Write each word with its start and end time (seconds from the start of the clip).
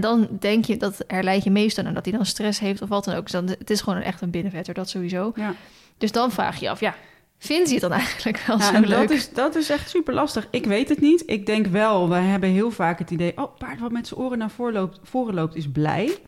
En 0.00 0.06
dan 0.06 0.28
denk 0.38 0.64
je, 0.64 0.76
dat 0.76 1.04
herleid 1.06 1.44
je 1.44 1.50
meestal 1.50 1.84
aan 1.84 1.94
dat 1.94 2.04
hij 2.04 2.14
dan 2.14 2.26
stress 2.26 2.58
heeft 2.58 2.82
of 2.82 2.88
wat 2.88 3.04
dan 3.04 3.14
ook. 3.14 3.22
Dus 3.22 3.32
dan, 3.32 3.46
het 3.46 3.70
is 3.70 3.80
gewoon 3.80 3.98
een, 3.98 4.04
echt 4.04 4.20
een 4.20 4.30
binnenvetter, 4.30 4.74
dat 4.74 4.88
sowieso. 4.88 5.32
Ja. 5.34 5.54
Dus 5.98 6.12
dan 6.12 6.30
vraag 6.30 6.58
je 6.58 6.64
je 6.64 6.70
af, 6.70 6.80
ja, 6.80 6.94
vindt 7.38 7.64
hij 7.64 7.72
het 7.72 7.80
dan 7.80 7.92
eigenlijk 7.92 8.38
wel 8.46 8.58
Ja, 8.58 8.64
zo 8.64 8.72
en 8.72 8.86
leuk? 8.86 8.98
dat 8.98 9.10
is, 9.10 9.32
dat 9.32 9.54
is 9.54 9.70
echt 9.70 9.90
super 9.90 10.14
lastig. 10.14 10.46
Ik 10.50 10.64
weet 10.64 10.88
het 10.88 11.00
niet. 11.00 11.22
Ik 11.26 11.46
denk 11.46 11.66
wel, 11.66 12.08
wij 12.08 12.22
hebben 12.22 12.48
heel 12.48 12.70
vaak 12.70 12.98
het 12.98 13.10
idee... 13.10 13.32
oh, 13.36 13.56
paard 13.58 13.80
wat 13.80 13.90
met 13.92 14.06
zijn 14.06 14.20
oren 14.20 14.38
naar 14.38 14.50
voren 14.50 14.72
loopt, 14.72 14.98
voren 15.02 15.34
loopt 15.34 15.56
is 15.56 15.70
blij. 15.70 16.18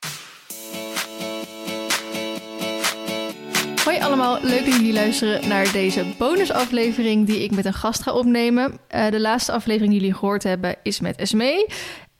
Hoi 3.84 4.00
allemaal, 4.00 4.38
leuk 4.42 4.64
dat 4.64 4.74
jullie 4.74 4.92
luisteren 4.92 5.48
naar 5.48 5.72
deze 5.72 6.04
bonusaflevering 6.18 7.26
die 7.26 7.42
ik 7.42 7.50
met 7.50 7.64
een 7.64 7.74
gast 7.74 8.02
ga 8.02 8.12
opnemen. 8.12 8.78
Eh, 8.88 9.10
de 9.10 9.20
laatste 9.20 9.52
aflevering 9.52 9.92
die 9.92 10.00
jullie 10.00 10.16
gehoord 10.16 10.42
hebben 10.42 10.76
is 10.82 11.00
met 11.00 11.16
Esmee. 11.16 11.66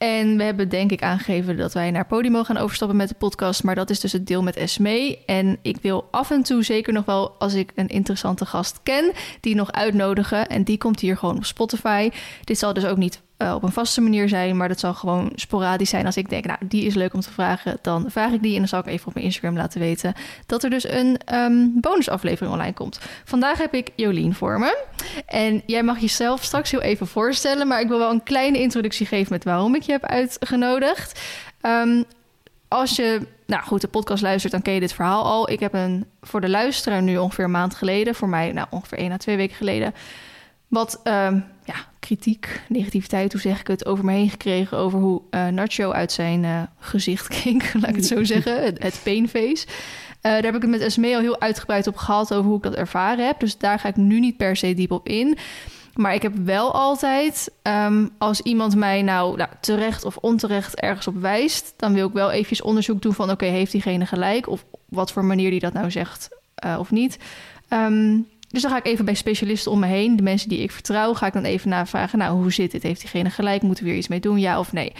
En 0.03 0.37
we 0.37 0.43
hebben 0.43 0.69
denk 0.69 0.91
ik 0.93 1.03
aangegeven 1.03 1.57
dat 1.57 1.73
wij 1.73 1.91
naar 1.91 2.07
Podimo 2.07 2.45
gaan 2.45 2.57
overstappen 2.57 2.97
met 2.97 3.09
de 3.09 3.15
podcast. 3.15 3.63
Maar 3.63 3.75
dat 3.75 3.91
is 3.91 4.01
dus 4.01 4.13
het 4.13 4.27
deel 4.27 4.43
met 4.43 4.57
Esmee. 4.57 5.25
En 5.27 5.59
ik 5.63 5.77
wil 5.81 6.09
af 6.11 6.31
en 6.31 6.43
toe 6.43 6.63
zeker 6.63 6.93
nog 6.93 7.05
wel, 7.05 7.35
als 7.39 7.55
ik 7.55 7.73
een 7.75 7.89
interessante 7.89 8.47
gast 8.47 8.81
ken, 8.83 9.13
die 9.41 9.55
nog 9.55 9.73
uitnodigen. 9.73 10.49
En 10.49 10.63
die 10.65 10.79
komt 10.79 11.01
hier 11.01 11.17
gewoon 11.17 11.37
op 11.37 11.45
Spotify. 11.45 12.11
Dit 12.45 12.59
zal 12.59 12.73
dus 12.73 12.85
ook 12.85 12.97
niet 12.97 13.21
eh, 13.43 13.55
op 13.55 13.63
een 13.63 13.73
vaste 13.73 14.01
manier 14.01 14.29
zijn, 14.29 14.57
maar 14.57 14.69
dat 14.69 14.81
zal 14.81 14.95
gewoon 14.95 15.33
sporadisch 15.35 15.91
zijn. 15.91 16.07
Als 16.07 16.17
ik 16.17 16.29
denk, 16.29 16.45
nou, 16.45 16.59
die 16.61 16.85
is 16.85 16.95
leuk 16.95 17.15
om 17.15 17.21
te 17.21 17.33
vragen, 17.33 17.79
dan 17.83 18.11
vraag 18.11 18.33
ik 18.33 18.43
die. 18.43 18.53
En 18.53 18.59
dan 18.59 18.69
zal 18.69 18.79
ik 18.79 18.87
even 18.87 19.07
op 19.07 19.15
mijn 19.15 19.27
Instagram 19.27 19.57
laten 19.57 19.81
weten 19.81 20.15
dat 20.47 20.65
er 20.65 20.71
dus 20.71 20.89
een 20.89 21.19
ehm, 21.25 21.67
bonusaflevering 21.75 22.53
online 22.53 22.73
komt. 22.73 23.01
Vandaag 23.25 23.59
heb 23.59 23.75
ik 23.75 23.91
Jolien 23.97 24.35
voor 24.35 24.59
me. 24.59 24.85
En 25.27 25.63
jij 25.67 25.83
mag 25.83 25.99
jezelf 25.99 26.43
straks 26.43 26.71
heel 26.71 26.83
even 26.83 27.07
voorstellen, 27.07 27.67
maar 27.67 27.81
ik 27.81 27.89
wil 27.89 27.99
wel 27.99 28.11
een 28.11 28.23
kleine 28.23 28.59
introductie 28.59 29.07
geven 29.07 29.33
met 29.33 29.45
waarom 29.45 29.75
ik 29.75 29.83
je 29.83 29.93
heb 29.93 30.05
uitgenodigd. 30.05 31.21
Ehm, 31.61 32.03
als 32.69 32.97
je, 32.97 33.27
nou 33.47 33.63
goed, 33.63 33.81
de 33.81 33.89
podcast 33.89 34.23
luistert, 34.23 34.53
dan 34.53 34.63
ken 34.63 34.75
je 34.75 34.81
dit 34.81 34.93
verhaal 34.93 35.25
al. 35.25 35.51
Ik 35.51 35.61
heb 35.61 35.75
een, 35.75 36.07
voor 36.21 36.41
de 36.41 36.49
luisteraar 36.49 37.03
nu 37.03 37.19
ongeveer 37.19 37.45
een 37.45 37.51
maand 37.51 37.75
geleden, 37.75 38.15
voor 38.15 38.29
mij 38.29 38.53
nou 38.53 38.67
ongeveer 38.71 38.99
één 38.99 39.13
à 39.13 39.17
twee 39.17 39.37
weken 39.37 39.57
geleden, 39.57 39.95
wat 40.69 41.01
ehm, 41.03 41.41
ja, 41.65 41.75
kritiek, 41.99 42.63
negativiteit, 42.69 43.33
hoe 43.33 43.41
zeg 43.41 43.61
ik 43.61 43.67
het, 43.67 43.87
over 43.87 44.05
me 44.05 44.13
heen 44.13 44.31
gekregen 44.31 44.79
over 44.79 44.99
hoe 44.99 45.23
eh, 45.31 45.47
Nacho 45.47 45.91
uit 45.91 46.13
zijn 46.13 46.45
eh, 46.45 46.63
gezicht 46.79 47.29
keek, 47.43 47.73
laat 47.75 47.91
ik 47.91 47.97
het 47.97 48.07
zo 48.07 48.25
zeggen, 48.25 48.63
het, 48.63 48.83
het 48.83 49.01
painface. 49.03 49.67
Eh, 50.21 50.33
daar 50.33 50.43
heb 50.43 50.55
ik 50.55 50.63
het 50.63 50.71
met 50.71 50.81
Esmee 50.81 51.15
al 51.15 51.21
heel 51.21 51.41
uitgebreid 51.41 51.87
op 51.87 51.97
gehad 51.97 52.35
over 52.35 52.49
hoe 52.49 52.57
ik 52.57 52.63
dat 52.63 52.75
ervaren 52.75 53.27
heb. 53.27 53.41
Dus 53.41 53.59
daar 53.59 53.79
ga 53.79 53.89
ik 53.89 53.97
nu 53.97 54.21
niet 54.21 54.37
per 54.37 54.57
se 54.57 54.75
diep 54.75 54.91
op 54.91 55.09
in. 55.09 55.39
Maar 55.95 56.15
ik 56.15 56.23
heb 56.23 56.37
wel 56.37 56.75
altijd, 56.75 57.51
ehm, 57.63 58.07
als 58.19 58.41
iemand 58.41 58.75
mij 58.75 59.03
nou, 59.03 59.37
nou 59.37 59.51
terecht 59.61 60.05
of 60.05 60.17
onterecht 60.17 60.75
ergens 60.75 61.07
op 61.07 61.21
wijst, 61.21 61.75
dan 61.77 61.93
wil 61.93 62.07
ik 62.07 62.13
wel 62.13 62.31
eventjes 62.31 62.63
onderzoek 62.63 63.03
doen 63.03 63.15
van 63.15 63.31
oké, 63.31 63.45
heeft 63.45 63.73
diegene 63.73 64.07
gelijk? 64.07 64.49
Of 64.49 64.65
wat 64.89 65.13
voor 65.13 65.25
manier 65.25 65.51
die 65.51 65.61
dat 65.61 65.73
nou 65.73 65.91
zegt 65.91 66.29
of 66.79 66.91
niet. 66.91 67.19
Ehm, 67.69 68.19
dus 68.53 68.63
dan 68.63 68.71
ga 68.71 68.77
ik 68.77 68.87
even 68.87 69.05
bij 69.05 69.15
specialisten 69.15 69.73
om 69.73 69.79
me 69.79 69.87
heen, 69.87 70.17
de 70.17 70.23
mensen 70.23 70.49
die 70.49 70.59
ik 70.59 70.71
vertrouw, 70.71 71.15
ga 71.15 71.27
ik 71.27 71.33
dan 71.33 71.45
even 71.45 71.69
navragen. 71.69 72.19
Nou, 72.19 72.37
hoe 72.41 72.53
zit 72.53 72.71
dit? 72.71 72.83
Heeft 72.83 73.01
diegene 73.01 73.31
gelijk? 73.31 73.63
Moeten 73.63 73.85
we 73.85 73.91
hier 73.91 73.99
iets 73.99 74.09
mee 74.09 74.21
doen? 74.21 74.39
Ja 74.41 74.59
of 74.59 74.73
nee? 74.73 74.93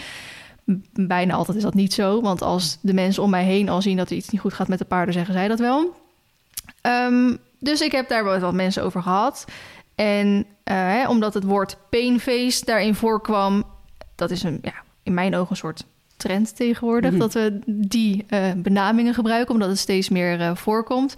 Bijna 0.93 1.35
altijd 1.35 1.57
is 1.57 1.63
dat 1.63 1.75
niet 1.75 1.93
zo, 1.93 2.21
want 2.21 2.43
als 2.43 2.79
de 2.81 2.93
mensen 2.95 3.23
om 3.23 3.31
mij 3.31 3.45
heen 3.45 3.69
al 3.69 3.83
zien 3.83 3.97
dat 3.97 4.11
er 4.11 4.17
iets 4.17 4.29
niet 4.29 4.41
goed 4.41 4.55
gaat 4.55 4.69
met 4.69 4.79
de 4.79 4.85
paarden, 4.85 5.15
zeggen 5.15 5.35
zij 5.35 5.49
dat 5.49 5.59
wel. 5.59 5.97
Ehm, 6.81 7.37
dus 7.59 7.81
ik 7.81 7.93
heb 7.93 8.09
daar 8.09 8.25
wel 8.25 8.39
wat 8.39 8.55
mensen 8.55 8.83
over 8.83 9.03
gehad. 9.03 9.45
En 9.95 10.47
eh, 10.65 10.77
hè, 10.77 11.09
omdat 11.09 11.35
het 11.35 11.45
woord 11.45 11.77
painface 11.91 12.65
daarin 12.65 12.95
voorkwam, 12.95 13.65
dat 14.15 14.31
is 14.31 14.43
een, 14.43 14.59
ja, 14.63 14.75
in 15.03 15.15
mijn 15.15 15.35
ogen 15.37 15.51
een 15.51 15.57
soort 15.57 15.85
trend 16.17 16.57
tegenwoordig, 16.57 17.11
Mhm. 17.11 17.21
dat 17.21 17.33
we 17.33 17.59
die 17.67 18.25
eh, 18.29 18.53
benamingen 18.57 19.15
gebruiken, 19.15 19.55
omdat 19.55 19.69
het 19.69 19.79
steeds 19.79 20.09
meer 20.09 20.41
eh, 20.41 20.55
voorkomt. 20.55 21.15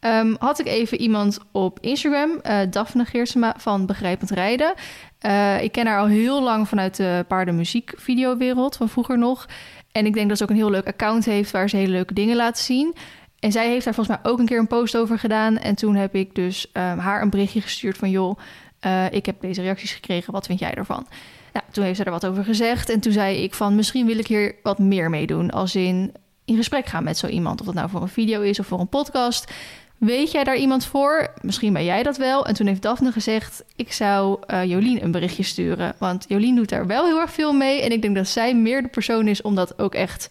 Ehm, 0.00 0.34
had 0.38 0.58
ik 0.58 0.66
even 0.66 1.00
iemand 1.00 1.38
op 1.52 1.78
Instagram, 1.80 2.30
eh 2.42 2.58
Daphne 2.70 3.04
Geersema 3.04 3.54
van 3.58 3.86
Begrijpend 3.86 4.30
Rijden. 4.30 4.74
Eh, 5.18 5.62
ik 5.62 5.72
ken 5.72 5.86
haar 5.86 6.00
al 6.00 6.06
heel 6.06 6.42
lang 6.42 6.68
vanuit 6.68 6.96
de 6.96 7.24
paardenmuziekvideowereld 7.28 8.76
van 8.76 8.88
vroeger 8.88 9.18
nog. 9.18 9.46
En 9.92 10.06
ik 10.06 10.14
denk 10.14 10.28
dat 10.28 10.38
ze 10.38 10.42
ook 10.42 10.50
een 10.50 10.56
heel 10.56 10.70
leuk 10.70 10.86
account 10.86 11.24
heeft 11.24 11.50
waar 11.50 11.68
ze 11.68 11.76
hele 11.76 11.92
leuke 11.92 12.14
dingen 12.14 12.36
laat 12.36 12.58
zien. 12.58 12.94
En 13.38 13.52
zij 13.52 13.68
heeft 13.68 13.84
daar 13.84 13.94
volgens 13.94 14.16
mij 14.16 14.30
ook 14.30 14.38
een 14.38 14.46
keer 14.46 14.58
een 14.58 14.66
post 14.66 14.96
over 14.96 15.18
gedaan. 15.18 15.58
En 15.58 15.74
toen 15.74 15.94
heb 15.94 16.14
ik 16.14 16.34
dus 16.34 16.72
ehm, 16.72 16.98
haar 16.98 17.22
een 17.22 17.30
berichtje 17.30 17.60
gestuurd 17.60 17.96
van... 17.96 18.10
joh, 18.10 18.38
eh, 18.80 19.12
ik 19.12 19.26
heb 19.26 19.40
deze 19.40 19.62
reacties 19.62 19.92
gekregen, 19.92 20.32
wat 20.32 20.46
vind 20.46 20.58
jij 20.58 20.74
ervan? 20.74 21.06
Nou, 21.52 21.64
toen 21.70 21.84
heeft 21.84 21.96
ze 21.96 22.04
er 22.04 22.10
wat 22.10 22.26
over 22.26 22.44
gezegd. 22.44 22.90
En 22.90 23.00
toen 23.00 23.12
zei 23.12 23.42
ik 23.42 23.54
van, 23.54 23.74
misschien 23.74 24.06
wil 24.06 24.18
ik 24.18 24.26
hier 24.26 24.54
wat 24.62 24.78
meer 24.78 25.10
mee 25.10 25.26
doen. 25.26 25.50
Als 25.50 25.74
in, 25.74 26.12
in 26.44 26.56
gesprek 26.56 26.86
gaan 26.86 27.04
met 27.04 27.18
zo 27.18 27.26
iemand. 27.26 27.60
Of 27.60 27.66
dat 27.66 27.74
nou 27.74 27.90
voor 27.90 28.02
een 28.02 28.08
video 28.08 28.40
is 28.40 28.58
of 28.58 28.66
voor 28.66 28.80
een 28.80 28.88
podcast. 28.88 29.52
Weet 29.98 30.30
jij 30.30 30.44
daar 30.44 30.56
iemand 30.56 30.84
voor? 30.84 31.32
Misschien 31.40 31.72
ben 31.72 31.84
jij 31.84 32.02
dat 32.02 32.16
wel. 32.16 32.46
En 32.46 32.54
toen 32.54 32.66
heeft 32.66 32.82
Daphne 32.82 33.12
gezegd, 33.12 33.64
ik 33.76 33.92
zou 33.92 34.38
eh, 34.46 34.64
Jolien 34.64 35.02
een 35.02 35.10
berichtje 35.10 35.42
sturen. 35.42 35.94
Want 35.98 36.24
Jolien 36.28 36.56
doet 36.56 36.68
daar 36.68 36.86
wel 36.86 37.06
heel 37.06 37.20
erg 37.20 37.32
veel 37.32 37.52
mee. 37.52 37.82
En 37.82 37.92
ik 37.92 38.02
denk 38.02 38.14
dat 38.14 38.28
zij 38.28 38.54
meer 38.54 38.82
de 38.82 38.88
persoon 38.88 39.28
is 39.28 39.42
om 39.42 39.54
dat 39.54 39.78
ook 39.78 39.94
echt 39.94 40.30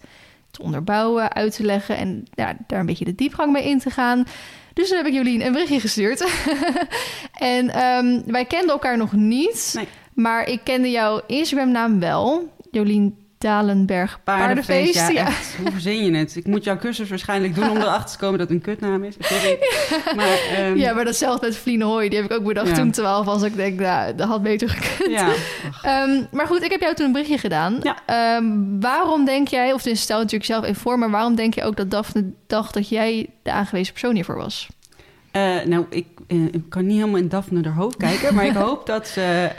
te 0.51 0.61
onderbouwen, 0.61 1.33
uit 1.33 1.55
te 1.55 1.63
leggen. 1.63 1.97
En 1.97 2.25
ja, 2.33 2.57
daar 2.67 2.79
een 2.79 2.85
beetje 2.85 3.05
de 3.05 3.15
diepgang 3.15 3.51
mee 3.51 3.63
in 3.63 3.79
te 3.79 3.89
gaan. 3.89 4.25
Dus 4.73 4.87
toen 4.87 4.97
heb 4.97 5.07
ik 5.07 5.13
Jolien 5.13 5.45
een 5.45 5.51
berichtje 5.51 5.79
gestuurd. 5.79 6.27
en 7.33 7.69
ehm, 7.69 8.21
wij 8.25 8.45
kenden 8.45 8.69
elkaar 8.69 8.97
nog 8.97 9.11
niet. 9.11 9.71
Nee. 9.75 9.87
Maar 10.13 10.47
ik 10.47 10.59
kende 10.63 10.91
jouw 10.91 11.21
Instagram-naam 11.27 11.99
wel. 11.99 12.53
Jolien 12.71 13.24
Dalenberg 13.37 14.19
Paardenfeest. 14.23 14.93
ja, 14.93 15.09
ja. 15.09 15.27
echt. 15.27 15.55
Hoe 15.61 15.71
verzin 15.71 16.05
je 16.05 16.17
het? 16.17 16.35
Ik 16.35 16.45
moet 16.47 16.63
jouw 16.63 16.77
cursus 16.77 17.09
waarschijnlijk 17.09 17.55
doen 17.55 17.69
om 17.69 17.77
erachter 17.77 18.11
te 18.11 18.17
komen 18.17 18.39
dat 18.39 18.47
het 18.49 18.57
een 18.57 18.63
kutnaam 18.63 19.03
is. 19.03 19.15
Sorry. 19.19 19.57
Maar, 20.15 20.37
ehm, 20.57 20.75
Ja, 20.77 20.93
maar 20.93 21.05
datzelfde 21.05 21.45
met 21.45 21.57
Vliene 21.57 21.83
Hooi. 21.83 22.09
Die 22.09 22.21
heb 22.21 22.31
ik 22.31 22.37
ook 22.37 22.43
bedacht 22.45 22.67
Ja. 22.69 22.73
toen 22.75 22.91
12 22.91 23.25
was. 23.25 23.41
Ik 23.43 23.55
denk, 23.55 23.79
nou, 23.79 24.15
dat 24.15 24.27
had 24.27 24.43
beter 24.43 24.69
gekund. 24.69 25.13
Ehm, 25.81 26.23
maar 26.31 26.47
goed, 26.47 26.63
ik 26.63 26.71
heb 26.71 26.81
jou 26.81 26.95
toen 26.95 27.05
een 27.05 27.11
berichtje 27.11 27.37
gedaan. 27.37 27.79
Ehm, 28.05 28.45
waarom 28.79 29.25
denk 29.25 29.47
jij, 29.47 29.73
of 29.73 29.81
dus 29.81 30.01
stel 30.01 30.17
natuurlijk 30.17 30.45
zelf 30.45 30.63
even 30.63 30.81
voor... 30.81 30.99
maar 30.99 31.11
waarom 31.11 31.35
denk 31.35 31.53
je 31.53 31.63
ook 31.63 31.75
dat 31.77 31.91
Daphne 31.91 32.23
dacht 32.47 32.73
dat 32.73 32.89
jij 32.89 33.29
de 33.43 33.51
aangewezen 33.51 33.91
persoon 33.93 34.15
hiervoor 34.15 34.37
was? 34.37 34.67
Eh, 35.31 35.55
nou, 35.65 35.85
ik, 35.89 36.05
eh, 36.27 36.43
ik 36.43 36.69
kan 36.69 36.85
niet 36.85 36.97
helemaal 36.97 37.19
in 37.19 37.27
Daphne 37.29 37.63
haar 37.63 37.73
hoofd 37.73 37.97
kijken, 37.97 38.35
maar 38.35 38.45
ik 38.45 38.55
hoop 38.67 38.85
dat 38.85 39.07
ze. 39.07 39.49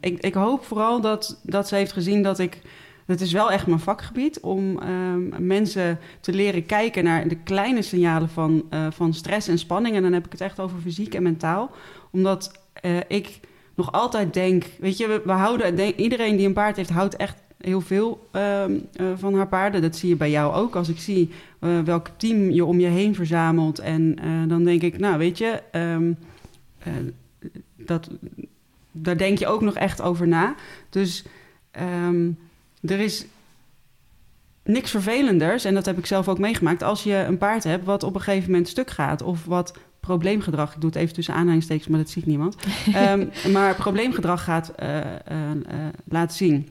ik, 0.00 0.20
ik 0.20 0.34
hoop 0.34 0.64
vooral 0.64 1.00
dat, 1.00 1.40
dat 1.42 1.68
ze 1.68 1.74
heeft 1.74 1.92
gezien 1.92 2.22
dat 2.22 2.38
ik. 2.38 2.58
Het 3.06 3.20
is 3.20 3.32
wel 3.32 3.50
echt 3.50 3.66
mijn 3.66 3.80
vakgebied 3.80 4.40
om 4.40 4.78
ehm, 4.78 5.46
mensen 5.46 5.98
te 6.20 6.32
leren 6.32 6.66
kijken 6.66 7.04
naar 7.04 7.28
de 7.28 7.36
kleine 7.36 7.82
signalen 7.82 8.28
van, 8.28 8.64
eh, 8.70 8.86
van 8.90 9.14
stress 9.14 9.48
en 9.48 9.58
spanning. 9.58 9.96
En 9.96 10.02
dan 10.02 10.12
heb 10.12 10.24
ik 10.24 10.32
het 10.32 10.40
echt 10.40 10.60
over 10.60 10.78
fysiek 10.80 11.14
en 11.14 11.22
mentaal. 11.22 11.70
Omdat 12.10 12.60
eh, 12.72 12.96
ik 13.08 13.40
nog 13.74 13.92
altijd 13.92 14.34
denk, 14.34 14.64
weet 14.78 14.96
je, 14.96 15.22
we, 15.24 15.32
houden, 15.32 16.00
iedereen 16.00 16.36
die 16.36 16.46
een 16.46 16.52
paard 16.52 16.76
heeft, 16.76 16.90
houdt 16.90 17.16
echt 17.16 17.42
heel 17.60 17.80
veel 17.80 18.28
ehm, 18.30 18.72
eh, 18.92 19.06
van 19.16 19.34
haar 19.34 19.48
paarden. 19.48 19.82
Dat 19.82 19.96
zie 19.96 20.08
je 20.08 20.16
bij 20.16 20.30
jou 20.30 20.54
ook. 20.54 20.76
Als 20.76 20.88
ik 20.88 20.98
zie 20.98 21.30
welk 21.84 22.08
team 22.16 22.50
je 22.50 22.64
om 22.64 22.80
je 22.80 22.86
heen 22.86 23.14
verzamelt. 23.14 23.78
En 23.78 24.18
dan 24.48 24.64
denk 24.64 24.82
ik, 24.82 24.98
nou 24.98 25.18
weet 25.18 25.38
je, 25.38 25.62
ehm, 25.70 26.12
eh, 26.84 26.92
dat, 27.76 28.10
daar 28.92 29.16
denk 29.16 29.38
je 29.38 29.46
ook 29.46 29.60
nog 29.60 29.74
echt 29.74 30.02
over 30.02 30.28
na. 30.28 30.54
Dus 30.90 31.24
er 32.86 33.00
is 33.00 33.26
niks 34.62 34.90
vervelenders, 34.90 35.64
en 35.64 35.74
dat 35.74 35.84
heb 35.84 35.98
ik 35.98 36.06
zelf 36.06 36.28
ook 36.28 36.38
meegemaakt, 36.38 36.82
als 36.82 37.02
je 37.02 37.14
een 37.14 37.38
paard 37.38 37.64
hebt 37.64 37.84
wat 37.84 38.02
op 38.02 38.14
een 38.14 38.20
gegeven 38.20 38.50
moment 38.50 38.68
stuk 38.68 38.90
gaat 38.90 39.22
of 39.22 39.44
wat 39.44 39.78
probleemgedrag, 40.00 40.74
ik 40.74 40.80
doe 40.80 40.90
het 40.90 40.98
even 40.98 41.14
tussen 41.14 41.34
aanhalingstekens, 41.34 41.88
maar 41.88 41.98
dat 41.98 42.10
ziet 42.10 42.26
niemand, 42.26 42.56
Ehm, 42.94 43.26
maar 43.52 43.74
probleemgedrag 43.74 44.44
gaat 44.44 44.68
eh, 44.68 45.00
laten 46.08 46.36
zien. 46.36 46.68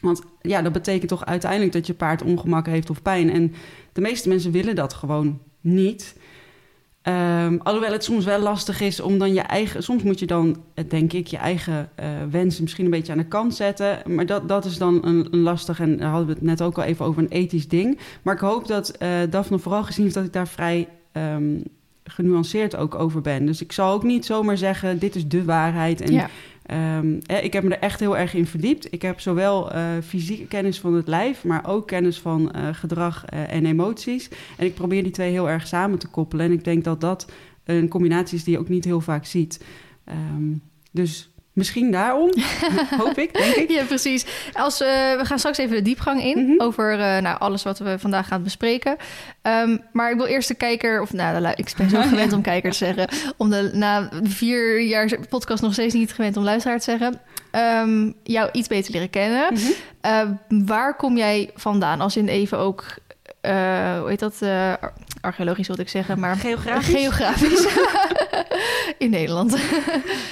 Want 0.00 0.22
ja, 0.42 0.62
dat 0.62 0.72
betekent 0.72 1.08
toch 1.08 1.26
uiteindelijk 1.26 1.72
dat 1.72 1.86
je 1.86 1.94
paard 1.94 2.22
ongemak 2.22 2.66
heeft 2.66 2.90
of 2.90 3.02
pijn. 3.02 3.30
En 3.30 3.54
de 3.92 4.00
meeste 4.00 4.28
mensen 4.28 4.52
willen 4.52 4.74
dat 4.74 4.94
gewoon 4.94 5.38
niet. 5.60 6.16
Ehm, 7.02 7.58
alhoewel 7.62 7.92
het 7.92 8.04
soms 8.04 8.24
wel 8.24 8.40
lastig 8.40 8.80
is 8.80 9.00
om 9.00 9.18
dan 9.18 9.34
je 9.34 9.40
eigen... 9.40 9.82
Soms 9.82 10.02
moet 10.02 10.18
je 10.18 10.26
dan, 10.26 10.62
eh, 10.74 10.84
denk 10.88 11.12
ik, 11.12 11.26
je 11.26 11.36
eigen 11.36 11.90
eh, 11.94 12.08
wensen 12.30 12.62
misschien 12.62 12.84
een 12.84 12.90
beetje 12.90 13.12
aan 13.12 13.18
de 13.18 13.24
kant 13.24 13.54
zetten. 13.54 13.98
Maar 14.14 14.26
dat, 14.26 14.48
dat 14.48 14.64
is 14.64 14.78
dan 14.78 15.04
een, 15.04 15.28
een 15.30 15.40
lastig... 15.40 15.80
En 15.80 15.96
daar 15.96 16.08
hadden 16.08 16.26
we 16.26 16.32
het 16.32 16.42
net 16.42 16.62
ook 16.62 16.78
al 16.78 16.84
even 16.84 17.04
over 17.04 17.22
een 17.22 17.28
ethisch 17.28 17.68
ding. 17.68 17.98
Maar 18.22 18.34
ik 18.34 18.40
hoop 18.40 18.66
dat 18.66 18.90
eh 18.90 19.08
Daphne 19.30 19.58
vooral 19.58 19.84
gezien 19.84 20.02
heeft 20.02 20.14
dat 20.14 20.24
ik 20.24 20.32
daar 20.32 20.48
vrij... 20.48 20.88
ehm, 21.12 21.56
genuanceerd 22.04 22.76
ook 22.76 22.94
over 22.94 23.20
ben. 23.20 23.46
Dus 23.46 23.62
ik 23.62 23.72
zal 23.72 23.92
ook 23.92 24.02
niet 24.02 24.24
zomaar 24.24 24.56
zeggen, 24.56 24.98
dit 24.98 25.14
is 25.14 25.28
de 25.28 25.44
waarheid. 25.44 26.00
En 26.00 26.12
ja. 26.12 26.28
Ehm, 26.66 27.18
eh, 27.26 27.44
ik 27.44 27.52
heb 27.52 27.62
me 27.62 27.74
er 27.74 27.80
echt 27.80 28.00
heel 28.00 28.16
erg 28.16 28.34
in 28.34 28.46
verdiept. 28.46 28.92
Ik 28.92 29.02
heb 29.02 29.20
zowel 29.20 29.72
eh, 29.72 29.82
fysieke 30.04 30.46
kennis 30.46 30.80
van 30.80 30.94
het 30.94 31.08
lijf, 31.08 31.44
maar 31.44 31.68
ook 31.68 31.86
kennis 31.86 32.18
van 32.18 32.52
eh, 32.52 32.68
gedrag 32.72 33.24
eh, 33.24 33.52
en 33.52 33.66
emoties. 33.66 34.28
En 34.56 34.66
ik 34.66 34.74
probeer 34.74 35.02
die 35.02 35.12
twee 35.12 35.30
heel 35.30 35.48
erg 35.48 35.66
samen 35.66 35.98
te 35.98 36.08
koppelen. 36.08 36.46
En 36.46 36.52
ik 36.52 36.64
denk 36.64 36.84
dat 36.84 37.00
dat 37.00 37.32
een 37.64 37.88
combinatie 37.88 38.38
is 38.38 38.44
die 38.44 38.54
je 38.54 38.60
ook 38.60 38.68
niet 38.68 38.84
heel 38.84 39.00
vaak 39.00 39.24
ziet. 39.24 39.64
Ehm, 40.04 40.52
dus 40.90 41.29
Misschien 41.60 41.90
daarom, 41.90 42.32
hoop 43.02 43.18
ik, 43.18 43.32
denk 43.32 43.54
ik. 43.54 43.70
Ja, 43.70 43.84
precies. 43.84 44.26
Als, 44.52 44.80
uh, 44.80 44.88
we 45.16 45.24
gaan 45.24 45.38
straks 45.38 45.58
even 45.58 45.76
de 45.76 45.82
diepgang 45.82 46.22
in 46.22 46.38
Mhm. 46.46 46.60
over 46.60 46.92
uh, 46.92 47.18
nou, 47.18 47.38
alles 47.38 47.62
wat 47.62 47.78
we 47.78 47.98
vandaag 47.98 48.28
gaan 48.28 48.42
bespreken. 48.42 48.96
Um, 49.42 49.80
maar 49.92 50.10
ik 50.10 50.16
wil 50.16 50.26
eerst 50.26 50.48
de 50.48 50.54
kijker, 50.54 51.00
of 51.00 51.12
nou, 51.12 51.52
ik 51.56 51.72
ben 51.76 51.90
zo 51.90 52.00
gewend 52.08 52.32
om 52.32 52.42
kijker 52.42 52.70
te 52.70 52.76
zeggen, 52.76 53.08
om 53.36 53.50
de, 53.50 53.70
na 53.72 54.08
vier 54.22 54.80
jaar 54.80 55.18
podcast 55.28 55.62
nog 55.62 55.72
steeds 55.72 55.94
niet 55.94 56.12
gewend 56.12 56.36
om 56.36 56.44
luisteraar 56.44 56.78
te 56.78 56.84
zeggen, 56.84 57.20
um, 57.88 58.14
jou 58.22 58.48
iets 58.52 58.68
beter 58.68 58.92
leren 58.92 59.10
kennen. 59.10 59.52
Mhm. 59.52 59.62
Uh, 60.06 60.66
waar 60.66 60.96
kom 60.96 61.16
jij 61.16 61.50
vandaan? 61.54 62.00
Als 62.00 62.16
in 62.16 62.28
even 62.28 62.58
ook, 62.58 62.84
uh, 63.42 63.98
hoe 63.98 64.08
heet 64.08 64.18
dat? 64.18 64.38
Uh, 64.42 64.72
archeologisch 65.20 65.66
wilde 65.66 65.82
ik 65.82 65.88
zeggen, 65.88 66.20
maar 66.20 66.36
geografisch. 66.36 66.94
Geografisch. 66.94 67.66
in 68.98 69.10
Nederland. 69.10 69.54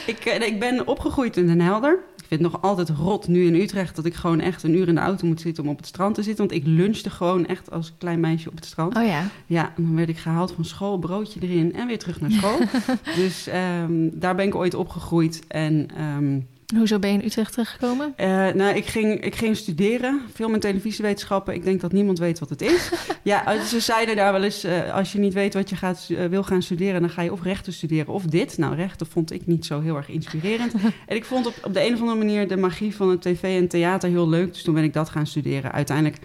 ik, 0.06 0.24
eh, 0.24 0.46
ik 0.46 0.60
ben 0.60 0.86
opgegroeid 0.86 1.36
in 1.36 1.46
Den 1.46 1.60
Helder. 1.60 1.98
Ik 2.16 2.24
vind 2.28 2.42
het 2.42 2.52
nog 2.52 2.62
altijd 2.62 2.88
rot 2.88 3.28
nu 3.28 3.46
in 3.46 3.54
Utrecht 3.54 3.96
dat 3.96 4.04
ik 4.04 4.14
gewoon 4.14 4.40
echt 4.40 4.62
een 4.62 4.74
uur 4.74 4.88
in 4.88 4.94
de 4.94 5.00
auto 5.00 5.26
moet 5.26 5.40
zitten 5.40 5.64
om 5.64 5.70
op 5.70 5.76
het 5.76 5.86
strand 5.86 6.14
te 6.14 6.22
zitten. 6.22 6.48
Want 6.48 6.60
ik 6.60 6.66
lunchte 6.66 7.10
gewoon 7.10 7.46
echt 7.46 7.70
als 7.70 7.92
klein 7.98 8.20
meisje 8.20 8.48
op 8.48 8.54
het 8.54 8.64
strand. 8.64 8.96
Oh 8.96 9.06
ja. 9.06 9.24
Ja, 9.46 9.72
dan 9.76 9.96
werd 9.96 10.08
ik 10.08 10.18
gehaald 10.18 10.52
van 10.52 10.64
school, 10.64 10.98
broodje 10.98 11.40
erin 11.40 11.74
en 11.74 11.86
weer 11.86 11.98
terug 11.98 12.20
naar 12.20 12.30
school. 12.30 12.58
dus 13.22 13.48
um, 13.82 14.10
daar 14.18 14.34
ben 14.34 14.46
ik 14.46 14.54
ooit 14.54 14.74
opgegroeid. 14.74 15.44
En 15.46 15.88
um, 16.02 16.46
Hoezo 16.76 16.98
ben 16.98 17.12
je 17.12 17.18
in 17.18 17.24
Utrecht 17.24 17.52
terechtgekomen? 17.52 18.14
Uh, 18.16 18.26
nou, 18.48 18.76
ik 18.76 18.86
ging, 18.86 19.20
ik 19.20 19.34
ging 19.34 19.56
studeren, 19.56 20.22
film- 20.34 20.54
en 20.54 20.60
televisiewetenschappen. 20.60 21.54
Ik 21.54 21.64
denk 21.64 21.80
dat 21.80 21.92
niemand 21.92 22.18
weet 22.18 22.38
wat 22.38 22.48
het 22.48 22.62
is. 22.62 22.90
ja, 23.22 23.64
ze 23.64 23.80
zeiden 23.80 24.16
daar 24.16 24.32
wel 24.32 24.42
eens, 24.42 24.64
uh, 24.64 24.94
als 24.94 25.12
je 25.12 25.18
niet 25.18 25.32
weet 25.32 25.54
wat 25.54 25.68
je 25.68 25.76
gaat, 25.76 26.06
uh, 26.10 26.24
wil 26.24 26.42
gaan 26.42 26.62
studeren... 26.62 27.00
dan 27.00 27.10
ga 27.10 27.22
je 27.22 27.32
of 27.32 27.42
rechten 27.42 27.72
studeren 27.72 28.14
of 28.14 28.22
dit. 28.22 28.58
Nou, 28.58 28.74
rechten 28.74 29.06
vond 29.06 29.32
ik 29.32 29.46
niet 29.46 29.66
zo 29.66 29.80
heel 29.80 29.96
erg 29.96 30.08
inspirerend. 30.08 30.72
en 31.06 31.16
ik 31.16 31.24
vond 31.24 31.46
op, 31.46 31.54
op 31.64 31.74
de 31.74 31.86
een 31.86 31.94
of 31.94 32.00
andere 32.00 32.18
manier 32.18 32.48
de 32.48 32.56
magie 32.56 32.96
van 32.96 33.10
het 33.10 33.22
tv 33.22 33.42
en 33.42 33.68
theater 33.68 34.08
heel 34.10 34.28
leuk. 34.28 34.52
Dus 34.52 34.62
toen 34.62 34.74
ben 34.74 34.84
ik 34.84 34.92
dat 34.92 35.08
gaan 35.08 35.26
studeren. 35.26 35.72
Uiteindelijk... 35.72 36.18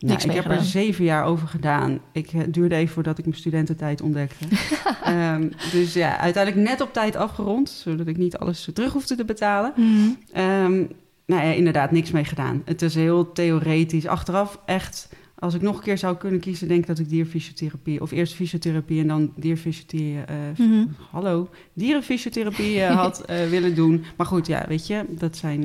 Nou, 0.00 0.18
ik 0.22 0.30
heb 0.32 0.42
gedaan. 0.42 0.58
er 0.58 0.64
zeven 0.64 1.04
jaar 1.04 1.24
over 1.24 1.48
gedaan. 1.48 2.00
Ik 2.12 2.30
het 2.30 2.54
duurde 2.54 2.74
even 2.74 2.94
voordat 2.94 3.18
ik 3.18 3.24
mijn 3.24 3.36
studententijd 3.36 4.00
ontdekte. 4.00 4.44
um, 5.08 5.52
dus 5.72 5.92
ja, 5.92 6.18
uiteindelijk 6.18 6.68
net 6.68 6.80
op 6.80 6.92
tijd 6.92 7.16
afgerond, 7.16 7.68
zodat 7.68 8.06
ik 8.06 8.16
niet 8.16 8.36
alles 8.36 8.70
terug 8.72 8.92
hoefde 8.92 9.14
te 9.16 9.24
betalen. 9.24 9.72
Mm. 9.76 10.18
Um, 10.36 10.88
nou 11.26 11.44
ja, 11.46 11.52
inderdaad, 11.52 11.90
niks 11.90 12.10
mee 12.10 12.24
gedaan. 12.24 12.62
Het 12.64 12.82
is 12.82 12.94
heel 12.94 13.32
theoretisch. 13.32 14.06
Achteraf 14.06 14.60
echt, 14.66 15.08
als 15.40 15.54
ik 15.54 15.62
nog 15.62 15.76
een 15.76 15.82
keer 15.82 15.98
zou 15.98 16.16
kunnen 16.16 16.40
kiezen, 16.40 16.68
denk 16.68 16.80
ik 16.80 16.86
dat 16.86 16.98
ik 16.98 17.08
dierfysiotherapie, 17.08 18.00
of 18.00 18.10
eerst 18.10 18.34
fysiotherapie 18.34 19.00
en 19.00 19.06
dan 19.06 19.32
dierfysiotherapie, 19.36 20.14
uh, 20.14 20.66
mm 20.66 20.72
-hmm. 20.72 20.94
hallo, 21.10 21.48
dierenfysiotherapie 21.72 22.76
uh, 22.76 22.96
had 22.96 23.22
uh, 23.30 23.46
willen 23.54 23.74
doen. 23.74 24.04
Maar 24.16 24.26
goed, 24.26 24.46
ja, 24.46 24.64
weet 24.68 24.86
je, 24.86 25.04
dat 25.08 25.36
zijn, 25.36 25.64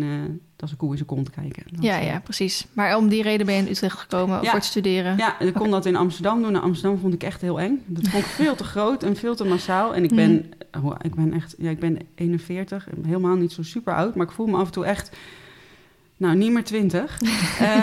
dat 0.56 0.66
is 0.66 0.72
een 0.72 0.78
koe 0.78 0.90
in 0.90 0.98
zijn 0.98 1.08
kont 1.08 1.30
kijken. 1.30 1.64
Dat, 1.72 1.84
ja, 1.84 1.98
ja, 1.98 2.20
precies. 2.20 2.68
Maar 2.74 2.98
om 2.98 3.10
die 3.10 3.22
reden 3.22 3.46
ben 3.46 3.56
je 3.56 3.62
in 3.62 3.68
Utrecht 3.68 3.98
gekomen 3.98 4.36
ja. 4.36 4.44
voor 4.44 4.60
het 4.60 4.66
studeren? 4.66 5.18
Ja, 5.18 5.40
ik 5.40 5.54
kon 5.54 5.62
okay. 5.62 5.72
dat 5.72 5.86
in 5.86 5.96
Amsterdam 5.96 6.42
doen. 6.42 6.52
Nou, 6.52 6.64
Amsterdam 6.64 7.00
vond 7.00 7.14
ik 7.14 7.24
echt 7.24 7.42
heel 7.42 7.60
eng. 7.60 7.84
Dat 7.86 8.08
vond 8.08 8.24
ik 8.24 8.30
veel 8.30 8.56
te 8.56 8.64
groot 8.64 9.04
en 9.04 9.16
veel 9.16 9.36
te 9.36 9.46
massaal. 9.46 9.96
En 9.96 10.04
ik 10.04 10.16
ben, 10.16 10.32
mm. 10.32 10.86
oh, 10.86 10.96
ik 11.02 11.16
ben 11.16 11.34
echt, 11.34 11.56
ja, 11.58 11.70
ik 11.70 11.80
ben 11.80 11.98
41, 12.16 12.88
helemaal 13.06 13.36
niet 13.36 13.52
zo 13.52 13.64
super 13.64 13.96
oud, 13.96 14.16
maar 14.16 14.26
ik 14.26 14.32
voel 14.32 14.48
me 14.48 14.58
af 14.58 14.66
en 14.66 14.72
toe 14.72 14.86
echt 14.86 15.12
nou, 16.18 16.36
niet 16.36 16.52
meer 16.52 16.64
twintig. 16.64 17.22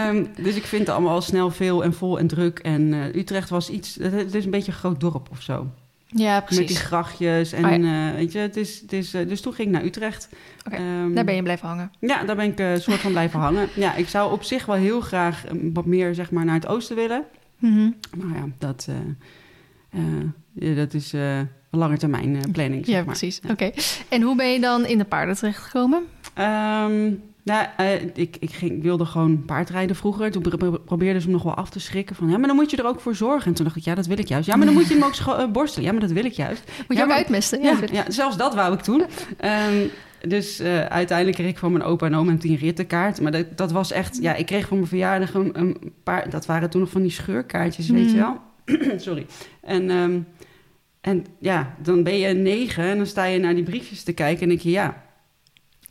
um, 0.09 0.29
dus 0.45 0.55
ik 0.57 0.65
vind 0.65 0.87
het 0.87 0.91
allemaal 0.91 1.15
al 1.15 1.21
snel 1.21 1.51
veel 1.51 1.85
en 1.85 1.95
vol 1.95 2.19
en 2.19 2.27
druk. 2.27 2.59
En 2.59 2.93
uh, 2.93 3.15
Utrecht 3.15 3.49
was 3.49 3.71
iets... 3.71 3.95
Het 4.01 4.35
is 4.35 4.45
een 4.45 4.51
beetje 4.51 4.73
een 4.73 4.79
groot 4.79 5.01
dorp 5.01 5.29
of 5.31 5.43
zo. 5.43 5.67
Ja, 6.15 6.41
precies. 6.41 6.59
Met 6.59 6.69
die 6.69 6.77
grachtjes 6.77 7.53
en 7.53 7.65
oh, 7.65 7.71
ja. 7.71 8.11
uh, 8.11 8.15
weet 8.15 8.33
je, 8.33 8.39
het 8.39 8.57
is, 8.57 8.81
het 8.81 8.93
is, 8.93 9.15
uh, 9.15 9.29
dus 9.29 9.41
toen 9.41 9.53
ging 9.53 9.69
ik 9.69 9.75
naar 9.75 9.85
Utrecht. 9.85 10.29
Okay, 10.67 11.03
um, 11.03 11.15
daar 11.15 11.25
ben 11.25 11.35
je 11.35 11.43
blijven 11.43 11.69
hangen? 11.69 11.93
Ja, 11.99 12.25
daar 12.25 12.37
ben 12.37 12.51
ik 12.51 12.59
een 12.59 12.81
soort 12.81 12.99
van 12.99 13.11
blijven 13.11 13.41
hangen. 13.47 13.69
Ja, 13.75 13.95
ik 13.95 14.09
zou 14.09 14.33
op 14.33 14.43
zich 14.43 14.67
wel 14.67 14.77
heel 14.77 15.01
graag 15.01 15.45
wat 15.73 15.87
meer 15.87 16.15
zeg 16.15 16.31
maar 16.31 16.45
naar 16.45 16.55
het 16.55 16.67
oosten 16.67 16.97
willen. 16.97 17.25
Mm 17.59 17.73
-hmm. 17.75 17.97
Maar 18.17 18.37
ja, 18.37 18.45
dat, 18.59 18.89
ja, 20.53 20.75
dat 20.75 20.95
is 20.95 21.13
een 21.13 21.49
lange 21.71 21.97
termijn 21.97 22.51
planning, 22.53 22.85
zeg 22.85 22.95
Ja, 22.95 23.05
maar. 23.05 23.17
precies. 23.17 23.41
Oké. 23.43 23.53
Okay. 23.53 23.75
En 24.09 24.23
hoe 24.23 24.37
ben 24.37 24.53
je 24.53 24.61
dan 24.61 24.87
in 24.87 24.99
de 24.99 25.05
paarden 25.05 25.37
terechtgekomen? 25.37 26.03
Um, 26.39 27.23
nou, 27.45 27.67
uh, 27.81 27.93
ik, 28.15 28.37
ik, 28.41 28.51
ging, 28.51 28.71
ik 28.71 28.83
wilde 28.83 29.05
gewoon 29.05 29.45
paardrijden 29.45 29.97
vroeger. 29.97 30.31
Toen 30.31 30.43
pro 30.43 30.79
probeerde 30.79 31.21
ze 31.21 31.27
me 31.27 31.33
nog 31.33 31.43
wel 31.43 31.55
af 31.55 31.71
te 31.71 31.81
schrikken. 31.81 32.17
Van, 32.17 32.29
ja, 32.29 32.39
maar 32.39 32.47
dan 32.47 32.57
moet 32.57 32.71
je 32.71 32.77
er 32.77 32.87
ook 32.87 33.01
voor 33.01 33.15
zorgen. 33.15 33.47
En 33.47 33.55
toen 33.55 33.65
dacht 33.65 33.77
ik, 33.77 33.85
ja, 33.85 33.95
dat 33.95 34.07
wil 34.07 34.19
ik 34.19 34.29
juist. 34.29 34.47
Ja, 34.47 34.57
maar 34.57 34.67
dan 34.67 34.75
moet 34.75 34.89
je 34.89 34.95
hem 34.95 35.05
ook 35.05 35.15
uh, 35.39 35.53
borstelen. 35.53 35.87
Ja, 35.87 35.93
maar 35.93 36.01
dat 36.01 36.11
wil 36.11 36.25
ik 36.25 36.33
juist. 36.33 36.63
Moet 36.67 36.87
je 36.89 36.95
ja, 36.95 37.01
ook 37.01 37.09
maar, 37.09 37.17
uitmesten? 37.17 37.63
Ja, 37.63 37.79
ja, 37.93 38.05
zelfs 38.09 38.37
dat 38.37 38.55
wou 38.55 38.75
ik 38.75 38.81
toen. 38.81 39.01
um, 39.01 39.91
dus 40.29 40.61
uh, 40.61 40.85
uiteindelijk 40.85 41.37
kreeg 41.37 41.51
ik 41.51 41.59
van 41.59 41.73
mijn 41.73 41.85
opa 41.85 42.07
en 42.07 42.15
oma 42.15 42.31
een 42.31 42.39
tien 42.39 42.57
rittenkaart. 42.57 43.21
Maar 43.21 43.33
dat, 43.33 43.57
dat 43.57 43.73
was 43.73 43.93
echt... 43.93 44.19
Ja, 44.21 44.35
ik 44.35 44.47
kreeg 44.47 44.67
voor 44.67 44.77
mijn 44.77 44.89
verjaardag 44.89 45.35
een, 45.35 45.51
een 45.59 45.93
paar... 46.03 46.31
Dat 46.31 46.47
waren 46.47 46.71
toen 46.71 46.81
nog 46.81 46.91
van 46.91 47.03
die 47.03 47.11
scheurkaartjes, 47.11 47.89
mm. 47.89 47.97
weet 47.97 48.11
je 48.11 48.17
wel. 48.17 48.41
Sorry. 49.07 49.27
En... 49.61 49.91
Um, 49.91 50.27
en 51.03 51.25
ja, 51.39 51.75
dan 51.83 52.03
ben 52.03 52.19
je 52.19 52.35
negen 52.35 52.85
en 52.85 52.97
dan 52.97 53.07
sta 53.07 53.25
je 53.25 53.39
naar 53.39 53.55
die 53.55 53.65
briefjes 53.65 54.03
te 54.03 54.13
kijken 54.13 54.43
en 54.43 54.49
denk 54.49 54.61
je, 54.61 54.71
ja, 54.71 55.02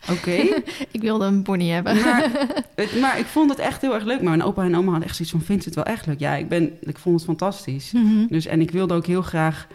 Oké. 0.02 0.12
Okay. 0.12 0.64
ik 0.92 1.02
wilde 1.02 1.26
een 1.26 1.42
pony 1.42 1.70
hebben. 1.70 2.02
Maar, 2.02 2.32
het, 2.76 3.00
maar, 3.00 3.20
ik 3.20 3.26
vond 3.26 3.50
het 3.50 3.60
echt 3.60 3.82
heel 3.82 3.94
erg 3.94 4.04
leuk. 4.04 4.22
Maar 4.22 4.38
mijn 4.38 4.44
opa 4.44 4.64
en 4.64 4.76
oma 4.76 4.90
hadden 4.90 5.08
echt 5.08 5.16
zoiets 5.16 5.34
van, 5.34 5.44
vindt 5.46 5.66
het 5.66 5.76
wel 5.76 5.84
echt 5.84 6.06
leuk? 6.06 6.20
Ja, 6.20 6.36
ik, 6.36 6.50
ben, 6.50 6.72
ik 6.82 6.98
vond 6.98 7.16
het 7.16 7.26
fantastisch. 7.26 7.92
Mm 7.92 8.06
-hmm. 8.06 8.28
Dus, 8.28 8.46
en 8.46 8.62
ik 8.62 8.72
wilde 8.72 8.94
ook 8.94 9.06
heel 9.06 9.22
graag... 9.22 9.68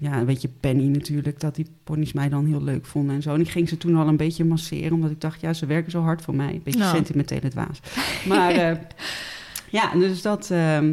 Ja, 0.00 0.18
een 0.18 0.26
beetje 0.26 0.48
Penny 0.60 0.86
natuurlijk, 0.86 1.40
dat 1.40 1.54
die 1.54 1.66
ponies 1.84 2.12
mij 2.12 2.28
dan 2.28 2.46
heel 2.46 2.62
leuk 2.62 2.86
vonden 2.86 3.14
en 3.14 3.22
zo. 3.22 3.34
En 3.34 3.40
ik 3.40 3.48
ging 3.48 3.68
ze 3.68 3.76
toen 3.76 3.96
al 3.96 4.08
een 4.08 4.16
beetje 4.16 4.44
masseren, 4.44 4.92
omdat 4.92 5.10
ik 5.10 5.20
dacht, 5.20 5.40
ja, 5.40 5.52
ze 5.52 5.66
werken 5.66 5.90
zo 5.90 6.02
hard 6.02 6.22
voor 6.22 6.34
mij. 6.34 6.52
Een 6.52 6.60
beetje 6.64 6.80
Nou. 6.80 6.94
sentimentele 6.94 7.48
dwaas. 7.48 7.80
Maar 8.26 8.54
uh, 8.54 8.76
ja, 9.78 9.92
dus, 9.92 10.22
dat, 10.22 10.48
uh, 10.52 10.82
uh, 10.82 10.92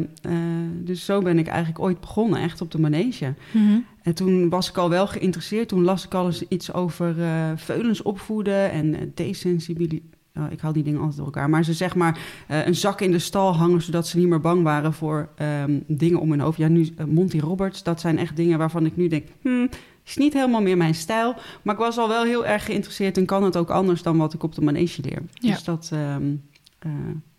dus 0.72 1.04
zo 1.04 1.20
ben 1.20 1.38
ik 1.38 1.46
eigenlijk 1.46 1.78
ooit 1.78 2.00
begonnen, 2.00 2.40
echt 2.40 2.60
op 2.60 2.70
de 2.70 2.80
manege. 2.80 3.34
Mm 3.50 3.68
-hmm. 3.68 3.84
En 4.06 4.14
toen 4.14 4.48
was 4.48 4.68
ik 4.68 4.76
al 4.76 4.90
wel 4.90 5.06
geïnteresseerd. 5.06 5.68
Toen 5.68 5.82
las 5.82 6.04
ik 6.04 6.14
al 6.14 6.26
eens 6.26 6.42
iets 6.48 6.72
over 6.72 7.18
uh, 7.18 7.50
veulens 7.56 8.02
opvoeden 8.02 8.70
en 8.70 8.86
uh, 8.86 9.00
desensibiliseren. 9.14 10.10
Oh, 10.34 10.44
ik 10.50 10.60
haal 10.60 10.72
die 10.72 10.82
dingen 10.82 10.98
altijd 11.00 11.16
door 11.16 11.26
elkaar. 11.26 11.50
Maar 11.50 11.64
ze 11.64 11.72
zeg 11.72 11.94
maar 11.94 12.18
uh, 12.50 12.66
een 12.66 12.74
zak 12.74 13.00
in 13.00 13.10
de 13.10 13.18
stal 13.18 13.54
hangen... 13.54 13.82
zodat 13.82 14.06
ze 14.06 14.18
niet 14.18 14.28
meer 14.28 14.40
bang 14.40 14.62
waren 14.62 14.92
voor 14.92 15.28
um, 15.62 15.84
dingen 15.86 16.20
om 16.20 16.30
hun 16.30 16.40
hoofd. 16.40 16.58
Ja, 16.58 16.68
nu 16.68 16.94
Monty 17.06 17.38
Roberts, 17.38 17.82
dat 17.82 18.00
zijn 18.00 18.18
echt 18.18 18.36
dingen 18.36 18.58
waarvan 18.58 18.86
ik 18.86 18.96
nu 18.96 19.08
denk... 19.08 19.26
Hmm, 19.42 19.68
is 20.04 20.16
niet 20.16 20.32
helemaal 20.32 20.62
meer 20.62 20.76
mijn 20.76 20.94
stijl. 20.94 21.34
Maar 21.62 21.74
ik 21.74 21.80
was 21.80 21.98
al 21.98 22.08
wel 22.08 22.24
heel 22.24 22.46
erg 22.46 22.64
geïnteresseerd... 22.64 23.16
en 23.16 23.26
kan 23.26 23.42
het 23.42 23.56
ook 23.56 23.70
anders 23.70 24.02
dan 24.02 24.16
wat 24.16 24.34
ik 24.34 24.42
op 24.42 24.54
de 24.54 24.62
manege 24.62 25.02
leer. 25.02 25.22
Ja. 25.32 25.52
Dus 25.52 25.64
dat, 25.64 25.90
um, 25.92 26.42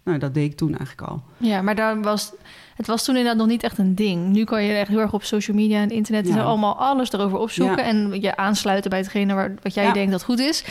nou, 0.03 0.17
dat 0.17 0.33
deed 0.33 0.51
ik 0.51 0.57
toen 0.57 0.77
eigenlijk 0.77 1.09
al. 1.09 1.23
Ja, 1.37 1.61
maar 1.61 1.75
daar 1.75 2.01
was... 2.01 2.33
Het 2.77 2.88
was 2.88 3.03
toen 3.03 3.15
inderdaad 3.15 3.39
nog 3.39 3.47
niet 3.51 3.63
echt 3.63 3.78
een 3.78 3.95
ding. 3.95 4.28
Nu 4.28 4.44
kan 4.44 4.63
je 4.63 4.73
echt 4.73 4.90
heel 4.90 4.99
erg 4.99 5.13
op 5.13 5.23
social 5.23 5.57
media 5.57 5.81
en 5.81 5.90
internet 5.90 6.28
Ja. 6.28 6.42
allemaal 6.44 6.75
alles 6.80 7.11
erover 7.11 7.37
opzoeken 7.40 7.78
Ja. 7.78 7.83
en 7.83 8.21
je 8.21 8.35
aansluiten 8.35 8.90
bij 8.90 8.99
hetgene 8.99 9.33
waar, 9.33 9.54
wat 9.63 9.73
jij 9.73 9.83
Ja. 9.83 9.94
denkt 9.94 10.11
dat 10.11 10.23
goed 10.23 10.40
is. 10.40 10.63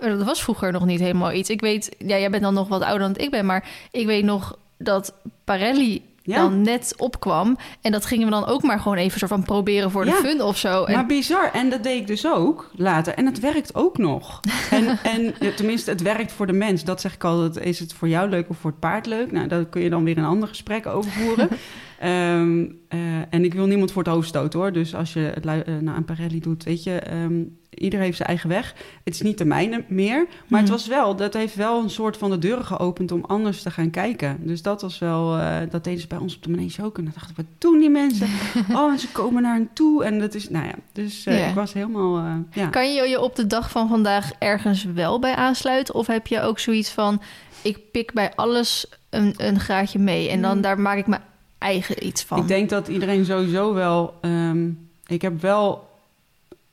Maar 0.00 0.08
dat 0.10 0.22
was 0.22 0.42
vroeger 0.42 0.72
nog 0.72 0.84
niet 0.84 1.00
helemaal 1.00 1.32
iets. 1.32 1.50
Ik 1.50 1.60
weet, 1.60 1.96
ja, 1.98 2.18
jij 2.18 2.30
bent 2.30 2.42
dan 2.42 2.54
nog 2.54 2.68
wat 2.68 2.82
ouder 2.82 3.06
dan 3.12 3.24
ik 3.24 3.30
ben, 3.30 3.46
maar 3.46 3.68
ik 3.90 4.06
weet 4.06 4.24
nog 4.24 4.58
dat 4.78 5.12
Parelli 5.44 6.02
Ja. 6.28 6.36
dan 6.42 6.62
net 6.62 6.94
opkwam 6.96 7.56
en 7.80 7.92
dat 7.92 8.06
gingen 8.06 8.24
we 8.24 8.30
dan 8.32 8.46
ook 8.46 8.62
maar 8.62 8.80
gewoon 8.80 8.96
even 8.96 9.18
soort 9.18 9.30
van 9.30 9.42
proberen 9.42 9.90
voor 9.90 10.04
de 10.04 10.10
Ja. 10.10 10.16
fun 10.16 10.42
of 10.42 10.56
zo. 10.58 10.84
En, 10.84 10.94
Maar 10.94 11.06
bizar. 11.06 11.50
En 11.52 11.70
dat 11.70 11.82
deed 11.82 12.00
ik 12.00 12.06
dus 12.06 12.26
ook 12.26 12.70
later. 12.76 13.14
En 13.14 13.26
het 13.26 13.40
werkt 13.40 13.74
ook 13.74 13.98
nog. 13.98 14.40
En, 14.70 14.98
en 15.02 15.34
tenminste, 15.56 15.90
het 15.90 16.02
werkt 16.02 16.32
voor 16.32 16.46
de 16.46 16.52
mens. 16.52 16.84
Dat 16.84 17.00
zeg 17.00 17.14
ik 17.14 17.24
altijd. 17.24 17.66
Is 17.66 17.78
het 17.78 17.92
voor 17.92 18.08
jou 18.08 18.28
leuk 18.28 18.48
of 18.48 18.56
voor 18.58 18.70
het 18.70 18.80
paard 18.80 19.06
leuk? 19.06 19.32
Nou, 19.32 19.48
daar 19.48 19.64
kun 19.64 19.82
je 19.82 19.90
dan 19.90 20.04
weer 20.04 20.18
een 20.18 20.24
ander 20.24 20.48
gesprek 20.48 20.86
over 20.86 21.10
voeren. 21.10 21.48
Ehm, 21.98 22.66
eh, 22.88 22.98
en 23.30 23.44
ik 23.44 23.54
wil 23.54 23.66
niemand 23.66 23.92
voor 23.92 24.02
het 24.02 24.12
hoofd 24.12 24.28
stoten 24.28 24.58
hoor. 24.58 24.72
Dus 24.72 24.94
als 24.94 25.12
je 25.12 25.20
het 25.20 25.46
eh, 25.46 25.54
nou, 25.80 25.96
aan 25.96 26.04
Parelli 26.04 26.40
doet, 26.40 26.64
weet 26.64 26.82
je, 26.82 26.98
ehm, 26.98 27.42
ieder 27.78 28.00
heeft 28.00 28.16
zijn 28.16 28.28
eigen 28.28 28.48
weg. 28.48 28.74
Het 29.04 29.14
is 29.14 29.20
niet 29.22 29.38
de 29.38 29.44
mijne 29.44 29.84
meer. 29.88 30.26
Maar 30.46 30.60
het 30.60 30.68
Mhm. 30.68 30.78
was 30.78 30.86
wel, 30.86 31.16
dat 31.16 31.34
heeft 31.34 31.54
wel 31.54 31.82
een 31.82 31.90
soort 31.90 32.16
van 32.16 32.30
de 32.30 32.38
deuren 32.38 32.64
geopend 32.64 33.12
om 33.12 33.24
anders 33.26 33.62
te 33.62 33.70
gaan 33.70 33.90
kijken. 33.90 34.36
Dus 34.40 34.62
dat 34.62 34.82
was 34.82 34.98
wel, 34.98 35.36
eh, 35.38 35.56
dat 35.70 35.84
deden 35.84 36.00
ze 36.00 36.06
bij 36.06 36.18
ons 36.18 36.36
op 36.36 36.42
de 36.42 36.50
manege 36.50 36.84
ook. 36.84 36.98
En 36.98 37.04
dan 37.04 37.12
dachten 37.14 37.36
we, 37.36 37.42
wat 37.42 37.60
doen 37.60 37.78
die 37.78 37.90
mensen? 37.90 38.26
oh, 38.76 38.92
en 38.92 38.98
ze 38.98 39.08
komen 39.12 39.42
naar 39.42 39.54
hen 39.54 39.68
toe. 39.72 40.04
En 40.04 40.18
dat 40.18 40.34
is, 40.34 40.48
nou 40.50 40.66
ja, 40.66 40.74
dus 40.92 41.24
Ja. 41.24 41.32
ik 41.48 41.54
was 41.54 41.72
helemaal, 41.72 42.16
eh, 42.18 42.34
ja. 42.52 42.66
Kan 42.68 42.94
je 42.94 43.02
je 43.08 43.20
op 43.20 43.36
de 43.36 43.46
dag 43.46 43.70
van 43.70 43.88
vandaag 43.88 44.32
ergens 44.38 44.84
wel 44.84 45.18
bij 45.18 45.34
aansluiten? 45.34 45.94
Of 45.94 46.06
heb 46.06 46.26
je 46.26 46.40
ook 46.40 46.58
zoiets 46.58 46.90
van, 46.90 47.20
ik 47.62 47.90
pik 47.92 48.12
bij 48.12 48.32
alles 48.34 48.86
een, 49.10 49.34
een 49.36 49.60
graadje 49.60 49.98
mee 49.98 50.28
en 50.28 50.42
dan 50.42 50.56
Mm. 50.56 50.62
daar 50.62 50.80
maak 50.80 50.96
ik 50.96 51.06
mijn 51.06 51.22
eigen 51.58 52.06
iets 52.06 52.22
van? 52.22 52.38
Ik 52.38 52.48
denk 52.48 52.68
dat 52.70 52.88
iedereen 52.88 53.24
sowieso 53.24 53.74
wel, 53.74 54.14
ehm, 54.20 54.68
ik 55.06 55.22
heb 55.22 55.40
wel, 55.40 55.87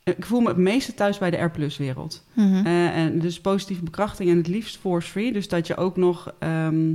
ik 0.05 0.25
voel 0.25 0.41
me 0.41 0.47
het 0.47 0.57
meeste 0.57 0.93
thuis 0.93 1.17
bij 1.17 1.31
de 1.31 1.37
R-plus-wereld. 1.37 2.25
Mhm. 2.33 2.65
Eh, 2.65 2.97
en 2.97 3.19
dus 3.19 3.41
positieve 3.41 3.83
bekrachting 3.83 4.29
en 4.29 4.37
het 4.37 4.47
liefst 4.47 4.77
force-free. 4.77 5.31
Dus 5.33 5.47
dat 5.47 5.67
je 5.67 5.75
ook 5.77 5.97
nog... 5.97 6.33
ehm, 6.39 6.93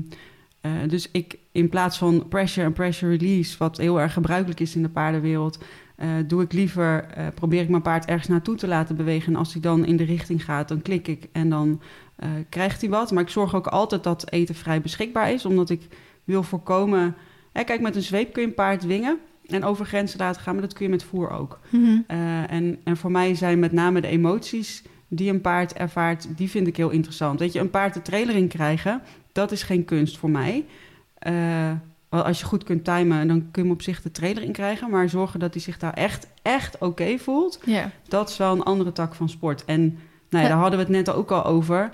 eh, 0.61 0.71
dus 0.87 1.09
ik 1.13 1.39
in 1.53 1.69
plaats 1.69 1.99
van 1.99 2.29
pressure 2.29 2.67
en 2.67 2.73
pressure 2.73 3.17
release... 3.17 3.59
wat 3.59 3.77
heel 3.77 4.01
erg 4.01 4.13
gebruikelijk 4.13 4.61
is 4.61 4.77
in 4.77 4.83
de 4.83 4.89
paardenwereld... 4.89 5.59
eh, 5.97 6.09
doe 6.27 6.43
ik 6.43 6.53
liever, 6.53 7.05
eh, 7.05 7.27
probeer 7.35 7.63
ik 7.63 7.69
mijn 7.69 7.83
paard 7.83 8.05
ergens 8.05 8.29
naartoe 8.29 8.57
te 8.57 8.69
laten 8.69 8.97
bewegen. 8.97 9.33
En 9.33 9.39
als 9.39 9.53
hij 9.53 9.63
dan 9.63 9.85
in 9.85 9.97
de 9.97 10.05
richting 10.05 10.45
gaat, 10.45 10.69
dan 10.69 10.83
klik 10.83 11.09
ik 11.09 11.29
en 11.33 11.49
dan 11.49 11.81
eh, 12.17 12.29
krijgt 12.49 12.81
hij 12.81 12.91
wat. 12.91 13.11
Maar 13.11 13.23
ik 13.23 13.29
zorg 13.29 13.55
ook 13.55 13.67
altijd 13.67 14.03
dat 14.03 14.31
eten 14.31 14.55
vrij 14.55 14.81
beschikbaar 14.81 15.33
is, 15.33 15.45
omdat 15.45 15.71
ik 15.71 15.83
wil 16.25 16.43
voorkomen. 16.43 17.17
Hè, 17.53 17.65
kijk, 17.65 17.81
met 17.81 17.97
een 17.97 18.03
zweep 18.03 18.33
kun 18.33 18.43
je 18.43 18.49
een 18.49 18.55
paard 18.55 18.81
dwingen 18.81 19.19
en 19.53 19.65
over 19.65 19.87
grenzen 19.87 20.19
laten 20.19 20.43
gaan, 20.43 20.53
maar 20.53 20.63
dat 20.63 20.73
kun 20.73 20.85
je 20.85 20.91
met 20.91 21.05
voer 21.05 21.31
ook. 21.31 21.59
Mhm. 21.71 21.99
Eh, 22.07 22.51
en, 22.51 22.79
en 22.85 22.97
voor 22.97 23.11
mij 23.11 23.35
zijn 23.35 23.59
met 23.59 23.73
name 23.73 24.01
de 24.01 24.09
emoties 24.09 24.83
die 25.09 25.31
een 25.31 25.41
paard 25.41 25.73
ervaart, 25.73 26.29
die 26.37 26.51
vind 26.51 26.67
ik 26.67 26.77
heel 26.77 26.91
interessant. 26.91 27.39
Weet 27.39 27.53
je, 27.53 27.59
een 27.61 27.71
paard 27.71 27.95
de 27.95 28.03
trailer 28.03 28.35
in 28.37 28.49
krijgen, 28.49 29.03
dat 29.33 29.53
is 29.53 29.63
geen 29.63 29.85
kunst 29.85 30.19
voor 30.19 30.31
mij. 30.31 30.65
Eh, 31.19 31.33
wel, 32.09 32.23
als 32.23 32.39
je 32.41 32.45
goed 32.47 32.65
kunt 32.65 32.85
timen, 32.85 33.29
dan 33.29 33.39
kun 33.39 33.63
je 33.63 33.69
hem 33.69 33.71
op 33.71 33.83
zich 33.83 34.03
de 34.03 34.11
trailer 34.13 34.43
in 34.43 34.53
krijgen. 34.53 34.91
Maar 34.91 35.09
zorgen 35.09 35.41
dat 35.41 35.53
hij 35.55 35.63
zich 35.63 35.79
daar 35.79 35.93
echt, 35.95 36.27
echt 36.43 36.79
oké 36.79 37.19
voelt, 37.19 37.61
Ja. 37.65 37.91
dat 38.09 38.29
is 38.29 38.37
wel 38.37 38.53
een 38.53 38.63
andere 38.63 38.93
tak 38.93 39.15
van 39.15 39.29
sport. 39.29 39.65
En 39.65 39.81
nou 39.83 39.95
ja, 40.31 40.41
Ja. 40.41 40.49
daar 40.49 40.59
hadden 40.59 40.79
we 40.79 40.85
het 40.85 40.95
net 41.07 41.15
ook 41.15 41.31
al 41.31 41.45
over. 41.45 41.91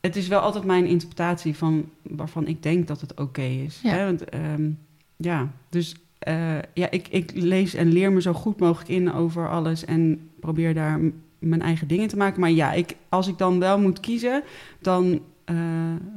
Het 0.00 0.16
is 0.16 0.28
wel 0.28 0.40
altijd 0.40 0.64
mijn 0.64 0.86
interpretatie 0.86 1.56
van 1.56 1.88
waarvan 2.02 2.46
ik 2.46 2.62
denk 2.62 2.86
dat 2.86 3.00
het 3.00 3.20
oké 3.20 3.42
is. 3.42 3.80
Ja. 3.82 3.90
Hè? 3.90 4.04
Want, 4.04 4.24
ehm, 4.24 4.70
ja, 5.16 5.48
dus 5.68 5.94
eh, 6.22 6.58
ja, 6.74 6.90
ik, 6.90 7.08
ik 7.08 7.30
lees 7.34 7.74
en 7.74 7.92
leer 7.92 8.12
me 8.12 8.22
zo 8.22 8.32
goed 8.32 8.60
mogelijk 8.60 8.90
in 8.90 9.12
over 9.12 9.48
alles 9.48 9.84
en 9.84 10.30
probeer 10.40 10.74
daar 10.74 11.00
mijn 11.38 11.62
eigen 11.62 11.88
dingen 11.88 12.08
te 12.08 12.16
maken. 12.16 12.40
Maar 12.40 12.50
ja, 12.50 12.72
ik, 12.72 12.96
als 13.08 13.28
ik 13.28 13.38
dan 13.38 13.58
wel 13.58 13.78
moet 13.78 14.00
kiezen, 14.00 14.42
dan 14.80 15.20
eh, 15.44 15.56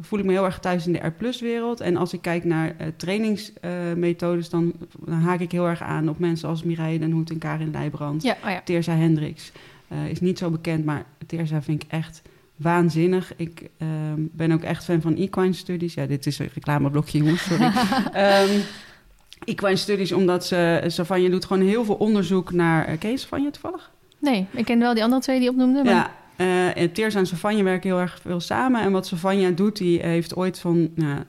voel 0.01 0.19
ik 0.19 0.25
me 0.25 0.31
heel 0.31 0.45
erg 0.45 0.59
thuis 0.59 0.87
in 0.87 0.93
de 0.93 1.11
R-wereld. 1.19 1.79
En 1.79 1.97
als 1.97 2.13
ik 2.13 2.21
kijk 2.21 2.43
naar 2.43 2.75
eh, 2.77 2.87
trainingsmethodes, 2.97 4.49
dan, 4.49 4.73
dan 5.05 5.19
haak 5.19 5.39
ik 5.39 5.51
heel 5.51 5.67
erg 5.67 5.81
aan 5.81 6.09
op 6.09 6.19
mensen 6.19 6.49
als 6.49 6.63
Mireille 6.63 6.99
Den 6.99 7.11
Hoed 7.11 7.29
en 7.29 7.37
Karin 7.37 7.71
Leijbrand. 7.71 8.23
Ja, 8.23 8.37
oh 8.43 8.49
ja. 8.49 8.61
Teersa 8.63 8.95
Hendricks 8.95 9.51
is 10.09 10.19
niet 10.19 10.37
zo 10.37 10.49
bekend, 10.49 10.85
maar 10.85 11.05
Teersa 11.25 11.61
vind 11.61 11.83
ik 11.83 11.91
echt 11.91 12.21
waanzinnig. 12.55 13.33
Ik 13.35 13.69
ehm, 13.77 14.21
ben 14.31 14.51
ook 14.51 14.61
echt 14.61 14.83
fan 14.83 15.01
van 15.01 15.15
equine 15.15 15.53
studies. 15.53 15.93
Ja, 15.93 16.05
dit 16.05 16.25
is 16.25 16.39
een 16.39 16.49
reclameblokje, 16.53 17.17
jongens, 17.17 17.43
sorry. 17.43 17.71
Ehm 18.13 18.59
equine 19.43 19.75
studies, 19.75 20.11
omdat 20.11 20.45
ze, 20.45 20.83
Savanje 20.87 21.29
doet 21.29 21.45
gewoon 21.45 21.67
heel 21.67 21.85
veel 21.85 21.95
onderzoek 21.95 22.51
naar... 22.51 22.89
Uh, 22.89 22.97
ken 22.99 23.11
je 23.11 23.17
Savanje 23.17 23.51
toevallig? 23.51 23.91
Nee, 24.19 24.45
ik 24.51 24.65
ken 24.65 24.79
wel 24.79 24.93
die 24.93 25.03
andere 25.03 25.21
twee 25.21 25.39
die 25.39 25.49
opnoemde. 25.49 25.83
Maar... 25.83 25.93
Ja, 25.93 26.11
eh, 26.35 26.81
en 26.81 26.91
Teersa 26.91 27.19
en 27.19 27.27
Savanje 27.27 27.63
werken 27.63 27.89
heel 27.89 27.99
erg 27.99 28.19
veel 28.21 28.39
samen. 28.39 28.81
En 28.81 28.91
wat 28.91 29.07
Savanja 29.07 29.49
doet, 29.49 29.77
die 29.77 29.99
heeft 29.99 30.35
ooit 30.35 30.59
van... 30.59 30.89
Nou, 30.95 31.19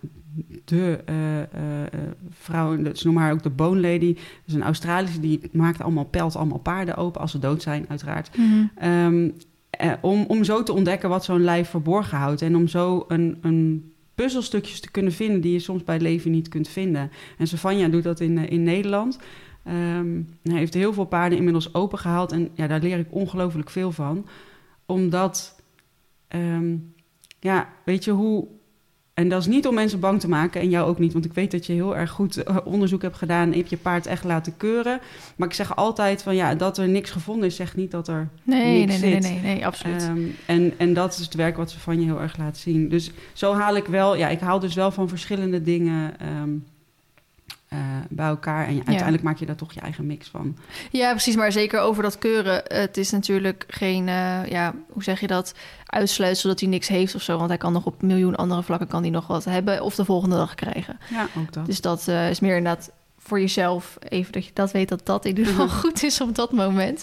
de 0.65 1.01
eh, 1.05 1.41
eh, 1.41 1.47
eh, 1.83 2.01
vrouw, 2.31 2.77
ze 2.95 3.05
noemen 3.05 3.23
haar 3.23 3.33
ook 3.33 3.43
de 3.43 3.51
Bone 3.51 3.81
Lady. 3.81 4.15
Dat 4.15 4.25
is 4.47 4.55
een 4.55 4.63
Australische, 4.63 5.21
die 5.21 5.41
maakt 5.53 5.83
allemaal, 5.83 6.05
pelt 6.05 6.37
allemaal 6.37 6.59
paarden 6.59 6.97
open... 6.97 7.21
als 7.21 7.31
ze 7.31 7.39
dood 7.39 7.63
zijn, 7.63 7.85
uiteraard. 7.89 8.37
Mhm. 8.37 8.65
Ehm, 8.75 9.29
eh, 9.71 9.93
om, 10.01 10.25
om 10.29 10.45
zo 10.45 10.63
te 10.63 10.73
ontdekken 10.73 11.09
wat 11.09 11.25
zo'n 11.25 11.45
lijf 11.45 11.69
verborgen 11.69 12.19
houdt. 12.19 12.43
En 12.43 12.57
om 12.57 12.69
zo 12.69 13.05
een, 13.09 13.39
een 13.43 13.93
puzzelstukjes 14.17 14.81
te 14.81 14.91
kunnen 14.91 15.13
vinden 15.13 15.41
die 15.41 15.53
je 15.53 15.59
soms 15.59 15.85
bij 15.85 16.01
leven 16.01 16.31
niet 16.31 16.49
kunt 16.49 16.69
vinden. 16.69 17.11
En 17.39 17.47
Savanja 17.47 17.89
doet 17.89 18.03
dat 18.03 18.21
in, 18.21 18.39
eh, 18.39 18.51
in 18.51 18.63
Nederland. 18.63 19.19
Ehm, 19.65 20.23
hij 20.43 20.59
heeft 20.59 20.75
heel 20.75 20.93
veel 20.93 21.05
paarden 21.05 21.39
inmiddels 21.39 21.75
opengehaald. 21.75 22.33
En 22.33 22.51
ja, 22.55 22.67
daar 22.67 22.81
leer 22.81 22.99
ik 22.99 23.07
ongelooflijk 23.11 23.71
veel 23.71 23.93
van. 23.93 24.27
Omdat, 24.87 25.63
ehm, 26.29 26.77
ja, 27.41 27.69
weet 27.85 28.05
je 28.05 28.11
hoe... 28.11 28.49
En 29.17 29.29
dat 29.29 29.41
is 29.41 29.47
niet 29.47 29.67
om 29.67 29.75
mensen 29.75 30.01
bang 30.01 30.21
te 30.21 30.29
maken 30.29 30.61
en 30.61 30.71
jou 30.71 30.89
ook 30.89 30.99
niet. 30.99 31.13
Want 31.13 31.25
ik 31.25 31.33
weet 31.33 31.51
dat 31.51 31.67
je 31.67 31.73
heel 31.73 31.97
erg 31.97 32.11
goed 32.11 32.43
eh, 32.43 32.57
onderzoek 32.65 33.03
hebt 33.03 33.17
gedaan... 33.17 33.43
en 33.43 33.51
je 33.51 33.57
hebt 33.57 33.71
je 33.71 33.77
paard 33.77 34.07
echt 34.07 34.25
laten 34.25 34.57
keuren. 34.57 35.01
Maar 35.37 35.49
ik 35.49 35.55
zeg 35.55 35.77
altijd 35.77 36.23
van 36.23 36.35
ja, 36.35 36.55
dat 36.55 36.79
er 36.79 36.89
niks 36.89 37.11
gevonden 37.11 37.47
is... 37.47 37.57
zegt 37.57 37.77
niet 37.77 37.91
dat 37.91 38.09
er 38.09 38.29
Nee, 38.43 38.59
nee, 38.59 38.87
niks 38.87 39.01
nee, 39.01 39.11
nee, 39.11 39.23
zit. 39.23 39.43
nee, 39.43 39.55
nee, 39.55 39.67
absoluut. 39.67 40.03
Ehm, 40.03 40.21
en, 40.47 40.73
en 40.77 40.95
dat 40.95 41.13
is 41.13 41.19
het 41.19 41.35
werk 41.35 41.57
wat 41.57 41.71
ze 41.71 41.79
van 41.79 42.01
je 42.01 42.05
heel 42.07 42.21
erg 42.21 42.37
laat 42.37 42.57
zien. 42.57 42.89
Dus 42.89 43.11
zo 43.33 43.55
haal 43.55 43.77
ik 43.77 43.87
wel, 43.87 44.17
ja, 44.17 44.29
ik 44.29 44.41
haal 44.41 44.59
dus 44.59 44.75
wel 44.75 44.91
van 44.91 45.09
verschillende 45.09 45.63
dingen 45.63 46.21
ehm, 46.21 46.51
eh, 47.77 48.07
bij 48.09 48.27
elkaar. 48.27 48.67
En 48.67 48.73
je- 48.75 48.79
uiteindelijk 48.85 49.23
maak 49.23 49.39
je 49.39 49.47
daar 49.47 49.57
toch 49.57 49.73
je 49.73 49.81
eigen 49.81 50.07
mix 50.07 50.29
van. 50.29 50.57
Ja, 50.91 51.11
precies. 51.11 51.37
Maar 51.37 51.53
zeker 51.53 51.81
over 51.81 52.03
dat 52.03 52.19
keuren. 52.19 52.63
Het 52.65 52.97
is 52.97 53.11
natuurlijk 53.11 53.65
geen, 53.69 54.09
eh, 54.09 54.45
ja, 54.47 54.75
hoe 54.89 55.03
zeg 55.03 55.21
je 55.21 55.27
dat? 55.27 55.55
Uitsluitsel 55.87 56.49
dat 56.51 56.61
hij 56.61 56.69
niks 56.69 56.89
heeft 56.89 57.15
of 57.15 57.23
zo. 57.23 57.37
Want 57.37 57.49
hij 57.49 57.59
kan 57.59 57.73
nog 57.73 57.85
op 57.87 58.03
miljoen 58.03 58.35
andere 58.37 58.63
vlakken 58.63 58.89
kan 58.89 59.03
hij 59.03 59.11
nog 59.11 59.27
wat 59.27 59.45
hebben. 59.45 59.83
Of 59.83 59.95
de 59.95 60.05
volgende 60.05 60.37
dag 60.37 60.55
krijgen. 60.55 60.99
Ja, 61.11 61.27
ook 61.39 61.53
dat. 61.53 61.67
Dus 61.67 61.81
dat 61.81 62.09
eh, 62.09 62.31
is 62.31 62.41
meer 62.41 62.57
inderdaad 62.57 62.91
voor 63.19 63.41
jezelf. 63.41 63.97
Even 64.09 64.33
dat 64.33 64.45
je 64.45 64.51
dat 64.55 64.71
weet 64.73 64.89
dat 64.89 65.07
dat 65.07 65.25
in 65.25 65.31
ieder 65.31 65.47
geval 65.47 65.69
goed 65.69 66.03
is 66.03 66.21
op 66.21 66.35
dat 66.35 66.53
moment. 66.53 67.03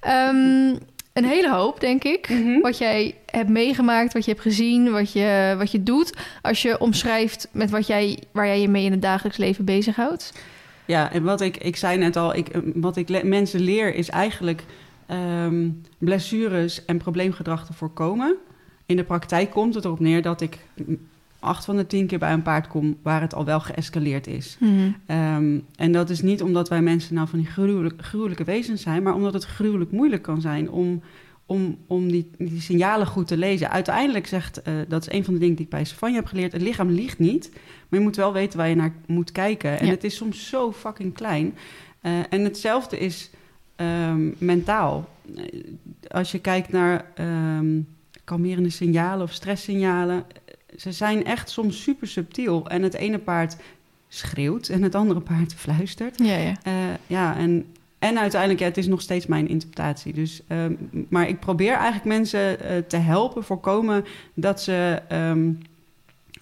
Ehm, 0.00 0.74
een 1.12 1.24
hele 1.24 1.50
hoop, 1.52 1.80
denk 1.80 2.04
ik. 2.04 2.28
Mhm. 2.28 2.60
Wat 2.60 2.78
jij 2.78 3.14
hebt 3.26 3.48
meegemaakt, 3.48 4.12
wat 4.12 4.24
je 4.24 4.30
hebt 4.30 4.42
gezien, 4.42 4.90
wat 4.90 5.12
je, 5.12 5.54
wat 5.58 5.70
je 5.70 5.82
doet. 5.82 6.12
Als 6.42 6.62
je 6.62 6.80
omschrijft 6.80 7.48
met 7.52 7.70
wat 7.70 7.86
jij, 7.86 8.18
waar 8.32 8.46
jij 8.46 8.60
je 8.60 8.68
mee 8.68 8.84
in 8.84 8.90
het 8.92 9.02
dagelijks 9.02 9.38
leven 9.38 9.64
bezighoudt. 9.64 10.32
Ja, 10.84 11.12
en 11.12 11.22
wat 11.22 11.40
ik, 11.40 11.56
ik 11.56 11.76
zei 11.76 11.98
net 11.98 12.16
al, 12.16 12.34
ik, 12.34 12.48
eh, 12.48 12.60
wat 12.74 12.96
ik 12.96 13.08
le- 13.08 13.24
mensen 13.24 13.60
leer 13.60 13.94
is 13.94 14.08
eigenlijk 14.08 14.64
ehm, 15.06 15.68
blessures 15.98 16.84
en 16.84 16.98
probleemgedrag 16.98 17.66
te 17.66 17.72
voorkomen. 17.72 18.36
In 18.86 18.96
de 18.96 19.04
praktijk 19.04 19.50
komt 19.50 19.74
het 19.74 19.84
erop 19.84 20.00
neer 20.00 20.22
dat 20.22 20.40
ik 20.40 20.58
acht 21.42 21.64
van 21.64 21.76
de 21.76 21.86
tien 21.86 22.06
keer 22.06 22.18
bij 22.18 22.32
een 22.32 22.42
paard 22.42 22.66
kom 22.66 22.96
waar 23.02 23.20
het 23.20 23.34
al 23.34 23.44
wel 23.44 23.60
geëscaleerd 23.60 24.26
is. 24.26 24.58
Ehm, 25.06 25.58
en 25.76 25.92
dat 25.92 26.10
is 26.10 26.22
niet 26.22 26.42
omdat 26.42 26.68
wij 26.68 26.82
mensen 26.82 27.14
nou 27.14 27.28
van 27.28 27.38
die 27.38 27.48
gruwelijk, 27.48 27.94
gruwelijke 28.04 28.44
wezens 28.44 28.82
zijn, 28.82 29.02
maar 29.02 29.14
omdat 29.14 29.32
het 29.32 29.44
gruwelijk 29.44 29.90
moeilijk 29.90 30.22
kan 30.22 30.40
zijn 30.40 30.70
om, 30.70 31.02
om, 31.46 31.76
om 31.86 32.10
die, 32.10 32.30
die 32.38 32.60
signalen 32.60 33.06
goed 33.06 33.26
te 33.26 33.36
lezen. 33.36 33.70
Uiteindelijk 33.70 34.26
zegt, 34.26 34.62
eh, 34.62 34.74
dat 34.88 35.02
is 35.06 35.12
een 35.12 35.24
van 35.24 35.34
de 35.34 35.40
dingen 35.40 35.56
die 35.56 35.64
ik 35.64 35.70
bij 35.70 35.84
Savanja 35.84 36.14
heb 36.16 36.26
geleerd, 36.26 36.52
het 36.52 36.62
lichaam 36.62 36.90
liegt 36.90 37.18
niet, 37.18 37.50
maar 37.88 37.98
je 37.98 38.04
moet 38.06 38.16
wel 38.16 38.32
weten 38.32 38.58
waar 38.58 38.68
je 38.68 38.74
naar 38.74 38.92
moet 39.06 39.32
kijken. 39.32 39.78
En 39.78 39.86
Ja. 39.86 39.92
het 39.92 40.04
is 40.04 40.16
soms 40.16 40.48
zo 40.48 40.72
fucking 40.72 41.14
klein. 41.14 41.54
Eh, 42.00 42.12
en 42.30 42.40
hetzelfde 42.44 42.98
is 42.98 43.30
ehm, 43.76 44.30
mentaal. 44.38 45.08
Eh, 45.36 45.44
Als 46.08 46.32
je 46.32 46.38
kijkt 46.38 46.72
naar 46.72 47.04
ehm, 47.14 47.80
kalmerende 48.24 48.70
signalen 48.70 49.22
of 49.22 49.32
stresssignalen, 49.32 50.24
ze 50.76 50.92
zijn 50.92 51.24
echt 51.24 51.50
soms 51.50 51.82
super 51.82 52.06
subtiel. 52.08 52.68
En 52.68 52.82
het 52.82 52.94
ene 52.94 53.18
paard 53.18 53.56
schreeuwt 54.08 54.68
en 54.68 54.82
het 54.82 54.94
andere 54.94 55.20
paard 55.20 55.54
fluistert. 55.62 56.18
Ja, 56.18 56.36
ja. 56.36 56.54
Eh, 56.62 56.72
ja, 57.06 57.36
en, 57.36 57.66
en 57.98 58.18
uiteindelijk, 58.18 58.60
ja, 58.60 58.66
het 58.66 58.76
is 58.76 58.86
nog 58.86 59.00
steeds 59.00 59.26
mijn 59.26 59.48
interpretatie. 59.48 60.12
Dus, 60.12 60.40
ehm, 60.48 60.74
maar 61.08 61.28
ik 61.28 61.40
probeer 61.40 61.72
eigenlijk 61.74 62.04
mensen 62.04 62.60
eh, 62.60 62.78
te 62.78 62.96
helpen 62.96 63.44
voorkomen 63.44 64.04
dat, 64.34 64.62
ze, 64.62 65.02
ehm, 65.08 65.50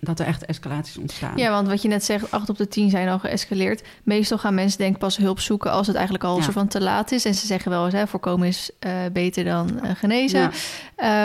dat 0.00 0.20
er 0.20 0.26
echt 0.26 0.44
escalaties 0.44 0.96
ontstaan. 0.98 1.36
Ja, 1.36 1.50
want 1.50 1.68
wat 1.68 1.82
je 1.82 1.88
net 1.88 2.04
zegt, 2.04 2.30
8 2.30 2.48
op 2.48 2.56
de 2.56 2.68
10 2.68 2.90
zijn 2.90 3.08
al 3.08 3.18
geëscaleerd. 3.18 3.82
Meestal 4.02 4.38
gaan 4.38 4.54
mensen 4.54 4.78
denk 4.78 4.92
ik 4.94 5.00
pas 5.00 5.16
hulp 5.16 5.40
zoeken 5.40 5.70
als 5.70 5.86
het 5.86 5.96
eigenlijk 5.96 6.24
al 6.24 6.36
Ja. 6.36 6.42
zo 6.42 6.50
van 6.50 6.68
te 6.68 6.80
laat 6.80 7.12
is. 7.12 7.24
En 7.24 7.34
ze 7.34 7.46
zeggen 7.46 7.70
wel 7.70 7.84
eens, 7.84 7.94
hè, 7.94 8.06
voorkomen 8.06 8.48
is 8.48 8.70
eh, 8.78 8.92
beter 9.12 9.44
dan 9.44 9.80
genezen. 9.96 10.40
Ja. 10.40 10.50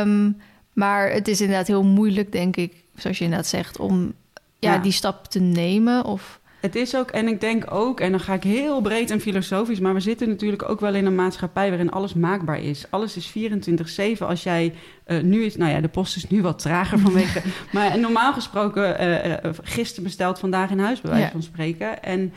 Ehm, 0.02 0.32
maar 0.74 1.12
het 1.12 1.28
is 1.28 1.42
inderdaad 1.42 1.68
heel 1.68 1.84
moeilijk, 1.84 2.32
denk 2.32 2.56
ik, 2.56 2.84
zoals 2.96 3.18
je 3.18 3.24
inderdaad 3.24 3.48
zegt, 3.48 3.80
om 3.80 4.14
ja, 4.60 4.74
Ja. 4.74 4.80
die 4.80 4.92
stap 4.92 5.26
te 5.28 5.40
nemen. 5.40 6.04
Of 6.06 6.40
Het 6.60 6.76
is 6.76 6.96
ook, 6.96 7.10
en 7.12 7.28
ik 7.28 7.42
denk 7.42 7.72
ook, 7.72 8.00
en 8.00 8.12
dan 8.12 8.20
ga 8.20 8.34
ik 8.34 8.44
heel 8.44 8.82
breed 8.82 9.12
en 9.12 9.20
filosofisch, 9.22 9.80
maar 9.80 9.94
we 9.94 10.00
zitten 10.00 10.28
natuurlijk 10.30 10.70
ook 10.70 10.80
wel 10.80 10.94
in 10.96 11.06
een 11.06 11.16
maatschappij 11.16 11.70
waarin 11.70 11.92
alles 11.92 12.14
maakbaar 12.14 12.60
is. 12.62 12.86
Alles 12.90 13.16
is 13.18 13.28
24-7. 13.30 14.26
Als 14.28 14.44
jij 14.44 14.74
eh, 15.04 15.22
nu 15.22 15.44
is, 15.44 15.56
nou 15.56 15.72
ja, 15.72 15.82
de 15.82 15.88
post 15.88 16.16
is 16.16 16.28
nu 16.30 16.42
wat 16.42 16.60
trager 16.60 17.00
vanwege, 17.00 17.42
maar 17.74 18.00
normaal 18.00 18.34
gesproken, 18.34 18.98
eh, 18.98 19.50
gisteren 19.64 20.04
besteld, 20.04 20.40
vandaag 20.40 20.70
in 20.70 20.80
huis, 20.80 21.02
bij 21.02 21.10
wijze 21.12 21.26
Ja. 21.26 21.32
van 21.32 21.44
spreken. 21.44 22.04
En 22.04 22.34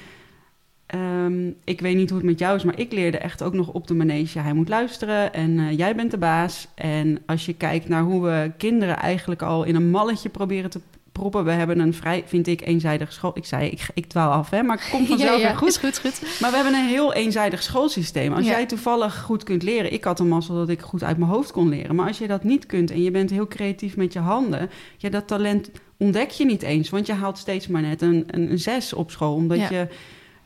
ehm, 0.89 1.49
ik 1.65 1.81
weet 1.81 1.97
niet 1.97 2.09
hoe 2.11 2.19
het 2.19 2.29
met 2.29 2.39
jou 2.39 2.57
is, 2.57 2.65
maar 2.65 2.79
ik 2.79 2.93
leerde 2.93 3.19
echt 3.19 3.43
ook 3.43 3.55
nog 3.55 3.69
op 3.69 3.87
de 3.87 3.95
manege. 3.95 4.39
Hij 4.39 4.53
moet 4.53 4.69
luisteren 4.69 5.33
en 5.33 5.59
eh, 5.59 5.79
jij 5.79 5.95
bent 5.95 6.11
de 6.11 6.19
baas. 6.19 6.69
En 6.75 7.19
als 7.27 7.47
je 7.47 7.55
kijkt 7.55 7.89
naar 7.89 8.03
hoe 8.03 8.23
we 8.23 8.51
kinderen 8.57 8.97
eigenlijk 8.97 9.43
al 9.43 9.65
in 9.65 9.75
een 9.75 9.91
malletje 9.91 10.29
proberen 10.29 10.71
te 10.71 10.81
proppen. 11.13 11.45
We 11.45 11.51
hebben 11.51 11.79
een 11.79 11.95
vrij, 11.95 12.23
vind 12.27 12.47
ik, 12.47 12.61
eenzijdig 12.67 13.13
school. 13.13 13.31
Ik 13.35 13.45
zei, 13.45 13.71
ik, 13.71 13.87
ik 13.95 14.07
dwaal 14.07 14.33
af, 14.33 14.51
hè, 14.51 14.63
maar 14.63 14.77
het 14.77 14.91
komt 14.91 15.09
vanzelf 15.17 15.31
ja, 15.31 15.39
ja, 15.39 15.47
weer 15.47 15.57
goed. 15.57 15.69
Is 15.69 15.77
goed, 15.77 15.99
goed. 15.99 16.41
Maar 16.41 16.51
we 16.51 16.57
hebben 16.57 16.75
een 16.75 16.89
heel 16.89 17.13
eenzijdig 17.15 17.63
schoolsysteem. 17.63 18.33
Als 18.33 18.45
Ja. 18.45 18.51
jij 18.51 18.67
toevallig 18.67 19.21
goed 19.23 19.43
kunt 19.43 19.63
leren... 19.63 19.93
Ik 19.93 20.05
had 20.05 20.21
een 20.21 20.29
mazzel 20.29 20.55
dat 20.55 20.69
ik 20.69 20.81
goed 20.81 21.03
uit 21.03 21.19
mijn 21.19 21.31
hoofd 21.31 21.53
kon 21.53 21.69
leren. 21.69 21.95
Maar 21.95 22.07
als 22.07 22.19
je 22.19 22.27
dat 22.27 22.45
niet 22.45 22.67
kunt 22.67 22.91
en 22.91 23.03
je 23.03 23.11
bent 23.11 23.31
heel 23.31 23.49
creatief 23.49 23.97
met 23.97 24.13
je 24.13 24.19
handen... 24.19 24.71
Ja, 24.97 25.09
dat 25.09 25.27
talent 25.27 25.71
ontdek 25.97 26.31
je 26.31 26.45
niet 26.45 26.63
eens. 26.63 26.91
Want 26.91 27.07
je 27.07 27.13
haalt 27.13 27.39
steeds 27.39 27.67
maar 27.67 27.83
net 27.83 28.03
een, 28.03 28.25
een, 28.31 28.51
een 28.51 28.59
zes 28.59 28.93
op 28.93 29.11
school. 29.11 29.35
Omdat 29.35 29.69
je, 29.69 29.89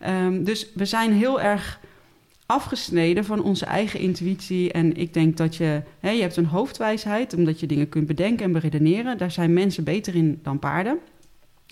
ehm, 0.02 0.44
dus 0.44 0.68
we 0.74 0.84
zijn 0.84 1.12
heel 1.12 1.40
erg 1.40 1.80
afgesneden 2.46 3.24
van 3.24 3.42
onze 3.42 3.64
eigen 3.64 4.00
intuïtie. 4.00 4.72
En 4.72 4.96
ik 4.96 5.14
denk 5.14 5.36
dat 5.36 5.56
je... 5.56 5.82
Hè, 6.00 6.10
je 6.10 6.20
hebt 6.20 6.36
een 6.36 6.46
hoofdwijsheid, 6.46 7.34
omdat 7.34 7.60
je 7.60 7.66
dingen 7.66 7.88
kunt 7.88 8.06
bedenken 8.06 8.44
en 8.44 8.52
beredeneren. 8.52 9.18
Daar 9.18 9.30
zijn 9.30 9.52
mensen 9.52 9.84
beter 9.84 10.14
in 10.14 10.40
dan 10.42 10.58
paarden. 10.58 10.98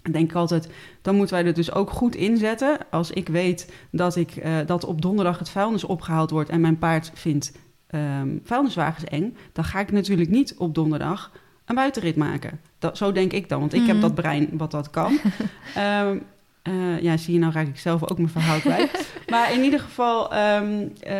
Dan 0.02 0.12
denk 0.12 0.30
ik 0.30 0.36
altijd, 0.36 0.68
dan 1.02 1.16
moeten 1.16 1.34
wij 1.36 1.46
er 1.46 1.54
dus 1.54 1.72
ook 1.72 1.90
goed 1.90 2.14
inzetten. 2.14 2.78
Als 2.90 3.10
ik 3.10 3.28
weet 3.28 3.72
dat, 3.90 4.16
ik, 4.16 4.36
uh, 4.36 4.56
dat 4.66 4.84
op 4.84 5.02
donderdag 5.02 5.38
het 5.38 5.50
vuilnis 5.50 5.84
opgehaald 5.84 6.30
wordt 6.30 6.50
en 6.50 6.60
mijn 6.60 6.78
paard 6.78 7.10
vindt 7.14 7.52
um, 7.94 8.40
vuilniswagens 8.44 9.04
eng, 9.04 9.36
dan 9.52 9.64
ga 9.64 9.80
ik 9.80 9.92
natuurlijk 9.92 10.30
niet 10.30 10.54
op 10.58 10.74
donderdag 10.74 11.32
een 11.64 11.74
buitenrit 11.74 12.16
maken. 12.16 12.60
Dat, 12.78 12.96
zo 12.96 13.12
denk 13.12 13.32
ik 13.32 13.48
dan, 13.48 13.60
want 13.60 13.74
ik 13.74 13.86
heb 13.86 13.96
mhm. 13.96 14.00
dat 14.00 14.14
brein 14.14 14.48
wat 14.52 14.70
dat 14.70 14.90
kan. 14.90 15.18
um, 15.78 16.22
uh, 16.68 17.00
ja, 17.00 17.16
zie 17.16 17.34
je, 17.34 17.40
nou 17.40 17.52
raak 17.52 17.66
ik 17.66 17.78
zelf 17.78 18.10
ook 18.10 18.18
mijn 18.18 18.30
verhaal 18.30 18.60
kwijt. 18.60 19.12
maar 19.30 19.52
in 19.52 19.62
ieder 19.62 19.80
geval, 19.80 20.36
um, 20.36 20.92
uh, 21.06 21.12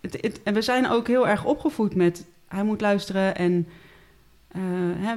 het, 0.00 0.18
het, 0.20 0.42
en 0.42 0.54
we 0.54 0.62
zijn 0.62 0.88
ook 0.88 1.06
heel 1.06 1.28
erg 1.28 1.44
opgevoed 1.44 1.94
met 1.94 2.26
hij 2.48 2.64
moet 2.64 2.80
luisteren 2.80 3.36
en 3.36 3.66
hè, 4.98 5.14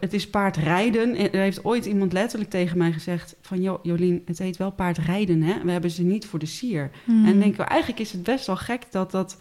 het 0.00 0.12
is 0.12 0.30
paardrijden. 0.30 1.32
Er 1.32 1.40
heeft 1.40 1.64
ooit 1.64 1.86
iemand 1.86 2.12
letterlijk 2.12 2.50
tegen 2.50 2.78
mij 2.78 2.92
gezegd 2.92 3.36
van... 3.40 3.62
Jo, 3.62 3.80
Jolien, 3.82 4.22
het 4.24 4.38
heet 4.38 4.56
wel 4.56 4.70
paardrijden, 4.70 5.42
hè? 5.42 5.64
We 5.64 5.70
hebben 5.70 5.90
ze 5.90 6.02
niet 6.02 6.26
voor 6.26 6.38
de 6.38 6.46
sier. 6.46 6.90
Hmm. 7.04 7.26
En 7.26 7.40
denk 7.40 7.54
ik, 7.54 7.60
eigenlijk 7.60 8.00
is 8.00 8.12
het 8.12 8.22
best 8.22 8.46
wel 8.46 8.56
gek 8.56 8.82
dat 8.90 9.10
dat... 9.10 9.38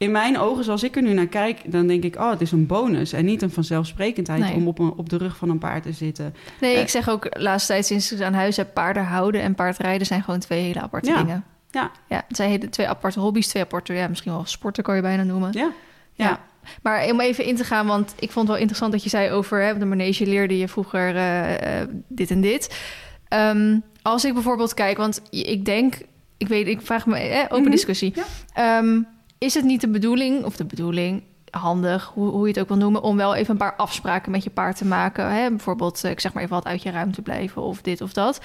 In 0.00 0.10
mijn 0.10 0.38
ogen, 0.38 0.64
zoals 0.64 0.82
ik 0.82 0.96
er 0.96 1.02
nu 1.02 1.12
naar 1.12 1.26
kijk, 1.26 1.72
dan 1.72 1.86
denk 1.86 2.04
ik... 2.04 2.16
oh, 2.16 2.30
het 2.30 2.40
is 2.40 2.52
een 2.52 2.66
bonus 2.66 3.12
en 3.12 3.24
niet 3.24 3.42
een 3.42 3.50
vanzelfsprekendheid... 3.50 4.54
om 4.54 4.68
op, 4.68 4.78
een, 4.78 4.92
op 4.92 5.08
de 5.08 5.16
rug 5.16 5.36
van 5.36 5.48
een 5.48 5.58
paard 5.58 5.82
te 5.82 5.92
zitten. 5.92 6.34
Nee, 6.60 6.76
ik 6.76 6.88
zeg 6.88 7.08
ook 7.08 7.26
laatst 7.38 7.66
tijd 7.66 7.86
sinds 7.86 8.12
ik 8.12 8.20
aan 8.20 8.34
huis 8.34 8.56
heb... 8.56 8.74
paarden 8.74 9.04
houden 9.04 9.42
en 9.42 9.54
paardrijden 9.54 10.06
zijn 10.06 10.22
gewoon 10.22 10.40
twee 10.40 10.62
hele 10.62 10.80
aparte 10.80 11.12
dingen. 11.12 11.44
Ja. 11.70 11.90
ja, 12.08 12.24
het 12.28 12.36
zijn 12.36 12.70
twee 12.70 12.88
aparte 12.88 13.20
hobby's, 13.20 13.46
twee 13.46 13.62
aparte... 13.62 13.92
ja, 13.92 14.08
misschien 14.08 14.32
wel 14.32 14.46
sporten 14.46 14.82
kan 14.82 14.96
je 14.96 15.02
bijna 15.02 15.22
noemen. 15.22 15.52
ja. 15.52 15.70
ja. 16.12 16.40
Maar 16.82 17.10
om 17.10 17.20
even 17.20 17.44
in 17.44 17.56
te 17.56 17.64
gaan, 17.64 17.86
want 17.86 18.14
ik 18.18 18.30
vond 18.30 18.34
het 18.34 18.46
wel 18.46 18.56
interessant 18.56 18.92
dat 18.92 19.02
je 19.02 19.08
zei 19.08 19.30
over 19.30 19.62
hè, 19.62 19.78
de 19.78 19.84
manege 19.84 20.26
leerde 20.26 20.58
je 20.58 20.68
vroeger 20.68 21.14
uh, 21.16 21.82
dit 22.08 22.30
en 22.30 22.40
dit. 22.40 22.80
Um, 23.28 23.82
als 24.02 24.24
ik 24.24 24.34
bijvoorbeeld 24.34 24.74
kijk, 24.74 24.96
want 24.96 25.22
ik 25.30 25.64
denk, 25.64 25.94
ik 26.36 26.48
weet, 26.48 26.66
ik 26.66 26.80
vraag 26.82 27.06
me, 27.06 27.16
eh, 27.16 27.44
open 27.44 27.60
mhm. 27.60 27.70
discussie. 27.70 28.14
Ja. 28.54 28.78
Um, 28.78 29.06
is 29.40 29.54
het 29.54 29.64
niet 29.64 29.80
de 29.80 29.88
bedoeling, 29.88 30.44
of 30.44 30.56
de 30.56 30.64
bedoeling, 30.64 31.22
handig, 31.50 32.10
hoe, 32.14 32.30
hoe 32.30 32.42
je 32.42 32.52
het 32.52 32.60
ook 32.60 32.68
wil 32.68 32.76
noemen, 32.76 33.02
om 33.02 33.16
wel 33.16 33.34
even 33.34 33.50
een 33.50 33.56
paar 33.56 33.76
afspraken 33.76 34.30
met 34.30 34.44
je 34.44 34.50
paard 34.50 34.76
te 34.76 34.84
maken? 34.84 35.32
Hè? 35.32 35.48
Bijvoorbeeld, 35.48 36.04
ik 36.04 36.20
zeg 36.20 36.32
maar 36.32 36.42
even 36.42 36.54
wat 36.54 36.66
uit 36.66 36.82
je 36.82 36.90
ruimte 36.90 37.22
blijven 37.22 37.62
of 37.62 37.82
dit 37.82 38.00
of 38.00 38.12
dat. 38.12 38.40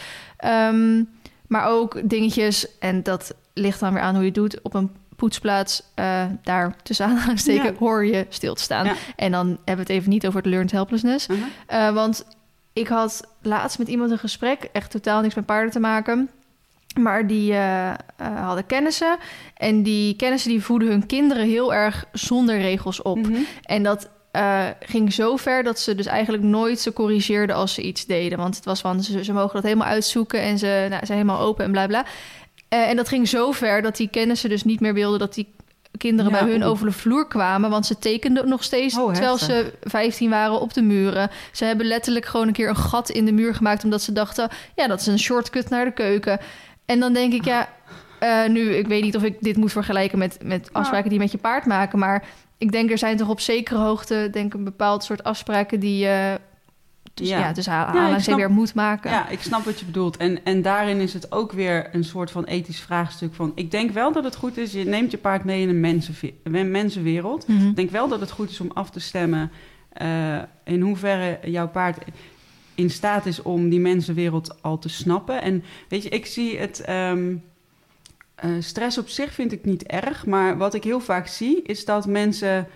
Um, 0.46 1.10
maar 1.48 1.66
ook 1.66 2.10
dingetjes, 2.10 2.78
en 2.78 3.04
dat 3.04 3.36
ligt 3.54 3.80
dan 3.80 3.94
weer 3.94 4.02
aan 4.02 4.14
hoe 4.14 4.24
je 4.24 4.30
het 4.30 4.36
doet, 4.36 4.62
op 4.62 4.74
een 4.74 4.92
poetsplaats, 5.16 5.84
uh, 5.96 6.24
daar 6.44 6.76
tussen 6.84 7.06
aanhalingstekens, 7.06 7.70
ja. 7.70 7.86
hoor 7.86 8.06
je 8.06 8.26
stil 8.30 8.54
te 8.54 8.62
staan. 8.62 8.96
En 9.16 9.32
dan 9.32 9.48
hebben 9.48 9.86
we 9.86 9.92
het 9.94 10.02
even 10.02 10.10
niet 10.10 10.28
over 10.28 10.40
het 10.40 10.50
learned 10.50 10.72
helplessness. 10.72 11.28
Uh-huh. 11.28 11.48
Uh, 11.70 11.94
want 11.94 12.26
ik 12.74 12.88
had 12.88 13.28
laatst 13.42 13.80
met 13.80 13.88
iemand 13.88 14.12
een 14.12 14.18
gesprek, 14.18 14.70
echt 14.72 14.92
totaal 14.92 15.22
niks 15.22 15.36
met 15.36 15.46
paarden 15.46 15.72
te 15.72 15.80
maken. 15.80 16.30
Maar 17.00 17.28
die 17.28 17.52
uh, 17.52 17.92
hadden 18.18 18.66
kennissen. 18.66 19.18
En 19.58 19.84
die 19.84 20.16
kennissen 20.16 20.50
die 20.50 20.64
voeden 20.64 20.88
hun 20.88 21.06
kinderen 21.06 21.48
heel 21.48 21.74
erg 21.74 22.06
zonder 22.12 22.60
regels 22.60 23.02
op. 23.02 23.18
Mm-hmm. 23.18 23.46
En 23.64 23.84
dat 23.84 24.10
uh, 24.36 24.64
ging 24.80 25.14
zo 25.14 25.36
ver 25.36 25.64
dat 25.64 25.80
ze 25.80 25.96
dus 25.96 26.06
eigenlijk 26.06 26.44
nooit 26.44 26.80
ze 26.80 26.94
corrigeerden 26.94 27.56
als 27.56 27.74
ze 27.74 27.82
iets 27.82 28.06
deden. 28.06 28.38
Want 28.38 28.56
het 28.56 28.66
was 28.66 28.82
van 28.82 29.04
ze, 29.04 29.24
ze 29.24 29.34
mogen 29.34 29.54
dat 29.54 29.64
helemaal 29.64 29.88
uitzoeken 29.88 30.42
en 30.42 30.58
ze 30.58 30.86
nou, 30.90 31.06
zijn 31.06 31.20
helemaal 31.20 31.40
open 31.40 31.66
en 31.66 31.72
bla 31.72 31.88
bla. 31.88 32.06
En 32.68 32.96
dat 32.96 33.08
ging 33.08 33.28
zo 33.28 33.52
ver 33.52 33.82
dat 33.82 33.96
die 33.96 34.10
kennissen 34.10 34.50
dus 34.50 34.64
niet 34.64 34.80
meer 34.80 34.94
wilden 34.94 35.20
dat 35.20 35.34
die 35.34 35.54
kinderen 35.98 36.32
bij 36.32 36.42
hun 36.42 36.64
over 36.64 36.86
de 36.86 36.92
vloer 36.92 37.28
kwamen. 37.28 37.70
Want 37.70 37.86
ze 37.86 37.98
tekenden 37.98 38.50
nog 38.50 38.64
steeds, 38.64 38.98
oh, 38.98 39.12
terwijl 39.12 39.38
ze 39.38 39.74
15 39.82 40.30
waren, 40.30 40.60
op 40.60 40.74
de 40.74 40.82
muren. 40.82 41.30
Ze 41.52 41.66
hebben 41.66 41.86
letterlijk 41.86 42.26
gewoon 42.26 42.48
een 42.48 42.54
keer 42.54 42.70
een 42.70 42.76
gat 42.76 43.10
in 43.10 43.26
de 43.26 43.32
muur 43.32 43.56
gemaakt... 43.56 43.84
omdat 43.84 44.02
ze 44.02 44.12
dachten, 44.12 44.50
ja, 44.76 44.88
dat 44.88 45.00
is 45.00 45.08
een 45.08 45.20
shortcut 45.20 45.70
naar 45.70 45.86
de 45.86 45.94
keuken. 45.94 46.40
En 46.86 47.00
dan 47.00 47.14
denk 47.14 47.34
ik, 47.34 47.46
ja, 47.46 47.70
uh, 48.24 48.48
nu, 48.50 48.76
ik 48.76 48.88
weet 48.88 49.04
niet 49.04 49.16
of 49.16 49.24
ik 49.24 49.38
dit 49.40 49.58
moet 49.58 49.72
vergelijken 49.72 50.18
met, 50.18 50.38
met 50.44 50.70
afspraken 50.72 51.10
die 51.10 51.18
je 51.18 51.24
met 51.24 51.32
je 51.32 51.38
paard 51.38 51.66
maken... 51.66 52.00
maar 52.00 52.24
ik 52.58 52.72
denk 52.72 52.92
er 52.92 52.98
zijn 52.98 53.18
toch 53.18 53.30
op 53.30 53.40
zekere 53.40 53.80
hoogte, 53.80 54.30
denk 54.32 54.54
een 54.54 54.64
bepaald 54.64 55.04
soort 55.04 55.24
afspraken 55.24 55.80
die 55.80 55.98
je 55.98 56.40
dus 57.14 57.30
ja, 57.30 57.40
ja 57.40 57.54
dus 57.54 57.66
ja, 57.66 58.20
ze 58.20 58.36
weer 58.36 58.52
moet 58.52 58.74
maken. 58.74 59.12
Ja, 59.12 59.30
ik 59.30 59.42
snap 59.42 59.66
wat 59.66 59.80
je 59.80 59.86
bedoelt. 59.86 60.18
En, 60.18 60.46
en 60.46 60.62
daarin 60.62 61.00
is 61.00 61.14
het 61.14 61.32
ook 61.32 61.52
weer 61.52 61.90
een 61.92 62.04
soort 62.04 62.32
van 62.32 62.44
ethisch 62.44 62.80
vraagstuk 62.80 63.34
van... 63.34 63.52
ik 63.56 63.72
denk 63.72 63.92
wel 63.92 64.12
dat 64.12 64.24
het 64.24 64.36
goed 64.36 64.58
is, 64.58 64.72
je 64.72 64.86
neemt 64.86 65.12
je 65.12 65.18
paard 65.18 65.44
mee 65.44 65.62
in 65.62 65.70
een, 65.70 65.80
mensen, 65.80 66.16
een 66.44 66.72
mensenwereld. 66.72 67.48
Mhm. 67.48 67.68
Ik 67.68 67.76
denk 67.76 67.90
wel 67.90 68.08
dat 68.08 68.20
het 68.20 68.32
goed 68.32 68.50
is 68.50 68.60
om 68.60 68.72
af 68.74 68.90
te 68.90 69.00
stemmen... 69.00 69.52
Uh, 70.02 70.38
in 70.64 70.82
hoeverre 70.82 71.40
jouw 71.44 71.68
paard 71.68 71.98
in 72.76 72.90
staat 72.90 73.26
is 73.26 73.42
om 73.42 73.70
die 73.70 73.80
mensenwereld 73.80 74.62
al 74.62 74.80
te 74.80 74.90
snappen. 74.90 75.42
En 75.42 75.64
weet 75.88 76.04
je, 76.04 76.10
ik 76.10 76.26
zie 76.26 76.58
het... 76.58 76.90
Um, 76.90 77.44
uh, 78.46 78.52
stress 78.60 78.98
op 78.98 79.08
zich 79.08 79.34
vind 79.34 79.52
ik 79.52 79.66
niet 79.66 79.84
erg, 79.84 80.26
maar 80.26 80.58
wat 80.58 80.74
ik 80.74 80.84
heel 80.84 81.00
vaak 81.00 81.28
zie... 81.28 81.62
is 81.62 81.86
dat 81.86 82.08
mensen 82.08 82.68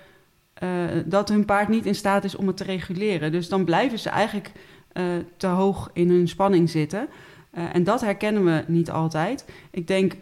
uh, 0.64 0.70
dat 1.06 1.30
hun 1.30 1.46
paard 1.46 1.68
niet 1.68 1.86
in 1.86 1.96
staat 1.96 2.24
is 2.24 2.36
om 2.36 2.48
het 2.48 2.58
te 2.58 2.64
reguleren. 2.64 3.32
Dus 3.32 3.50
dan 3.50 3.66
blijven 3.66 4.00
ze 4.00 4.10
eigenlijk 4.10 4.52
uh, 4.94 5.04
te 5.38 5.48
hoog 5.48 5.90
in 5.94 6.10
hun 6.10 6.28
spanning 6.28 6.70
zitten. 6.70 7.08
En 7.52 7.84
dat 7.84 8.02
herkennen 8.02 8.46
we 8.46 8.64
niet 8.68 8.92
altijd. 8.92 9.46
Ik 9.72 9.88
denk, 9.88 10.16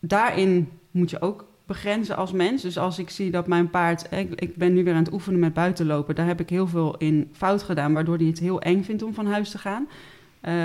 daarin 0.00 0.68
moet 0.90 1.10
je 1.10 1.20
ook 1.20 1.46
begrenzen 1.66 2.16
als 2.16 2.32
mens. 2.32 2.62
Dus 2.62 2.78
als 2.78 2.98
ik 2.98 3.10
zie 3.10 3.30
dat 3.30 3.46
mijn 3.46 3.70
paard... 3.70 4.06
Ik, 4.12 4.40
ik 4.40 4.56
ben 4.56 4.74
nu 4.74 4.84
weer 4.84 4.94
aan 4.94 5.04
het 5.04 5.12
oefenen 5.12 5.40
met 5.40 5.54
buitenlopen. 5.54 6.14
Daar 6.14 6.26
heb 6.26 6.40
ik 6.40 6.50
heel 6.50 6.66
veel 6.66 6.96
in 6.96 7.28
fout 7.32 7.62
gedaan... 7.62 7.92
waardoor 7.92 8.16
hij 8.16 8.26
het 8.26 8.38
heel 8.38 8.60
eng 8.60 8.82
vindt 8.82 9.02
om 9.02 9.14
van 9.14 9.26
huis 9.26 9.50
te 9.50 9.58
gaan. 9.58 9.88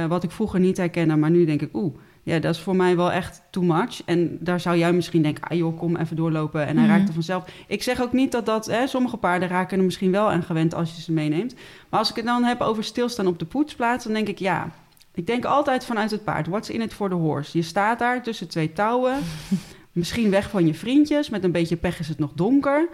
wat 0.08 0.24
ik 0.24 0.32
vroeger 0.32 0.60
niet 0.60 0.78
herkende, 0.78 1.16
maar 1.16 1.32
nu 1.32 1.46
denk 1.46 1.62
ik... 1.62 1.70
oeh, 1.74 1.94
ja, 2.24 2.40
dat 2.40 2.56
is 2.56 2.62
voor 2.62 2.76
mij 2.76 2.96
wel 2.96 3.12
echt 3.12 3.42
too 3.50 3.64
much. 3.64 4.02
En 4.06 4.38
daar 4.40 4.60
zou 4.60 4.78
jij 4.78 4.94
misschien 4.94 5.22
denken, 5.22 5.44
ah 5.44 5.58
joh, 5.58 5.78
kom 5.78 5.96
even 5.96 6.16
doorlopen. 6.16 6.68
En 6.68 6.78
hij 6.78 6.86
mhm. 6.86 6.96
raakt 6.96 7.08
er 7.08 7.14
vanzelf. 7.14 7.46
Ik 7.68 7.84
zeg 7.84 8.02
ook 8.02 8.14
niet 8.14 8.32
dat 8.32 8.46
dat, 8.46 8.66
hè, 8.66 8.88
sommige 8.88 9.18
paarden 9.18 9.50
raken 9.50 9.78
er 9.78 9.84
misschien 9.84 10.12
wel 10.12 10.32
aan 10.32 10.44
gewend 10.44 10.74
als 10.74 10.96
je 10.96 11.02
ze 11.02 11.12
meeneemt. 11.12 11.56
Maar 11.90 12.00
als 12.00 12.10
ik 12.10 12.16
het 12.16 12.26
dan 12.26 12.44
heb 12.44 12.62
over 12.62 12.84
stilstaan 12.84 13.28
op 13.28 13.40
de 13.40 13.46
poetsplaats, 13.46 14.04
dan 14.04 14.14
denk 14.14 14.28
ik, 14.28 14.40
ja, 14.40 14.70
ik 15.14 15.28
denk 15.28 15.46
altijd 15.46 15.86
vanuit 15.86 16.12
het 16.12 16.24
paard. 16.24 16.48
What's 16.48 16.70
in 16.70 16.82
it 16.82 16.94
for 16.94 17.10
the 17.10 17.16
horse? 17.16 17.58
Je 17.58 17.64
staat 17.64 18.00
daar 18.00 18.24
tussen 18.24 18.48
twee 18.48 18.74
touwen, 18.74 19.18
misschien 19.92 20.30
weg 20.30 20.50
van 20.50 20.68
je 20.68 20.74
vriendjes. 20.74 21.30
Met 21.30 21.44
een 21.44 21.52
beetje 21.52 21.76
pech 21.76 22.00
is 22.00 22.08
het 22.08 22.20
nog 22.20 22.32
donker. 22.36 22.88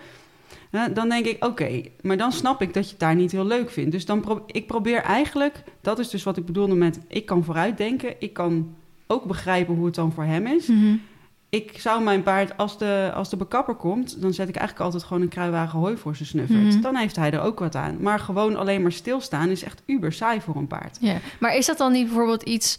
dan 0.94 1.10
denk 1.10 1.26
ik, 1.26 1.46
oké, 1.46 1.82
maar 2.02 2.18
dan 2.18 2.32
snap 2.32 2.62
ik 2.62 2.74
dat 2.74 2.84
je 2.84 2.90
het 2.90 3.00
daar 3.00 3.16
niet 3.16 3.32
heel 3.32 3.46
leuk 3.46 3.70
vindt. 3.70 3.92
Dus 3.92 4.06
dan 4.06 4.22
pro 4.22 4.44
ik 4.46 4.68
probeer 4.68 5.02
eigenlijk, 5.02 5.64
dat 5.82 6.00
is 6.00 6.10
dus 6.10 6.24
wat 6.24 6.38
ik 6.38 6.46
bedoelde 6.46 6.76
met, 6.76 7.00
ik 7.08 7.26
kan 7.26 7.44
vooruitdenken, 7.44 8.16
ik 8.20 8.34
kan 8.34 8.76
ook 9.08 9.26
begrijpen 9.26 9.76
hoe 9.76 9.86
het 9.86 9.96
dan 9.96 10.12
voor 10.12 10.24
hem 10.24 10.48
is. 10.48 10.68
Mhm. 10.68 10.96
Ik 11.50 11.80
zou 11.80 12.04
mijn 12.04 12.24
paard, 12.24 12.58
als 12.58 12.78
de, 12.78 13.12
als 13.14 13.30
de 13.30 13.38
bekapper 13.38 13.76
komt, 13.76 14.22
dan 14.22 14.34
zet 14.34 14.50
ik 14.50 14.56
eigenlijk 14.56 14.86
altijd 14.86 15.04
gewoon 15.04 15.22
een 15.22 15.30
kruiwagen 15.30 15.80
hooi 15.80 15.98
voor 15.98 16.16
zijn 16.16 16.28
snuffert. 16.28 16.74
Mhm. 16.74 16.82
Dan 16.82 16.96
heeft 16.96 17.16
hij 17.16 17.32
er 17.32 17.42
ook 17.42 17.60
wat 17.60 17.76
aan. 17.76 17.98
Maar 18.00 18.20
gewoon 18.20 18.56
alleen 18.56 18.82
maar 18.82 18.92
stilstaan 18.92 19.50
is 19.50 19.64
echt 19.64 19.82
uber 19.86 20.14
saai 20.14 20.42
voor 20.42 20.56
een 20.56 20.68
paard. 20.68 20.98
Ja. 21.02 21.18
Maar 21.40 21.56
is 21.56 21.66
dat 21.66 21.78
dan 21.78 21.92
niet 21.92 22.06
bijvoorbeeld 22.06 22.44
iets 22.44 22.78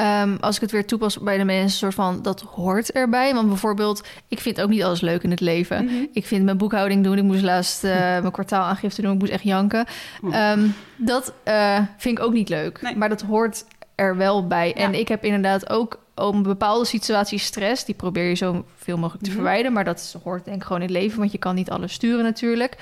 Um, 0.00 0.36
als 0.40 0.54
ik 0.54 0.60
het 0.60 0.70
weer 0.70 0.86
toepas 0.86 1.18
bij 1.18 1.38
de 1.38 1.44
mensen, 1.44 1.78
soort 1.78 1.94
van 1.94 2.22
dat 2.22 2.40
hoort 2.40 2.92
erbij. 2.92 3.34
Want 3.34 3.48
bijvoorbeeld, 3.48 4.06
ik 4.28 4.40
vind 4.40 4.60
ook 4.60 4.68
niet 4.68 4.82
alles 4.82 5.00
leuk 5.00 5.22
in 5.22 5.30
het 5.30 5.40
leven. 5.40 5.84
Mhm. 5.84 5.94
Ik 6.12 6.26
vind 6.26 6.44
mijn 6.44 6.56
boekhouding 6.56 7.04
doen. 7.04 7.18
Ik 7.18 7.22
moest 7.22 7.42
laatst 7.42 7.84
uh, 7.84 7.90
mijn 8.24 8.30
kwartaalaangifte 8.30 9.02
doen. 9.02 9.12
Ik 9.12 9.18
moest 9.18 9.32
echt 9.32 9.42
janken. 9.42 9.86
Um, 10.22 10.74
dat 10.96 11.32
uh, 11.44 11.78
vind 11.96 12.18
ik 12.18 12.24
ook 12.24 12.32
niet 12.32 12.48
leuk. 12.48 12.82
Nee. 12.82 12.96
Maar 12.96 13.08
dat 13.08 13.20
hoort 13.20 13.64
er 13.94 14.16
wel 14.16 14.46
bij. 14.46 14.74
En 14.74 14.94
ik 14.94 15.08
heb 15.08 15.24
inderdaad 15.24 15.70
ook 15.70 16.00
om 16.14 16.42
bepaalde 16.42 16.84
situaties 16.84 17.44
stress. 17.44 17.84
Die 17.84 17.94
probeer 17.94 18.28
je 18.28 18.34
zo 18.34 18.64
veel 18.76 18.96
mogelijk 18.96 19.24
te 19.24 19.30
mhm. 19.30 19.38
verwijderen. 19.38 19.72
Maar 19.72 19.84
dat 19.84 20.16
hoort 20.22 20.44
denk 20.44 20.56
ik 20.56 20.62
gewoon 20.62 20.82
in 20.82 20.88
het 20.88 20.96
leven. 20.96 21.18
Want 21.18 21.32
je 21.32 21.38
kan 21.38 21.54
niet 21.54 21.70
alles 21.70 21.92
sturen 21.92 22.24
natuurlijk. 22.24 22.76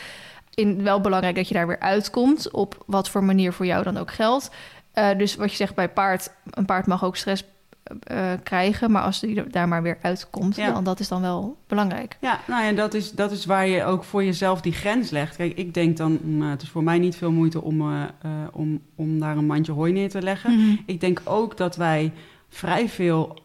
In, 0.55 0.83
wel 0.83 1.01
belangrijk 1.01 1.37
dat 1.37 1.49
je 1.49 1.55
daar 1.55 1.67
weer 1.67 1.81
uitkomt. 1.81 2.51
Op 2.51 2.85
wat 2.87 3.09
voor 3.09 3.25
manier 3.25 3.53
voor 3.53 3.67
jou 3.67 3.83
dan 3.83 3.97
ook 3.97 4.13
geldt. 4.13 4.51
Uh, 4.99 5.19
dus 5.19 5.37
wat 5.37 5.51
je 5.51 5.57
zegt 5.57 5.75
bij 5.75 5.89
paard. 5.89 6.31
Een 6.51 6.65
paard 6.65 6.87
mag 6.87 7.05
ook 7.05 7.17
stress 7.17 7.45
uh, 8.13 8.33
krijgen. 8.43 8.91
Maar 8.91 9.03
als 9.03 9.21
die 9.21 9.47
daar 9.47 9.69
maar 9.69 9.83
weer 9.83 9.99
uitkomt, 10.03 10.57
ja. 10.57 10.73
dan 10.73 10.85
dat 10.85 11.01
is 11.01 11.09
dan 11.09 11.21
wel 11.21 11.57
belangrijk. 11.67 12.17
Ja, 12.21 12.41
nou 12.47 12.65
ja, 12.65 12.73
dat 12.73 12.95
is, 12.95 13.13
dat 13.13 13.31
is 13.31 13.45
waar 13.45 13.67
je 13.67 13.85
ook 13.85 14.05
voor 14.05 14.25
jezelf 14.25 14.61
die 14.61 14.73
grens 14.73 15.11
legt. 15.11 15.37
Kijk, 15.37 15.57
ik 15.57 15.75
denk 15.75 15.97
dan, 15.97 16.19
nou, 16.23 16.51
het 16.51 16.63
is 16.63 16.69
voor 16.69 16.83
mij 16.83 16.99
niet 16.99 17.17
veel 17.17 17.33
moeite 17.33 17.63
om, 17.63 17.81
uh, 17.81 18.05
om, 18.53 18.81
om 18.95 19.21
daar 19.21 19.37
een 19.37 19.47
mandje 19.47 19.73
hooi 19.73 19.93
neer 19.93 20.11
te 20.11 20.23
leggen. 20.23 20.53
Mhm. 20.53 20.77
Ik 20.87 21.01
denk 21.01 21.21
ook 21.25 21.57
dat 21.57 21.77
wij 21.77 22.13
vrij 22.49 22.89
veel 22.89 23.45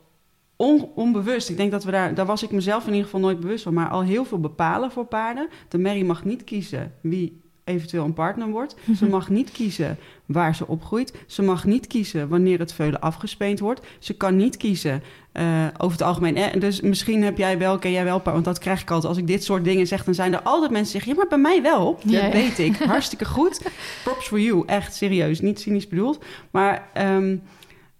on, 0.55 0.89
onbewust, 0.95 1.49
ik 1.49 1.57
denk 1.57 1.71
dat 1.71 1.83
we 1.83 1.91
daar, 1.91 2.13
daar 2.13 2.25
was 2.25 2.43
ik 2.43 2.51
mezelf 2.51 2.83
in 2.83 2.89
ieder 2.89 3.05
geval 3.05 3.19
nooit 3.19 3.39
bewust 3.39 3.63
van, 3.63 3.73
maar 3.73 3.89
al 3.89 4.01
heel 4.01 4.25
veel 4.25 4.39
bepalen 4.39 4.91
voor 4.91 5.05
paarden. 5.05 5.47
De 5.67 5.77
merrie 5.77 6.05
mag 6.05 6.23
niet 6.23 6.43
kiezen 6.43 6.93
wie 7.01 7.41
eventueel 7.63 8.05
een 8.05 8.13
partner 8.13 8.47
wordt. 8.47 8.75
Ze 8.95 9.07
mag 9.07 9.29
niet 9.29 9.51
kiezen 9.51 9.97
waar 10.31 10.55
ze 10.55 10.67
opgroeit. 10.67 11.13
Ze 11.27 11.41
mag 11.41 11.65
niet 11.65 11.87
kiezen 11.87 12.27
wanneer 12.27 12.59
het 12.59 12.73
veulen 12.73 13.01
afgespeend 13.01 13.59
wordt. 13.59 13.81
Ze 13.99 14.13
kan 14.13 14.35
niet 14.35 14.57
kiezen 14.57 15.03
uh, 15.33 15.67
over 15.77 15.91
het 15.97 16.07
algemeen. 16.07 16.35
Eh, 16.35 16.59
dus 16.59 16.81
misschien 16.81 17.23
heb 17.23 17.37
jij 17.37 17.57
wel, 17.57 17.79
ken 17.79 17.91
jij 17.91 18.03
wel, 18.03 18.21
want 18.23 18.45
dat 18.45 18.59
krijg 18.59 18.81
ik 18.81 18.91
altijd. 18.91 19.09
Als 19.09 19.21
ik 19.21 19.27
dit 19.27 19.43
soort 19.43 19.63
dingen 19.63 19.87
zeg, 19.87 20.03
dan 20.03 20.13
zijn 20.13 20.33
er 20.33 20.41
altijd 20.41 20.71
mensen 20.71 20.91
die 20.91 21.01
zeggen... 21.01 21.11
ja, 21.11 21.17
maar 21.17 21.39
bij 21.39 21.51
mij 21.51 21.61
wel. 21.61 21.99
Ja, 22.03 22.21
dat 22.21 22.33
weet 22.33 22.59
ik. 22.59 22.77
Hartstikke 22.93 23.25
goed. 23.25 23.61
Props 24.03 24.27
for 24.27 24.39
you. 24.39 24.63
Echt 24.65 24.95
serieus. 24.95 25.39
Niet 25.39 25.59
cynisch 25.59 25.87
bedoeld. 25.87 26.23
Maar... 26.51 26.89
Um, 26.93 27.41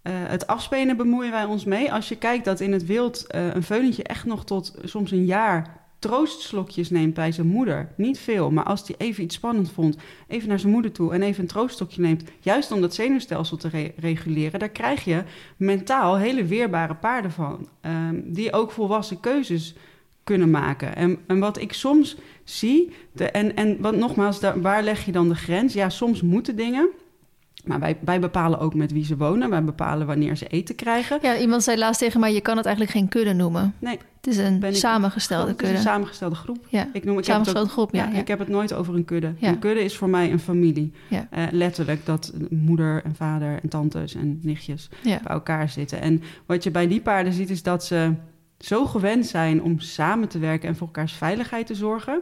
uh, 0.04 0.14
het 0.16 0.48
afspelen 0.48 0.98
bemoeien 0.98 1.32
wij 1.32 1.46
ons 1.46 1.66
mee. 1.66 1.94
Als 1.94 2.10
je 2.10 2.16
kijkt 2.16 2.46
dat 2.46 2.60
in 2.60 2.72
het 2.72 2.86
wild 2.86 3.26
uh, 3.36 3.54
een 3.54 3.64
veulentje 3.64 4.04
echt 4.04 4.26
nog 4.26 4.46
tot 4.46 4.74
soms 4.84 5.12
een 5.12 5.26
jaar 5.26 5.81
troostslokjes 6.02 6.90
neemt 6.90 7.14
bij 7.14 7.32
zijn 7.32 7.48
moeder. 7.48 7.92
Niet 7.96 8.20
veel, 8.20 8.52
maar 8.52 8.64
als 8.64 8.88
hij 8.88 8.96
even 8.98 9.24
iets 9.24 9.36
spannend 9.36 9.72
vond, 9.72 9.96
even 10.28 10.50
naar 10.50 10.60
zijn 10.60 10.72
moeder 10.72 10.92
toe 10.92 11.14
en 11.14 11.22
even 11.22 11.42
een 11.42 11.48
trooststokje 11.48 12.02
neemt, 12.02 12.24
juist 12.40 12.72
om 12.72 12.82
dat 12.82 12.94
zenuwstelsel 12.94 13.58
te 13.58 13.68
re 13.68 13.94
reguleren, 13.98 14.60
daar 14.60 14.70
krijg 14.70 15.04
je 15.04 15.24
mentaal 15.58 16.18
hele 16.18 16.46
weerbare 16.46 16.96
paarden 16.96 17.32
van, 17.32 17.68
um, 17.82 18.34
die 18.34 18.54
ook 18.54 18.72
volwassen 18.72 19.20
keuzes 19.20 19.76
kunnen 20.24 20.50
maken. 20.50 20.96
En, 20.96 21.18
en 21.28 21.40
wat 21.40 21.62
ik 21.62 21.74
soms 21.74 22.18
zie, 22.44 22.92
de, 23.12 23.26
en, 23.26 23.56
en 23.56 23.82
wat 23.82 23.96
nogmaals, 23.96 24.40
daar, 24.40 24.62
waar 24.62 24.84
leg 24.84 25.06
je 25.06 25.12
dan 25.12 25.30
de 25.30 25.36
grens? 25.36 25.74
Ja, 25.74 25.90
soms 25.90 26.22
moeten 26.22 26.56
dingen. 26.56 26.90
Maar 27.66 27.80
wij, 27.80 27.98
wij 28.06 28.20
bepalen 28.20 28.60
ook 28.60 28.74
met 28.74 28.92
wie 28.92 29.06
ze 29.06 29.18
wonen. 29.18 29.50
Wij 29.50 29.64
bepalen 29.64 30.08
wanneer 30.08 30.36
ze 30.36 30.48
eten 30.48 30.76
krijgen. 30.76 31.20
Ja, 31.22 31.38
iemand 31.38 31.64
zei 31.64 31.78
laatst 31.78 32.00
tegen 32.00 32.20
mij... 32.20 32.34
je 32.34 32.42
kan 32.42 32.58
het 32.58 32.66
eigenlijk 32.66 32.98
geen 32.98 33.08
kudde 33.10 33.34
noemen. 33.34 33.76
Nee. 33.80 34.00
Het 34.22 34.34
is 34.34 34.38
een 34.38 34.64
ik, 34.64 34.76
samengestelde 34.76 35.46
kudde. 35.46 35.66
Het 35.66 35.74
is 35.74 35.80
een 35.80 35.92
samengestelde 35.92 36.36
groep. 36.36 36.66
Ja, 36.70 36.88
ik 36.94 37.04
noem, 37.04 37.18
ik 37.18 37.24
samengestelde 37.24 37.68
ook, 37.68 37.74
groep, 37.74 37.94
ja, 37.94 38.10
ja, 38.12 38.20
Ik 38.20 38.28
heb 38.28 38.40
het 38.40 38.48
nooit 38.48 38.74
over 38.74 38.96
een 38.96 39.06
kudde. 39.06 39.34
Ja. 39.38 39.50
Een 39.50 39.60
kudde 39.60 39.84
is 39.84 39.98
voor 39.98 40.10
mij 40.10 40.32
een 40.32 40.40
familie. 40.40 40.94
Ja. 41.08 41.28
Uh, 41.38 41.44
letterlijk 41.52 42.06
dat 42.06 42.34
moeder 42.50 43.04
en 43.04 43.16
vader 43.16 43.60
en 43.64 43.70
tantes 43.70 44.16
en 44.16 44.40
nichtjes 44.42 44.90
bij 45.04 45.20
elkaar 45.24 45.70
zitten. 45.70 46.02
En 46.02 46.22
wat 46.46 46.64
je 46.64 46.72
bij 46.72 46.88
die 46.88 47.02
paarden 47.02 47.34
ziet 47.34 47.50
is 47.50 47.64
dat 47.64 47.86
ze 47.86 48.14
zo 48.60 48.86
gewend 48.86 49.26
zijn... 49.26 49.64
om 49.64 49.80
samen 49.80 50.28
te 50.28 50.40
werken 50.40 50.70
en 50.70 50.76
voor 50.76 50.88
elkaars 50.88 51.14
veiligheid 51.14 51.68
te 51.68 51.76
zorgen. 51.76 52.22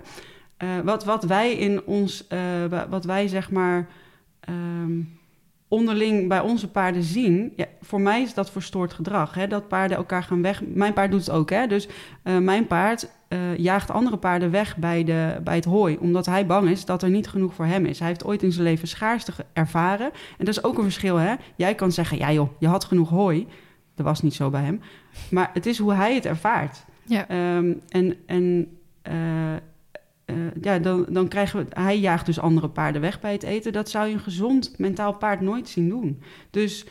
Uh, 0.63 0.69
wat, 0.83 1.05
wat 1.05 1.23
wij 1.23 1.53
in 1.53 1.83
ons... 1.83 2.27
Uh, 2.33 2.39
wat 2.89 3.05
wij 3.05 3.27
zeg 3.27 3.51
maar... 3.51 3.87
Um, 4.49 5.17
onderling 5.69 6.27
bij 6.27 6.39
onze 6.39 6.67
paarden 6.67 7.03
zien. 7.03 7.53
Ja, 7.55 7.65
voor 7.81 8.01
mij 8.01 8.21
is 8.21 8.33
dat 8.33 8.51
verstoord 8.51 8.93
gedrag. 8.93 9.33
Hè? 9.33 9.47
Dat 9.47 9.67
paarden 9.67 9.97
elkaar 9.97 10.23
gaan 10.23 10.41
weg. 10.41 10.61
Mijn 10.65 10.93
paard 10.93 11.11
doet 11.11 11.19
het 11.19 11.29
ook. 11.29 11.49
Hè? 11.49 11.67
Dus 11.67 11.87
uh, 12.23 12.37
mijn 12.37 12.67
paard 12.67 13.09
uh, 13.29 13.57
jaagt 13.57 13.91
andere 13.91 14.17
paarden 14.17 14.51
weg 14.51 14.77
bij, 14.77 15.03
de, 15.03 15.39
bij 15.43 15.55
het 15.55 15.65
hooi. 15.65 15.97
Omdat 15.99 16.25
hij 16.25 16.45
bang 16.45 16.69
is 16.69 16.85
dat 16.85 17.03
er 17.03 17.09
niet 17.09 17.27
genoeg 17.27 17.53
voor 17.53 17.65
hem 17.65 17.85
is. 17.85 17.99
Hij 17.99 18.07
heeft 18.07 18.25
ooit 18.25 18.43
in 18.43 18.51
zijn 18.51 18.63
leven 18.63 18.87
schaarste 18.87 19.31
ervaren. 19.53 20.11
En 20.37 20.45
dat 20.45 20.47
is 20.47 20.63
ook 20.63 20.77
een 20.77 20.83
verschil. 20.83 21.15
Hè? 21.15 21.33
Jij 21.55 21.75
kan 21.75 21.91
zeggen, 21.91 22.17
ja 22.17 22.31
joh, 22.31 22.49
je 22.59 22.67
had 22.67 22.83
genoeg 22.83 23.09
hooi. 23.09 23.47
Dat 23.95 24.05
was 24.05 24.21
niet 24.21 24.33
zo 24.33 24.49
bij 24.49 24.61
hem. 24.61 24.81
Maar 25.29 25.49
het 25.53 25.65
is 25.65 25.77
hoe 25.77 25.93
hij 25.93 26.15
het 26.15 26.25
ervaart. 26.25 26.85
Ja. 27.05 27.55
Um, 27.57 27.81
en 27.89 28.15
en 28.25 28.67
uh, 29.03 29.13
uh, 30.29 30.35
ja, 30.61 30.79
dan, 30.79 31.05
dan 31.09 31.27
krijgen 31.27 31.59
we. 31.59 31.81
Hij 31.81 31.99
jaagt 31.99 32.25
dus 32.25 32.39
andere 32.39 32.69
paarden 32.69 33.01
weg 33.01 33.19
bij 33.19 33.31
het 33.31 33.43
eten. 33.43 33.73
Dat 33.73 33.89
zou 33.89 34.07
je 34.07 34.13
een 34.13 34.19
gezond 34.19 34.73
mentaal 34.77 35.13
paard 35.13 35.41
nooit 35.41 35.69
zien 35.69 35.89
doen. 35.89 36.21
Dus 36.49 36.85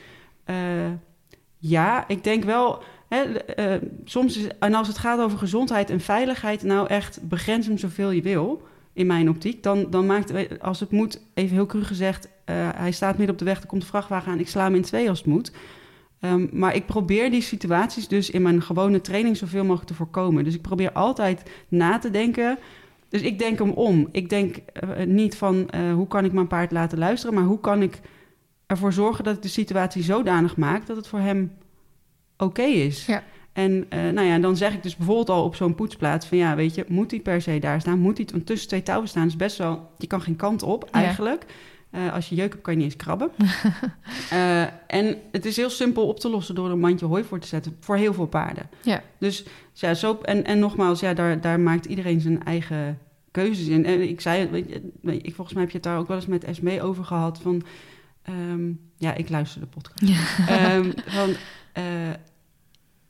uh, 0.46 0.56
ja, 1.58 2.08
ik 2.08 2.24
denk 2.24 2.44
wel. 2.44 2.82
Hè, 3.08 3.24
uh, 3.58 3.88
soms 4.04 4.36
is, 4.36 4.46
en 4.58 4.74
als 4.74 4.88
het 4.88 4.98
gaat 4.98 5.20
over 5.20 5.38
gezondheid 5.38 5.90
en 5.90 6.00
veiligheid, 6.00 6.62
nou 6.62 6.86
echt 6.86 7.28
begrens 7.28 7.66
hem 7.66 7.78
zoveel 7.78 8.10
je 8.10 8.22
wil. 8.22 8.62
In 8.92 9.06
mijn 9.06 9.28
optiek. 9.28 9.62
Dan, 9.62 9.90
dan 9.90 10.06
maakt, 10.06 10.60
als 10.60 10.80
het 10.80 10.90
moet, 10.90 11.22
even 11.34 11.54
heel 11.54 11.66
cru 11.66 11.84
gezegd, 11.84 12.28
hij 12.74 12.92
staat 12.92 13.16
midden 13.16 13.34
op 13.34 13.38
de 13.38 13.44
weg, 13.44 13.60
er 13.60 13.66
komt 13.66 13.82
een 13.82 13.88
vrachtwagen 13.88 14.32
aan, 14.32 14.38
ik 14.38 14.48
sla 14.48 14.64
hem 14.64 14.74
in 14.74 14.82
twee 14.82 15.08
als 15.08 15.18
het 15.18 15.26
moet. 15.26 15.52
Um, 16.20 16.48
maar 16.52 16.74
ik 16.74 16.86
probeer 16.86 17.30
die 17.30 17.42
situaties 17.42 18.08
dus 18.08 18.30
in 18.30 18.42
mijn 18.42 18.62
gewone 18.62 19.00
training 19.00 19.36
zoveel 19.36 19.64
mogelijk 19.64 19.86
te 19.86 19.94
voorkomen. 19.94 20.44
Dus 20.44 20.54
ik 20.54 20.62
probeer 20.62 20.92
altijd 20.92 21.42
na 21.68 21.98
te 21.98 22.10
denken. 22.10 22.58
Dus 23.08 23.20
ik 23.22 23.38
denk 23.38 23.58
hem 23.58 23.70
om. 23.70 24.08
Ik 24.12 24.28
denk 24.28 24.56
uh, 24.56 25.06
niet 25.06 25.36
van 25.36 25.68
uh, 25.74 25.92
hoe 25.92 26.06
kan 26.06 26.24
ik 26.24 26.32
mijn 26.32 26.46
paard 26.46 26.72
laten 26.72 26.98
luisteren, 26.98 27.34
maar 27.34 27.44
hoe 27.44 27.60
kan 27.60 27.82
ik 27.82 28.00
ervoor 28.66 28.92
zorgen 28.92 29.24
dat 29.24 29.36
ik 29.36 29.42
de 29.42 29.48
situatie 29.48 30.02
zodanig 30.02 30.56
maak 30.56 30.86
dat 30.86 30.96
het 30.96 31.06
voor 31.06 31.20
hem 31.20 31.52
oké 32.36 32.44
okay 32.44 32.72
is. 32.72 33.06
Ja. 33.06 33.22
En 33.52 33.72
uh, 33.72 34.10
nou 34.10 34.26
ja, 34.26 34.38
dan 34.38 34.56
zeg 34.56 34.74
ik 34.74 34.82
dus 34.82 34.96
bijvoorbeeld 34.96 35.30
al 35.30 35.44
op 35.44 35.54
zo'n 35.54 35.74
poetsplaats 35.74 36.26
van 36.26 36.38
ja, 36.38 36.56
weet 36.56 36.74
je, 36.74 36.84
moet 36.88 37.10
hij 37.10 37.20
per 37.20 37.42
se 37.42 37.58
daar 37.58 37.80
staan? 37.80 37.98
Moet 37.98 38.16
hij, 38.16 38.26
want 38.32 38.46
tussen 38.46 38.68
twee 38.68 38.82
touwen 38.82 39.08
staan 39.08 39.26
is 39.26 39.36
best 39.36 39.58
wel, 39.58 39.90
je 39.98 40.06
kan 40.06 40.20
geen 40.20 40.36
kant 40.36 40.62
op 40.62 40.88
eigenlijk. 40.90 41.44
Ja. 41.92 42.08
Als 42.08 42.28
je 42.28 42.34
jeuk 42.34 42.50
hebt, 42.50 42.62
kan 42.62 42.72
je 42.72 42.78
niet 42.78 42.88
eens 42.88 43.02
krabben. 43.02 43.30
en 44.86 45.18
het 45.32 45.44
is 45.44 45.56
heel 45.56 45.70
simpel 45.70 46.08
op 46.08 46.20
te 46.20 46.28
lossen 46.28 46.54
door 46.54 46.70
een 46.70 46.80
mandje 46.80 47.06
hooi 47.06 47.24
voor 47.24 47.38
te 47.38 47.46
zetten 47.46 47.76
voor 47.80 47.96
heel 47.96 48.14
veel 48.14 48.26
paarden. 48.26 48.68
Ja. 48.82 49.02
Dus 49.18 49.44
ja, 49.80 49.94
zo, 49.94 50.18
en, 50.22 50.44
en 50.44 50.58
nogmaals, 50.58 51.00
ja, 51.00 51.14
daar, 51.14 51.40
daar 51.40 51.60
maakt 51.60 51.84
iedereen 51.84 52.20
zijn 52.20 52.44
eigen 52.44 52.98
keuzes 53.30 53.66
in. 53.66 53.84
En 53.84 54.08
ik 54.08 54.20
zei, 54.20 54.48
weet 54.48 54.68
je, 54.68 55.16
ik, 55.22 55.34
volgens 55.34 55.52
mij 55.52 55.62
heb 55.62 55.70
je 55.72 55.78
het 55.78 55.86
daar 55.86 55.98
ook 55.98 56.08
wel 56.08 56.16
eens 56.16 56.26
met 56.26 56.44
Esmee 56.44 56.82
over 56.82 57.04
gehad. 57.04 57.38
Van, 57.38 57.62
um, 58.28 58.80
ja, 58.96 59.14
ik 59.14 59.28
luister 59.28 59.60
de 59.60 59.66
podcast. 59.66 60.00
Ja. 60.00 60.74
Um, 60.74 60.92
van, 61.06 61.28
uh, 61.28 61.84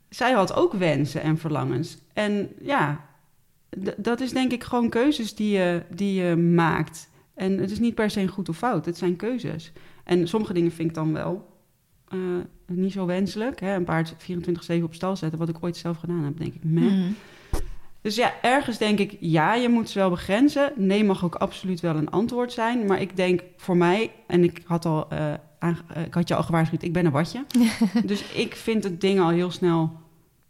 zij 0.08 0.32
had 0.32 0.54
ook 0.54 0.72
wensen 0.72 1.22
en 1.22 1.38
verlangens. 1.38 1.98
En 2.12 2.48
ja, 2.62 3.04
dat 3.96 4.20
is 4.20 4.32
denk 4.32 4.52
ik 4.52 4.64
gewoon 4.64 4.88
keuzes 4.88 5.34
die 5.34 5.50
je, 5.50 5.82
die 5.90 6.22
je 6.22 6.36
maakt. 6.36 7.10
En 7.34 7.58
het 7.58 7.70
is 7.70 7.78
niet 7.78 7.94
per 7.94 8.10
se 8.10 8.28
goed 8.28 8.48
of 8.48 8.56
fout, 8.56 8.84
het 8.84 8.98
zijn 8.98 9.16
keuzes. 9.16 9.72
En 10.04 10.28
sommige 10.28 10.52
dingen 10.52 10.72
vind 10.72 10.88
ik 10.88 10.94
dan 10.94 11.12
wel 11.12 11.57
uh, 12.14 12.20
niet 12.66 12.92
zo 12.92 13.06
wenselijk. 13.06 13.60
Hè? 13.60 13.74
Een 13.74 13.84
paard 13.84 14.14
24-7 14.78 14.82
op 14.82 14.94
stal 14.94 15.16
zetten, 15.16 15.38
wat 15.38 15.48
ik 15.48 15.56
ooit 15.60 15.76
zelf 15.76 15.98
gedaan 15.98 16.24
heb, 16.24 16.38
denk 16.38 16.54
ik. 16.54 16.64
Meh. 16.64 16.92
Mm. 16.92 17.16
Dus 18.00 18.16
ja, 18.16 18.32
ergens 18.42 18.78
denk 18.78 18.98
ik, 18.98 19.16
ja, 19.20 19.54
je 19.54 19.68
moet 19.68 19.90
ze 19.90 19.98
wel 19.98 20.10
begrenzen. 20.10 20.72
Nee 20.76 21.04
mag 21.04 21.24
ook 21.24 21.34
absoluut 21.34 21.80
wel 21.80 21.96
een 21.96 22.10
antwoord 22.10 22.52
zijn. 22.52 22.86
Maar 22.86 23.00
ik 23.00 23.16
denk 23.16 23.42
voor 23.56 23.76
mij, 23.76 24.12
en 24.26 24.44
ik 24.44 24.62
had, 24.64 24.84
al, 24.84 25.08
uh, 25.12 25.32
uh, 25.60 26.04
ik 26.06 26.14
had 26.14 26.28
je 26.28 26.34
al 26.34 26.42
gewaarschuwd, 26.42 26.82
ik 26.82 26.92
ben 26.92 27.06
een 27.06 27.12
watje. 27.12 27.44
dus 28.04 28.32
ik 28.32 28.54
vind 28.54 28.84
het 28.84 29.00
ding 29.00 29.20
al 29.20 29.28
heel 29.28 29.50
snel 29.50 29.92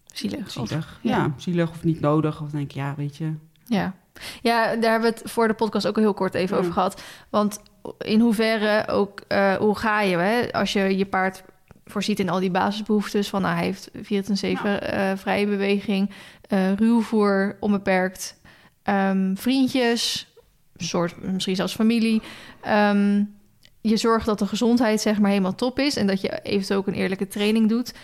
zielig. 0.06 0.50
zielig. 0.50 0.72
Of, 0.72 1.00
ja. 1.02 1.10
ja. 1.10 1.16
ja, 1.16 1.34
zielig 1.36 1.70
of 1.70 1.84
niet 1.84 2.00
nodig. 2.00 2.42
Of 2.42 2.50
denk 2.50 2.64
ik, 2.64 2.72
ja, 2.76 2.94
weet 2.96 3.16
je. 3.16 3.32
Ja. 3.64 3.94
ja, 4.42 4.76
daar 4.76 4.90
hebben 4.90 5.12
we 5.12 5.18
het 5.20 5.30
voor 5.30 5.48
de 5.48 5.54
podcast 5.54 5.86
ook 5.86 5.96
al 5.96 6.02
heel 6.02 6.14
kort 6.14 6.34
even 6.34 6.54
Ja. 6.56 6.60
over 6.60 6.72
gehad. 6.72 7.02
Want 7.30 7.60
in 7.98 8.20
hoeverre 8.20 8.88
ook, 8.88 9.22
uh, 9.28 9.54
hoe 9.54 9.78
ga 9.78 10.00
je, 10.00 10.16
hè? 10.16 10.52
als 10.52 10.72
je 10.72 10.96
je 10.96 11.06
paard 11.06 11.42
voorziet 11.84 12.20
in 12.20 12.28
al 12.28 12.40
die 12.40 12.50
basisbehoeftes 12.50 13.28
van 13.28 13.42
nou, 13.42 13.54
hij 13.54 13.64
heeft 13.64 13.90
24-7 13.96 13.98
uh, 14.02 15.12
vrije 15.14 15.46
beweging, 15.46 16.10
uh, 16.52 16.72
ruwvoer, 16.72 17.56
onbeperkt, 17.60 18.40
um, 18.84 19.36
vriendjes, 19.36 20.32
soort 20.76 21.32
misschien 21.32 21.56
zelfs 21.56 21.74
familie. 21.74 22.22
Um, 22.68 23.36
je 23.80 23.96
zorgt 23.96 24.26
dat 24.26 24.38
de 24.38 24.46
gezondheid 24.46 25.00
zeg 25.00 25.18
maar 25.18 25.30
helemaal 25.30 25.54
top 25.54 25.78
is 25.78 25.96
en 25.96 26.06
dat 26.06 26.20
je 26.20 26.40
eventueel 26.42 26.78
ook 26.78 26.86
een 26.86 26.94
eerlijke 26.94 27.26
training 27.26 27.68
doet. 27.68 27.94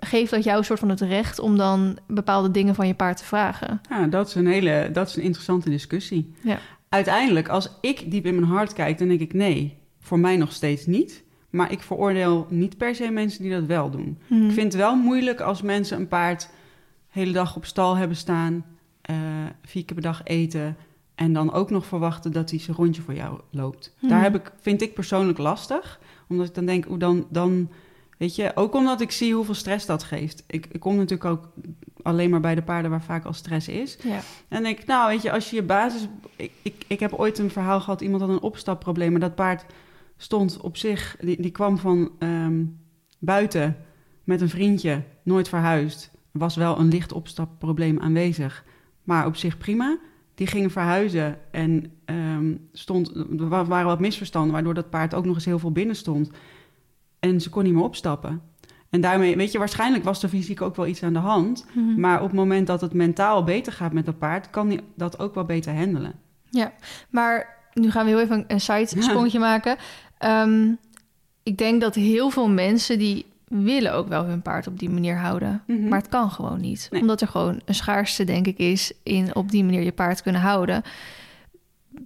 Geeft 0.00 0.30
dat 0.30 0.44
jou 0.44 0.58
een 0.58 0.64
soort 0.64 0.78
van 0.78 0.88
het 0.88 1.00
recht 1.00 1.38
om 1.38 1.56
dan 1.56 1.98
bepaalde 2.06 2.50
dingen 2.50 2.74
van 2.74 2.86
je 2.86 2.94
paard 2.94 3.16
te 3.16 3.24
vragen? 3.24 3.80
Ja, 3.88 4.06
dat 4.06 4.28
is 4.28 4.34
een 4.34 4.46
hele, 4.46 4.88
dat 4.92 5.08
is 5.08 5.16
een 5.16 5.22
interessante 5.22 5.70
discussie. 5.70 6.34
Ja. 6.42 6.58
Uiteindelijk, 6.94 7.48
als 7.48 7.70
ik 7.80 8.10
diep 8.10 8.26
in 8.26 8.34
mijn 8.34 8.46
hart 8.46 8.72
kijk, 8.72 8.98
dan 8.98 9.08
denk 9.08 9.20
ik 9.20 9.32
nee, 9.32 9.78
voor 10.00 10.18
mij 10.18 10.36
nog 10.36 10.52
steeds 10.52 10.86
niet. 10.86 11.24
Maar 11.50 11.72
ik 11.72 11.82
veroordeel 11.82 12.46
niet 12.50 12.76
per 12.76 12.94
se 12.94 13.10
mensen 13.10 13.42
die 13.42 13.52
dat 13.52 13.64
wel 13.64 13.90
doen. 13.90 14.18
Hmm. 14.26 14.46
Ik 14.46 14.52
vind 14.52 14.72
het 14.72 14.82
wel 14.82 14.96
moeilijk 14.96 15.40
als 15.40 15.62
mensen 15.62 15.98
een 15.98 16.08
paard 16.08 16.40
de 16.40 16.46
hele 17.20 17.32
dag 17.32 17.56
op 17.56 17.64
stal 17.64 17.96
hebben 17.96 18.16
staan, 18.16 18.64
uh, 19.10 19.16
vier 19.62 19.84
keer 19.84 19.94
per 19.94 20.02
dag 20.02 20.20
eten 20.24 20.76
en 21.14 21.32
dan 21.32 21.52
ook 21.52 21.70
nog 21.70 21.86
verwachten 21.86 22.32
dat 22.32 22.50
hij 22.50 22.58
zijn 22.58 22.76
rondje 22.76 23.02
voor 23.02 23.14
jou 23.14 23.40
loopt. 23.50 23.94
Hmm. 23.98 24.08
Daar 24.08 24.22
heb 24.22 24.34
ik, 24.34 24.52
vind 24.60 24.82
ik 24.82 24.94
persoonlijk 24.94 25.38
lastig, 25.38 26.00
omdat 26.28 26.46
ik 26.46 26.54
dan 26.54 26.66
denk, 26.66 26.84
hoe 26.84 26.98
dan, 26.98 27.26
dan, 27.30 27.70
weet 28.24 28.36
je, 28.36 28.52
ook 28.54 28.74
omdat 28.74 29.00
ik 29.00 29.10
zie 29.10 29.34
hoeveel 29.34 29.54
stress 29.54 29.86
dat 29.86 30.02
geeft. 30.02 30.44
Ik, 30.46 30.66
ik 30.66 30.80
kom 30.80 30.96
natuurlijk 30.96 31.24
ook 31.24 31.52
alleen 32.02 32.30
maar 32.30 32.40
bij 32.40 32.54
de 32.54 32.62
paarden 32.62 32.90
waar 32.90 33.02
vaak 33.02 33.24
al 33.24 33.32
stress 33.32 33.68
is. 33.68 33.98
Ja. 34.02 34.20
En 34.48 34.66
ik, 34.66 34.86
nou, 34.86 35.10
weet 35.10 35.22
je, 35.22 35.32
als 35.32 35.50
je 35.50 35.56
je 35.56 35.62
basis, 35.62 36.08
ik, 36.36 36.52
ik, 36.62 36.84
ik 36.86 37.00
heb 37.00 37.12
ooit 37.12 37.38
een 37.38 37.50
verhaal 37.50 37.80
gehad, 37.80 38.00
iemand 38.00 38.20
had 38.20 38.30
een 38.30 38.40
opstapprobleem, 38.40 39.10
maar 39.10 39.20
dat 39.20 39.34
paard 39.34 39.64
stond 40.16 40.60
op 40.60 40.76
zich, 40.76 41.16
die, 41.20 41.42
die 41.42 41.50
kwam 41.50 41.78
van 41.78 42.10
um, 42.18 42.80
buiten 43.18 43.76
met 44.24 44.40
een 44.40 44.48
vriendje, 44.48 45.02
nooit 45.22 45.48
verhuisd. 45.48 46.10
Er 46.32 46.38
was 46.38 46.56
wel 46.56 46.78
een 46.78 46.88
licht 46.88 47.12
opstapprobleem 47.12 48.00
aanwezig, 48.00 48.64
maar 49.02 49.26
op 49.26 49.36
zich 49.36 49.58
prima. 49.58 49.98
Die 50.34 50.46
gingen 50.46 50.70
verhuizen 50.70 51.38
en 51.50 51.92
um, 52.04 52.68
stond, 52.72 53.14
er 53.14 53.48
waren 53.48 53.84
wat 53.84 54.00
misverstanden, 54.00 54.52
waardoor 54.52 54.74
dat 54.74 54.90
paard 54.90 55.14
ook 55.14 55.24
nog 55.24 55.34
eens 55.34 55.44
heel 55.44 55.58
veel 55.58 55.72
binnen 55.72 55.96
stond. 55.96 56.30
En 57.30 57.40
ze 57.40 57.50
kon 57.50 57.64
niet 57.64 57.72
meer 57.72 57.82
opstappen. 57.82 58.40
En 58.90 59.00
daarmee, 59.00 59.36
weet 59.36 59.52
je, 59.52 59.58
waarschijnlijk 59.58 60.04
was 60.04 60.22
er 60.22 60.28
fysiek 60.28 60.62
ook 60.62 60.76
wel 60.76 60.86
iets 60.86 61.02
aan 61.02 61.12
de 61.12 61.18
hand. 61.18 61.66
Mhm. 61.72 62.00
Maar 62.00 62.20
op 62.20 62.26
het 62.26 62.36
moment 62.36 62.66
dat 62.66 62.80
het 62.80 62.92
mentaal 62.92 63.44
beter 63.44 63.72
gaat 63.72 63.92
met 63.92 64.06
dat 64.06 64.18
paard, 64.18 64.50
kan 64.50 64.68
hij 64.68 64.80
dat 64.94 65.18
ook 65.18 65.34
wel 65.34 65.44
beter 65.44 65.74
handelen. 65.74 66.12
Ja, 66.50 66.72
maar 67.10 67.56
nu 67.72 67.90
gaan 67.90 68.04
we 68.04 68.10
heel 68.10 68.20
even 68.20 68.44
een 68.48 68.60
side 68.60 69.02
sprongje 69.02 69.38
maken. 69.38 69.76
Ehm, 70.18 70.72
ik 71.42 71.58
denk 71.58 71.80
dat 71.80 71.94
heel 71.94 72.30
veel 72.30 72.48
mensen 72.48 72.98
die 72.98 73.26
willen 73.48 73.92
ook 73.92 74.08
wel 74.08 74.24
hun 74.24 74.42
paard 74.42 74.66
op 74.66 74.78
die 74.78 74.90
manier 74.90 75.16
houden. 75.16 75.62
Mhm. 75.66 75.88
Maar 75.88 75.98
het 75.98 76.08
kan 76.08 76.30
gewoon 76.30 76.60
niet. 76.60 76.88
Nee. 76.90 77.00
Omdat 77.00 77.20
er 77.20 77.28
gewoon 77.28 77.60
een 77.64 77.74
schaarste, 77.74 78.24
denk 78.24 78.46
ik, 78.46 78.58
is 78.58 78.92
in 79.02 79.34
op 79.34 79.50
die 79.50 79.64
manier 79.64 79.82
je 79.82 79.92
paard 79.92 80.22
kunnen 80.22 80.40
houden. 80.40 80.82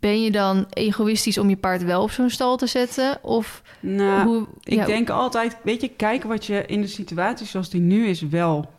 Ben 0.00 0.22
je 0.22 0.30
dan 0.30 0.66
egoïstisch 0.70 1.38
om 1.38 1.48
je 1.48 1.56
paard 1.56 1.84
wel 1.84 2.02
op 2.02 2.10
zo'n 2.10 2.30
stal 2.30 2.56
te 2.56 2.66
zetten? 2.66 3.18
Of 3.22 3.62
Nou, 3.80 4.28
hoe... 4.28 4.46
ik 4.62 4.74
ja, 4.74 4.86
denk 4.86 5.10
altijd, 5.10 5.56
weet 5.62 5.80
je, 5.80 5.88
kijk 5.88 6.22
wat 6.22 6.46
je 6.46 6.66
in 6.66 6.80
de 6.80 6.86
situatie 6.86 7.46
zoals 7.46 7.70
die 7.70 7.80
nu 7.80 8.06
is 8.06 8.22
wel 8.22 8.70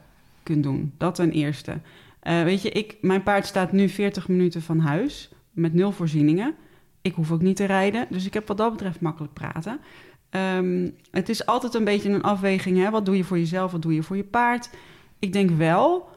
kunt 0.44 0.64
doen. 0.64 0.94
Dat 0.98 1.16
ten 1.16 1.32
eerste. 1.32 1.80
Eh, 2.20 2.44
weet 2.44 2.62
je, 2.62 2.70
ik, 2.70 2.98
mijn 3.02 3.24
paard 3.24 3.46
staat 3.46 3.72
nu 3.72 3.90
40 3.90 4.28
minuten 4.28 4.62
van 4.62 4.80
huis 4.80 5.30
met 5.52 5.74
nul 5.74 5.92
voorzieningen. 5.92 6.56
Ik 7.02 7.14
hoef 7.14 7.32
ook 7.32 7.42
niet 7.42 7.56
te 7.56 7.66
rijden, 7.66 8.08
dus 8.10 8.26
ik 8.26 8.34
heb 8.34 8.48
wat 8.48 8.58
dat 8.58 8.72
betreft 8.72 9.02
makkelijk 9.02 9.34
praten. 9.34 9.80
Ehm, 10.30 10.90
het 11.12 11.30
is 11.30 11.46
altijd 11.46 11.74
een 11.74 11.84
beetje 11.84 12.10
een 12.10 12.22
afweging. 12.22 12.78
Hè? 12.78 12.90
Wat 12.90 13.06
doe 13.06 13.18
je 13.18 13.24
voor 13.24 13.38
jezelf, 13.38 13.72
wat 13.72 13.82
doe 13.82 13.94
je 13.94 14.04
voor 14.04 14.16
je 14.16 14.24
paard? 14.24 14.70
Ik 15.20 15.34
denk 15.34 15.50
wel, 15.50 16.10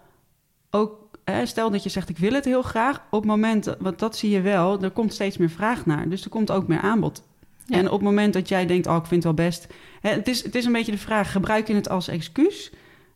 ook 0.70 1.01
stel 1.44 1.70
dat 1.70 1.82
je 1.82 1.88
zegt 1.88 2.08
ik 2.08 2.18
wil 2.18 2.32
het 2.32 2.44
heel 2.44 2.62
graag. 2.62 3.02
Op 3.10 3.20
het 3.20 3.30
moment, 3.30 3.76
want 3.78 3.98
dat 3.98 4.16
zie 4.16 4.30
je 4.30 4.40
wel, 4.40 4.82
er 4.82 4.90
komt 4.90 5.12
steeds 5.12 5.36
meer 5.36 5.50
vraag 5.50 5.86
naar. 5.86 6.08
Dus 6.08 6.24
er 6.24 6.30
komt 6.30 6.50
ook 6.50 6.66
meer 6.66 6.80
aanbod. 6.80 7.22
Ja. 7.66 7.76
En 7.76 7.86
op 7.86 7.92
het 7.92 8.02
moment 8.02 8.32
dat 8.32 8.48
jij 8.48 8.66
denkt, 8.66 8.86
oh 8.86 8.96
ik 8.96 9.06
vind 9.06 9.24
het 9.24 9.36
wel 9.36 9.46
best. 9.46 9.66
Hè, 10.00 10.10
het, 10.10 10.28
is, 10.28 10.42
het 10.44 10.54
is 10.54 10.64
een 10.64 10.72
beetje 10.72 10.92
de 10.92 10.98
vraag, 10.98 11.32
gebruik 11.32 11.68
je 11.68 11.74
het 11.74 11.88
als 11.88 12.08
excuus? 12.08 12.72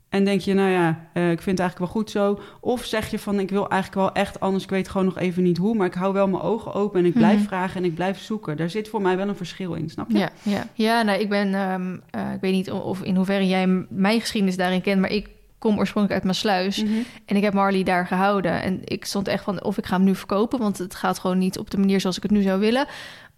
En 0.09 0.24
denk 0.24 0.40
je, 0.40 0.55
nou 0.55 0.70
ja, 0.70 1.09
eh, 1.12 1.31
ik 1.31 1.42
vind 1.42 1.59
het 1.59 1.61
eigenlijk 1.61 1.79
wel 1.79 2.02
goed 2.02 2.11
zo. 2.11 2.40
Of 2.61 2.85
zeg 2.85 3.11
je 3.11 3.18
van, 3.18 3.40
ik 3.40 3.50
wil 3.50 3.68
eigenlijk 3.68 4.02
wel 4.02 4.12
echt 4.22 4.40
anders. 4.40 4.64
Ik 4.64 4.70
weet 4.70 4.88
gewoon 4.88 5.07
nog 5.07 5.18
even 5.18 5.42
niet 5.42 5.57
hoe. 5.57 5.74
Maar 5.74 5.87
ik 5.87 5.94
hou 5.94 6.12
wel 6.12 6.29
mijn 6.29 6.42
ogen 6.42 6.74
open 6.74 7.00
en 7.00 7.07
ik 7.07 7.12
blijf 7.14 7.38
Mhm. 7.38 7.46
vragen 7.46 7.76
en 7.76 7.85
ik 7.85 7.94
blijf 7.94 8.20
zoeken. 8.20 8.57
Daar 8.57 8.70
zit 8.70 8.88
voor 8.88 9.02
mij 9.02 9.16
wel 9.16 9.29
een 9.29 9.37
verschil 9.37 9.74
in, 9.74 9.90
snap 9.90 10.11
je? 10.11 10.18
Ja, 10.18 10.31
ja. 10.42 10.66
ja 10.74 11.02
nou, 11.02 11.20
ik 11.20 11.29
ben, 11.29 11.55
ehm, 11.55 11.96
eh, 12.11 12.33
ik 12.35 12.40
weet 12.40 12.52
niet 12.52 12.70
of 12.70 13.02
in 13.02 13.16
hoeverre 13.16 13.46
jij 13.46 13.66
mijn 13.88 14.20
geschiedenis 14.20 14.57
daarin 14.57 14.81
kent, 14.83 15.00
maar 15.00 15.11
ik 15.11 15.29
kom 15.59 15.79
oorspronkelijk 15.79 16.23
uit 16.23 16.33
Maasluis 16.33 16.83
Mhm. 16.83 16.92
en 17.27 17.37
ik 17.37 17.42
heb 17.42 17.53
Marley 17.55 17.83
daar 17.83 18.07
gehouden. 18.07 18.62
En 18.62 18.81
ik 18.85 19.05
stond 19.05 19.29
echt 19.29 19.45
van, 19.45 19.62
of 19.64 19.79
ik 19.79 19.87
ga 19.87 19.97
hem 19.97 20.05
nu 20.05 20.14
verkopen, 20.14 20.59
want 20.59 20.79
het 20.79 20.95
gaat 20.95 21.19
gewoon 21.19 21.38
niet 21.38 21.59
op 21.59 21.71
de 21.71 21.79
manier 21.79 22.01
zoals 22.01 22.16
ik 22.16 22.23
het 22.23 22.33
nu 22.33 22.42
zou 22.42 22.61
willen. 22.61 22.87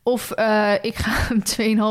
Of 0.02 0.30
eh, 0.30 0.72
ik 0.82 0.94
ga 0.94 1.10
hem 1.10 1.42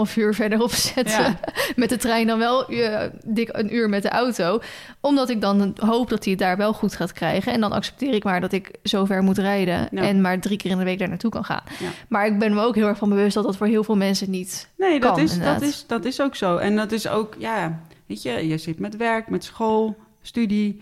2,5 0.07 0.15
uur 0.17 0.33
verderop 0.35 0.71
zetten 0.71 1.23
Ja. 1.23 1.39
met 1.75 1.89
de 1.89 1.97
trein 1.97 2.27
dan 2.27 2.39
wel 2.39 2.67
eh, 2.67 3.01
dik 3.25 3.49
een 3.51 3.75
uur 3.75 3.89
met 3.89 4.01
de 4.01 4.09
auto. 4.09 4.59
Omdat 5.01 5.29
ik 5.29 5.41
dan 5.41 5.75
hoop 5.79 6.09
dat 6.09 6.23
hij 6.23 6.31
het 6.33 6.41
daar 6.41 6.57
wel 6.57 6.73
goed 6.73 6.95
gaat 6.95 7.11
krijgen. 7.13 7.53
En 7.53 7.61
dan 7.61 7.71
accepteer 7.71 8.13
ik 8.13 8.23
maar 8.23 8.41
dat 8.41 8.51
ik 8.51 8.71
zo 8.83 9.05
ver 9.05 9.23
moet 9.23 9.37
rijden 9.37 9.87
Ja. 9.91 10.01
en 10.01 10.21
maar 10.21 10.39
drie 10.39 10.57
keer 10.57 10.71
in 10.71 10.77
de 10.77 10.83
week 10.83 10.99
daar 10.99 11.09
naartoe 11.09 11.31
kan 11.31 11.45
gaan. 11.45 11.63
Ja. 11.79 11.89
Maar 12.09 12.25
ik 12.25 12.39
ben 12.39 12.53
me 12.53 12.61
ook 12.61 12.75
heel 12.75 12.87
erg 12.87 12.97
van 12.97 13.09
bewust 13.09 13.33
dat 13.33 13.43
dat 13.43 13.57
voor 13.57 13.67
heel 13.67 13.83
veel 13.83 13.97
mensen 13.97 14.29
niet 14.29 14.69
Nee, 14.77 14.99
dat, 14.99 15.11
Kan, 15.15 15.23
is, 15.23 15.39
dat, 15.39 15.61
is, 15.61 15.83
dat 15.87 16.05
is 16.05 16.21
ook 16.21 16.35
zo. 16.35 16.57
En 16.57 16.75
dat 16.75 16.91
is 16.91 17.07
ook, 17.07 17.35
ja, 17.37 17.79
weet 18.05 18.21
je, 18.21 18.47
je 18.47 18.57
zit 18.57 18.79
met 18.79 18.95
werk, 18.97 19.29
met 19.29 19.43
school, 19.43 19.95
studie. 20.27 20.81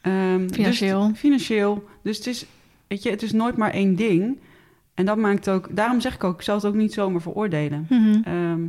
ehm, 0.00 0.48
Financieel. 0.48 1.08
Dus, 1.08 1.18
financieel. 1.18 1.84
Dus 2.02 2.16
het 2.16 2.26
is, 2.26 2.46
weet 2.86 3.02
je, 3.02 3.10
het 3.10 3.22
is 3.22 3.32
nooit 3.32 3.56
maar 3.56 3.70
één 3.70 3.94
ding. 3.96 4.38
En 4.94 5.04
dat 5.04 5.16
maakt 5.16 5.48
ook, 5.48 5.76
daarom 5.76 6.00
zeg 6.00 6.14
ik 6.14 6.24
ook, 6.24 6.34
ik 6.34 6.42
zal 6.42 6.54
het 6.54 6.64
ook 6.64 6.74
niet 6.74 6.92
zomaar 6.92 7.20
veroordelen. 7.20 7.86
Ehm, 8.24 8.60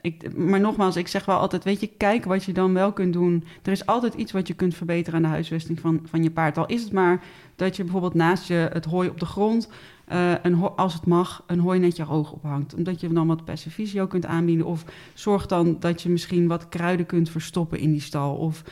ik, 0.00 0.36
maar 0.36 0.60
nogmaals, 0.60 0.96
ik 0.96 1.08
zeg 1.08 1.24
wel 1.24 1.38
altijd, 1.38 1.64
weet 1.64 1.80
je, 1.80 1.86
kijk 1.86 2.24
wat 2.24 2.44
je 2.44 2.52
dan 2.52 2.72
wel 2.74 2.92
kunt 2.92 3.12
doen. 3.12 3.44
Er 3.62 3.72
is 3.72 3.86
altijd 3.86 4.14
iets 4.14 4.32
wat 4.32 4.46
je 4.48 4.54
kunt 4.54 4.74
verbeteren 4.74 5.16
aan 5.16 5.22
de 5.22 5.28
huisvesting 5.28 5.80
van, 5.80 6.00
van 6.04 6.22
je 6.22 6.30
paard. 6.30 6.58
Al 6.58 6.66
is 6.66 6.82
het 6.82 6.92
maar 6.92 7.22
dat 7.56 7.76
je 7.76 7.82
bijvoorbeeld 7.82 8.14
naast 8.14 8.48
je 8.48 8.68
het 8.72 8.84
hooi 8.84 9.08
op 9.08 9.20
de 9.20 9.26
grond, 9.26 9.68
eh, 10.04 10.32
een 10.42 10.54
als 10.76 10.94
het 10.94 11.06
mag, 11.06 11.44
een 11.46 11.58
hooinetje 11.58 12.02
hoog 12.04 12.32
ophangt. 12.32 12.74
Omdat 12.74 13.00
je 13.00 13.08
dan 13.12 13.26
wat 13.26 13.44
persevisio 13.44 14.06
kunt 14.06 14.26
aanbieden. 14.26 14.66
Of 14.66 14.84
zorg 15.14 15.46
dan 15.46 15.76
dat 15.80 16.02
je 16.02 16.08
misschien 16.08 16.46
wat 16.46 16.68
kruiden 16.68 17.06
kunt 17.06 17.30
verstoppen 17.30 17.78
in 17.78 17.90
die 17.90 18.00
stal. 18.00 18.34
Of 18.34 18.62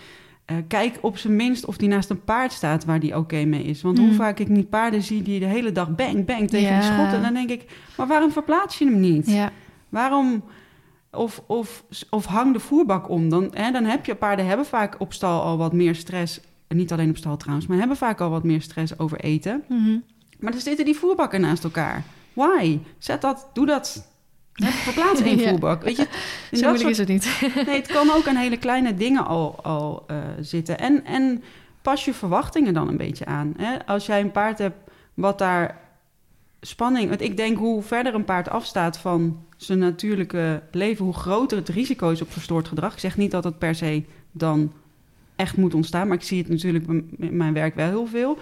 eh, 0.51 0.57
kijk 0.69 0.99
op 1.01 1.19
zijn 1.19 1.37
minst 1.37 1.65
of 1.65 1.77
die 1.77 1.89
naast 1.89 2.11
een 2.11 2.25
paard 2.25 2.53
staat 2.53 2.85
waar 2.85 3.01
die 3.01 3.17
oké 3.17 3.45
mee 3.45 3.63
is. 3.63 3.83
Want 3.83 3.99
hoe 3.99 4.07
Hmm. 4.07 4.17
vaak 4.17 4.39
ik 4.39 4.49
niet 4.49 4.69
paarden 4.71 5.03
zie 5.03 5.23
die 5.23 5.41
de 5.41 5.47
hele 5.47 5.73
dag 5.73 5.95
bang, 5.95 6.25
bang 6.25 6.49
tegen 6.49 6.69
Ja. 6.73 6.81
die 6.81 6.91
schotten. 6.93 7.23
Dan 7.23 7.35
denk 7.35 7.51
ik, 7.51 7.65
maar 7.97 8.07
waarom 8.07 8.33
verplaats 8.33 8.79
je 8.79 8.85
hem 8.85 9.01
niet? 9.01 9.27
Ja, 9.31 9.51
Waarom? 9.89 10.45
Of, 11.13 11.43
of, 11.47 11.85
of 12.11 12.25
hang 12.25 12.53
de 12.53 12.61
voerbak 12.61 13.09
om. 13.09 13.29
Dan, 13.29 13.51
hè, 13.55 13.71
dan 13.71 13.85
heb 13.85 14.07
je 14.07 14.15
paarden 14.15 14.47
hebben 14.47 14.67
vaak 14.67 14.95
op 14.99 15.13
stal 15.13 15.43
al 15.43 15.57
wat 15.59 15.73
meer 15.73 15.95
stress. 15.95 16.41
Niet 16.69 16.93
alleen 16.93 17.11
op 17.11 17.17
stal 17.17 17.37
trouwens, 17.37 17.67
maar 17.67 17.79
hebben 17.79 17.97
vaak 17.97 18.21
al 18.21 18.31
wat 18.31 18.45
meer 18.45 18.63
stress 18.63 18.99
over 18.99 19.21
eten. 19.21 19.63
Mhm. 19.69 19.99
Maar 20.41 20.53
dan 20.53 20.61
zitten 20.61 20.85
die 20.85 20.97
voerbakken 20.97 21.41
naast 21.41 21.65
elkaar. 21.65 22.03
Why? 22.33 22.79
Zet 22.99 23.21
dat, 23.21 23.49
doe 23.53 23.67
dat. 23.67 24.10
Verplaats 24.69 25.21
één 25.21 25.41
voerbak. 25.49 25.83
Weet 25.83 25.97
je, 25.97 26.07
zo 26.59 26.69
moeilijk 26.69 26.79
soort- 26.79 26.91
is 26.91 26.99
het 26.99 27.09
niet. 27.09 27.65
Nee, 27.67 27.77
het 27.77 27.87
kan 27.87 28.11
ook 28.11 28.29
aan 28.29 28.37
hele 28.37 28.57
kleine 28.57 28.95
dingen 28.95 29.27
al, 29.27 29.59
al 29.63 30.05
eh, 30.07 30.17
zitten. 30.41 30.79
En, 30.79 31.05
en 31.05 31.43
pas 31.83 32.05
je 32.05 32.15
verwachtingen 32.15 32.75
dan 32.75 32.89
een 32.89 32.97
beetje 32.97 33.25
aan. 33.25 33.55
Hè? 33.57 33.87
Als 33.87 34.07
jij 34.07 34.21
een 34.21 34.31
paard 34.31 34.59
hebt 34.59 34.91
wat 35.15 35.39
daar 35.39 35.81
spanning... 36.61 37.09
Want 37.09 37.21
ik 37.21 37.37
denk 37.37 37.59
hoe 37.59 37.83
verder 37.83 38.15
een 38.15 38.25
paard 38.25 38.49
afstaat 38.49 38.99
van 38.99 39.45
zijn 39.57 39.79
natuurlijke 39.79 40.63
leven... 40.71 41.05
hoe 41.05 41.15
groter 41.15 41.59
het 41.59 41.69
risico 41.69 42.11
is 42.11 42.23
op 42.23 42.33
verstoord 42.33 42.69
gedrag. 42.69 42.93
Ik 42.93 42.99
zeg 42.99 43.17
niet 43.17 43.31
dat 43.31 43.45
het 43.45 43.59
per 43.59 43.75
se 43.75 44.05
dan 44.33 44.73
echt 45.37 45.57
moet 45.57 45.75
ontstaan... 45.75 46.07
maar 46.09 46.17
ik 46.17 46.23
zie 46.23 46.39
het 46.39 46.49
natuurlijk 46.49 46.87
in 47.19 47.37
mijn 47.37 47.53
werk 47.53 47.75
wel 47.75 47.89
heel 47.89 48.07
veel... 48.07 48.39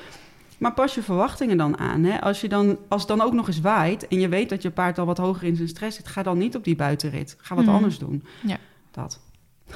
Maar 0.59 0.73
pas 0.73 0.95
je 0.95 1.03
verwachtingen 1.03 1.57
dan 1.57 1.79
aan. 1.79 2.05
Hè? 2.05 2.21
Als, 2.21 2.41
je 2.41 2.49
dan, 2.49 2.79
als 2.89 3.01
het 3.01 3.11
dan 3.17 3.21
ook 3.27 3.33
nog 3.33 3.47
eens 3.47 3.61
waait 3.61 4.09
en 4.09 4.21
je 4.21 4.29
weet 4.29 4.49
dat 4.49 4.63
je 4.63 4.71
paard 4.71 4.99
al 4.99 5.07
wat 5.07 5.19
hoger 5.19 5.47
in 5.47 5.57
zijn 5.57 5.69
stress 5.69 5.97
zit, 5.97 6.09
ga 6.09 6.23
dan 6.23 6.39
niet 6.39 6.57
op 6.57 6.65
die 6.65 6.77
buitenrit. 6.77 7.37
Ga 7.41 7.55
wat 7.55 7.65
Mhm. 7.65 7.75
anders 7.75 7.99
doen. 7.99 8.25
Ja. 8.41 8.57
Dat. 8.91 9.21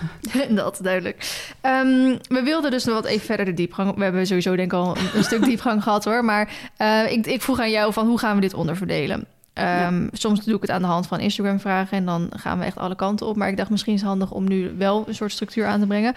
dat, 0.51 0.79
duidelijk. 0.83 1.45
Ehm, 1.61 2.17
we 2.29 2.41
wilden 2.45 2.71
dus 2.71 2.85
nog 2.85 2.95
wat 2.95 3.05
even 3.05 3.27
verder 3.27 3.45
de 3.47 3.55
diepgang. 3.55 3.95
We 3.97 4.03
hebben 4.03 4.27
sowieso 4.27 4.57
denk 4.57 4.73
ik 4.73 4.79
al 4.79 4.97
een, 4.97 5.09
een 5.15 5.25
stuk 5.25 5.45
diepgang 5.51 5.83
gehad 5.83 6.05
hoor. 6.05 6.25
Maar 6.25 6.71
eh, 6.77 7.13
ik, 7.13 7.27
ik 7.27 7.43
vroeg 7.43 7.59
aan 7.61 7.71
jou 7.71 7.93
van 7.93 8.07
hoe 8.07 8.19
gaan 8.19 8.35
we 8.35 8.41
dit 8.41 8.55
onderverdelen? 8.55 9.27
Ehm, 9.53 10.09
Soms 10.13 10.45
doe 10.45 10.55
ik 10.57 10.61
het 10.61 10.71
aan 10.71 10.81
de 10.83 10.87
hand 10.89 11.07
van 11.07 11.21
Instagram 11.21 11.61
vragen 11.61 11.97
en 11.97 12.05
dan 12.05 12.29
gaan 12.37 12.59
we 12.59 12.65
echt 12.65 12.77
alle 12.79 12.95
kanten 12.97 13.27
op. 13.27 13.37
Maar 13.37 13.49
ik 13.49 13.57
dacht 13.57 13.71
misschien 13.71 13.95
is 13.95 14.01
het 14.01 14.09
handig 14.09 14.31
om 14.31 14.49
nu 14.49 14.75
wel 14.79 15.05
een 15.09 15.15
soort 15.15 15.33
structuur 15.33 15.67
aan 15.67 15.81
te 15.81 15.87
brengen. 15.87 16.15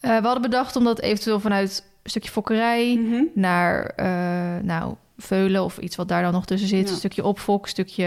Eh, 0.00 0.16
we 0.16 0.24
hadden 0.24 0.42
bedacht 0.42 0.76
om 0.76 0.84
dat 0.84 1.00
eventueel 1.00 1.40
vanuit 1.40 1.84
een 2.02 2.10
stukje 2.10 2.30
fokkerij 2.30 2.96
Mhm. 2.96 3.22
naar 3.34 3.84
eh, 3.84 4.62
nou, 4.62 4.94
veulen 5.16 5.64
of 5.64 5.78
iets 5.78 5.96
wat 5.96 6.08
daar 6.08 6.22
dan 6.22 6.32
nog 6.32 6.44
tussen 6.46 6.68
zit. 6.68 6.84
Ja. 6.86 6.90
Een 6.90 6.96
stukje 6.98 7.24
opfok, 7.24 7.68
stukje 7.68 8.06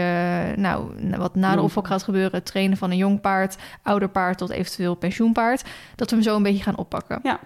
nou, 0.56 0.90
wat 1.16 1.34
na 1.34 1.54
de 1.54 1.60
opfok 1.62 1.86
gaat 1.86 2.02
gebeuren. 2.02 2.42
Trainen 2.42 2.76
van 2.76 2.90
een 2.90 2.96
jong 2.96 3.20
paard, 3.20 3.56
ouder 3.82 4.08
paard 4.08 4.38
tot 4.38 4.50
eventueel 4.50 4.94
pensioenpaard. 4.94 5.62
Dat 5.94 6.10
we 6.10 6.16
hem 6.16 6.24
zo 6.24 6.36
een 6.36 6.42
beetje 6.42 6.62
gaan 6.62 6.76
oppakken. 6.78 7.20
Ja. 7.22 7.40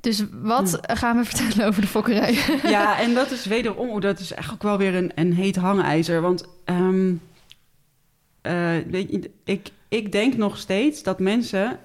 Dus 0.00 0.24
wat 0.32 0.78
gaan 0.82 1.16
we 1.16 1.24
vertellen 1.30 1.66
over 1.66 1.80
de 1.80 1.86
fokkerij? 1.88 2.38
Ja, 2.62 3.00
en 3.00 3.14
dat 3.14 3.30
is 3.30 3.46
wederom, 3.46 4.00
dat 4.00 4.18
is 4.18 4.32
eigenlijk 4.32 4.62
wel 4.62 4.78
weer 4.78 4.94
een, 4.94 5.12
een 5.14 5.32
heet 5.32 5.56
hangijzer. 5.56 6.20
Want 6.20 6.44
weet 8.90 9.10
je, 9.10 9.30
ik, 9.44 9.70
ik 9.88 10.12
denk 10.12 10.36
nog 10.36 10.58
steeds 10.58 11.02
dat 11.02 11.18
mensen 11.20 11.78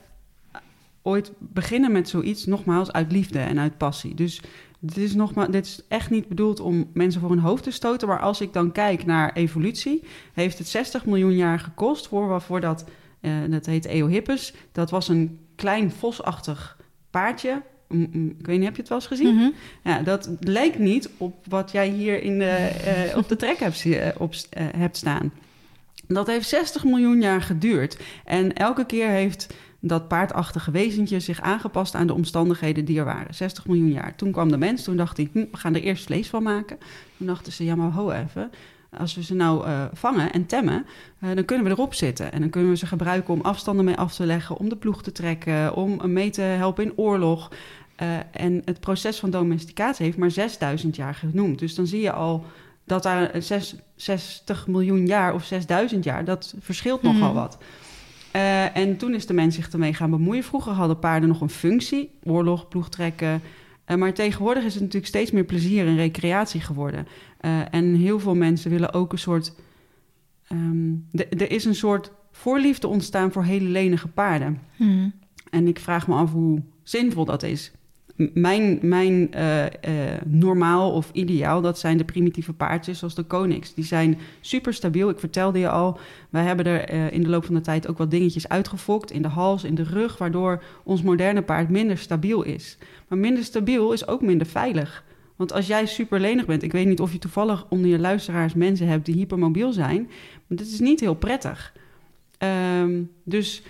ooit 1.01 1.31
beginnen 1.37 1.91
met 1.91 2.09
zoiets, 2.09 2.45
nogmaals, 2.45 2.91
uit 2.91 3.11
liefde 3.11 3.39
en 3.39 3.59
uit 3.59 3.77
passie. 3.77 4.15
Dus 4.15 4.41
dit 4.79 4.97
is, 4.97 5.15
nogmaals, 5.15 5.49
dit 5.49 5.65
is 5.65 5.81
echt 5.87 6.09
niet 6.09 6.27
bedoeld 6.27 6.59
om 6.59 6.89
mensen 6.93 7.21
voor 7.21 7.29
hun 7.29 7.39
hoofd 7.39 7.63
te 7.63 7.71
stoten. 7.71 8.07
Maar 8.07 8.19
als 8.19 8.41
ik 8.41 8.53
dan 8.53 8.71
kijk 8.71 9.05
naar 9.05 9.33
evolutie, 9.33 10.03
heeft 10.33 10.57
het 10.57 10.67
60 10.67 11.05
miljoen 11.05 11.35
jaar 11.35 11.59
gekost 11.59 12.07
voor 12.07 12.27
waarvoor 12.27 12.61
dat, 12.61 12.85
eh, 13.21 13.31
dat 13.49 13.65
heet 13.65 13.85
Eohippus. 13.85 14.53
Dat 14.71 14.89
was 14.89 15.07
een 15.07 15.39
klein 15.55 15.91
vosachtig 15.91 16.77
paardje. 17.09 17.61
Mm, 17.87 18.09
mm, 18.11 18.35
Ik 18.39 18.45
weet 18.45 18.55
niet, 18.55 18.65
heb 18.65 18.75
je 18.75 18.81
het 18.81 18.89
wel 18.89 18.97
eens 18.97 19.07
gezien? 19.07 19.35
Mhm. 19.35 19.49
Ja, 19.83 20.01
dat 20.01 20.29
leek 20.39 20.79
niet 20.79 21.09
op 21.17 21.45
wat 21.47 21.71
jij 21.71 21.89
hier 21.89 22.23
in 22.23 22.39
de, 22.39 22.45
eh, 22.45 23.17
op 23.17 23.27
de 23.27 23.35
trek 23.35 23.57
hebt, 23.57 23.85
eh, 23.85 24.07
op, 24.17 24.33
hebt 24.77 24.97
staan. 24.97 25.31
Dat 26.07 26.27
heeft 26.27 26.49
60 26.49 26.83
miljoen 26.83 27.21
jaar 27.21 27.41
geduurd. 27.41 27.97
En 28.25 28.53
elke 28.53 28.85
keer 28.85 29.09
heeft 29.09 29.53
dat 29.79 30.07
paardachtige 30.07 30.71
wezentje 30.71 31.19
zich 31.19 31.41
aangepast 31.41 31.95
aan 31.95 32.07
de 32.07 32.13
omstandigheden 32.13 32.85
die 32.85 32.99
er 32.99 33.05
waren. 33.05 33.33
60 33.35 33.67
miljoen 33.67 33.91
jaar. 33.91 34.15
Toen 34.15 34.31
kwam 34.31 34.49
de 34.51 34.57
mens, 34.57 34.83
toen 34.83 34.97
dacht 34.97 35.17
hij, 35.17 35.29
hm, 35.33 35.39
we 35.51 35.57
gaan 35.57 35.75
er 35.75 35.81
eerst 35.81 36.03
vlees 36.05 36.27
van 36.27 36.43
maken. 36.43 36.77
Toen 37.17 37.27
dachten 37.27 37.51
ze, 37.51 37.63
ja 37.63 37.75
maar 37.75 37.91
ho 37.91 38.11
even. 38.11 38.51
Als 38.97 39.15
we 39.15 39.23
ze 39.23 39.35
nou 39.35 39.65
eh, 39.65 39.83
vangen 39.93 40.31
en 40.31 40.45
temmen, 40.45 40.85
eh, 41.19 41.29
dan 41.35 41.45
kunnen 41.45 41.65
we 41.65 41.71
erop 41.71 41.93
zitten. 41.93 42.31
En 42.31 42.39
dan 42.39 42.49
kunnen 42.49 42.69
we 42.69 42.77
ze 42.77 42.85
gebruiken 42.85 43.33
om 43.33 43.41
afstanden 43.41 43.85
mee 43.85 43.95
af 43.97 44.15
te 44.15 44.25
leggen, 44.25 44.57
om 44.57 44.69
de 44.69 44.75
ploeg 44.75 45.03
te 45.03 45.11
trekken, 45.11 45.75
om 45.75 46.11
mee 46.13 46.29
te 46.29 46.41
helpen 46.41 46.83
in 46.83 46.93
oorlog. 46.95 47.51
Eh, 47.95 48.07
en 48.31 48.61
het 48.65 48.79
proces 48.79 49.19
van 49.19 49.29
domesticatie 49.29 50.05
heeft 50.05 50.17
maar 50.17 50.31
6000 50.31 50.95
jaar 50.95 51.13
genoemd. 51.15 51.59
Dus 51.59 51.75
dan 51.75 51.87
zie 51.87 52.01
je 52.01 52.11
al 52.11 52.45
dat 52.85 53.03
daar 53.03 53.31
zes- 53.41 53.75
60 53.95 54.67
miljoen 54.67 55.05
jaar 55.07 55.33
of 55.33 55.43
6000 55.45 56.03
jaar, 56.03 56.25
dat 56.25 56.53
verschilt 56.59 57.01
Mhm. 57.01 57.13
nogal 57.13 57.33
wat. 57.33 57.57
Eh, 58.39 58.77
en 58.77 58.97
toen 58.97 59.13
is 59.13 59.25
de 59.25 59.33
mens 59.33 59.55
zich 59.55 59.69
ermee 59.69 59.93
gaan 59.93 60.09
bemoeien. 60.09 60.43
Vroeger 60.43 60.71
hadden 60.71 60.99
paarden 60.99 61.29
nog 61.29 61.41
een 61.41 61.49
functie, 61.49 62.11
oorlog, 62.23 62.67
ploegtrekken. 62.67 63.41
Uh, 63.87 63.97
maar 63.97 64.13
tegenwoordig 64.13 64.63
is 64.63 64.73
het 64.73 64.81
natuurlijk 64.81 65.07
steeds 65.07 65.31
meer 65.31 65.43
plezier 65.43 65.87
en 65.87 65.95
recreatie 65.95 66.61
geworden. 66.61 67.07
Uh, 67.41 67.73
en 67.73 67.95
heel 67.95 68.19
veel 68.19 68.35
mensen 68.35 68.71
willen 68.71 68.93
ook 68.93 69.11
een 69.11 69.19
soort. 69.19 69.55
Um, 70.51 71.07
er 71.11 71.51
is 71.51 71.65
een 71.65 71.75
soort 71.75 72.11
voorliefde 72.31 72.87
ontstaan 72.87 73.31
voor 73.31 73.43
hele 73.43 73.69
lenige 73.69 74.07
paarden. 74.07 74.61
Hmm. 74.75 75.13
En 75.49 75.67
ik 75.67 75.79
vraag 75.79 76.07
me 76.07 76.15
af 76.15 76.31
hoe 76.31 76.61
zinvol 76.83 77.25
dat 77.25 77.43
is. 77.43 77.71
Mijn, 78.33 78.79
mijn 78.81 79.31
uh, 79.35 79.63
uh, 79.63 79.69
normaal 80.25 80.91
of 80.91 81.09
ideaal, 81.13 81.61
dat 81.61 81.79
zijn 81.79 81.97
de 81.97 82.03
primitieve 82.03 82.53
paardjes 82.53 82.99
zoals 82.99 83.15
de 83.15 83.23
Konings. 83.23 83.73
Die 83.73 83.83
zijn 83.83 84.17
super 84.41 84.73
stabiel. 84.73 85.09
Ik 85.09 85.19
vertelde 85.19 85.59
je 85.59 85.69
al, 85.69 85.99
wij 86.29 86.43
hebben 86.43 86.65
er 86.65 86.93
uh, 86.93 87.11
in 87.11 87.23
de 87.23 87.29
loop 87.29 87.45
van 87.45 87.55
de 87.55 87.61
tijd 87.61 87.87
ook 87.87 87.97
wat 87.97 88.11
dingetjes 88.11 88.49
uitgefokt. 88.49 89.11
In 89.11 89.21
de 89.21 89.27
hals, 89.27 89.63
in 89.63 89.75
de 89.75 89.83
rug, 89.83 90.17
waardoor 90.17 90.63
ons 90.83 91.01
moderne 91.01 91.41
paard 91.41 91.69
minder 91.69 91.97
stabiel 91.97 92.43
is. 92.43 92.77
Maar 93.07 93.17
minder 93.17 93.43
stabiel 93.43 93.93
is 93.93 94.07
ook 94.07 94.21
minder 94.21 94.47
veilig. 94.47 95.03
Want 95.35 95.53
als 95.53 95.67
jij 95.67 95.85
super 95.85 96.19
lenig 96.19 96.45
bent, 96.45 96.63
ik 96.63 96.71
weet 96.71 96.87
niet 96.87 96.99
of 96.99 97.11
je 97.11 97.19
toevallig 97.19 97.65
onder 97.69 97.89
je 97.89 97.99
luisteraars 97.99 98.53
mensen 98.53 98.87
hebt 98.87 99.05
die 99.05 99.15
hypermobiel 99.15 99.71
zijn, 99.71 100.09
maar 100.47 100.57
dat 100.57 100.67
is 100.67 100.79
niet 100.79 100.99
heel 100.99 101.15
prettig. 101.15 101.73
Um, 102.81 103.11
dus 103.23 103.63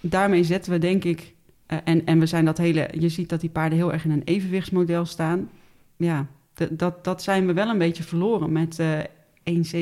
daarmee 0.00 0.44
zetten 0.44 0.72
we 0.72 0.78
denk 0.78 1.04
ik 1.04 1.34
uh, 1.72 1.78
en, 1.84 2.06
en 2.06 2.18
we 2.18 2.26
zijn 2.26 2.44
dat 2.44 2.58
hele, 2.58 2.88
je 2.98 3.08
ziet 3.08 3.28
dat 3.28 3.40
die 3.40 3.50
paarden 3.50 3.78
heel 3.78 3.92
erg 3.92 4.04
in 4.04 4.10
een 4.10 4.24
evenwichtsmodel 4.24 5.04
staan. 5.04 5.50
Ja, 5.96 6.26
dat, 6.70 7.04
dat 7.04 7.22
zijn 7.22 7.46
we 7.46 7.52
wel 7.52 7.68
een 7.68 7.78
beetje 7.78 8.02
verloren 8.02 8.52
met 8.52 8.78
uh, 8.78 8.98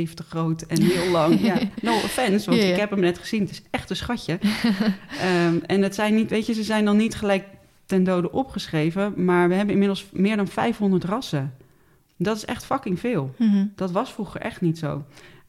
1,70 0.07 0.09
groot 0.29 0.63
en 0.63 0.83
heel 0.83 1.11
lang. 1.11 1.41
ja, 1.41 1.59
no 1.83 1.95
offense, 1.95 2.51
want 2.51 2.63
ik 2.63 2.77
heb 2.77 2.91
hem 2.91 3.01
net 3.01 3.19
gezien. 3.19 3.41
Het 3.41 3.51
is 3.51 3.63
echt 3.71 3.91
een 3.91 3.97
schatje. 3.97 4.39
um, 5.47 5.63
en 5.67 5.83
het 5.83 5.95
zijn 5.95 6.15
niet, 6.15 6.31
weet 6.31 6.47
je, 6.47 6.53
ze 6.55 6.63
zijn 6.63 6.85
dan 6.85 6.97
niet 6.97 7.15
gelijk 7.15 7.45
ten 7.87 8.05
dode 8.05 8.33
opgeschreven, 8.33 9.25
maar 9.25 9.49
we 9.49 9.55
hebben 9.55 9.73
inmiddels 9.73 10.07
meer 10.13 10.37
dan 10.37 10.49
500 10.49 11.05
rassen. 11.05 11.55
Dat 12.17 12.37
is 12.37 12.45
echt 12.45 12.65
fucking 12.65 13.01
veel. 13.01 13.35
Mhm. 13.39 13.67
Dat 13.75 13.91
was 13.91 14.13
vroeger 14.13 14.41
echt 14.41 14.61
niet 14.61 14.79
zo. 14.79 15.05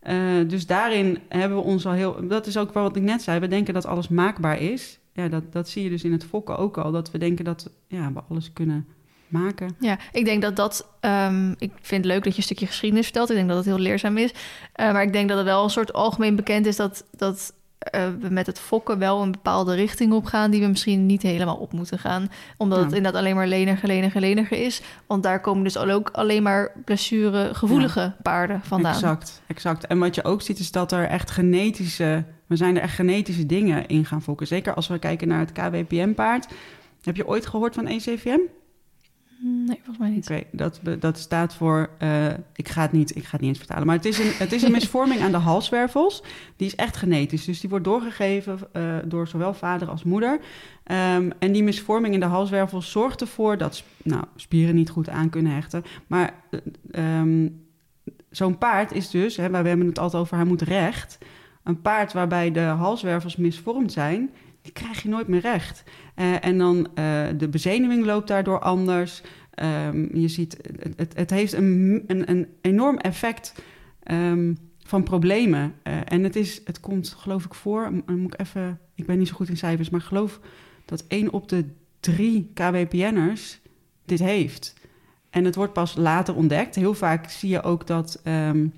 Uh, 0.07 0.47
dus 0.47 0.65
daarin 0.65 1.19
hebben 1.27 1.57
we 1.57 1.63
ons 1.63 1.85
al 1.85 1.91
heel. 1.91 2.27
Dat 2.27 2.47
is 2.47 2.57
ook 2.57 2.73
wel 2.73 2.83
wat 2.83 2.95
ik 2.95 3.01
net 3.01 3.21
zei. 3.21 3.39
We 3.39 3.47
denken 3.47 3.73
dat 3.73 3.85
alles 3.85 4.07
maakbaar 4.07 4.61
is. 4.61 4.98
Ja, 5.19 5.27
dat, 5.27 5.43
dat 5.51 5.69
zie 5.69 5.83
je 5.83 5.89
dus 5.89 6.03
in 6.03 6.11
het 6.11 6.23
fokken 6.23 6.57
ook 6.57 6.77
al. 6.77 6.91
Dat 6.91 7.11
we 7.11 7.17
denken 7.17 7.45
dat 7.45 7.69
ja, 7.87 8.13
we 8.13 8.21
alles 8.29 8.53
kunnen 8.53 8.87
maken. 9.27 9.75
Ja, 9.79 9.97
ik 10.11 10.25
denk 10.25 10.41
dat 10.41 10.55
dat. 10.55 10.87
Um, 11.01 11.55
ik 11.57 11.71
vind 11.81 12.03
het 12.03 12.13
leuk 12.13 12.23
dat 12.23 12.31
je 12.31 12.37
een 12.37 12.43
stukje 12.43 12.65
geschiedenis 12.65 13.05
vertelt. 13.05 13.29
Ik 13.29 13.35
denk 13.35 13.47
dat 13.47 13.57
het 13.57 13.65
heel 13.65 13.79
leerzaam 13.79 14.17
is. 14.17 14.31
Uh, 14.31 14.91
maar 14.91 15.03
ik 15.03 15.13
denk 15.13 15.29
dat 15.29 15.37
het 15.37 15.45
wel 15.47 15.63
een 15.63 15.69
soort 15.69 15.93
algemeen 15.93 16.35
bekend 16.35 16.65
is 16.65 16.75
dat, 16.75 17.05
dat 17.11 17.53
uh, 17.95 18.07
we 18.19 18.29
met 18.29 18.45
het 18.45 18.59
fokken 18.59 18.99
wel 18.99 19.21
een 19.21 19.31
bepaalde 19.31 19.75
richting 19.75 20.13
op 20.13 20.25
gaan. 20.25 20.51
die 20.51 20.61
we 20.61 20.67
misschien 20.67 21.05
niet 21.05 21.21
helemaal 21.21 21.55
op 21.55 21.73
moeten 21.73 21.99
gaan. 21.99 22.31
Omdat 22.57 22.77
Ja. 22.77 22.83
het 22.83 22.93
inderdaad 22.93 23.21
alleen 23.21 23.35
maar 23.35 23.47
leniger, 23.47 23.87
leniger, 23.87 24.21
leniger 24.21 24.65
is. 24.65 24.81
Want 25.07 25.23
daar 25.23 25.41
komen 25.41 25.63
dus 25.63 25.77
al 25.77 25.89
ook 25.89 26.09
alleen 26.09 26.43
maar 26.43 26.71
blessuregevoelige 26.85 28.15
paarden 28.21 28.61
vandaan. 28.63 28.93
Exact, 28.93 29.41
exact. 29.47 29.87
En 29.87 29.99
wat 29.99 30.15
je 30.15 30.23
ook 30.23 30.41
ziet 30.41 30.59
is 30.59 30.71
dat 30.71 30.91
er 30.91 31.07
echt 31.07 31.31
genetische... 31.31 32.23
We 32.49 32.55
zijn 32.55 32.75
er 32.75 32.81
echt 32.81 32.95
genetische 32.95 33.45
dingen 33.45 33.87
in 33.87 34.05
gaan 34.05 34.21
fokken. 34.21 34.47
Zeker 34.47 34.73
als 34.73 34.87
we 34.87 34.99
kijken 34.99 35.27
naar 35.27 35.39
het 35.39 35.51
KWPM-paard. 35.51 36.47
Heb 37.01 37.15
je 37.15 37.27
ooit 37.27 37.45
gehoord 37.45 37.75
van 37.75 37.87
ECVM? 37.87 38.39
Nee, 39.41 39.75
volgens 39.75 39.97
mij 39.97 40.09
niet. 40.09 40.29
Oké, 40.31 40.43
dat, 40.51 40.79
dat 40.99 41.17
staat 41.17 41.53
voor... 41.55 41.89
eh, 41.97 42.27
ik, 42.55 42.69
ga 42.69 42.81
het 42.81 42.91
niet, 42.91 43.15
ik 43.15 43.23
ga 43.23 43.31
het 43.31 43.39
niet 43.39 43.49
eens 43.49 43.57
vertalen. 43.57 43.85
Maar 43.85 43.95
het 43.95 44.05
is, 44.05 44.19
een, 44.19 44.31
het 44.31 44.51
is 44.51 44.63
een 44.63 44.71
misvorming 44.79 45.21
aan 45.21 45.31
de 45.31 45.37
halswervels. 45.37 46.23
Die 46.55 46.67
is 46.67 46.75
echt 46.75 46.97
genetisch. 46.97 47.45
Dus 47.45 47.59
die 47.59 47.69
wordt 47.69 47.85
doorgegeven 47.85 48.59
eh, 48.71 48.97
door 49.05 49.27
zowel 49.27 49.53
vader 49.53 49.89
als 49.89 50.03
moeder. 50.03 50.39
Ehm, 50.83 51.29
en 51.39 51.51
die 51.51 51.63
misvorming 51.63 52.13
in 52.13 52.19
de 52.19 52.25
halswervels 52.25 52.91
zorgt 52.91 53.21
ervoor... 53.21 53.57
dat 53.57 53.83
nou, 54.03 54.23
spieren 54.35 54.75
niet 54.75 54.89
goed 54.89 55.09
aan 55.09 55.29
kunnen 55.29 55.51
hechten. 55.51 55.83
Maar 56.07 56.33
eh, 56.51 56.59
ehm, 56.91 57.49
zo'n 58.29 58.57
paard 58.57 58.91
is 58.91 59.09
dus... 59.09 59.37
Hè, 59.37 59.49
we 59.49 59.67
hebben 59.67 59.87
het 59.87 59.99
altijd 59.99 60.21
over, 60.21 60.35
hij 60.35 60.45
moet 60.45 60.61
recht. 60.61 61.17
Een 61.63 61.81
paard 61.81 62.13
waarbij 62.13 62.51
de 62.51 62.59
halswervels 62.59 63.35
misvormd 63.35 63.91
zijn... 63.91 64.31
die 64.61 64.71
krijg 64.71 65.01
je 65.01 65.09
nooit 65.09 65.27
meer 65.27 65.41
recht. 65.41 65.83
Eh, 66.15 66.45
en 66.45 66.57
dan 66.57 66.77
uh, 66.77 67.27
de 67.37 67.47
bezenuwing 67.49 68.05
loopt 68.05 68.27
daardoor 68.27 68.59
anders. 68.59 69.21
Um, 69.85 70.09
je 70.13 70.27
ziet, 70.27 70.57
het, 70.95 71.13
het, 71.17 71.29
heeft 71.29 71.53
een, 71.53 72.03
een, 72.07 72.29
een, 72.29 72.47
enorm 72.61 72.97
effect 72.97 73.53
um, 74.11 74.57
van 74.83 75.03
problemen. 75.03 75.73
Uh, 75.83 75.93
en 76.05 76.23
het, 76.23 76.35
is, 76.35 76.61
het 76.65 76.79
komt, 76.79 77.09
geloof 77.09 77.45
ik, 77.45 77.53
voor. 77.53 77.91
Moet 78.05 78.33
ik 78.33 78.39
even. 78.39 78.79
Ik 78.95 79.05
ben 79.05 79.17
niet 79.17 79.27
zo 79.27 79.35
goed 79.35 79.49
in 79.49 79.57
cijfers, 79.57 79.89
maar 79.89 80.01
geloof 80.01 80.39
dat 80.85 81.05
één 81.07 81.33
op 81.33 81.49
de 81.49 81.65
drie 81.99 82.51
KWPN'ers 82.53 83.59
dit 84.05 84.19
heeft. 84.19 84.73
En 85.29 85.45
het 85.45 85.55
wordt 85.55 85.73
pas 85.73 85.95
later 85.95 86.35
ontdekt. 86.35 86.75
Heel 86.75 86.93
vaak 86.93 87.29
zie 87.29 87.49
je 87.49 87.61
ook 87.61 87.87
dat. 87.87 88.21
Um, 88.23 88.73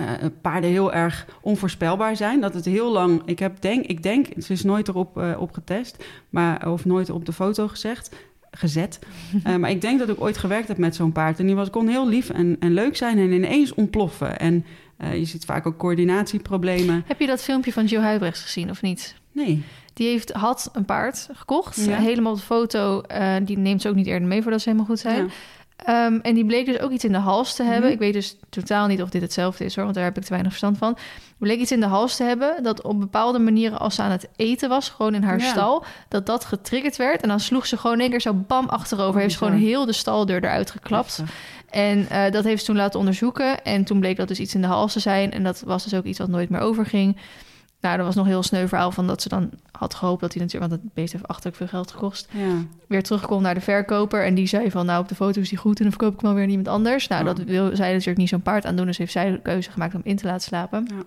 uh, 0.00 0.10
paarden 0.40 0.70
heel 0.70 0.92
erg 0.92 1.26
onvoorspelbaar 1.40 2.16
zijn. 2.16 2.40
Dat 2.40 2.54
het 2.54 2.64
heel 2.64 2.92
lang. 2.92 3.22
Ik 3.24 3.38
heb 3.38 3.60
denk, 3.60 3.86
ik 3.86 4.02
denk, 4.02 4.26
ze 4.38 4.52
is 4.52 4.62
nooit 4.64 4.88
erop 4.88 5.18
uh, 5.18 5.34
op 5.38 5.52
getest, 5.52 6.04
maar 6.30 6.70
of 6.72 6.84
nooit 6.84 7.10
op 7.10 7.26
de 7.26 7.32
foto 7.32 7.68
gezegd, 7.68 8.10
gezet. 8.50 8.98
Uh, 9.46 9.56
maar 9.60 9.70
ik 9.70 9.80
denk 9.80 9.98
dat 9.98 10.08
ik 10.08 10.20
ooit 10.20 10.38
gewerkt 10.38 10.68
heb 10.68 10.78
met 10.78 10.94
zo'n 10.94 11.12
paard. 11.12 11.38
En 11.38 11.46
die 11.46 11.54
was, 11.54 11.70
kon 11.70 11.88
heel 11.88 12.08
lief 12.08 12.30
en, 12.30 12.56
en 12.60 12.72
leuk 12.72 12.96
zijn 12.96 13.18
en 13.18 13.32
ineens 13.32 13.74
ontploffen. 13.74 14.38
En 14.38 14.64
je 15.12 15.24
ziet 15.24 15.44
vaak 15.44 15.66
ook 15.66 15.76
coördinatieproblemen. 15.76 17.04
Heb 17.06 17.20
je 17.20 17.26
dat 17.26 17.42
filmpje 17.42 17.72
van 17.72 17.84
Joe 17.84 18.02
Huibrechts 18.02 18.42
gezien 18.42 18.70
of 18.70 18.82
niet? 18.82 19.14
Nee. 19.32 19.62
Die 19.92 20.08
heeft, 20.08 20.32
had 20.32 20.70
een 20.72 20.84
paard 20.84 21.28
gekocht, 21.32 21.84
Ja. 21.84 21.96
helemaal 21.96 22.32
op 22.32 22.38
de 22.38 22.44
foto. 22.44 23.02
Die 23.44 23.58
neemt 23.58 23.82
ze 23.82 23.88
ook 23.88 23.94
niet 23.94 24.06
eerder 24.06 24.28
mee 24.28 24.42
voordat 24.42 24.60
ze 24.60 24.68
helemaal 24.68 24.88
goed 24.88 24.98
zijn. 24.98 25.24
Ja. 25.24 25.30
Um, 25.88 26.20
en 26.20 26.34
die 26.34 26.44
bleek 26.46 26.66
dus 26.66 26.78
ook 26.80 26.90
iets 26.90 27.04
in 27.04 27.12
de 27.12 27.18
hals 27.18 27.54
te 27.54 27.62
hebben. 27.62 27.82
Mhm. 27.82 27.92
Ik 27.92 27.98
weet 27.98 28.12
dus 28.12 28.36
totaal 28.48 28.86
niet 28.86 29.02
of 29.02 29.08
dit 29.10 29.22
hetzelfde 29.22 29.64
is 29.64 29.74
hoor, 29.74 29.84
want 29.84 29.96
daar 29.96 30.04
heb 30.04 30.16
ik 30.16 30.22
te 30.22 30.28
weinig 30.28 30.50
verstand 30.50 30.78
van. 30.78 30.96
Bleek 31.38 31.60
iets 31.60 31.72
in 31.72 31.80
de 31.80 31.86
hals 31.86 32.16
te 32.16 32.24
hebben 32.24 32.62
dat 32.62 32.82
op 32.82 33.00
bepaalde 33.00 33.38
manieren 33.38 33.78
als 33.78 33.94
ze 33.94 34.02
aan 34.02 34.10
het 34.10 34.28
eten 34.36 34.68
was, 34.68 34.88
gewoon 34.88 35.14
in 35.14 35.22
haar 35.22 35.38
Ja. 35.38 35.50
stal, 35.50 35.84
dat 36.08 36.26
dat 36.26 36.44
getriggerd 36.44 36.96
werd. 36.96 37.22
En 37.22 37.28
dan 37.28 37.40
sloeg 37.40 37.66
ze 37.66 37.76
gewoon 37.76 38.00
één 38.00 38.10
keer 38.10 38.20
zo 38.20 38.34
bam 38.34 38.68
achterover. 38.68 39.14
Oh, 39.14 39.20
heeft 39.20 39.32
ze 39.32 39.38
gewoon 39.38 39.58
heel 39.58 39.86
de 39.86 39.92
staldeur 39.92 40.44
eruit 40.44 40.70
geklapt. 40.70 41.16
Heftig. 41.16 41.34
En 41.70 42.06
uh, 42.12 42.30
dat 42.30 42.44
heeft 42.44 42.60
ze 42.60 42.66
toen 42.66 42.76
laten 42.76 42.98
onderzoeken. 42.98 43.64
En 43.64 43.84
toen 43.84 44.00
bleek 44.00 44.16
dat 44.16 44.28
dus 44.28 44.40
iets 44.40 44.54
in 44.54 44.60
de 44.60 44.66
hals 44.66 44.92
te 44.92 45.00
zijn. 45.00 45.32
En 45.32 45.42
dat 45.42 45.62
was 45.66 45.84
dus 45.84 45.94
ook 45.94 46.04
iets 46.04 46.18
wat 46.18 46.28
nooit 46.28 46.48
meer 46.50 46.60
overging. 46.60 47.16
Nou, 47.84 47.96
dat 47.96 48.06
was 48.06 48.14
nog 48.14 48.26
heel 48.26 48.42
sneu 48.42 48.66
verhaal 48.68 48.90
van 48.90 49.06
dat 49.06 49.22
ze 49.22 49.28
dan 49.28 49.50
had 49.72 49.94
gehoopt 49.94 50.20
dat 50.20 50.32
hij 50.34 50.42
natuurlijk, 50.42 50.70
want 50.70 50.82
het 50.82 50.94
beest 50.94 51.12
heeft 51.12 51.28
achterlijk 51.28 51.56
veel 51.56 51.66
geld 51.66 51.90
gekost, 51.90 52.28
Ja. 52.30 52.54
weer 52.86 53.02
terugkomt 53.02 53.42
naar 53.42 53.54
de 53.54 53.60
verkoper. 53.60 54.24
En 54.24 54.34
die 54.34 54.46
zei 54.46 54.70
van, 54.70 54.86
nou, 54.86 55.00
op 55.02 55.08
de 55.08 55.14
foto 55.14 55.40
is 55.40 55.48
die 55.48 55.58
goed 55.58 55.76
en 55.76 55.82
dan 55.82 55.92
verkoop 55.92 56.14
ik 56.14 56.20
hem 56.20 56.28
alweer 56.28 56.44
aan 56.44 56.50
iemand 56.50 56.68
anders. 56.68 57.08
Nou, 57.08 57.24
dat 57.24 57.38
wil 57.38 57.76
zij 57.76 57.90
natuurlijk 57.90 58.18
niet 58.18 58.28
zo'n 58.28 58.42
paard 58.42 58.66
aan 58.66 58.76
doen, 58.76 58.86
dus 58.86 58.98
heeft 58.98 59.12
zij 59.12 59.30
de 59.30 59.40
keuze 59.42 59.70
gemaakt 59.70 59.94
om 59.94 60.00
in 60.04 60.16
te 60.16 60.24
laten 60.26 60.40
slapen. 60.42 60.86
Ja. 60.96 61.02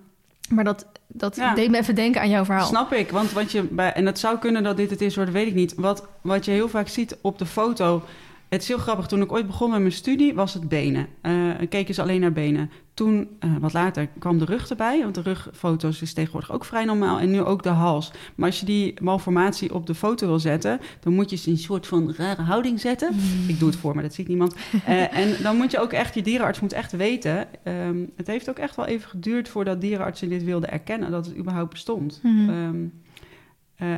Maar 0.54 0.64
dat, 0.64 0.86
dat 1.06 1.36
Ja. 1.36 1.54
deed 1.54 1.70
me 1.70 1.78
even 1.78 1.94
denken 1.94 2.20
aan 2.20 2.28
jouw 2.30 2.44
verhaal. 2.44 2.66
Snap 2.66 2.92
ik, 2.92 3.10
want 3.10 3.32
wat 3.32 3.52
je 3.52 3.62
bij, 3.62 3.92
en 3.92 4.06
het 4.06 4.18
zou 4.18 4.38
kunnen 4.38 4.62
dat 4.62 4.76
dit 4.76 4.90
het 4.90 5.00
is, 5.00 5.14
hoor, 5.16 5.24
dat 5.24 5.34
weet 5.34 5.46
ik 5.46 5.54
niet. 5.54 5.74
Wat, 5.76 6.06
wat 6.20 6.44
je 6.44 6.50
heel 6.50 6.68
vaak 6.68 6.88
ziet 6.88 7.16
op 7.20 7.38
de 7.38 7.46
foto. 7.46 8.02
Het 8.48 8.62
is 8.62 8.68
heel 8.68 8.78
grappig. 8.78 9.06
Toen 9.06 9.22
ik 9.22 9.32
ooit 9.32 9.46
begon 9.46 9.70
met 9.70 9.80
mijn 9.80 9.92
studie, 9.92 10.34
was 10.34 10.54
het 10.54 10.68
benen. 10.68 11.06
Uh, 11.22 11.54
keken 11.68 11.94
ze 11.94 12.02
alleen 12.02 12.20
naar 12.20 12.32
benen. 12.32 12.70
Toen, 12.94 13.28
uh, 13.44 13.56
wat 13.60 13.72
later, 13.72 14.08
kwam 14.18 14.38
de 14.38 14.44
rug 14.44 14.70
erbij. 14.70 15.02
Want 15.02 15.14
de 15.14 15.22
rugfoto's 15.22 16.02
is 16.02 16.12
tegenwoordig 16.12 16.52
ook 16.52 16.64
vrij 16.64 16.84
normaal. 16.84 17.18
En 17.18 17.30
nu 17.30 17.40
ook 17.42 17.62
de 17.62 17.68
hals. 17.68 18.10
Maar 18.34 18.46
als 18.46 18.60
je 18.60 18.66
die 18.66 18.94
malformatie 19.02 19.74
op 19.74 19.86
de 19.86 19.94
foto 19.94 20.26
wil 20.26 20.38
zetten... 20.38 20.80
dan 21.00 21.12
moet 21.14 21.30
je 21.30 21.36
ze 21.36 21.46
in 21.46 21.52
een 21.52 21.58
soort 21.58 21.86
van 21.86 22.14
rare 22.16 22.42
houding 22.42 22.80
zetten. 22.80 23.14
Mm. 23.14 23.48
Ik 23.48 23.58
doe 23.58 23.68
het 23.68 23.78
voor, 23.78 23.94
maar 23.94 24.02
dat 24.02 24.14
ziet 24.14 24.28
niemand. 24.28 24.54
Uh, 24.74 25.18
en 25.18 25.42
dan 25.42 25.56
moet 25.56 25.70
je 25.70 25.80
ook 25.80 25.92
echt, 25.92 26.14
je 26.14 26.22
dierenarts 26.22 26.60
moet 26.60 26.72
echt 26.72 26.92
weten... 26.92 27.46
Um, 27.64 28.10
het 28.16 28.26
heeft 28.26 28.50
ook 28.50 28.58
echt 28.58 28.76
wel 28.76 28.86
even 28.86 29.08
geduurd 29.08 29.48
voordat 29.48 29.80
dierenartsen 29.80 30.28
dit 30.28 30.44
wilden 30.44 30.70
erkennen... 30.70 31.10
dat 31.10 31.26
het 31.26 31.36
überhaupt 31.36 31.70
bestond. 31.70 32.20
Mhm. 32.22 32.48
Um, 32.48 32.92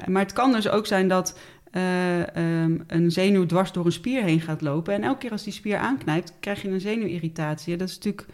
maar 0.07 0.23
het 0.23 0.33
kan 0.33 0.53
dus 0.53 0.69
ook 0.69 0.87
zijn 0.87 1.09
dat... 1.09 1.39
Uh, 1.73 2.63
um, 2.63 2.85
een 2.87 3.13
zenuw 3.13 3.47
dwars 3.47 3.73
door 3.73 3.87
een 3.87 3.93
spier 3.93 4.23
heen 4.23 4.41
gaat 4.41 4.61
lopen. 4.61 4.95
En 4.95 5.03
elke 5.03 5.19
keer 5.19 5.31
als 5.31 5.43
die 5.43 5.53
spier 5.53 5.77
aanknijpt, 5.77 6.33
krijg 6.41 6.63
je 6.63 6.69
een 6.69 6.81
zenuwirritatie. 6.81 7.77
Dat 7.77 7.89
is 7.89 7.95
natuurlijk 7.95 8.27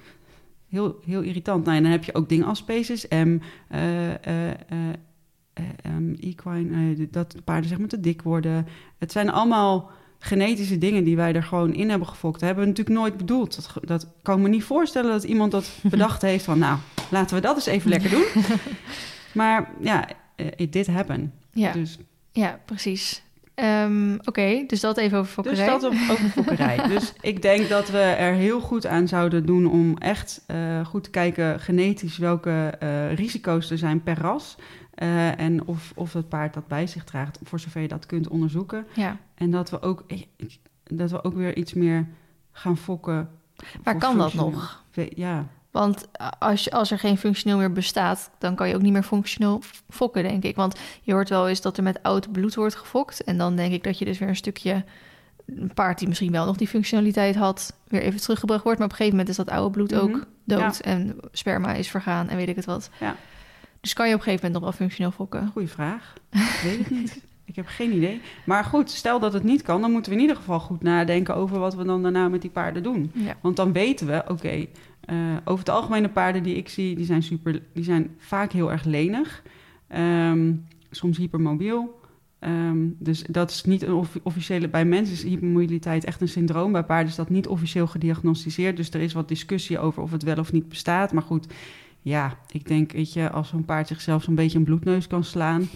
heel, 0.69 1.01
heel 1.05 1.21
irritant. 1.21 1.65
Nou, 1.65 1.77
en 1.77 1.83
dan 1.83 1.93
heb 1.93 2.05
je 2.05 2.15
ook 2.15 2.29
dingen 2.29 2.47
als 2.47 2.65
PCSM, 2.65 3.39
uh, 3.71 4.11
um, 5.87 6.17
equine, 6.21 7.09
dat 7.11 7.37
paarden 7.45 7.69
zeg 7.69 7.79
maar 7.79 7.89
te 7.89 8.01
dik 8.01 8.23
worden. 8.23 8.67
Het 8.99 9.13
zijn 9.13 9.31
allemaal 9.31 9.91
genetische 10.19 10.79
dingen 10.79 11.05
die 11.05 11.17
wij 11.17 11.35
er 11.35 11.43
gewoon 11.43 11.75
in 11.75 11.91
hebben 11.91 12.09
gefokt. 12.09 12.41
Dat 12.41 12.49
hebben 12.49 12.65
we 12.65 12.71
natuurlijk 12.71 12.99
nooit 12.99 13.17
bedoeld. 13.17 13.55
Dat, 13.55 13.87
dat 13.87 14.09
kan 14.23 14.37
ik 14.37 14.43
me 14.43 14.49
niet 14.49 14.65
voorstellen 14.65 15.11
dat 15.11 15.25
iemand 15.25 15.53
dat 15.53 15.79
bedacht 15.91 16.23
heeft 16.23 16.45
van... 16.45 16.59
nou, 16.59 16.79
laten 17.11 17.37
we 17.37 17.43
dat 17.43 17.57
eens 17.57 17.67
even 17.67 17.91
lekker 17.91 18.11
doen. 18.11 18.27
maar 19.41 19.71
ja, 19.81 20.09
it 20.57 20.73
did 20.73 20.87
happen. 20.87 21.33
Ja. 21.53 21.73
Dus 21.73 21.99
Ja, 22.33 22.61
precies. 22.65 23.23
Ehm, 23.57 24.15
Oké, 24.25 24.65
dus 24.67 24.81
dat 24.81 24.97
even 24.97 25.19
over 25.19 25.33
fokkerij. 25.33 25.67
Dus 25.67 25.81
dat 25.81 25.85
over, 25.85 26.17
fokkerij. 26.45 26.89
dus 26.89 27.13
ik 27.21 27.43
denk 27.43 27.69
dat 27.69 27.89
we 27.89 27.99
er 27.99 28.35
heel 28.35 28.61
goed 28.61 28.87
aan 28.87 29.09
zouden 29.09 29.47
doen 29.47 29.67
om 29.67 29.99
echt 29.99 30.45
uh, 30.51 30.87
goed 30.87 31.05
te 31.05 31.11
kijken 31.11 31.61
genetisch 31.61 32.19
welke 32.19 32.75
uh, 32.83 33.15
risico's 33.15 33.71
er 33.71 33.79
zijn 33.79 34.03
per 34.03 34.19
ras. 34.19 34.57
Uh, 35.03 35.41
en 35.41 35.67
of, 35.67 35.93
of 35.95 36.13
het 36.13 36.29
paard 36.29 36.55
dat 36.55 36.67
bij 36.67 36.87
zich 36.87 37.05
draagt, 37.05 37.39
voor 37.43 37.61
zover 37.61 37.81
je 37.81 37.89
dat 37.89 38.07
kunt 38.07 38.29
onderzoeken. 38.29 38.87
Ja. 38.95 39.17
En 39.35 39.51
dat 39.51 39.71
we 39.71 39.83
ook, 39.83 40.05
dat 40.85 41.11
we 41.11 41.25
ook 41.25 41.35
weer 41.35 41.57
iets 41.57 41.75
meer 41.75 42.07
gaan 42.53 42.77
fokken. 42.77 43.29
Maar 43.85 43.99
kan 43.99 44.19
dat 44.19 44.35
nog? 44.35 44.85
Ja. 45.15 45.47
Want 45.79 46.07
als, 46.39 46.71
als 46.71 46.91
er 46.91 46.99
geen 46.99 47.19
functioneel 47.19 47.59
meer 47.59 47.73
bestaat, 47.73 48.31
dan 48.39 48.55
kan 48.55 48.69
je 48.69 48.75
ook 48.75 48.83
niet 48.83 48.93
meer 48.93 49.03
functioneel 49.03 49.63
fokken, 49.89 50.23
denk 50.23 50.45
ik. 50.45 50.57
Want 50.57 50.79
je 51.03 51.13
hoort 51.13 51.29
wel 51.29 51.49
eens 51.49 51.61
dat 51.61 51.77
er 51.77 51.83
met 51.83 52.03
oud 52.03 52.33
bloed 52.33 52.55
wordt 52.55 52.75
gefokt. 52.75 53.25
En 53.25 53.39
dan 53.39 53.57
denk 53.57 53.73
ik 53.73 53.85
dat 53.85 53.99
je 53.99 54.05
dus 54.05 54.19
weer 54.19 54.29
een 54.29 54.37
stukje 54.37 54.85
een 55.47 55.75
paard 55.75 55.99
die 55.99 56.09
misschien 56.09 56.33
wel 56.33 56.47
nog 56.47 56.57
die 56.57 56.69
functionaliteit 56.69 57.37
had, 57.37 57.75
weer 57.89 58.03
even 58.03 58.21
teruggebracht 58.21 58.63
wordt. 58.63 58.79
Maar 58.79 58.87
op 58.87 58.93
een 58.93 58.99
gegeven 58.99 59.19
moment 59.19 59.39
is 59.39 59.45
dat 59.45 59.55
oude 59.55 59.71
bloed 59.71 59.95
ook 59.95 60.09
mm 60.09 60.15
-hmm. 60.15 60.25
dood. 60.45 60.81
Ja. 60.85 60.91
En 60.91 61.17
sperma 61.33 61.73
is 61.73 61.89
vergaan 61.89 62.29
en 62.29 62.37
weet 62.37 62.49
ik 62.49 62.57
het 62.57 62.65
wat. 62.65 62.91
Ja. 63.01 63.17
Dus 63.81 63.93
kan 63.93 64.09
je 64.09 64.15
op 64.15 64.19
een 64.19 64.25
gegeven 64.25 64.47
moment 64.47 64.65
nog 64.65 64.73
wel 64.73 64.87
functioneel 64.87 65.13
fokken? 65.13 65.49
Goeie 65.53 65.69
vraag. 65.69 66.13
Ik 66.31 66.61
weet 66.63 66.79
het 66.79 66.91
niet. 66.91 67.21
Ik 67.45 67.57
heb 67.57 67.67
geen 67.67 67.93
idee. 67.93 68.21
Maar 68.45 68.65
goed, 68.65 68.91
stel 68.91 69.21
dat 69.21 69.33
het 69.33 69.43
niet 69.43 69.63
kan, 69.63 69.81
dan 69.81 69.93
moeten 69.93 70.11
we 70.11 70.17
in 70.17 70.23
ieder 70.23 70.37
geval 70.37 70.61
goed 70.61 70.83
nadenken 70.83 71.35
over 71.35 71.59
wat 71.59 71.75
we 71.75 71.85
dan 71.85 72.03
daarna 72.03 72.29
met 72.29 72.41
die 72.41 72.51
paarden 72.51 72.83
doen. 72.83 73.11
Ja. 73.15 73.37
Want 73.41 73.57
dan 73.57 73.73
weten 73.73 74.07
we, 74.07 74.23
oké, 74.23 74.33
okay, 74.33 74.69
uh, 75.11 75.37
over 75.45 75.59
het 75.59 75.75
algemeen 75.75 76.03
de 76.03 76.09
paarden 76.09 76.43
die 76.43 76.55
ik 76.55 76.69
zie, 76.69 76.97
die 76.97 77.05
zijn, 77.05 77.23
super, 77.23 77.63
die 77.73 77.85
zijn 77.85 78.11
vaak 78.19 78.53
heel 78.53 78.71
erg 78.71 78.85
lenig. 78.85 79.43
Um, 79.97 80.65
soms 80.91 81.17
hypermobiel. 81.17 82.01
Um, 82.41 82.97
dus 82.99 83.23
dat 83.23 83.51
is 83.51 83.65
niet 83.65 83.83
een 83.83 83.93
off 83.93 84.19
officiële... 84.23 84.69
Bij 84.69 84.85
mensen 84.85 85.15
is 85.15 85.23
hypermobiliteit 85.23 86.05
echt 86.05 86.21
een 86.21 86.29
syndroom. 86.29 86.73
Bij 86.73 86.85
paarden 86.85 87.09
is 87.09 87.17
dat 87.17 87.31
niet 87.31 87.47
officieel 87.47 87.87
gediagnosticeerd. 87.87 88.77
Dus 88.77 88.91
er 88.91 89.01
is 89.01 89.13
wat 89.13 89.29
discussie 89.29 89.79
over 89.79 90.03
of 90.03 90.11
het 90.11 90.23
wel 90.23 90.39
of 90.39 90.53
niet 90.53 90.69
bestaat. 90.69 91.13
Maar 91.13 91.23
goed, 91.23 91.47
ja, 92.01 92.39
ik 92.51 92.69
denk, 92.69 92.93
weet 92.93 93.13
je, 93.13 93.31
als 93.31 93.49
zo'n 93.49 93.65
paard 93.65 93.89
zichzelf 93.89 94.23
zo'n 94.23 94.35
beetje 94.35 94.59
een 94.59 94.65
bloedneus 94.65 95.07
kan 95.07 95.25
slaan... 95.25 95.69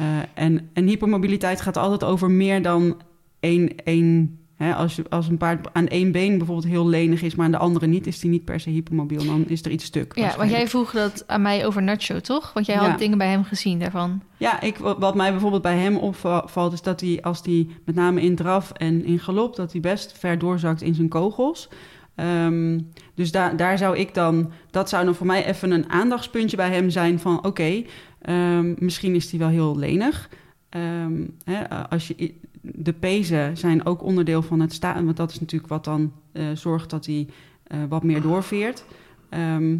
Uh, 0.00 0.04
en, 0.34 0.68
en 0.72 0.86
hypermobiliteit 0.86 1.60
gaat 1.60 1.76
altijd 1.76 2.04
over 2.04 2.30
meer 2.30 2.62
dan 2.62 3.00
één... 3.40 3.76
één 3.84 4.38
Hè, 4.60 4.74
als, 4.74 4.96
je, 4.96 5.04
als 5.08 5.28
een 5.28 5.36
paard 5.36 5.68
aan 5.72 5.88
één 5.88 6.12
been 6.12 6.38
bijvoorbeeld 6.38 6.72
heel 6.72 6.88
lenig 6.88 7.22
is, 7.22 7.34
maar 7.34 7.46
aan 7.46 7.52
de 7.52 7.58
andere 7.58 7.86
niet, 7.86 8.06
is 8.06 8.20
die 8.20 8.30
niet 8.30 8.44
per 8.44 8.60
se 8.60 8.70
hypermobiel. 8.70 9.24
Dan 9.24 9.44
is 9.46 9.64
er 9.64 9.70
iets 9.70 9.84
stuk. 9.84 10.12
Ja, 10.16 10.36
want 10.36 10.50
jij 10.50 10.68
vroeg 10.68 10.92
dat 10.92 11.24
aan 11.26 11.42
mij 11.42 11.66
over 11.66 11.82
Nacho, 11.82 12.20
toch? 12.20 12.52
Want 12.52 12.66
jij 12.66 12.76
had 12.76 12.98
dingen 12.98 13.18
bij 13.18 13.28
hem 13.28 13.44
gezien 13.44 13.78
daarvan. 13.78 14.22
Ja, 14.36 14.60
ik, 14.60 14.76
wat 14.76 14.98
wat 14.98 15.14
mij 15.14 15.30
bijvoorbeeld 15.30 15.62
bij 15.62 15.76
hem 15.76 15.96
opvalt, 15.96 16.72
is 16.72 16.82
dat 16.82 17.00
hij 17.00 17.18
als 17.22 17.40
hij 17.44 17.66
met 17.84 17.94
name 17.94 18.20
in 18.20 18.36
draf 18.36 18.70
en 18.70 19.04
in 19.04 19.18
galop, 19.18 19.56
dat 19.56 19.72
hij 19.72 19.80
best 19.80 20.18
ver 20.18 20.38
doorzakt 20.38 20.82
in 20.82 20.94
zijn 20.94 21.08
kogels. 21.08 21.68
Ehm, 22.14 22.80
dus 23.14 23.30
daar 23.30 23.56
daar 23.56 23.78
zou 23.78 23.96
ik 23.98 24.14
dan, 24.14 24.52
dat 24.70 24.88
zou 24.88 25.04
dan 25.04 25.14
voor 25.14 25.26
mij 25.26 25.46
even 25.46 25.70
een 25.70 25.90
aandachtspuntje 25.90 26.56
bij 26.56 26.70
hem 26.70 26.90
zijn 26.90 27.18
van 27.18 27.44
oké, 27.44 27.82
ehm, 28.22 28.74
misschien 28.78 29.14
is 29.14 29.30
hij 29.30 29.38
wel 29.38 29.48
heel 29.48 29.76
lenig. 29.76 30.28
Ehm, 30.68 31.26
hè, 31.44 31.88
als 31.88 32.08
je, 32.08 32.34
de 32.60 32.92
pezen 32.92 33.56
zijn 33.56 33.84
ook 33.84 34.02
onderdeel 34.02 34.42
van 34.42 34.60
het 34.60 34.72
staan, 34.72 35.04
want 35.04 35.16
dat 35.16 35.30
is 35.30 35.40
natuurlijk 35.40 35.70
wat 35.70 35.84
dan 35.84 36.12
eh, 36.32 36.44
zorgt 36.54 36.90
dat 36.90 37.06
hij 37.06 37.28
eh, 37.62 37.78
wat 37.88 38.02
meer 38.02 38.22
doorveert. 38.22 38.84
Ehm, 39.28 39.76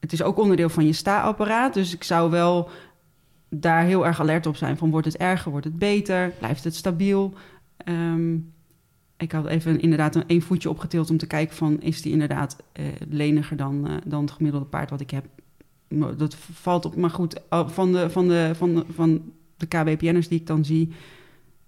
het 0.00 0.12
is 0.12 0.22
ook 0.22 0.38
onderdeel 0.38 0.68
van 0.68 0.86
je 0.86 0.92
sta-apparaat, 0.92 1.74
dus 1.74 1.94
ik 1.94 2.04
zou 2.04 2.30
wel 2.30 2.68
daar 3.48 3.84
heel 3.84 4.06
erg 4.06 4.20
alert 4.20 4.46
op 4.46 4.56
zijn. 4.56 4.76
Van 4.76 4.90
wordt 4.90 5.06
het 5.06 5.16
erger, 5.16 5.50
wordt 5.50 5.66
het 5.66 5.78
beter, 5.78 6.32
blijft 6.38 6.64
het 6.64 6.74
stabiel? 6.74 7.32
Ehm, 7.76 8.34
ik 9.16 9.32
had 9.32 9.46
even 9.46 9.80
inderdaad 9.80 10.14
een 10.14 10.26
één 10.26 10.42
voetje 10.42 10.70
opgetild 10.70 11.10
om 11.10 11.16
te 11.16 11.26
kijken 11.26 11.56
van... 11.56 11.80
is 11.80 12.02
die 12.02 12.12
inderdaad 12.12 12.56
eh, 12.72 12.84
leniger 13.08 13.56
dan, 13.56 14.00
dan 14.06 14.20
het 14.20 14.30
gemiddelde 14.30 14.66
paard 14.66 14.90
wat 14.90 15.00
ik 15.00 15.10
heb? 15.10 15.24
Dat 16.16 16.34
valt 16.34 16.84
op, 16.84 16.96
maar 16.96 17.10
goed, 17.10 17.40
oh, 17.48 17.68
van 17.68 17.92
de, 17.92 18.10
van 18.10 18.28
de, 18.28 18.50
van 18.54 18.84
van 18.94 19.22
de 19.56 19.66
KWPN'ers 19.66 20.28
die 20.28 20.40
ik 20.40 20.46
dan 20.46 20.64
zie... 20.64 20.92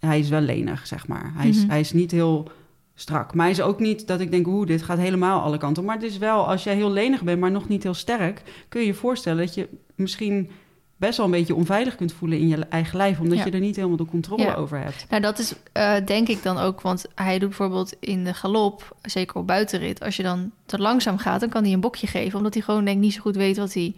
hij 0.07 0.19
is 0.19 0.29
wel 0.29 0.41
lenig, 0.41 0.87
zeg 0.87 1.09
maar. 1.09 1.33
Hij 1.37 1.49
is, 1.49 1.59
Mhm. 1.61 1.71
hij 1.71 1.81
is 1.81 1.93
niet 1.93 2.11
heel 2.11 2.51
strak. 2.95 3.35
Maar 3.35 3.45
hij 3.45 3.55
is 3.55 3.61
ook 3.61 3.81
niet 3.81 4.07
dat 4.07 4.21
ik 4.21 4.31
denk, 4.31 4.47
oeh, 4.47 4.67
dit 4.67 4.83
gaat 4.83 4.99
helemaal 4.99 5.41
alle 5.41 5.59
kanten. 5.59 5.85
Maar 5.85 5.95
het 5.95 6.05
is 6.05 6.19
wel, 6.19 6.47
als 6.49 6.65
jij 6.65 6.75
heel 6.75 6.91
lenig 6.91 7.23
bent, 7.23 7.41
maar 7.41 7.51
nog 7.51 7.69
niet 7.69 7.83
heel 7.83 7.95
sterk... 7.95 8.43
kun 8.69 8.81
je 8.81 8.87
je 8.87 8.95
voorstellen 8.95 9.45
dat 9.47 9.55
je 9.55 9.69
misschien 9.95 10.51
best 10.97 11.17
wel 11.17 11.27
een 11.27 11.33
beetje 11.33 11.55
onveilig 11.55 11.95
kunt 11.97 12.13
voelen 12.13 12.39
in 12.39 12.49
je 12.49 12.57
eigen 12.57 12.97
lijf... 12.97 13.21
omdat 13.21 13.39
Ja. 13.39 13.45
je 13.45 13.51
er 13.51 13.61
niet 13.61 13.77
helemaal 13.77 13.97
de 13.97 14.05
controle 14.05 14.43
Ja. 14.43 14.55
over 14.55 14.79
hebt. 14.79 15.07
Nou, 15.09 15.23
dat 15.23 15.39
is 15.39 15.55
eh, 15.73 15.95
denk 16.05 16.29
ik 16.29 16.43
dan 16.43 16.59
ook, 16.59 16.81
want 16.81 17.05
hij 17.15 17.39
doet 17.39 17.49
bijvoorbeeld 17.49 17.97
in 18.01 18.25
de 18.25 18.35
galop, 18.35 18.97
zeker 19.03 19.37
op 19.37 19.47
buitenrit, 19.47 20.01
als 20.03 20.17
je 20.17 20.23
dan 20.23 20.51
te 20.67 20.79
langzaam 20.79 21.19
gaat, 21.19 21.41
dan 21.41 21.49
kan 21.49 21.63
hij 21.65 21.73
een 21.73 21.81
bokje 21.81 22.07
geven, 22.07 22.37
omdat 22.39 22.55
hij 22.55 22.63
gewoon 22.63 22.85
denk 22.85 22.97
ik 22.97 23.03
niet 23.03 23.13
zo 23.15 23.21
goed 23.21 23.37
weet 23.37 23.57
wat 23.57 23.73
hij 23.75 23.95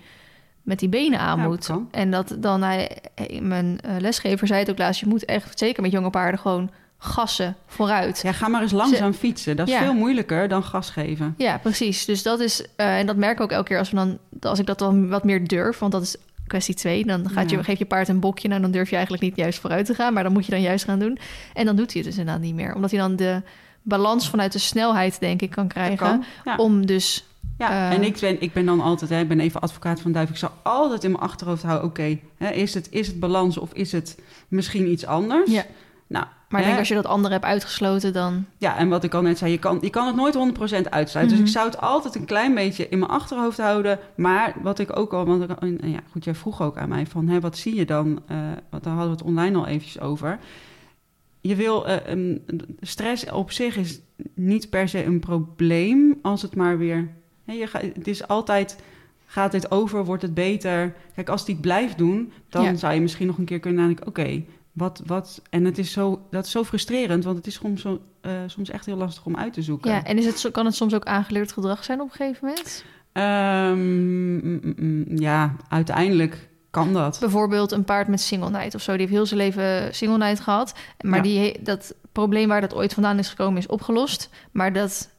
met 0.64 0.78
die 0.78 0.88
benen 0.88 1.18
aan 1.18 1.38
Ja, 1.38 1.46
moet. 1.46 1.66
kan. 1.66 1.88
En 1.90 2.10
dat 2.10 2.36
dan 2.38 2.62
hij, 2.62 2.98
mijn 3.40 3.80
eh, 3.80 3.90
lesgever 3.98 4.46
zei 4.46 4.60
het 4.60 4.70
ook 4.70 4.78
laatst, 4.78 5.00
je 5.00 5.06
moet 5.06 5.24
echt, 5.24 5.58
zeker 5.58 5.82
met 5.82 5.90
jonge 5.92 6.10
paarden, 6.10 6.40
gewoon 6.40 6.70
gassen 6.98 7.56
vooruit. 7.66 8.20
Ja, 8.22 8.32
ga 8.32 8.48
maar 8.48 8.62
eens 8.62 8.72
langzaam 8.72 9.12
fietsen. 9.12 9.56
Dat 9.56 9.68
is 9.68 9.72
Ja. 9.74 9.80
veel 9.80 9.94
moeilijker 9.94 10.48
dan 10.48 10.62
gas 10.62 10.90
geven. 10.90 11.34
Ja, 11.38 11.58
precies. 11.58 12.04
Dus 12.04 12.22
dat 12.22 12.40
is, 12.40 12.66
eh, 12.76 12.98
en 12.98 13.06
dat 13.06 13.16
merk 13.16 13.32
ik 13.36 13.40
ook 13.40 13.50
elke 13.52 13.68
keer 13.68 13.78
als, 13.78 13.90
we 13.90 13.96
dan, 13.96 14.18
als 14.40 14.58
ik 14.58 14.66
dat 14.66 14.78
dan 14.78 15.08
wat 15.08 15.24
meer 15.24 15.48
durf, 15.48 15.78
want 15.78 15.92
dat 15.92 16.02
is 16.02 16.16
kwestie 16.46 16.74
twee. 16.74 17.04
Dan 17.06 17.30
gaat 17.30 17.50
je, 17.50 17.64
geef 17.64 17.78
je 17.78 17.84
paard 17.84 18.08
een 18.08 18.20
bokje, 18.20 18.48
nou 18.48 18.60
dan 18.60 18.70
durf 18.70 18.88
je 18.88 18.94
eigenlijk 18.94 19.24
niet 19.24 19.36
juist 19.36 19.58
vooruit 19.58 19.86
te 19.86 19.94
gaan, 19.94 20.12
maar 20.12 20.22
dan 20.22 20.32
moet 20.32 20.44
je 20.44 20.50
dan 20.52 20.60
juist 20.60 20.84
gaan 20.84 20.98
doen. 20.98 21.18
En 21.52 21.64
dan 21.66 21.76
doet 21.76 21.92
hij 21.92 22.00
het 22.02 22.10
dus 22.10 22.18
inderdaad 22.18 22.42
niet 22.42 22.54
meer, 22.54 22.74
omdat 22.74 22.90
hij 22.90 23.00
dan 23.00 23.16
de 23.16 23.42
balans 23.84 24.28
vanuit 24.30 24.52
de 24.52 24.58
snelheid, 24.58 25.20
denk 25.20 25.42
ik, 25.42 25.50
kan 25.50 25.68
krijgen. 25.68 25.96
kan. 25.96 26.24
Ja. 26.44 26.56
Om 26.56 26.86
dus, 26.86 27.24
Ja, 27.58 27.70
Eh. 27.70 27.90
en 27.96 28.02
ik 28.02 28.18
ben, 28.20 28.40
ik 28.42 28.52
ben 28.52 28.66
dan 28.66 28.80
altijd, 28.80 29.10
hè, 29.10 29.20
ik 29.20 29.28
ben 29.28 29.40
even 29.40 29.60
advocaat 29.60 30.00
van 30.00 30.12
Duif. 30.12 30.30
Ik 30.30 30.36
zou 30.36 30.52
altijd 30.62 31.04
in 31.04 31.10
mijn 31.10 31.22
achterhoofd 31.22 31.62
houden, 31.62 31.88
oké, 31.88 32.18
is, 32.52 32.74
het, 32.74 32.88
is 32.90 33.06
het 33.06 33.20
balans 33.20 33.58
of 33.58 33.72
is 33.72 33.92
het 33.92 34.18
misschien 34.48 34.90
iets 34.90 35.06
anders? 35.06 35.50
Ja. 35.50 35.64
Nou, 36.06 36.26
maar 36.48 36.60
hè, 36.60 36.66
denk 36.66 36.78
als 36.78 36.88
je 36.88 36.94
dat 36.94 37.06
andere 37.06 37.32
hebt 37.32 37.44
uitgesloten, 37.46 38.12
dan 38.12 38.46
ja, 38.58 38.76
en 38.76 38.88
wat 38.88 39.04
ik 39.04 39.14
al 39.14 39.22
net 39.22 39.38
zei, 39.38 39.50
je 39.50 39.58
kan, 39.58 39.78
je 39.80 39.90
kan 39.90 40.06
het 40.06 40.16
nooit 40.16 40.34
100% 40.34 40.90
uitsluiten. 40.90 41.36
Mhm. 41.36 41.44
Dus 41.44 41.54
ik 41.54 41.58
zou 41.60 41.66
het 41.66 41.80
altijd 41.80 42.14
een 42.14 42.24
klein 42.24 42.54
beetje 42.54 42.88
in 42.88 42.98
mijn 42.98 43.10
achterhoofd 43.10 43.58
houden. 43.58 43.98
Maar 44.14 44.54
wat 44.62 44.78
ik 44.78 44.96
ook 44.98 45.12
al, 45.12 45.24
want 45.24 45.42
ik, 45.42 45.50
ja, 45.84 46.00
goed, 46.12 46.24
jij 46.24 46.34
vroeg 46.34 46.62
ook 46.62 46.76
aan 46.76 46.88
mij 46.88 47.06
van, 47.06 47.28
hè, 47.28 47.40
wat 47.40 47.56
zie 47.56 47.74
je 47.74 47.84
dan? 47.84 48.20
Eh, 48.26 48.36
want 48.70 48.84
daar 48.84 48.92
hadden 48.94 49.10
we 49.12 49.16
het 49.18 49.26
online 49.28 49.58
al 49.58 49.66
eventjes 49.66 50.00
over. 50.00 50.38
Je 51.46 51.54
wil, 51.54 51.86
eh, 51.86 51.96
een- 52.04 52.42
stress 52.80 53.30
op 53.30 53.50
zich 53.50 53.76
is 53.76 54.00
niet 54.34 54.70
per 54.70 54.88
se 54.88 55.04
een 55.04 55.20
probleem 55.20 56.18
als 56.22 56.42
het 56.42 56.56
maar 56.56 56.78
weer, 56.78 57.08
hè, 57.44 57.52
je 57.52 57.66
gaat, 57.66 57.82
het 57.82 58.08
is 58.08 58.28
altijd, 58.28 58.78
gaat 59.26 59.52
dit 59.52 59.70
over, 59.70 60.04
wordt 60.04 60.22
het 60.22 60.34
beter? 60.34 60.94
Kijk, 61.14 61.28
als 61.28 61.44
die 61.44 61.54
het 61.54 61.62
blijft 61.62 61.98
doen, 61.98 62.32
dan 62.48 62.62
Ja. 62.64 62.74
zou 62.74 62.94
je 62.94 63.00
misschien 63.00 63.26
nog 63.26 63.38
een 63.38 63.44
keer 63.44 63.60
kunnen 63.60 63.80
nadenken, 63.80 64.06
oké, 64.06 64.42
wat, 64.72 65.02
wat, 65.06 65.42
en 65.50 65.64
het 65.64 65.78
is 65.78 65.92
zo, 65.92 66.26
dat 66.30 66.44
is 66.44 66.50
zo 66.50 66.64
frustrerend, 66.64 67.24
want 67.24 67.36
het 67.36 67.46
is 67.46 67.54
soms, 67.54 67.80
zo, 67.80 68.00
eh, 68.20 68.32
soms 68.46 68.70
echt 68.70 68.86
heel 68.86 68.96
lastig 68.96 69.26
om 69.26 69.36
uit 69.36 69.52
te 69.52 69.62
zoeken. 69.62 69.90
ja. 69.90 70.04
En 70.04 70.18
is 70.18 70.26
het, 70.26 70.38
zo- 70.38 70.50
kan 70.50 70.64
het 70.64 70.74
soms 70.74 70.94
ook 70.94 71.04
aangeleerd 71.04 71.52
gedrag 71.52 71.84
zijn 71.84 72.00
op 72.00 72.06
een 72.10 72.12
gegeven 72.16 72.46
moment? 72.48 72.84
Ehm, 73.12 73.78
mm, 73.78 74.60
mm, 74.62 74.74
mm, 74.76 75.04
ja, 75.18 75.56
uiteindelijk 75.68 76.48
kan 76.74 76.92
dat. 76.92 77.16
Bijvoorbeeld 77.20 77.72
een 77.72 77.84
paard 77.84 78.08
met 78.08 78.20
single 78.20 78.50
night 78.50 78.74
of 78.74 78.80
zo. 78.82 78.90
Die 78.92 79.00
heeft 79.00 79.12
heel 79.12 79.26
zijn 79.26 79.40
leven 79.40 79.94
single 79.94 80.18
night 80.18 80.40
gehad. 80.40 80.74
Maar 81.00 81.16
Ja. 81.16 81.22
die, 81.22 81.62
dat 81.62 81.94
probleem 82.12 82.48
waar 82.48 82.60
dat 82.60 82.74
ooit 82.74 82.94
vandaan 82.94 83.18
is 83.18 83.28
gekomen 83.28 83.58
is 83.58 83.66
opgelost. 83.66 84.30
Maar 84.52 84.72
dat 84.72 85.12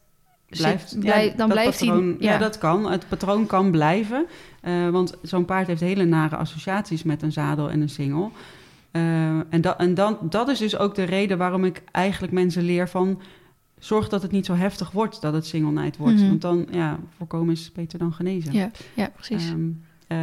Blijft, 0.49 0.89
zit, 0.89 0.99
blij- 0.99 1.24
ja, 1.26 1.30
dan 1.30 1.38
dat 1.38 1.58
blijft 1.58 1.80
patroon, 1.80 2.03
hij... 2.08 2.16
Ja. 2.20 2.38
dat 2.38 2.58
kan. 2.58 2.91
Het 2.91 3.08
patroon 3.08 3.45
kan 3.45 3.72
blijven. 3.72 4.26
Eh, 4.62 4.89
want 4.89 5.14
zo'n 5.22 5.45
paard 5.45 5.68
heeft 5.68 5.82
hele 5.82 6.06
nare 6.06 6.36
associaties 6.36 7.03
met 7.03 7.22
een 7.22 7.32
zadel 7.32 7.70
en 7.70 7.82
een 7.82 7.89
singel. 7.89 8.32
Eh, 8.91 9.01
en 9.49 9.62
dat, 9.62 9.78
en 9.78 9.93
dan, 9.93 10.18
dat 10.22 10.47
is 10.49 10.60
dus 10.60 10.78
ook 10.78 10.95
de 10.95 11.03
reden 11.03 11.38
waarom 11.38 11.64
ik 11.66 11.84
eigenlijk 11.91 12.34
mensen 12.34 12.64
leer 12.64 12.89
van... 12.89 13.22
zorg 13.80 14.10
dat 14.10 14.22
het 14.22 14.32
niet 14.32 14.45
zo 14.45 14.53
heftig 14.53 14.91
wordt 14.91 15.22
dat 15.22 15.34
het 15.34 15.45
single 15.45 15.72
night 15.82 15.97
wordt. 15.97 16.16
Mhm. 16.16 16.28
Want 16.28 16.41
dan, 16.41 16.68
ja, 16.72 16.99
voorkomen 17.18 17.53
is 17.53 17.72
beter 17.72 17.99
dan 17.99 18.14
genezen. 18.14 18.53
ja, 18.53 18.72
ja, 18.93 19.10
precies. 19.16 19.47
Ehm, 19.49 19.68
eh, 20.08 20.18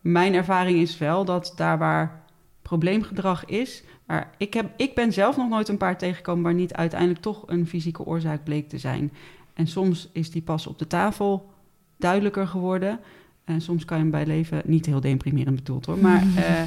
mijn 0.00 0.34
ervaring 0.34 0.78
is 0.78 0.98
wel 0.98 1.24
dat 1.24 1.52
daar 1.56 1.78
waar 1.78 2.22
probleemgedrag 2.62 3.44
is. 3.44 3.82
Maar 4.06 4.30
ik, 4.36 4.54
heb, 4.54 4.70
ik 4.76 4.94
ben 4.94 5.12
zelf 5.12 5.36
nog 5.36 5.48
nooit 5.48 5.68
een 5.68 5.76
paard 5.76 5.98
tegengekomen 5.98 6.42
waar 6.42 6.54
niet 6.54 6.74
uiteindelijk 6.74 7.20
toch 7.20 7.42
een 7.46 7.66
fysieke 7.66 8.04
oorzaak 8.04 8.44
bleek 8.44 8.68
te 8.68 8.78
zijn. 8.78 9.12
En 9.54 9.66
soms 9.66 10.08
is 10.12 10.30
die 10.30 10.42
pas 10.42 10.66
op 10.66 10.78
de 10.78 10.86
tafel 10.86 11.50
duidelijker 11.96 12.46
geworden. 12.46 13.00
En 13.44 13.60
soms 13.60 13.84
kan 13.84 13.96
je 13.96 14.02
hem 14.02 14.12
bij 14.12 14.26
leven 14.26 14.62
niet 14.64 14.86
heel 14.86 15.00
deprimerend 15.00 15.56
bedoeld 15.56 15.86
hoor. 15.86 15.98
Maar 15.98 16.22
eh, 16.36 16.62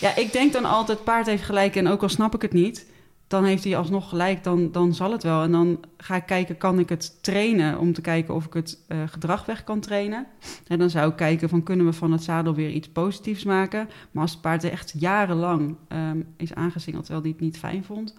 ja, 0.00 0.16
ik 0.16 0.32
denk 0.32 0.52
dan 0.52 0.64
altijd: 0.64 1.04
paard 1.04 1.26
heeft 1.26 1.42
gelijk. 1.42 1.76
En 1.76 1.88
ook 1.88 2.02
al 2.02 2.08
snap 2.08 2.34
ik 2.34 2.42
het 2.42 2.52
niet, 2.52 2.86
dan 3.30 3.44
heeft 3.44 3.64
hij 3.64 3.76
alsnog 3.76 4.08
gelijk, 4.08 4.44
dan, 4.44 4.72
dan 4.72 4.94
zal 4.94 5.12
het 5.12 5.22
wel. 5.22 5.42
En 5.42 5.52
dan 5.52 5.80
ga 5.96 6.16
ik 6.16 6.26
kijken, 6.26 6.56
kan 6.56 6.78
ik 6.78 6.88
het 6.88 7.22
trainen 7.22 7.78
om 7.78 7.92
te 7.92 8.00
kijken 8.00 8.34
of 8.34 8.46
ik 8.46 8.52
het 8.52 8.78
uh, 8.88 8.98
gedrag 9.06 9.46
weg 9.46 9.64
kan 9.64 9.80
trainen. 9.80 10.26
En 10.66 10.78
dan 10.78 10.90
zou 10.90 11.10
ik 11.10 11.16
kijken 11.16 11.48
van, 11.48 11.62
kunnen 11.62 11.86
we 11.86 11.92
van 11.92 12.12
het 12.12 12.22
zadel 12.22 12.54
weer 12.54 12.70
iets 12.70 12.88
positiefs 12.88 13.44
maken? 13.44 13.88
Maar 14.10 14.22
als 14.22 14.32
het 14.32 14.40
paard 14.40 14.64
echt 14.64 14.94
jarenlang 14.98 15.76
um, 15.88 16.26
is 16.36 16.54
aangesingeld 16.54 17.04
terwijl 17.04 17.24
hij 17.24 17.32
het 17.32 17.40
niet 17.40 17.58
fijn 17.58 17.84
vond... 17.84 18.14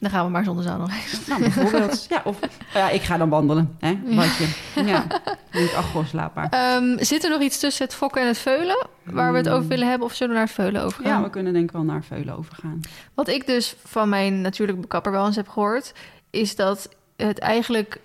Dan 0.00 0.10
gaan 0.10 0.24
we 0.24 0.30
maar 0.30 0.44
zonder 0.44 0.64
zadel. 0.64 0.88
Nou, 1.28 1.40
bijvoorbeeld. 1.40 2.06
ja, 2.08 2.22
of 2.24 2.38
ja, 2.74 2.90
ik 2.90 3.02
ga 3.02 3.16
dan 3.16 3.28
wandelen. 3.28 3.76
Hè, 3.78 3.98
watje. 4.04 4.46
Ja, 4.74 5.06
niet 5.52 5.72
ach, 5.76 5.90
gewoon 5.90 6.06
slaapbaar. 6.06 6.76
Um, 6.76 7.04
zit 7.04 7.24
er 7.24 7.30
nog 7.30 7.40
iets 7.40 7.58
tussen 7.58 7.84
het 7.84 7.94
fokken 7.94 8.22
en 8.22 8.26
het 8.26 8.38
veulen 8.38 8.86
waar 9.04 9.32
we 9.32 9.38
het 9.38 9.48
over 9.48 9.68
willen 9.68 9.88
hebben? 9.88 10.06
Of 10.06 10.14
zullen 10.14 10.32
we 10.32 10.38
naar 10.38 10.48
het 10.48 10.56
veulen 10.56 10.82
overgaan? 10.82 11.18
Ja, 11.18 11.22
we 11.22 11.30
kunnen 11.30 11.52
denk 11.52 11.64
ik 11.64 11.72
wel 11.72 11.82
naar 11.82 12.04
veulen 12.04 12.36
overgaan. 12.36 12.80
Wat 13.14 13.28
ik 13.28 13.46
dus 13.46 13.76
van 13.84 14.08
mijn 14.08 14.40
natuurlijke 14.40 14.80
bekapper 14.80 15.12
wel 15.12 15.26
eens 15.26 15.36
heb 15.36 15.48
gehoord... 15.48 15.92
is 16.30 16.56
dat 16.56 16.88
het 17.16 17.38
eigenlijk... 17.38 18.00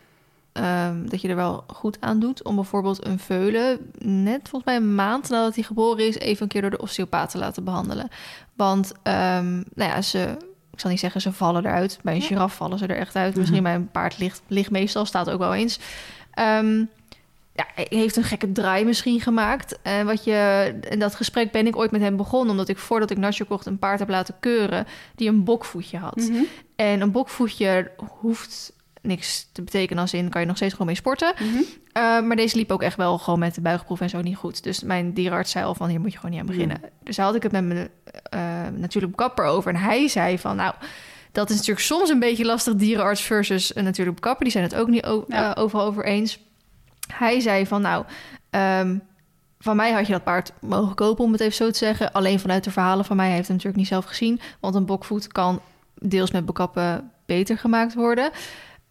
Um, 0.53 1.09
dat 1.09 1.21
je 1.21 1.27
er 1.27 1.35
wel 1.35 1.63
goed 1.67 1.97
aan 1.99 2.19
doet 2.19 2.43
om 2.43 2.55
bijvoorbeeld 2.55 3.05
een 3.05 3.19
veulen... 3.19 3.91
net 3.99 4.49
volgens 4.49 4.63
mij 4.63 4.75
een 4.75 4.95
maand 4.95 5.29
nadat 5.29 5.55
hij 5.55 5.63
geboren 5.63 6.07
is... 6.07 6.17
even 6.17 6.43
een 6.43 6.47
keer 6.47 6.61
door 6.61 6.69
de 6.69 6.81
osteopaat 6.81 7.29
te 7.29 7.37
laten 7.37 7.63
behandelen. 7.63 8.07
Want 8.53 8.91
um, 8.91 9.63
nou 9.73 9.91
ja, 9.91 10.01
ze 10.01 10.37
ik 10.75 10.81
zal 10.81 10.89
niet 10.89 10.99
zeggen 10.99 11.21
ze 11.21 11.31
vallen 11.31 11.65
eruit. 11.65 11.99
Bij 12.03 12.15
een 12.15 12.21
giraf 12.21 12.55
vallen 12.55 12.77
ze 12.77 12.85
er 12.85 12.97
echt 12.97 13.15
uit. 13.15 13.35
Misschien 13.35 13.61
mhm. 13.61 13.71
bij 13.71 13.75
een 13.75 13.91
paard 13.91 14.17
ligt, 14.17 14.41
ligt 14.47 14.71
meestal, 14.71 15.05
staat 15.05 15.29
ook 15.29 15.39
wel 15.39 15.53
eens. 15.53 15.79
Um, 16.39 16.89
ja, 17.53 17.65
hij 17.75 17.87
heeft 17.89 18.15
een 18.15 18.23
gekke 18.23 18.51
draai 18.51 18.85
misschien 18.85 19.21
gemaakt. 19.21 19.79
En 19.81 20.05
wat 20.05 20.23
je, 20.23 20.73
in 20.89 20.99
dat 20.99 21.15
gesprek 21.15 21.51
ben 21.51 21.67
ik 21.67 21.75
ooit 21.75 21.91
met 21.91 22.01
hem 22.01 22.17
begonnen, 22.17 22.49
omdat 22.49 22.69
ik 22.69 22.77
voordat 22.77 23.11
ik 23.11 23.17
Nacho 23.17 23.45
kocht 23.45 23.65
een 23.65 23.79
paard 23.79 23.99
heb 23.99 24.09
laten 24.09 24.35
keuren 24.39 24.87
die 25.15 25.29
een 25.29 25.43
bokvoetje 25.43 25.97
had. 25.97 26.15
Mhm. 26.15 26.43
En 26.75 27.01
een 27.01 27.11
bokvoetje 27.11 27.91
hoeft 28.19 28.73
niks 29.05 29.49
te 29.51 29.61
betekenen 29.61 30.01
als 30.01 30.13
in 30.13 30.29
kan 30.29 30.41
je 30.41 30.47
nog 30.47 30.55
steeds 30.55 30.71
gewoon 30.71 30.87
mee 30.87 30.95
sporten. 30.95 31.33
Mhm. 31.39 31.61
Eh, 31.91 32.21
maar 32.21 32.35
deze 32.35 32.55
liep 32.55 32.71
ook 32.71 32.81
echt 32.81 32.97
wel 32.97 33.17
gewoon 33.17 33.39
met 33.39 33.55
de 33.55 33.61
buigproef 33.61 34.01
en 34.01 34.09
zo 34.09 34.21
niet 34.21 34.35
goed. 34.35 34.63
Dus 34.63 34.83
mijn 34.83 35.13
dierenarts 35.13 35.51
zei 35.51 35.65
al 35.65 35.75
van 35.75 35.89
hier 35.89 35.99
moet 35.99 36.11
je 36.11 36.17
gewoon 36.17 36.31
niet 36.31 36.39
aan 36.39 36.47
beginnen. 36.47 36.81
Dus 37.03 37.15
daar 37.15 37.25
had 37.25 37.35
ik 37.35 37.43
het 37.43 37.51
met 37.51 37.63
mijn 37.63 37.89
uh, 38.33 38.79
natuurlijk 38.79 39.15
kapper 39.15 39.45
over. 39.45 39.73
En 39.73 39.79
hij 39.79 40.07
zei 40.07 40.39
van 40.39 40.55
nou, 40.55 40.73
dat 41.31 41.49
is 41.49 41.55
natuurlijk 41.55 41.85
soms 41.85 42.09
een 42.09 42.19
beetje 42.19 42.45
lastig 42.45 42.75
dierenarts 42.75 43.21
versus 43.21 43.75
een 43.75 43.83
natuurlijk 43.83 44.21
kapper. 44.21 44.43
Die 44.43 44.51
zijn 44.51 44.63
het 44.63 44.75
ook 44.75 44.87
niet 44.87 45.05
ja. 45.27 45.57
uh, 45.57 45.63
overal 45.63 45.85
over 45.85 46.05
eens. 46.05 46.39
Hij 47.13 47.39
zei 47.39 47.67
van 47.67 47.81
nou, 47.81 48.05
um, 48.49 49.01
van 49.59 49.75
mij 49.75 49.91
had 49.91 50.05
je 50.05 50.11
dat 50.11 50.23
paard 50.23 50.51
mogen 50.61 50.95
kopen, 50.95 51.23
om 51.23 51.31
het 51.31 51.41
even 51.41 51.53
zo 51.53 51.71
te 51.71 51.77
zeggen. 51.77 52.11
Alleen 52.11 52.39
vanuit 52.39 52.63
de 52.63 52.71
verhalen 52.71 53.05
van 53.05 53.15
mij, 53.15 53.29
heeft 53.29 53.47
hem 53.47 53.55
natuurlijk 53.55 53.77
niet 53.77 53.87
zelf 53.87 54.05
gezien. 54.05 54.39
Want 54.59 54.75
een 54.75 54.85
bokvoet 54.85 55.27
kan 55.27 55.61
deels 55.93 56.31
met 56.31 56.45
bekappen 56.45 57.11
beter 57.25 57.57
gemaakt 57.57 57.93
worden. 57.93 58.31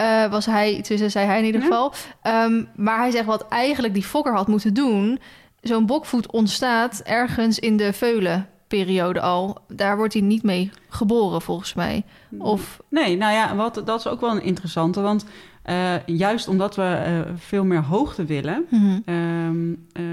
Uh, 0.03 0.31
was 0.31 0.47
hij, 0.47 0.83
tussen 0.83 1.11
zei 1.11 1.27
hij 1.27 1.39
in 1.39 1.45
ieder 1.45 1.61
geval. 1.61 1.93
Um, 2.23 2.69
maar 2.77 2.99
hij 2.99 3.11
zegt 3.11 3.25
wat 3.25 3.49
eigenlijk 3.49 3.95
die 3.95 4.03
fokker 4.03 4.35
had 4.35 4.47
moeten 4.49 4.75
doen. 4.75 5.19
Zo'n 5.61 5.87
bokvoet 5.87 6.33
ontstaat 6.33 7.01
ergens 7.05 7.59
in 7.59 7.77
de 7.77 7.93
veulenperiode 7.93 9.21
al. 9.21 9.59
Daar 9.69 9.97
wordt 9.97 10.13
hij 10.13 10.23
niet 10.23 10.43
mee 10.43 10.71
geboren, 10.89 11.43
volgens 11.43 11.75
mij. 11.75 12.05
Of... 12.39 12.81
Nee, 12.89 13.17
nou 13.17 13.33
ja, 13.33 13.55
wat, 13.55 13.83
dat 13.85 13.99
is 13.99 14.07
ook 14.07 14.21
wel 14.21 14.31
een 14.31 14.43
interessante. 14.43 15.01
Want 15.01 15.25
uh, 15.71 15.95
juist 16.07 16.49
omdat 16.49 16.77
we 16.77 16.83
uh, 17.27 17.33
veel 17.37 17.65
meer 17.65 17.83
hoogte 17.83 18.25
willen. 18.25 18.67
Mm 18.71 19.03
-hmm. 19.05 19.15
um, 19.15 19.87
uh, 20.01 20.05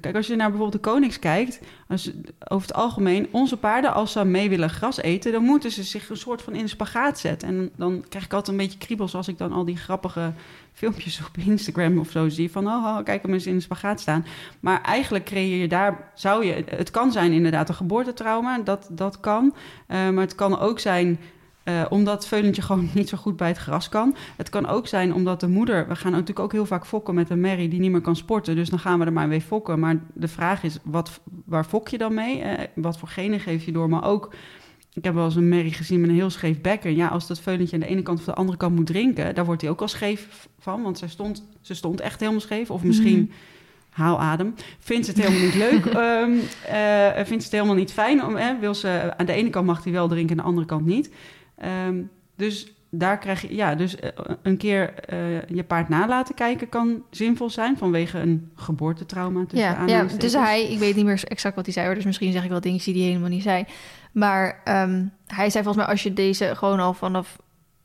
kijk, 0.00 0.16
als 0.16 0.26
je 0.26 0.36
naar 0.36 0.50
bijvoorbeeld 0.50 0.84
de 0.84 0.90
konings 0.90 1.18
kijkt, 1.18 1.60
als, 1.88 2.10
over 2.48 2.66
het 2.68 2.76
algemeen, 2.76 3.28
onze 3.30 3.56
paarden, 3.56 3.94
als 3.94 4.12
ze 4.12 4.24
mee 4.24 4.48
willen 4.48 4.70
gras 4.70 5.00
eten, 5.00 5.32
dan 5.32 5.42
moeten 5.42 5.70
ze 5.70 5.82
zich 5.82 6.10
een 6.10 6.16
soort 6.16 6.42
van 6.42 6.54
in 6.54 6.62
de 6.62 6.68
spagaat 6.68 7.18
zetten. 7.18 7.48
En 7.48 7.70
dan 7.76 8.04
krijg 8.08 8.24
ik 8.24 8.32
altijd 8.32 8.56
een 8.56 8.64
beetje 8.64 8.78
kriebels 8.78 9.14
als 9.14 9.28
ik 9.28 9.38
dan 9.38 9.52
al 9.52 9.64
die 9.64 9.76
grappige 9.76 10.32
filmpjes 10.72 11.20
op 11.28 11.36
Instagram 11.44 11.98
of 11.98 12.10
zo 12.10 12.28
zie. 12.28 12.50
Van, 12.50 12.66
oh, 12.66 12.72
oh 12.72 13.04
kijk 13.04 13.22
hem 13.22 13.32
eens 13.32 13.46
in 13.46 13.54
de 13.54 13.60
spagaat 13.60 14.00
staan. 14.00 14.26
Maar 14.60 14.82
eigenlijk 14.82 15.24
creëer 15.24 15.60
je 15.60 15.68
daar, 15.68 16.10
zou 16.14 16.46
je, 16.46 16.64
het 16.66 16.90
kan 16.90 17.12
zijn 17.12 17.32
inderdaad 17.32 17.68
een 17.68 17.74
geboortetrauma, 17.74 18.58
dat, 18.58 18.88
dat 18.90 19.20
kan. 19.20 19.54
maar 19.86 20.14
het 20.14 20.34
kan 20.34 20.58
ook 20.58 20.78
zijn 20.78 21.18
uh, 21.70 21.84
omdat 21.88 22.14
het 22.14 22.26
veulentje 22.26 22.62
gewoon 22.62 22.88
niet 22.94 23.08
zo 23.08 23.16
goed 23.16 23.36
bij 23.36 23.48
het 23.48 23.58
gras 23.58 23.88
kan. 23.88 24.16
Het 24.36 24.48
kan 24.48 24.66
ook 24.66 24.86
zijn 24.86 25.14
omdat 25.14 25.40
de 25.40 25.48
moeder... 25.48 25.88
We 25.88 25.96
gaan 25.96 26.12
natuurlijk 26.12 26.38
ook 26.38 26.52
heel 26.52 26.66
vaak 26.66 26.86
fokken 26.86 27.14
met 27.14 27.30
een 27.30 27.40
merrie 27.40 27.68
die 27.68 27.80
niet 27.80 27.90
meer 27.90 28.00
kan 28.00 28.16
sporten. 28.16 28.56
Dus 28.56 28.68
dan 28.68 28.78
gaan 28.78 28.98
we 28.98 29.04
er 29.04 29.12
maar 29.12 29.28
mee 29.28 29.40
fokken. 29.40 29.78
Maar 29.78 30.00
de 30.14 30.28
vraag 30.28 30.62
is, 30.62 30.78
wat, 30.82 31.20
waar 31.44 31.64
fok 31.64 31.88
je 31.88 31.98
dan 31.98 32.14
mee? 32.14 32.42
Uh, 32.42 32.52
wat 32.74 32.98
voor 32.98 33.08
genen 33.08 33.40
geef 33.40 33.64
je 33.64 33.72
door? 33.72 33.88
Maar 33.88 34.04
ook, 34.04 34.34
ik 34.92 35.04
heb 35.04 35.14
wel 35.14 35.24
eens 35.24 35.36
een 35.36 35.48
merrie 35.48 35.72
gezien 35.72 36.00
met 36.00 36.10
een 36.10 36.14
heel 36.14 36.30
scheef 36.30 36.60
bekken. 36.60 36.96
Ja, 36.96 37.08
als 37.08 37.26
dat 37.26 37.40
veulentje 37.40 37.74
aan 37.74 37.82
de 37.82 37.88
ene 37.88 38.02
kant 38.02 38.18
of 38.18 38.24
de 38.24 38.34
andere 38.34 38.58
kant 38.58 38.76
moet 38.76 38.86
drinken... 38.86 39.34
daar 39.34 39.44
wordt 39.44 39.62
hij 39.62 39.70
ook 39.70 39.80
al 39.80 39.88
scheef 39.88 40.48
van. 40.58 40.82
Want 40.82 40.98
ze 40.98 41.08
stond, 41.08 41.48
ze 41.60 41.74
stond 41.74 42.00
echt 42.00 42.20
helemaal 42.20 42.40
scheef. 42.40 42.70
Of 42.70 42.82
misschien... 42.82 43.18
Mm 43.18 43.30
haal 43.90 44.20
adem. 44.20 44.54
Vindt 44.78 45.06
het 45.06 45.16
helemaal 45.16 45.40
niet 45.40 45.54
leuk. 45.54 45.84
um, 45.84 46.32
uh, 46.76 47.24
vindt 47.24 47.44
het 47.44 47.52
helemaal 47.52 47.74
niet 47.74 47.92
fijn. 47.92 48.24
Om, 48.24 48.36
wil 48.60 48.74
ze, 48.74 49.12
aan 49.16 49.26
de 49.26 49.32
ene 49.32 49.50
kant 49.50 49.66
mag 49.66 49.84
hij 49.84 49.92
wel 49.92 50.08
drinken, 50.08 50.30
aan 50.30 50.42
de 50.42 50.48
andere 50.48 50.66
kant 50.66 50.86
niet. 50.86 51.10
Um, 51.64 52.10
dus 52.36 52.72
daar 52.90 53.18
krijg 53.18 53.42
je, 53.42 53.54
ja, 53.54 53.74
dus 53.74 53.96
eh, 53.96 54.10
een 54.42 54.56
keer 54.56 54.94
uh, 55.12 55.42
je 55.48 55.64
paard 55.64 55.88
na 55.88 56.08
laten 56.08 56.34
kijken 56.34 56.68
kan 56.68 57.02
zinvol 57.10 57.50
zijn 57.50 57.78
vanwege 57.78 58.18
een 58.18 58.50
geboortetrauma. 58.54 59.44
Ja, 59.48 59.86
ja, 59.86 60.04
dus 60.18 60.32
hij, 60.32 60.70
ik 60.72 60.78
weet 60.78 60.96
niet 60.96 61.04
meer 61.04 61.22
exact 61.28 61.56
wat 61.56 61.64
hij 61.64 61.74
zei, 61.74 61.94
dus 61.94 62.04
misschien 62.04 62.32
zeg 62.32 62.44
ik 62.44 62.50
wel 62.50 62.60
dingen 62.60 62.80
die 62.84 62.94
hij 62.94 63.02
helemaal 63.02 63.28
niet 63.28 63.42
zei. 63.42 63.64
Maar 64.12 64.62
um, 64.64 65.12
hij 65.26 65.50
zei 65.50 65.64
volgens 65.64 65.84
mij, 65.84 65.92
als 65.92 66.02
je 66.02 66.12
deze 66.12 66.56
gewoon 66.56 66.80
al 66.80 66.94
vanaf 66.94 67.38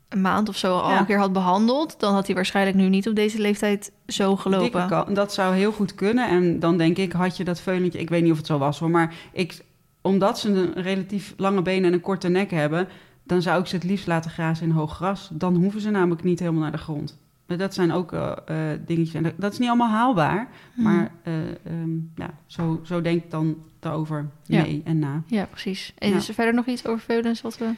een 0.09 0.21
maand 0.21 0.49
of 0.49 0.57
zo 0.57 0.78
al 0.78 0.89
ja. 0.89 0.99
een 0.99 1.05
keer 1.05 1.17
had 1.17 1.34
behandeld, 1.34 1.99
dan 1.99 2.13
had 2.13 2.26
hij 2.26 2.36
waarschijnlijk 2.36 2.78
nu 2.78 2.89
niet 2.89 3.07
op 3.07 3.15
deze 3.15 3.39
leeftijd 3.39 3.91
zo 4.07 4.36
gelopen. 4.36 4.88
Kan, 4.88 5.13
dat 5.13 5.34
zou 5.34 5.55
heel 5.55 5.71
goed 5.71 5.95
kunnen. 5.95 6.30
En 6.30 6.59
dan 6.59 6.78
denk 6.78 6.97
ik, 6.97 7.11
had 7.11 7.38
je 7.38 7.43
dat 7.43 7.61
veulentje, 7.61 7.99
ik 7.99 8.09
weet 8.09 8.23
niet 8.23 8.32
of 8.32 8.38
het 8.38 8.45
zo 8.45 8.57
was 8.57 8.80
hoor, 8.80 8.89
maar 8.89 9.13
ik, 9.32 9.61
omdat 10.01 10.39
ze 10.39 10.49
een 10.49 10.73
relatief 10.73 11.34
lange 11.38 11.61
benen 11.61 11.86
en 11.86 11.93
een 11.93 12.01
korte 12.01 12.28
nek 12.28 12.51
hebben, 12.51 12.88
dan 13.26 13.41
zou 13.41 13.61
ik 13.61 13.67
ze 13.67 13.76
het 13.76 13.84
liefst 13.84 14.07
laten 14.07 14.32
grazen 14.32 14.65
in 14.65 14.71
hoog 14.71 14.95
gras. 14.95 15.30
Dan 15.34 15.55
hoeven 15.55 15.82
ze 15.82 15.89
namelijk 15.89 16.23
niet 16.23 16.39
helemaal 16.39 16.61
naar 16.61 16.71
de 16.71 16.78
grond. 16.78 17.17
Dat 17.45 17.73
zijn 17.73 17.91
ook 17.91 18.13
uh, 18.13 18.32
uh, 18.49 18.57
dingetjes. 18.86 19.23
En 19.23 19.34
dat 19.38 19.51
is 19.53 19.59
niet 19.59 19.67
allemaal 19.67 19.89
haalbaar. 19.89 20.47
Hmm. 20.73 20.84
Maar 20.84 21.11
uh, 21.23 21.34
um, 21.82 22.11
ja, 22.15 22.34
zo, 22.45 22.80
zo 22.84 23.01
denk 23.01 23.23
ik 23.23 23.32
dan 23.32 23.57
daarover 23.80 24.30
mee 24.47 24.82
en 24.86 24.99
na. 24.99 25.21
Ja, 25.26 25.45
precies. 25.45 25.93
En 25.97 26.09
ja. 26.09 26.15
is 26.15 26.28
er 26.28 26.34
verder 26.34 26.53
nog 26.53 26.65
iets 26.65 26.88
over 26.88 26.99
veulens 26.99 27.41
wat 27.41 27.57
we... 27.57 27.73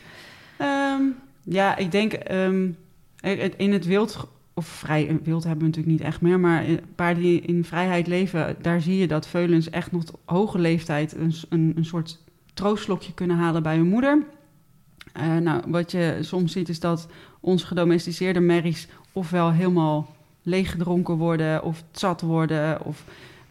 Um, 0.97 1.15
ja, 1.43 1.75
ik 1.75 1.91
denk 1.91 2.31
um, 2.31 2.77
in 3.57 3.73
het 3.73 3.85
wild... 3.85 4.27
Of 4.53 4.67
vrij 4.67 5.19
wild 5.23 5.43
hebben 5.43 5.61
we 5.61 5.67
natuurlijk 5.67 5.97
niet 5.97 6.07
echt 6.07 6.21
meer. 6.21 6.39
Maar 6.39 6.65
paarden 6.95 7.23
die 7.23 7.41
in 7.41 7.63
vrijheid 7.63 8.07
leven... 8.07 8.55
daar 8.61 8.81
zie 8.81 8.97
je 8.97 9.07
dat 9.07 9.27
veulens 9.27 9.69
echt 9.69 9.91
nog 9.91 10.03
op 10.11 10.19
hoge 10.25 10.59
leeftijd... 10.59 11.15
een, 11.15 11.33
een, 11.49 11.73
een 11.75 11.85
soort 11.85 12.23
troostslokje 12.53 13.13
kunnen 13.13 13.37
halen 13.37 13.63
bij 13.63 13.75
hun 13.75 13.89
moeder... 13.89 14.23
Uh, 15.19 15.37
nou, 15.37 15.61
wat 15.67 15.91
je 15.91 16.17
soms 16.21 16.51
ziet 16.51 16.69
is 16.69 16.79
dat 16.79 17.07
onze 17.39 17.65
gedomesticeerde 17.65 18.39
merries 18.39 18.87
ofwel 19.11 19.51
helemaal 19.51 20.15
leeggedronken 20.41 21.15
worden 21.15 21.63
of 21.63 21.83
zat 21.91 22.21
worden. 22.21 22.85
Of, 22.85 23.03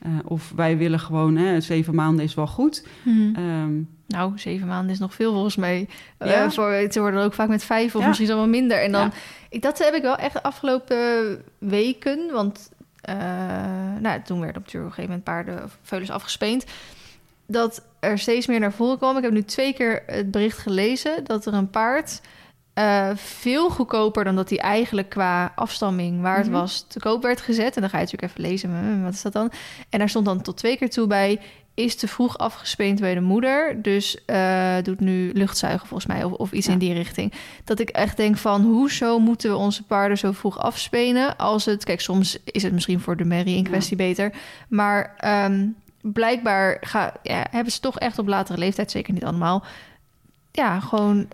uh, 0.07 0.13
of 0.25 0.53
wij 0.57 0.77
willen 0.77 1.01
gewoon, 1.01 1.37
hè, 1.37 1.61
zeven 1.61 1.95
maanden 1.95 2.25
is 2.25 2.35
wel 2.35 2.47
goed. 2.47 2.87
Hmm. 3.03 3.37
Um, 3.37 3.89
nou, 4.07 4.39
zeven 4.39 4.67
maanden 4.67 4.93
is 4.93 4.99
nog 4.99 5.15
veel 5.15 5.33
volgens 5.33 5.57
mij. 5.57 5.89
Eh, 6.19 6.31
ja. 6.31 6.45
Uh, 6.45 6.51
voor, 6.51 6.87
ze 6.91 7.01
worden 7.01 7.23
ook 7.23 7.35
vaak 7.35 7.49
met 7.49 7.65
vijf 7.65 7.95
of 7.95 8.01
ja. 8.01 8.07
misschien 8.07 8.29
wel 8.29 8.49
minder. 8.49 8.83
En 8.83 8.93
dan, 8.93 9.05
ja. 9.05 9.13
ik, 9.49 9.63
dat 9.63 9.79
heb 9.79 9.95
ik 9.95 10.03
wel 10.03 10.17
echt 10.17 10.33
de 10.33 10.43
afgelopen 10.43 11.43
weken, 11.59 12.33
want 12.33 12.71
nou, 14.01 14.23
toen 14.25 14.41
werd 14.41 14.57
op 14.57 14.65
een 14.67 14.81
gegeven 14.81 15.03
moment 15.03 15.25
paarden 15.25 15.71
veulens 15.83 16.11
afgespeend 16.11 16.65
dat 17.47 17.83
er 18.01 18.19
steeds 18.19 18.47
meer 18.47 18.61
naar 18.61 18.73
voren 18.73 18.99
kwam. 18.99 19.17
Ik 19.17 19.23
heb 19.23 19.33
nu 19.33 19.43
twee 19.43 19.73
keer 19.73 20.03
het 20.07 20.31
bericht 20.31 20.59
gelezen 20.59 21.25
dat 21.25 21.47
er 21.47 21.55
een 21.55 21.71
paard 21.71 22.21
uh, 22.79 23.11
veel 23.15 23.71
goedkoper 23.71 24.25
dan 24.25 24.37
dat 24.37 24.49
hij 24.49 24.59
eigenlijk 24.59 25.09
qua 25.09 25.53
afstamming 25.55 26.21
waard 26.21 26.47
mm 26.47 26.53
-hmm. 26.53 26.61
was 26.61 26.85
te 26.89 26.99
koop 26.99 27.23
werd 27.23 27.41
gezet. 27.41 27.75
En 27.75 27.81
dan 27.81 27.91
ga 27.91 27.99
je 27.99 28.05
natuurlijk 28.05 28.33
even 28.33 28.51
lezen, 28.51 29.03
wat 29.03 29.13
is 29.13 29.23
dat 29.23 29.33
dan? 29.33 29.51
En 29.91 29.99
daar 29.99 30.09
stond 30.09 30.25
dan 30.25 30.43
tot 30.43 30.57
twee 30.57 30.77
keer 30.77 30.91
toe 30.91 31.07
bij 31.07 31.41
is 31.77 31.97
te 31.97 32.09
vroeg 32.09 32.39
afgespeend 32.39 33.01
bij 33.01 33.15
de 33.15 33.21
moeder. 33.21 33.83
Dus 33.83 34.19
uh, 34.27 34.77
doet 34.83 35.01
nu 35.01 35.31
luchtzuigen 35.33 35.87
volgens 35.87 36.13
mij 36.13 36.25
of, 36.25 36.33
of 36.33 36.53
iets 36.53 36.67
ja. 36.67 36.73
in 36.73 36.79
die 36.79 36.93
richting. 36.93 37.33
Dat 37.65 37.81
ik 37.81 37.89
echt 37.89 38.17
denk 38.17 38.37
van 38.37 38.63
hoezo 38.63 39.19
moeten 39.19 39.51
we 39.51 39.57
onze 39.57 39.83
paarden 39.83 40.19
zo 40.19 40.33
vroeg 40.33 40.59
afspenen? 40.59 41.37
Als 41.37 41.65
het, 41.65 41.85
kijk, 41.85 42.01
soms 42.01 42.39
is 42.45 42.63
het 42.63 42.73
misschien 42.73 43.01
voor 43.01 43.17
de 43.17 43.25
merrie 43.25 43.57
in 43.57 43.65
kwestie 43.65 43.97
ja. 43.97 44.05
beter. 44.05 44.33
Maar 44.69 45.17
um, 45.45 45.77
blijkbaar 46.13 46.77
ga, 46.81 47.13
ja, 47.23 47.47
hebben 47.51 47.73
ze 47.73 47.81
toch 47.81 47.99
echt 47.99 48.19
op 48.19 48.27
latere 48.27 48.59
leeftijd, 48.59 48.91
zeker 48.91 49.13
niet 49.13 49.25
allemaal, 49.25 49.65
ja, 50.53 50.81
gewoon 50.81 51.27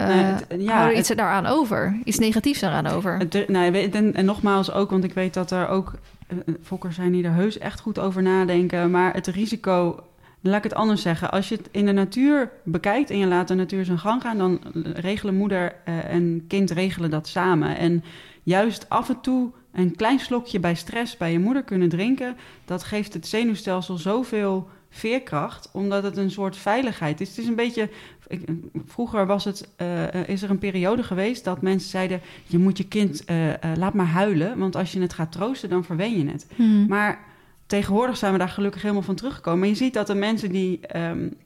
uh, 0.00 0.06
nee, 0.06 0.16
het, 0.16 0.46
ja, 0.58 0.86
er 0.86 0.96
iets 0.96 1.08
het, 1.08 1.18
daaraan 1.18 1.46
over. 1.46 2.00
Iets 2.04 2.18
negatiefs 2.18 2.60
daaraan 2.60 2.86
over. 2.86 3.18
Het, 3.18 3.48
nee, 3.48 3.90
en, 3.90 4.14
en, 4.14 4.24
nogmaals 4.24 4.72
ook, 4.72 4.90
want 4.90 5.04
ik 5.04 5.14
weet 5.14 5.34
dat 5.34 5.50
er 5.50 5.68
ook 5.68 5.92
uh, 6.28 6.54
fokkers 6.62 6.94
zijn 6.94 7.12
die 7.12 7.24
er 7.24 7.32
heus 7.32 7.58
echt 7.58 7.80
goed 7.80 7.98
over 7.98 8.22
nadenken. 8.22 8.90
Maar 8.90 9.14
het 9.14 9.26
risico 9.26 10.04
laat 10.40 10.56
ik 10.56 10.62
het 10.62 10.74
anders 10.74 11.02
zeggen. 11.02 11.30
Als 11.30 11.48
je 11.48 11.56
het 11.56 11.68
in 11.70 11.86
de 11.86 11.92
natuur 11.92 12.50
bekijkt 12.64 13.10
en 13.10 13.18
je 13.18 13.26
laat 13.26 13.48
de 13.48 13.54
natuur 13.54 13.84
zijn 13.84 13.98
gang 13.98 14.22
gaan, 14.22 14.38
dan 14.38 14.60
regelen 14.94 15.34
moeder 15.34 15.74
eh, 15.84 16.04
en 16.04 16.44
kind 16.48 16.70
regelen 16.70 17.10
dat 17.10 17.28
samen. 17.28 17.76
En 17.76 18.04
juist 18.42 18.88
af 18.88 19.08
en 19.08 19.20
toe 19.20 19.50
een 19.72 19.96
klein 19.96 20.18
slokje 20.18 20.60
bij 20.60 20.74
stress 20.74 21.16
bij 21.16 21.32
je 21.32 21.38
moeder 21.38 21.62
kunnen 21.62 21.88
drinken, 21.88 22.36
dat 22.64 22.82
geeft 22.82 23.14
het 23.14 23.26
zenuwstelsel 23.26 23.96
zoveel 23.96 24.68
veerkracht, 24.90 25.70
omdat 25.72 26.02
het 26.02 26.16
een 26.16 26.30
soort 26.30 26.56
veiligheid 26.56 27.20
is. 27.20 27.28
Het 27.28 27.38
is 27.38 27.46
een 27.46 27.54
beetje. 27.54 27.90
Ik, 28.26 28.48
vroeger 28.86 29.26
was 29.26 29.44
het, 29.44 29.68
uh, 29.82 30.28
is 30.28 30.42
er 30.42 30.50
een 30.50 30.58
periode 30.58 31.02
geweest 31.02 31.44
dat 31.44 31.62
mensen 31.62 31.90
zeiden: 31.90 32.20
je 32.46 32.58
moet 32.58 32.78
je 32.78 32.88
kind 32.88 33.24
uh, 33.30 33.52
laat 33.76 33.94
maar 33.94 34.06
huilen, 34.06 34.58
want 34.58 34.76
als 34.76 34.92
je 34.92 35.00
het 35.00 35.12
gaat 35.12 35.32
troosten, 35.32 35.68
dan 35.68 35.84
verwen 35.84 36.18
je 36.18 36.30
het. 36.30 36.46
Hmm. 36.56 36.86
Maar 36.88 37.18
tegenwoordig 37.66 38.16
zijn 38.16 38.32
we 38.32 38.38
daar 38.38 38.48
gelukkig 38.48 38.82
helemaal 38.82 39.02
van 39.02 39.14
teruggekomen. 39.14 39.68
Je 39.68 39.74
ziet 39.74 39.94
dat 39.94 40.06
de 40.06 40.14
mensen 40.14 40.52
die. 40.52 40.80
Um, 40.96 41.36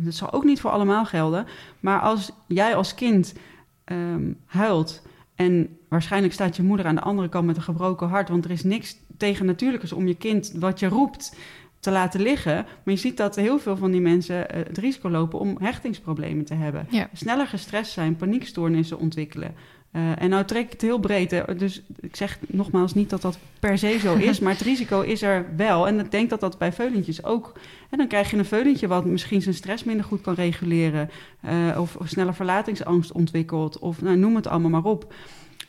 dat 0.00 0.14
zal 0.14 0.32
ook 0.32 0.44
niet 0.44 0.60
voor 0.60 0.70
allemaal 0.70 1.04
gelden. 1.04 1.46
Maar 1.80 2.00
als 2.00 2.30
jij 2.46 2.74
als 2.74 2.94
kind 2.94 3.34
um, 3.84 4.36
huilt. 4.46 5.02
En 5.40 5.78
waarschijnlijk 5.88 6.32
staat 6.32 6.56
je 6.56 6.62
moeder 6.62 6.86
aan 6.86 6.94
de 6.94 7.00
andere 7.00 7.28
kant 7.28 7.46
met 7.46 7.56
een 7.56 7.62
gebroken 7.62 8.08
hart. 8.08 8.28
Want 8.28 8.44
er 8.44 8.50
is 8.50 8.62
niks 8.62 8.96
tegen 9.16 9.46
natuurlijkers 9.46 9.92
om 9.92 10.06
je 10.06 10.16
kind 10.16 10.52
wat 10.58 10.80
je 10.80 10.88
roept 10.88 11.36
te 11.78 11.90
laten 11.90 12.20
liggen. 12.20 12.54
Maar 12.54 12.94
je 12.94 12.96
ziet 12.96 13.16
dat 13.16 13.36
heel 13.36 13.58
veel 13.58 13.76
van 13.76 13.90
die 13.90 14.00
mensen 14.00 14.36
uh, 14.36 14.64
het 14.66 14.78
risico 14.78 15.10
lopen 15.10 15.38
om 15.38 15.56
hechtingsproblemen 15.60 16.44
te 16.44 16.54
hebben. 16.54 16.86
Ja. 16.90 17.08
Sneller 17.12 17.46
gestrest 17.46 17.92
zijn, 17.92 18.16
paniekstoornissen 18.16 18.98
ontwikkelen. 18.98 19.54
Uh, 19.92 20.22
en 20.22 20.30
nou 20.30 20.44
trek 20.44 20.64
ik 20.64 20.72
het 20.72 20.80
heel 20.80 20.98
breed. 20.98 21.30
Hè. 21.30 21.56
Dus 21.56 21.82
ik 22.00 22.16
zeg 22.16 22.38
nogmaals 22.46 22.94
niet 22.94 23.10
dat 23.10 23.22
dat 23.22 23.38
per 23.60 23.78
se 23.78 23.98
zo 23.98 24.14
is, 24.14 24.38
maar 24.40 24.52
het 24.52 24.60
risico 24.60 25.00
is 25.00 25.22
er 25.22 25.46
wel. 25.56 25.86
En 25.86 25.98
ik 25.98 26.10
denk 26.10 26.30
dat 26.30 26.40
dat 26.40 26.58
bij 26.58 26.72
veulentjes 26.72 27.24
ook. 27.24 27.52
En 27.90 27.98
dan 27.98 28.06
krijg 28.06 28.30
je 28.30 28.36
een 28.36 28.44
veulentje 28.44 28.88
wat 28.88 29.04
misschien 29.04 29.42
zijn 29.42 29.54
stress 29.54 29.84
minder 29.84 30.04
goed 30.04 30.20
kan 30.20 30.34
reguleren. 30.34 31.10
Uh, 31.44 31.80
of, 31.80 31.96
of, 31.96 32.08
sneller 32.08 32.34
verlatingsangst 32.34 33.12
ontwikkelt. 33.12 33.78
Of 33.78 34.02
nou, 34.02 34.16
noem 34.16 34.36
het 34.36 34.46
allemaal 34.46 34.70
maar 34.70 34.84
op. 34.84 35.14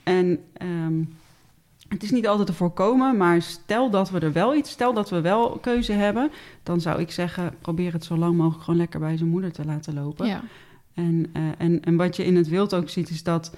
En 0.04 0.40
um, 0.62 1.16
het 1.88 2.04
is 2.04 2.12
niet 2.12 2.28
altijd 2.28 2.48
te 2.48 2.54
voorkomen, 2.54 3.18
maar 3.18 3.42
stel 3.42 3.90
dat 3.90 4.10
we 4.10 4.20
er 4.20 4.34
wel 4.34 4.56
iets, 4.56 4.72
stel 4.72 4.94
dat 4.94 5.10
we 5.10 5.22
wel 5.22 5.50
keuze 5.62 5.92
hebben, 5.92 6.32
dan 6.64 6.82
zou 6.82 7.00
ik 7.00 7.12
zeggen: 7.12 7.54
probeer 7.62 7.94
het 7.94 8.04
zo 8.04 8.18
lang 8.18 8.36
mogelijk 8.38 8.64
gewoon 8.64 8.80
lekker 8.80 9.00
bij 9.00 9.18
zijn 9.18 9.30
moeder 9.30 9.52
te 9.52 9.66
laten 9.66 9.94
lopen. 9.94 10.28
Ja. 10.28 10.42
En, 10.94 11.26
uh, 11.38 11.44
en, 11.58 11.84
en 11.84 11.96
wat 11.96 12.16
je 12.16 12.26
in 12.26 12.36
het 12.36 12.48
wild 12.48 12.74
ook 12.74 12.90
ziet, 12.90 13.10
is 13.10 13.24
dat 13.24 13.56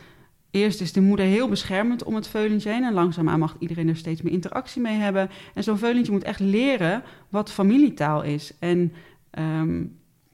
Eerst 0.53 0.81
is 0.81 0.91
de 0.91 1.01
moeder 1.01 1.25
heel 1.25 1.49
beschermend 1.49 2.03
om 2.03 2.15
het 2.15 2.27
veulentje 2.27 2.69
heen. 2.69 2.83
En 2.83 2.93
langzaamaan 2.93 3.39
mag 3.39 3.55
iedereen 3.59 3.87
er 3.87 3.95
steeds 3.95 4.21
meer 4.21 4.33
interactie 4.33 4.81
mee 4.81 4.97
hebben. 4.97 5.29
En 5.53 5.63
zo'n 5.63 5.77
veulentje 5.77 6.11
moet 6.11 6.23
echt 6.23 6.39
leren 6.39 7.03
wat 7.29 7.51
familietaal 7.51 8.23
is. 8.23 8.53
En 8.59 8.93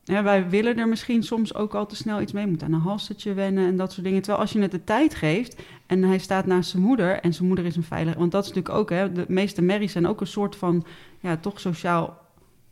ja, 0.04 0.24
wij 0.24 0.50
willen 0.50 0.78
er 0.78 0.88
misschien 0.88 1.24
soms 1.24 1.54
ook 1.54 1.76
al 1.76 1.86
te 1.86 1.96
snel 1.96 2.22
iets 2.22 2.32
mee. 2.32 2.48
Moet 2.48 2.64
aan 2.64 2.74
een 2.74 2.80
halstertje 2.80 3.34
wennen 3.34 3.66
en 3.66 3.78
dat 3.78 3.92
soort 3.92 4.06
dingen. 4.06 4.22
Terwijl 4.22 4.44
als 4.44 4.52
je 4.52 4.62
het 4.62 4.72
de 4.72 4.84
tijd 4.84 5.16
geeft 5.16 5.62
en 5.86 6.04
hij 6.04 6.18
staat 6.18 6.46
naast 6.46 6.70
zijn 6.70 6.84
moeder... 6.84 7.20
en 7.20 7.34
zijn 7.34 7.48
moeder 7.48 7.66
is 7.66 7.76
een 7.76 7.84
veilig... 7.84 8.16
Want 8.16 8.32
dat 8.32 8.44
is 8.44 8.50
natuurlijk 8.50 8.76
ook, 8.76 8.90
hè, 8.90 9.12
de 9.12 9.26
meeste 9.28 9.62
merries 9.62 9.92
zijn 9.92 10.08
ook 10.08 10.22
een 10.22 10.28
soort 10.28 10.56
van... 10.56 10.86
ja, 11.20 11.38
toch 11.38 11.60
sociaal 11.60 12.18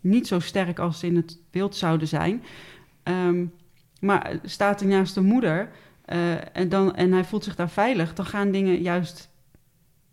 niet 0.02 0.28
zo 0.28 0.40
sterk 0.40 0.80
als 0.80 1.00
ze 1.00 1.08
in 1.08 1.16
het 1.16 1.40
beeld 1.52 1.76
zouden 1.76 2.08
zijn. 2.08 2.44
Um, 3.04 3.52
maar 4.00 4.40
staat 4.44 4.80
hij 4.80 4.90
naast 4.90 5.14
de 5.16 5.22
moeder 5.22 5.70
uh, 6.14 6.58
en, 6.58 6.70
dan, 6.70 6.96
en 6.96 7.12
hij 7.12 7.24
voelt 7.24 7.44
zich 7.44 7.56
daar 7.56 7.70
veilig, 7.70 8.14
dan 8.14 8.26
gaan 8.26 8.52
dingen 8.52 8.82
juist 8.82 9.30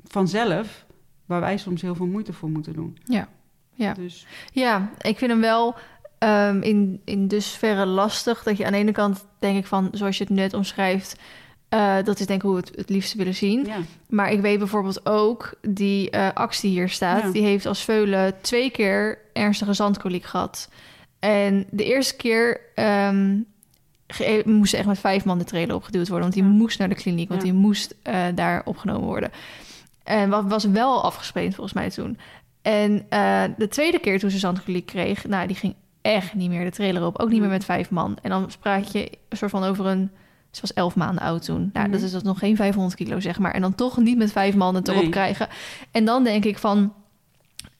vanzelf, 0.05 0.85
waar 1.27 1.41
wij 1.41 1.57
soms 1.57 1.83
heel 1.83 1.95
veel 1.95 2.07
moeite 2.07 2.33
voor 2.33 2.51
moeten 2.51 2.73
doen. 2.73 2.99
Ja, 3.05 3.29
ja. 3.73 3.95
Dus. 3.95 4.27
ja 4.53 4.91
ik 4.99 5.19
vind 5.19 5.31
hem 5.31 5.41
wel 5.41 5.75
um, 6.19 6.63
in, 6.63 7.01
in 7.05 7.29
dusverre 7.29 7.87
lastig 7.87 8.43
dat 8.43 8.57
je 8.57 8.67
aan 8.67 8.73
de 8.73 8.79
ene 8.79 8.93
kant 8.93 9.27
denk 9.39 9.59
ik 9.59 9.67
van, 9.67 9.89
zoals 9.93 10.19
je 10.19 10.25
het 10.25 10.33
net 10.33 10.55
omschrijft, 10.55 11.17
uh, 11.71 11.97
dat 12.03 12.21
is 12.21 12.27
denk 12.27 12.43
ik 12.43 12.47
hoe 12.47 12.55
we 12.55 12.61
het 12.67 12.77
het 12.77 12.89
liefst 12.89 13.15
willen 13.15 13.35
zien. 13.35 13.65
Ja. 13.65 13.77
Maar 14.09 14.33
ik 14.33 14.41
weet 14.41 14.59
bijvoorbeeld 14.59 15.07
ook, 15.07 15.55
die 15.69 16.15
uh, 16.15 16.33
actie 16.33 16.71
hier 16.71 16.89
staat, 16.89 17.33
die 17.33 17.43
heeft 17.43 17.67
als 17.67 17.85
veulen 17.85 18.41
twee 18.41 18.71
keer 18.71 19.19
ernstige 19.33 19.73
zandkoliek 19.73 20.25
gehad. 20.25 20.69
En 21.19 21.67
de 21.71 21.85
eerste 21.85 22.17
keer 22.17 22.61
um, 22.75 23.47
moest 24.45 24.75
echt 24.75 24.87
met 24.87 24.99
vijf 24.99 25.25
man 25.25 25.39
de 25.39 25.45
trailer 25.45 25.75
opgeduwd 25.75 26.09
worden. 26.09 26.31
Want 26.31 26.43
die 26.43 26.53
moest 26.53 26.79
naar 26.79 26.89
de 26.89 26.95
kliniek, 26.95 27.29
want 27.29 27.41
die 27.41 27.53
moest 27.53 27.95
uh, 28.05 28.25
daar 28.35 28.63
opgenomen 28.65 29.07
worden. 29.07 29.31
En 30.03 30.31
wat 30.31 30.45
was 30.45 30.65
wel 30.65 31.03
afgespeeld 31.03 31.55
volgens 31.55 31.75
mij 31.75 31.91
toen. 31.91 32.19
En 32.63 32.93
uh, 32.93 33.43
de 33.57 33.69
tweede 33.69 33.99
keer 33.99 34.19
toen 34.19 34.31
ze 34.31 34.39
zandkoliek 34.39 34.87
kreeg, 34.87 35.27
nou, 35.27 35.47
die 35.47 35.57
ging 35.57 35.75
echt 36.03 36.35
niet 36.35 36.51
meer 36.51 36.65
de 36.65 36.71
trailer 36.71 37.07
op. 37.07 37.19
Ook 37.19 37.31
niet 37.31 37.41
meer 37.41 37.49
met 37.49 37.65
vijf 37.65 37.91
man. 37.91 38.19
En 38.23 38.31
dan 38.31 38.51
spraak 38.51 38.85
je 38.85 39.11
een 39.29 39.37
soort 39.37 39.51
van 39.51 39.65
over 39.65 39.87
een... 39.87 40.11
Ze 40.51 40.61
was 40.61 40.73
elf 40.73 40.95
maanden 40.97 41.25
oud 41.25 41.45
toen. 41.45 41.71
Nou, 41.73 41.91
dat 41.91 42.01
is 42.01 42.13
dat 42.13 42.23
nog 42.23 42.39
geen 42.39 42.57
500 42.57 42.95
kilo, 42.95 43.21
zeg 43.21 43.39
maar. 43.39 43.53
En 43.53 43.61
dan 43.61 43.75
toch 43.75 43.97
niet 43.97 44.17
met 44.17 44.33
vijf 44.33 44.55
man 44.55 44.75
het 44.75 44.89
erop 44.89 45.11
krijgen. 45.11 45.49
En 45.91 46.05
dan 46.05 46.25
denk 46.25 46.45
ik 46.45 46.59
van... 46.59 46.93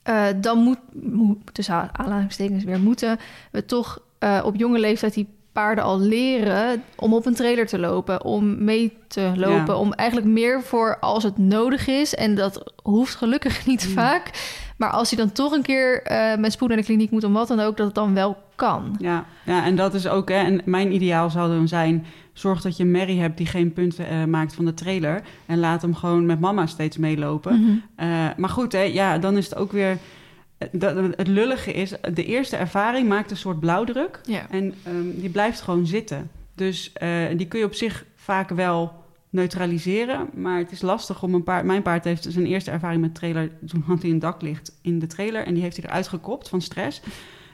Uh, 0.09 0.27
dan 0.41 0.57
moet, 0.57 0.79
moet 0.93 1.53
tussen 1.53 1.97
aanhalingstekens 1.97 2.63
weer 2.63 2.79
moeten 2.79 3.19
we 3.51 3.65
toch 3.65 3.99
uh, 4.19 4.41
op 4.45 4.55
jonge 4.55 4.79
leeftijd 4.79 5.13
die 5.13 5.27
paarden 5.55 5.83
al 5.83 5.99
leren 5.99 6.83
om 6.95 7.13
op 7.13 7.25
een 7.25 7.33
trailer 7.33 7.67
te 7.67 7.79
lopen, 7.79 8.23
om 8.23 8.63
mee 8.63 8.97
te 9.07 9.31
lopen, 9.35 9.77
om 9.77 9.93
eigenlijk 9.93 10.29
meer 10.29 10.61
voor 10.61 10.97
als 10.99 11.23
het 11.23 11.37
nodig 11.37 11.87
is. 11.87 12.15
En 12.15 12.35
dat 12.35 12.73
hoeft 12.83 13.15
gelukkig 13.15 13.65
niet 13.65 13.87
mm. 13.87 13.93
vaak. 13.93 14.31
Maar 14.77 14.89
als 14.89 15.09
hij 15.09 15.19
dan 15.19 15.31
toch 15.31 15.51
een 15.51 15.61
keer 15.61 16.11
uh, 16.11 16.35
met 16.35 16.51
spoed 16.51 16.67
naar 16.67 16.77
de 16.77 16.83
kliniek 16.83 17.11
moet, 17.11 17.23
om 17.23 17.33
wat 17.33 17.47
dan 17.47 17.59
ook, 17.59 17.77
dat 17.77 17.85
het 17.85 17.95
dan 17.95 18.13
wel 18.13 18.37
kan. 18.55 18.95
Ja, 18.99 19.25
ja 19.45 19.65
en 19.65 19.75
dat 19.75 19.93
is 19.93 20.07
ook, 20.07 20.29
hè, 20.29 20.35
en 20.35 20.61
mijn 20.65 20.93
ideaal 20.93 21.29
zou 21.29 21.49
dan 21.49 21.67
zijn: 21.67 22.05
zorg 22.33 22.61
dat 22.61 22.77
je 22.77 22.85
merrie 22.85 23.19
hebt 23.19 23.37
die 23.37 23.47
geen 23.47 23.73
punten 23.73 24.05
uh, 24.11 24.23
maakt 24.23 24.53
van 24.53 24.65
de 24.65 24.73
trailer. 24.73 25.21
En 25.45 25.59
laat 25.59 25.81
hem 25.81 25.95
gewoon 25.95 26.25
met 26.25 26.39
mama 26.39 26.65
steeds 26.65 26.97
meelopen. 26.97 27.55
Mm 27.55 27.65
-hmm. 27.65 28.07
uh, 28.07 28.25
maar 28.37 28.49
goed, 28.49 28.71
hè, 28.71 28.81
ja, 28.81 29.17
dan 29.17 29.37
is 29.37 29.45
het 29.45 29.55
ook 29.55 29.71
weer 29.71 29.97
het 30.57 31.27
lullige 31.27 31.73
is, 31.73 31.93
de 32.13 32.25
eerste 32.25 32.55
ervaring 32.55 33.07
maakt 33.07 33.31
een 33.31 33.37
soort 33.37 33.59
blauwdruk. 33.59 34.19
Ja. 34.25 34.49
En 34.49 34.73
um, 34.87 35.19
die 35.19 35.29
blijft 35.29 35.61
gewoon 35.61 35.87
zitten. 35.87 36.29
Dus 36.55 36.93
uh, 37.01 37.37
die 37.37 37.47
kun 37.47 37.59
je 37.59 37.65
op 37.65 37.73
zich 37.73 38.05
vaak 38.15 38.49
wel 38.49 39.03
neutraliseren. 39.29 40.29
Maar 40.33 40.57
het 40.57 40.71
is 40.71 40.81
lastig 40.81 41.23
om 41.23 41.33
een 41.33 41.43
paard... 41.43 41.65
Mijn 41.65 41.81
paard 41.81 42.03
heeft 42.03 42.27
zijn 42.29 42.45
eerste 42.45 42.71
ervaring 42.71 43.01
met 43.01 43.15
trailer... 43.15 43.51
Toen 43.67 43.83
had 43.85 44.01
hij 44.01 44.11
een 44.11 44.19
daklicht 44.19 44.77
in 44.81 44.99
de 44.99 45.07
trailer... 45.07 45.45
en 45.45 45.53
die 45.53 45.63
heeft 45.63 45.77
hij 45.77 45.85
eruit 45.85 46.07
gekopt 46.07 46.49
van 46.49 46.61
stress. 46.61 47.01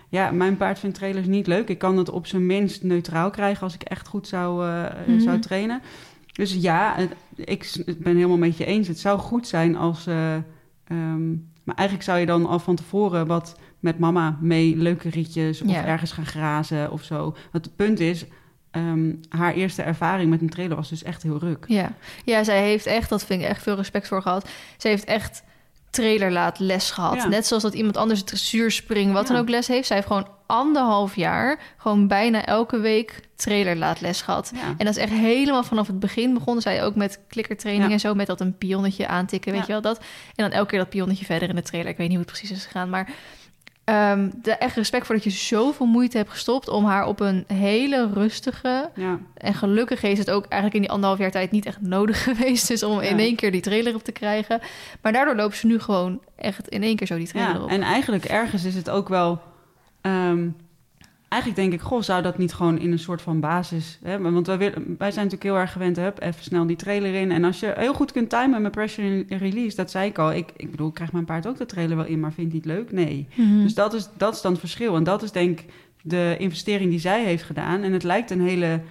Ja, 0.09 0.31
mijn 0.31 0.57
paard 0.57 0.79
vindt 0.79 0.95
trailers 0.95 1.27
niet 1.27 1.47
leuk. 1.47 1.69
Ik 1.69 1.77
kan 1.77 1.97
het 1.97 2.09
op 2.09 2.27
zijn 2.27 2.45
minst 2.45 2.83
neutraal 2.83 3.29
krijgen... 3.29 3.63
als 3.63 3.73
ik 3.73 3.83
echt 3.83 4.07
goed 4.07 4.27
zou, 4.27 4.65
uh, 4.65 4.83
mm 4.83 5.05
-hmm. 5.05 5.19
zou 5.19 5.39
trainen. 5.39 5.81
Dus 6.31 6.53
ja, 6.53 6.95
het, 6.95 7.15
ik 7.85 8.03
ben 8.03 8.15
helemaal 8.15 8.37
met 8.37 8.57
je 8.57 8.65
eens. 8.65 8.87
Het 8.87 8.99
zou 8.99 9.19
goed 9.19 9.47
zijn 9.47 9.75
als... 9.75 10.07
Uh, 10.07 10.35
um, 10.91 11.49
maar 11.63 11.75
eigenlijk 11.75 12.07
zou 12.07 12.19
je 12.19 12.25
dan 12.25 12.45
al 12.45 12.59
van 12.59 12.75
tevoren 12.75 13.27
wat 13.27 13.59
met 13.79 13.99
mama 13.99 14.37
mee 14.41 14.75
leuke 14.77 15.09
rietjes 15.09 15.61
of 15.61 15.75
ergens 15.75 16.11
gaan 16.11 16.25
grazen 16.25 16.91
of 16.91 17.03
zo. 17.03 17.35
Want 17.51 17.65
het 17.65 17.75
punt 17.75 17.99
is, 17.99 18.25
um, 18.71 19.19
haar 19.29 19.53
eerste 19.53 19.81
ervaring 19.81 20.29
met 20.29 20.41
een 20.41 20.49
trailer 20.49 20.75
was 20.75 20.89
dus 20.89 21.03
echt 21.03 21.23
heel 21.23 21.39
ruk. 21.39 21.65
Ja. 21.67 21.93
ja, 22.25 22.43
zij 22.43 22.61
heeft 22.61 22.85
echt, 22.85 23.09
dat 23.09 23.25
vind 23.25 23.41
ik 23.41 23.47
echt 23.47 23.63
veel 23.63 23.75
respect 23.75 24.07
voor 24.07 24.21
gehad. 24.21 24.49
Ze 24.77 24.87
heeft 24.87 25.03
echt 25.03 25.43
trailerlaat 25.91 26.59
les 26.59 26.91
gehad. 26.91 27.15
Ja. 27.15 27.27
Net 27.27 27.47
zoals 27.47 27.63
dat 27.63 27.73
iemand 27.73 27.97
anders 27.97 28.23
dressuurspring, 28.23 29.13
wat 29.13 29.27
ja. 29.27 29.33
dan 29.33 29.41
ook 29.41 29.49
les 29.49 29.67
heeft. 29.67 29.87
Zij 29.87 29.95
heeft 29.95 30.07
gewoon 30.07 30.27
anderhalf 30.45 31.15
jaar, 31.15 31.59
gewoon 31.77 32.07
bijna 32.07 32.45
elke 32.45 32.79
week 32.79 33.19
trailerlaat 33.35 34.01
les 34.01 34.21
gehad. 34.21 34.51
Ja. 34.55 34.67
En 34.77 34.85
dat 34.85 34.95
is 34.95 35.01
echt 35.01 35.11
helemaal 35.11 35.63
vanaf 35.63 35.87
het 35.87 35.99
begin 35.99 36.33
begonnen. 36.33 36.61
Zij 36.61 36.83
ook 36.83 36.95
met 36.95 37.19
klikkertraining 37.27 37.91
en 37.91 37.99
zo, 37.99 38.13
met 38.13 38.27
dat 38.27 38.41
een 38.41 38.57
pionnetje 38.57 39.07
aantikken, 39.07 39.51
weet 39.51 39.65
je 39.65 39.71
wel 39.71 39.81
dat. 39.81 39.97
En 40.35 40.43
dan 40.43 40.51
elke 40.51 40.69
keer 40.69 40.79
dat 40.79 40.89
pionnetje 40.89 41.25
verder 41.25 41.49
in 41.49 41.55
de 41.55 41.61
trailer. 41.61 41.91
Ik 41.91 41.97
weet 41.97 42.07
niet 42.07 42.17
hoe 42.17 42.25
het 42.25 42.35
precies 42.35 42.57
is 42.57 42.65
gegaan, 42.65 42.89
maar 42.89 43.09
um, 43.85 44.31
de 44.41 44.51
echt 44.51 44.75
respect 44.75 45.05
voor 45.05 45.15
dat 45.15 45.23
je 45.23 45.29
zoveel 45.29 45.85
moeite 45.85 46.17
hebt 46.17 46.29
gestopt 46.29 46.69
om 46.69 46.85
haar 46.85 47.05
op 47.05 47.19
een 47.19 47.43
hele 47.47 48.09
rustige 48.13 48.89
ja. 48.95 49.19
en 49.33 49.53
gelukkig 49.53 50.03
is 50.03 50.17
het 50.17 50.31
ook 50.31 50.45
eigenlijk 50.45 50.73
in 50.73 50.81
die 50.81 50.91
anderhalf 50.91 51.19
jaar 51.19 51.31
tijd 51.31 51.51
niet 51.51 51.65
echt 51.65 51.81
nodig 51.81 52.23
geweest 52.29 52.67
dus 52.67 52.83
om 52.83 53.01
ja. 53.01 53.09
in 53.09 53.19
één 53.19 53.35
keer 53.35 53.51
die 53.51 53.61
trailer 53.61 53.95
op 53.95 54.03
te 54.03 54.11
krijgen. 54.11 54.59
Maar 55.01 55.11
daardoor 55.11 55.35
lopen 55.35 55.57
ze 55.57 55.67
nu 55.67 55.79
gewoon 55.79 56.21
echt 56.35 56.67
in 56.67 56.83
één 56.83 56.95
keer 56.95 57.07
zo 57.07 57.17
die 57.17 57.27
trailer 57.27 57.55
ja, 57.55 57.63
op. 57.63 57.69
En 57.69 57.81
eigenlijk 57.81 58.25
ergens 58.25 58.63
is 58.63 58.75
het 58.75 58.89
ook 58.89 59.09
wel 59.09 59.41
um, 60.01 60.55
eigenlijk 61.31 61.61
denk 61.61 61.73
ik, 61.73 61.87
goh, 61.87 62.01
zou 62.01 62.21
dat 62.21 62.37
niet 62.37 62.53
gewoon 62.53 62.79
in 62.79 62.91
een 62.91 62.99
soort 62.99 63.21
van 63.21 63.39
basis... 63.39 63.99
Hè? 64.03 64.31
Want 64.31 64.47
wij, 64.47 64.57
wij 64.97 65.11
zijn 65.11 65.25
natuurlijk 65.25 65.43
heel 65.43 65.57
erg 65.57 65.71
gewend, 65.71 65.97
hup, 65.97 66.21
even 66.21 66.43
snel 66.43 66.67
die 66.67 66.75
trailer 66.75 67.13
in. 67.13 67.31
En 67.31 67.43
als 67.43 67.59
je 67.59 67.73
heel 67.75 67.93
goed 67.93 68.11
kunt 68.11 68.29
timen 68.29 68.61
met 68.61 68.71
pressure 68.71 69.25
release, 69.27 69.75
dat 69.75 69.91
zei 69.91 70.09
ik 70.09 70.17
al. 70.17 70.33
Ik, 70.33 70.51
ik 70.55 70.71
bedoel, 70.71 70.91
krijg 70.91 71.11
mijn 71.11 71.25
paard 71.25 71.47
ook 71.47 71.57
de 71.57 71.65
trailer 71.65 71.95
wel 71.97 72.05
in, 72.05 72.19
maar 72.19 72.33
vindt 72.33 72.51
hij 72.51 72.61
het 72.63 72.71
leuk? 72.71 72.91
Nee. 72.91 73.27
Mm 73.35 73.45
-hmm. 73.45 73.61
Dus 73.63 73.73
dat 73.73 73.93
is, 73.93 74.09
dat 74.17 74.35
is 74.35 74.41
dan 74.41 74.51
het 74.51 74.59
verschil. 74.59 74.95
En 74.95 75.03
dat 75.03 75.23
is 75.23 75.31
denk 75.31 75.59
ik 75.59 75.65
de 76.01 76.35
investering 76.37 76.89
die 76.89 76.99
zij 76.99 77.23
heeft 77.23 77.43
gedaan. 77.43 77.81
En 77.81 77.93
het 77.93 78.03
lijkt 78.03 78.31
een 78.31 78.41
hele 78.41 78.81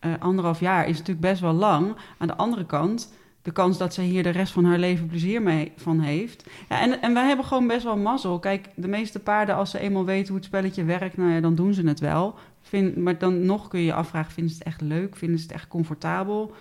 uh, 0.00 0.12
anderhalf 0.18 0.60
jaar, 0.60 0.88
is 0.88 0.98
natuurlijk 0.98 1.26
best 1.26 1.40
wel 1.40 1.52
lang. 1.52 1.96
Aan 2.18 2.26
de 2.26 2.36
andere 2.36 2.66
kant 2.66 3.12
de 3.48 3.54
kans 3.54 3.78
dat 3.78 3.94
ze 3.94 4.02
hier 4.02 4.22
de 4.22 4.28
rest 4.28 4.52
van 4.52 4.64
haar 4.64 4.78
leven 4.78 5.06
plezier 5.06 5.42
mee 5.42 5.72
van 5.76 6.00
heeft. 6.00 6.44
Ja, 6.68 6.80
en, 6.80 7.02
en 7.02 7.14
wij 7.14 7.26
hebben 7.26 7.44
gewoon 7.44 7.66
best 7.66 7.84
wel 7.84 7.96
mazzel. 7.96 8.38
Kijk, 8.38 8.68
de 8.74 8.88
meeste 8.88 9.18
paarden, 9.18 9.54
als 9.54 9.70
ze 9.70 9.78
eenmaal 9.78 10.04
weten 10.04 10.26
hoe 10.28 10.36
het 10.36 10.44
spelletje 10.44 10.84
werkt, 10.84 11.16
nou 11.16 11.30
ja, 11.30 11.40
dan 11.40 11.54
doen 11.54 11.74
ze 11.74 11.86
het 11.86 12.00
wel. 12.00 12.34
Vind, 12.62 12.96
maar 12.96 13.18
dan 13.18 13.44
nog 13.46 13.68
kun 13.68 13.78
je 13.80 13.84
je 13.86 13.92
afvragen, 13.92 14.32
vinden 14.32 14.52
ze 14.52 14.58
het 14.58 14.66
echt 14.66 14.80
leuk? 14.80 15.16
Vinden 15.16 15.38
ze 15.38 15.44
het 15.44 15.52
echt 15.54 15.68
comfortabel? 15.68 16.52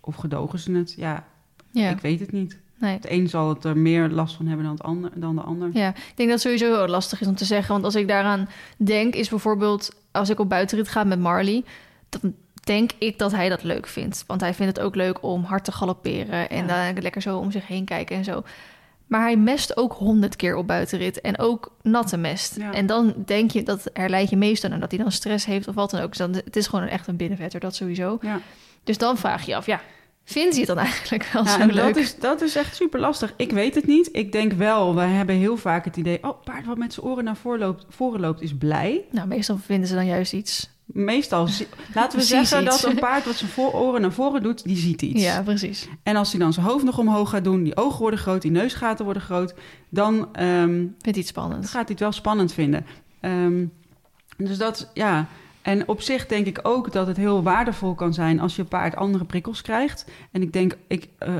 Of 0.00 0.14
gedogen 0.16 0.58
ze 0.58 0.72
het? 0.72 0.94
Ja, 0.96 1.24
Ja. 1.70 1.90
ik 1.90 2.00
weet 2.00 2.20
het 2.20 2.32
niet. 2.32 2.58
Nee. 2.80 2.92
Het 2.94 3.10
een 3.10 3.28
zal 3.28 3.48
het 3.48 3.64
er 3.64 3.76
meer 3.76 4.08
last 4.08 4.36
van 4.36 4.46
hebben 4.46 4.64
dan, 4.66 4.74
het 4.74 4.82
ander, 4.84 5.10
dan 5.14 5.34
de 5.34 5.42
ander. 5.42 5.70
Ja, 5.72 5.88
ik 5.88 6.12
denk 6.14 6.28
dat 6.28 6.28
het 6.28 6.40
sowieso 6.40 6.66
heel 6.76 6.88
lastig 6.88 7.20
is 7.20 7.26
om 7.26 7.34
te 7.34 7.44
zeggen. 7.44 7.72
Want 7.72 7.84
als 7.84 7.94
ik 7.94 8.08
daaraan 8.08 8.48
denk, 8.76 9.14
is 9.14 9.28
bijvoorbeeld 9.28 9.94
als 10.12 10.28
ik 10.28 10.38
op 10.40 10.48
buitenrit 10.48 10.88
ga 10.88 11.04
met 11.04 11.20
Marley, 11.20 11.64
dan 12.08 12.34
denk 12.68 12.90
ik 12.98 13.18
dat 13.18 13.32
hij 13.32 13.48
dat 13.48 13.62
leuk 13.62 13.86
vindt. 13.86 14.24
Want 14.26 14.40
hij 14.40 14.54
vindt 14.54 14.76
het 14.76 14.84
ook 14.86 14.94
leuk 14.94 15.22
om 15.22 15.44
hard 15.44 15.64
te 15.64 15.72
galopperen 15.72 16.50
en 16.50 16.66
Ja. 16.66 16.92
dan 16.92 17.02
lekker 17.02 17.22
zo 17.22 17.38
om 17.38 17.50
zich 17.50 17.66
heen 17.66 17.84
kijken 17.84 18.16
en 18.16 18.24
zo. 18.24 18.42
Maar 19.06 19.20
hij 19.20 19.36
mest 19.36 19.76
ook 19.76 19.92
honderd 19.92 20.36
keer 20.36 20.56
op 20.56 20.66
buitenrit 20.66 21.20
en 21.20 21.38
ook 21.38 21.72
natte 21.82 22.16
mest. 22.16 22.56
Ja. 22.56 22.72
En 22.72 22.86
dan 22.86 23.14
denk 23.26 23.50
je 23.50 23.62
dat 23.62 23.90
herleid 23.92 24.30
je 24.30 24.36
meestal 24.36 24.70
aan 24.70 24.80
dat 24.80 24.90
hij 24.90 25.00
dan 25.00 25.12
stress 25.12 25.44
heeft 25.44 25.68
of 25.68 25.74
wat 25.74 25.90
dan 25.90 26.00
ook. 26.00 26.08
Dus 26.08 26.18
dan, 26.18 26.32
het 26.32 26.56
is 26.56 26.66
gewoon 26.66 26.86
echt 26.86 27.06
een 27.06 27.16
binnenvetter, 27.16 27.60
dat 27.60 27.74
sowieso. 27.74 28.18
Ja. 28.20 28.40
Dus 28.84 28.98
dan 28.98 29.16
vraag 29.16 29.44
je 29.44 29.50
je 29.50 29.56
af, 29.56 29.66
ja, 29.66 29.80
vindt 30.24 30.50
hij 30.50 30.58
het 30.58 30.74
dan 30.74 30.78
eigenlijk 30.78 31.24
wel 31.32 31.44
Ja, 31.44 31.50
zo 31.50 31.60
en 31.60 31.72
leuk? 31.72 31.84
dat, 31.94 31.96
is, 31.96 32.18
dat 32.18 32.40
is 32.40 32.56
echt 32.56 32.76
super 32.76 33.00
lastig. 33.00 33.32
Ik 33.36 33.50
weet 33.50 33.74
het 33.74 33.86
niet. 33.86 34.08
Ik 34.12 34.32
denk 34.32 34.52
wel, 34.52 34.94
wij 34.94 35.08
hebben 35.08 35.34
heel 35.36 35.56
vaak 35.56 35.84
het 35.84 35.96
idee... 35.96 36.18
oh, 36.22 36.42
paard 36.44 36.66
wat 36.66 36.78
met 36.78 36.92
zijn 36.92 37.06
oren 37.06 37.24
naar 37.24 37.36
voren 37.36 37.58
loopt, 37.58 37.84
voren 37.88 38.20
loopt 38.20 38.40
is 38.42 38.54
blij. 38.56 39.04
Nou, 39.10 39.28
meestal 39.28 39.56
vinden 39.58 39.88
ze 39.88 39.94
dan 39.94 40.06
juist 40.06 40.32
iets. 40.32 40.70
Meestal, 40.92 41.46
zie- 41.46 41.66
laten 41.94 42.18
we 42.18 42.24
zeggen 42.24 42.64
iets. 42.64 42.80
dat 42.82 42.90
een 42.92 42.98
paard 42.98 43.24
wat 43.24 43.34
zijn 43.36 43.50
voor 43.50 43.72
oren 43.72 44.00
naar 44.00 44.12
voren 44.12 44.42
doet, 44.42 44.64
die 44.64 44.76
ziet 44.76 45.02
iets. 45.02 45.22
Ja, 45.22 45.42
precies. 45.42 45.88
En 46.02 46.16
als 46.16 46.30
hij 46.30 46.40
dan 46.40 46.52
zijn 46.52 46.66
hoofd 46.66 46.84
nog 46.84 46.98
omhoog 46.98 47.30
gaat 47.30 47.44
doen, 47.44 47.62
die 47.62 47.76
ogen 47.76 48.00
worden 48.00 48.18
groot, 48.18 48.42
die 48.42 48.50
neusgaten 48.50 49.04
worden 49.04 49.22
groot... 49.22 49.54
dan 49.88 50.28
ehm, 50.34 50.86
Vindt 50.98 51.18
iets 51.18 51.28
spannends. 51.28 51.66
gaat 51.70 51.82
hij 51.82 51.90
het 51.90 52.00
wel 52.00 52.12
spannend 52.12 52.52
vinden. 52.52 52.86
Ehm, 53.20 53.64
dus 54.36 54.58
dat, 54.58 54.90
ja... 54.94 55.26
En 55.62 55.88
op 55.88 56.00
zich 56.00 56.26
denk 56.26 56.46
ik 56.46 56.58
ook 56.62 56.92
dat 56.92 57.06
het 57.06 57.16
heel 57.16 57.42
waardevol 57.42 57.94
kan 57.94 58.14
zijn 58.14 58.40
als 58.40 58.56
je 58.56 58.64
paard 58.64 58.96
andere 58.96 59.24
prikkels 59.24 59.62
krijgt. 59.62 60.04
En 60.32 60.42
ik 60.42 60.52
denk, 60.52 60.76
ik, 60.86 61.08
eh, 61.18 61.34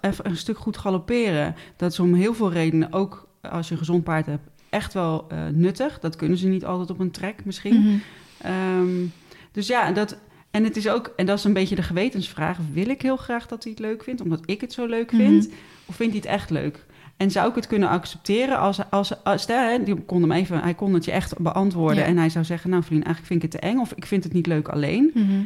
even 0.00 0.26
een 0.26 0.36
stuk 0.36 0.58
goed 0.58 0.76
galopperen, 0.76 1.54
dat 1.76 1.92
is 1.92 2.00
om 2.00 2.14
heel 2.14 2.34
veel 2.34 2.52
redenen, 2.52 2.92
ook 2.92 3.28
als 3.42 3.66
je 3.66 3.72
een 3.72 3.78
gezond 3.78 4.04
paard 4.04 4.26
hebt, 4.26 4.48
echt 4.68 4.92
wel 4.94 5.24
eh, 5.28 5.38
nuttig. 5.52 5.98
Dat 6.00 6.16
kunnen 6.16 6.38
ze 6.38 6.48
niet 6.48 6.64
altijd 6.64 6.90
op 6.90 6.98
een 6.98 7.10
trek 7.10 7.44
misschien. 7.44 7.80
Mhm. 7.80 7.96
Ehm, 8.42 9.04
dus 9.52 9.66
ja, 9.66 9.92
dat, 9.92 10.16
en 10.50 10.64
het 10.64 10.76
is 10.76 10.88
ook, 10.88 11.12
en 11.16 11.26
dat 11.26 11.38
is 11.38 11.44
een 11.44 11.52
beetje 11.52 11.74
de 11.74 11.82
gewetensvraag, 11.82 12.58
wil 12.72 12.88
ik 12.88 13.02
heel 13.02 13.16
graag 13.16 13.46
dat 13.46 13.62
hij 13.62 13.72
het 13.72 13.80
leuk 13.80 14.02
vindt, 14.04 14.20
omdat 14.20 14.40
ik 14.44 14.60
het 14.60 14.72
zo 14.72 14.86
leuk 14.86 15.10
vind, 15.10 15.46
Mhm. 15.46 15.56
of 15.86 15.94
vindt 15.96 16.12
hij 16.12 16.22
het 16.22 16.30
echt 16.40 16.50
leuk? 16.50 16.84
En 17.16 17.30
zou 17.30 17.48
ik 17.48 17.54
het 17.54 17.66
kunnen 17.66 17.88
accepteren 17.88 18.58
als, 18.58 18.90
als, 18.90 19.24
als 19.24 19.42
stel, 19.42 19.68
hè, 19.70 19.82
die 19.84 19.94
kon 19.94 20.20
hem 20.22 20.32
even, 20.32 20.60
hij 20.60 20.74
kon 20.74 20.94
het 20.94 21.04
je 21.04 21.10
echt 21.10 21.38
beantwoorden 21.38 21.98
Ja. 22.02 22.04
en 22.04 22.16
hij 22.16 22.28
zou 22.28 22.44
zeggen, 22.44 22.70
nou 22.70 22.82
vriend, 22.82 23.04
eigenlijk 23.04 23.32
vind 23.32 23.44
ik 23.44 23.52
het 23.52 23.60
te 23.60 23.66
eng 23.68 23.78
of 23.78 23.92
ik 23.92 24.06
vind 24.06 24.24
het 24.24 24.32
niet 24.32 24.46
leuk 24.46 24.68
alleen. 24.68 25.10
Mhm. 25.14 25.40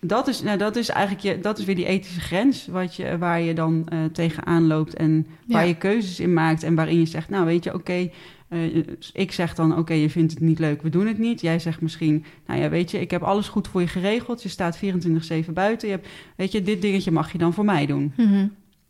Dat 0.00 0.28
is, 0.28 0.42
nou, 0.42 0.58
dat 0.58 0.76
is 0.76 0.88
eigenlijk 0.88 1.22
je, 1.24 1.40
dat 1.40 1.58
is 1.58 1.64
weer 1.64 1.74
die 1.74 1.86
ethische 1.86 2.20
grens 2.20 2.66
wat 2.66 2.94
je, 2.96 3.18
waar 3.18 3.40
je 3.40 3.54
dan 3.54 3.86
eh, 3.88 3.98
tegenaan 4.12 4.66
loopt 4.66 4.94
en 4.94 5.26
waar 5.46 5.62
Ja. 5.62 5.68
je 5.68 5.74
keuzes 5.76 6.20
in 6.20 6.32
maakt 6.32 6.62
en 6.62 6.74
waarin 6.74 6.98
je 6.98 7.06
zegt, 7.06 7.28
nou 7.28 7.44
weet 7.44 7.64
je, 7.64 7.74
oké, 7.74 8.10
eh, 8.54 8.76
ik 9.12 9.32
zeg 9.32 9.54
dan, 9.54 9.78
oké, 9.78 9.92
je 9.94 10.10
vindt 10.10 10.32
het 10.32 10.40
niet 10.40 10.58
leuk, 10.58 10.82
we 10.82 10.88
doen 10.88 11.06
het 11.06 11.18
niet. 11.18 11.40
Jij 11.40 11.58
zegt 11.58 11.80
misschien, 11.80 12.24
nou 12.46 12.60
ja, 12.60 12.68
weet 12.68 12.90
je, 12.90 13.00
ik 13.00 13.10
heb 13.10 13.22
alles 13.22 13.48
goed 13.48 13.68
voor 13.68 13.80
je 13.80 13.86
geregeld. 13.86 14.42
Je 14.42 14.48
staat 14.48 14.78
24/7 14.78 15.52
buiten. 15.52 15.88
Je 15.88 15.94
hebt, 15.94 16.08
weet 16.36 16.52
je, 16.52 16.62
dit 16.62 16.82
dingetje 16.82 17.10
mag 17.10 17.32
je 17.32 17.38
dan 17.38 17.52
voor 17.52 17.64
mij 17.64 17.86
doen. 17.86 18.12
Mhm. 18.16 18.46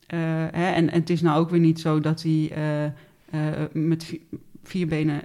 Eh, 0.06 0.18
hè, 0.50 0.70
en, 0.72 0.90
en 0.90 1.00
het 1.00 1.10
is 1.10 1.22
nou 1.22 1.38
ook 1.40 1.50
weer 1.50 1.60
niet 1.60 1.80
zo 1.80 2.00
dat 2.00 2.22
hij 2.22 2.50
eh, 3.30 3.50
met 3.72 4.04
vi- 4.04 4.20
vier 4.62 4.86
benen 4.86 5.20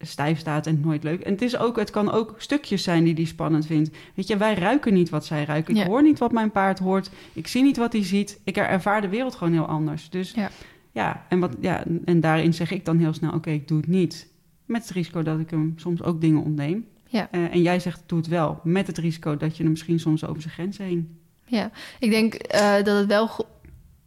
stijf 0.00 0.38
staat 0.38 0.66
en 0.66 0.74
het 0.74 0.84
nooit 0.84 1.02
leuk. 1.02 1.20
En 1.20 1.32
het, 1.32 1.42
is 1.42 1.56
ook, 1.58 1.76
het 1.76 1.90
kan 1.90 2.10
ook 2.12 2.34
stukjes 2.36 2.82
zijn 2.82 3.04
die 3.04 3.14
hij 3.14 3.24
spannend 3.24 3.66
vindt. 3.66 3.90
Weet 4.14 4.26
je, 4.26 4.36
wij 4.36 4.54
ruiken 4.54 4.94
niet 4.94 5.08
wat 5.10 5.26
zij 5.26 5.44
ruiken. 5.44 5.74
Ik 5.74 5.80
Ja. 5.80 5.86
hoor 5.86 6.02
niet 6.02 6.18
wat 6.18 6.32
mijn 6.32 6.50
paard 6.50 6.78
hoort. 6.78 7.10
Ik 7.32 7.46
zie 7.46 7.62
niet 7.62 7.76
wat 7.76 7.92
hij 7.92 8.04
ziet. 8.04 8.40
Ik 8.44 8.56
er- 8.56 8.66
ervaar 8.68 9.00
de 9.00 9.08
wereld 9.08 9.34
gewoon 9.34 9.52
heel 9.52 9.66
anders. 9.66 10.10
Dus 10.10 10.32
Ja. 10.32 10.50
Ja, 10.98 11.24
en, 11.28 11.38
wat, 11.38 11.56
ja, 11.60 11.84
en 12.04 12.20
daarin 12.20 12.54
zeg 12.54 12.70
ik 12.70 12.84
dan 12.84 12.98
heel 12.98 13.12
snel, 13.12 13.32
oké, 13.32 13.50
ik 13.50 13.68
doe 13.68 13.78
het 13.78 13.86
niet. 13.86 14.28
Met 14.64 14.82
het 14.82 14.90
risico 14.90 15.22
dat 15.22 15.38
ik 15.38 15.50
hem 15.50 15.72
soms 15.76 16.02
ook 16.02 16.20
dingen 16.20 16.42
ontneem. 16.42 16.86
Ja. 17.06 17.28
Eh, 17.30 17.52
en 17.52 17.62
jij 17.62 17.80
zegt, 17.80 18.02
doe 18.06 18.18
het 18.18 18.28
wel. 18.28 18.60
Met 18.62 18.86
het 18.86 18.98
risico 18.98 19.36
dat 19.36 19.56
je 19.56 19.62
hem 19.62 19.72
misschien 19.72 20.00
soms 20.00 20.26
over 20.26 20.42
zijn 20.42 20.54
grenzen 20.54 20.84
heen... 20.84 21.20
Ja, 21.44 21.70
ik 21.98 22.10
denk 22.10 22.34
eh, 22.34 22.74
dat 22.74 22.98
het 22.98 23.06
wel 23.06 23.28
go- 23.28 23.46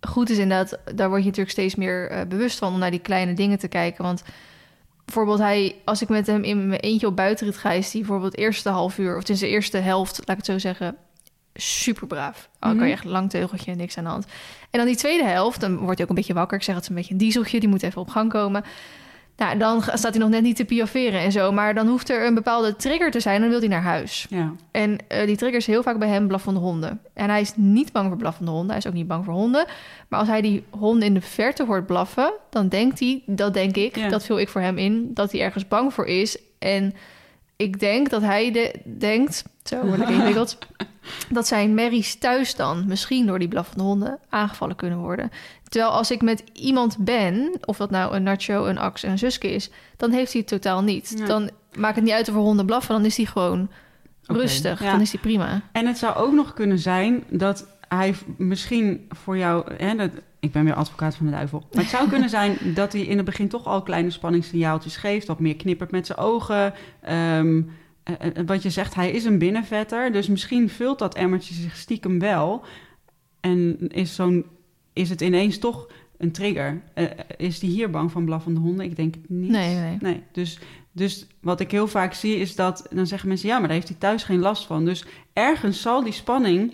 goed 0.01 0.29
is 0.29 0.37
inderdaad. 0.37 0.79
Daar 0.95 1.07
word 1.07 1.19
je 1.19 1.25
natuurlijk 1.25 1.51
steeds 1.51 1.75
meer 1.75 2.09
eh, 2.09 2.27
bewust 2.27 2.57
van 2.57 2.73
om 2.73 2.79
naar 2.79 2.91
die 2.91 2.99
kleine 2.99 3.33
dingen 3.33 3.59
te 3.59 3.67
kijken. 3.67 4.03
Want 4.03 4.23
bijvoorbeeld 5.05 5.39
hij, 5.39 5.75
als 5.85 6.01
ik 6.01 6.09
met 6.09 6.27
hem 6.27 6.43
in 6.43 6.67
mijn 6.67 6.79
eentje 6.79 7.07
op 7.07 7.15
buitenrit 7.15 7.57
ga, 7.57 7.71
is 7.71 7.91
hij 7.91 8.01
bijvoorbeeld 8.01 8.37
eerste 8.37 8.69
half 8.69 8.97
uur, 8.97 9.13
of 9.13 9.19
het 9.19 9.29
is 9.29 9.39
de 9.39 9.47
eerste 9.47 9.77
helft, 9.77 10.17
laat 10.17 10.29
ik 10.29 10.45
het 10.45 10.45
zo 10.45 10.57
zeggen, 10.57 10.95
super 11.53 12.07
braaf. 12.07 12.49
Oh, 12.53 12.59
kan 12.59 12.75
Mhm. 12.75 12.85
je 12.85 12.91
echt 12.91 13.03
lang 13.05 13.29
teugeltje, 13.29 13.75
niks 13.75 13.97
aan 13.97 14.03
de 14.03 14.09
hand. 14.09 14.25
En 14.69 14.79
dan 14.79 14.85
die 14.85 14.95
tweede 14.95 15.23
helft, 15.25 15.59
dan 15.61 15.75
wordt 15.77 15.93
hij 15.93 16.03
ook 16.03 16.09
een 16.09 16.15
beetje 16.15 16.33
wakker. 16.33 16.57
Ik 16.57 16.63
zeg 16.63 16.75
het 16.75 16.83
is 16.83 16.89
een 16.89 16.95
beetje 16.95 17.11
een 17.11 17.17
dieseltje, 17.19 17.59
die 17.59 17.69
moet 17.69 17.83
even 17.83 18.01
op 18.01 18.09
gang 18.09 18.29
komen. 18.31 18.63
Nou, 19.37 19.57
dan 19.57 19.81
staat 19.81 20.01
hij 20.13 20.17
nog 20.19 20.29
net 20.29 20.41
niet 20.41 20.55
te 20.55 20.65
piaferen 20.65 21.19
en 21.19 21.31
zo. 21.31 21.51
Maar 21.51 21.73
dan 21.73 21.87
hoeft 21.87 22.09
er 22.09 22.25
een 22.25 22.33
bepaalde 22.33 22.75
trigger 22.75 23.11
te 23.11 23.19
zijn, 23.19 23.41
dan 23.41 23.49
wil 23.49 23.59
hij 23.59 23.67
naar 23.67 23.81
huis. 23.81 24.25
Ja, 24.29 24.53
En 24.71 24.97
eh, 25.07 25.25
die 25.25 25.35
trigger 25.37 25.57
is 25.59 25.67
heel 25.67 25.83
vaak 25.83 25.99
bij 25.99 26.07
hem 26.07 26.27
blaffende 26.27 26.59
honden. 26.59 27.01
En 27.13 27.29
hij 27.29 27.41
is 27.41 27.51
niet 27.55 27.91
bang 27.91 28.07
voor 28.07 28.17
blaffende 28.17 28.51
honden. 28.51 28.69
Hij 28.69 28.77
is 28.77 28.87
ook 28.87 28.93
niet 28.93 29.07
bang 29.07 29.25
voor 29.25 29.33
honden. 29.33 29.65
Maar 30.07 30.19
als 30.19 30.27
hij 30.27 30.41
die 30.41 30.63
honden 30.69 31.07
in 31.07 31.13
de 31.13 31.21
verte 31.21 31.65
hoort 31.65 31.85
blaffen... 31.85 32.33
dan 32.49 32.67
denkt 32.67 32.99
hij, 32.99 33.21
dat 33.25 33.53
denk 33.53 33.75
ik, 33.75 33.95
Ja. 33.95 34.09
dat 34.09 34.25
vul 34.25 34.39
ik 34.39 34.49
voor 34.49 34.61
hem 34.61 34.77
in... 34.77 35.11
dat 35.13 35.31
hij 35.31 35.41
ergens 35.41 35.67
bang 35.67 35.93
voor 35.93 36.05
is. 36.05 36.37
En 36.59 36.93
ik 37.61 37.79
denk 37.79 38.09
dat 38.09 38.21
hij 38.21 38.51
de, 38.51 38.73
denkt... 38.97 39.43
zo 39.63 39.85
word 39.85 40.01
ik 40.01 40.09
ingewikkeld... 40.15 40.57
dat 41.29 41.47
zijn 41.47 41.73
merries 41.73 42.15
thuis 42.15 42.55
dan 42.55 42.85
misschien 42.87 43.25
door 43.25 43.39
die 43.39 43.47
blaffende 43.47 43.83
honden 43.83 44.19
aangevallen 44.29 44.75
kunnen 44.75 44.99
worden. 44.99 45.31
Terwijl 45.63 45.91
als 45.91 46.11
ik 46.11 46.21
met 46.21 46.43
iemand 46.53 46.97
ben, 46.97 47.57
of 47.65 47.77
dat 47.77 47.89
nou 47.89 48.15
een 48.15 48.23
Nacho, 48.23 48.65
een 48.65 48.77
Ax, 48.77 49.03
een 49.03 49.17
Suske 49.17 49.51
is... 49.51 49.69
dan 49.97 50.11
heeft 50.11 50.31
hij 50.31 50.41
het 50.41 50.49
totaal 50.49 50.83
niet. 50.83 51.13
Ja. 51.17 51.25
Dan 51.25 51.49
maakt 51.77 51.95
het 51.95 52.03
niet 52.03 52.13
uit 52.13 52.29
of 52.29 52.35
er 52.35 52.41
honden 52.41 52.65
blaffen, 52.65 52.95
dan 52.95 53.05
is 53.05 53.17
hij 53.17 53.25
gewoon 53.25 53.69
rustig. 54.23 54.83
ja. 54.83 54.91
Dan 54.91 55.01
is 55.01 55.11
hij 55.11 55.21
prima. 55.21 55.61
En 55.71 55.85
het 55.85 55.97
zou 55.97 56.15
ook 56.15 56.33
nog 56.33 56.53
kunnen 56.53 56.79
zijn 56.79 57.23
dat 57.29 57.67
hij 57.87 58.15
misschien 58.37 59.05
voor 59.09 59.37
jou... 59.37 59.73
Hè, 59.77 59.95
dat, 59.95 60.11
ik 60.41 60.51
ben 60.51 60.63
weer 60.63 60.73
advocaat 60.73 61.15
van 61.15 61.25
de 61.25 61.31
duivel. 61.31 61.63
Maar 61.73 61.81
het 61.83 61.91
zou 61.91 62.09
kunnen 62.09 62.29
zijn 62.39 62.57
dat 62.73 62.93
hij 62.93 63.01
in 63.01 63.15
het 63.17 63.25
begin 63.25 63.47
toch 63.47 63.65
al 63.65 63.81
kleine 63.81 64.09
spanningssignaaltjes 64.09 64.97
geeft. 64.97 65.27
Wat 65.27 65.39
meer 65.39 65.55
knippert 65.55 65.91
met 65.91 66.05
zijn 66.05 66.17
ogen. 66.17 66.73
Ehm, 67.01 67.61
eh, 68.03 68.15
eh, 68.19 68.45
wat 68.45 68.63
je 68.63 68.69
zegt, 68.69 68.95
hij 68.95 69.11
is 69.11 69.25
een 69.25 69.37
binnenvetter. 69.37 70.11
Dus 70.11 70.27
misschien 70.27 70.69
vult 70.69 70.99
dat 70.99 71.15
emmertje 71.15 71.53
zich 71.53 71.75
stiekem 71.77 72.19
wel. 72.19 72.63
En 73.39 73.77
is, 73.87 74.15
zo'n, 74.15 74.45
is 74.93 75.09
het 75.09 75.21
ineens 75.21 75.57
toch 75.57 75.87
een 76.17 76.31
trigger. 76.31 76.81
Eh, 76.93 77.05
is 77.37 77.59
die 77.59 77.69
hier 77.71 77.89
bang 77.89 78.11
van 78.11 78.25
blaffende 78.25 78.59
honden? 78.59 78.85
Ik 78.85 78.95
denk 78.95 79.13
het 79.15 79.29
niet. 79.29 79.49
Nee, 79.49 79.75
nee. 79.75 79.97
Nee, 79.99 80.23
dus, 80.31 80.59
dus 80.91 81.27
wat 81.41 81.59
ik 81.59 81.71
heel 81.71 81.87
vaak 81.87 82.13
zie 82.13 82.35
is 82.35 82.55
dat... 82.55 82.87
dan 82.91 83.07
zeggen 83.07 83.27
mensen, 83.27 83.47
ja, 83.47 83.57
maar 83.57 83.67
daar 83.67 83.75
heeft 83.77 83.87
hij 83.87 83.97
thuis 83.97 84.23
geen 84.23 84.39
last 84.39 84.65
van. 84.65 84.85
Dus 84.85 85.05
ergens 85.33 85.81
zal 85.81 86.03
die 86.03 86.13
spanning 86.13 86.73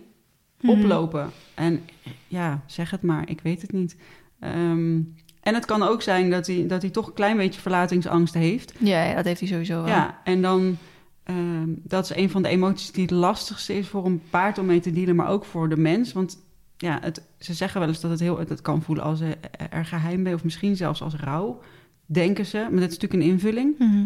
Mhm. 0.61 0.71
oplopen. 0.71 1.31
En 1.57 1.81
ja, 2.27 2.61
zeg 2.65 2.91
het 2.91 3.01
maar, 3.01 3.29
ik 3.29 3.41
weet 3.41 3.61
het 3.61 3.71
niet. 3.71 3.97
Ehm, 4.39 4.99
en 5.41 5.53
het 5.53 5.65
kan 5.65 5.83
ook 5.83 6.01
zijn 6.01 6.29
dat 6.29 6.47
hij, 6.47 6.67
dat 6.67 6.81
hij 6.81 6.91
toch 6.91 7.07
een 7.07 7.13
klein 7.13 7.37
beetje 7.37 7.61
verlatingsangst 7.61 8.33
heeft. 8.33 8.73
Ja, 8.77 9.03
ja, 9.03 9.15
dat 9.15 9.25
heeft 9.25 9.39
hij 9.39 9.49
sowieso 9.49 9.75
wel. 9.75 9.87
Ja, 9.87 10.21
en 10.23 10.41
dan... 10.41 10.77
ehm, 11.23 11.69
dat 11.83 12.03
is 12.03 12.15
een 12.15 12.29
van 12.29 12.41
de 12.41 12.47
emoties 12.49 12.91
die 12.91 13.01
het 13.01 13.11
lastigste 13.11 13.77
is 13.77 13.87
voor 13.87 14.05
een 14.05 14.21
paard 14.29 14.57
om 14.57 14.65
mee 14.65 14.79
te 14.79 14.91
dealen, 14.91 15.15
maar 15.15 15.29
ook 15.29 15.45
voor 15.45 15.69
de 15.69 15.77
mens. 15.77 16.13
Want 16.13 16.37
ja, 16.77 16.97
het, 17.01 17.21
ze 17.39 17.53
zeggen 17.53 17.79
wel 17.79 17.89
eens 17.89 17.99
dat 18.01 18.11
het 18.11 18.19
heel 18.19 18.39
het 18.39 18.61
kan 18.61 18.81
voelen 18.81 19.03
als 19.03 19.21
eh, 19.21 19.29
er 19.69 19.85
geheim 19.85 20.23
bij, 20.23 20.33
of 20.33 20.43
misschien 20.43 20.75
zelfs 20.75 21.01
als 21.01 21.15
rouw, 21.15 21.59
denken 22.05 22.45
ze. 22.45 22.57
Maar 22.57 22.79
dat 22.79 22.91
is 22.91 22.97
natuurlijk 22.97 23.13
een 23.23 23.29
invulling. 23.29 23.75
Mhm. 23.79 24.05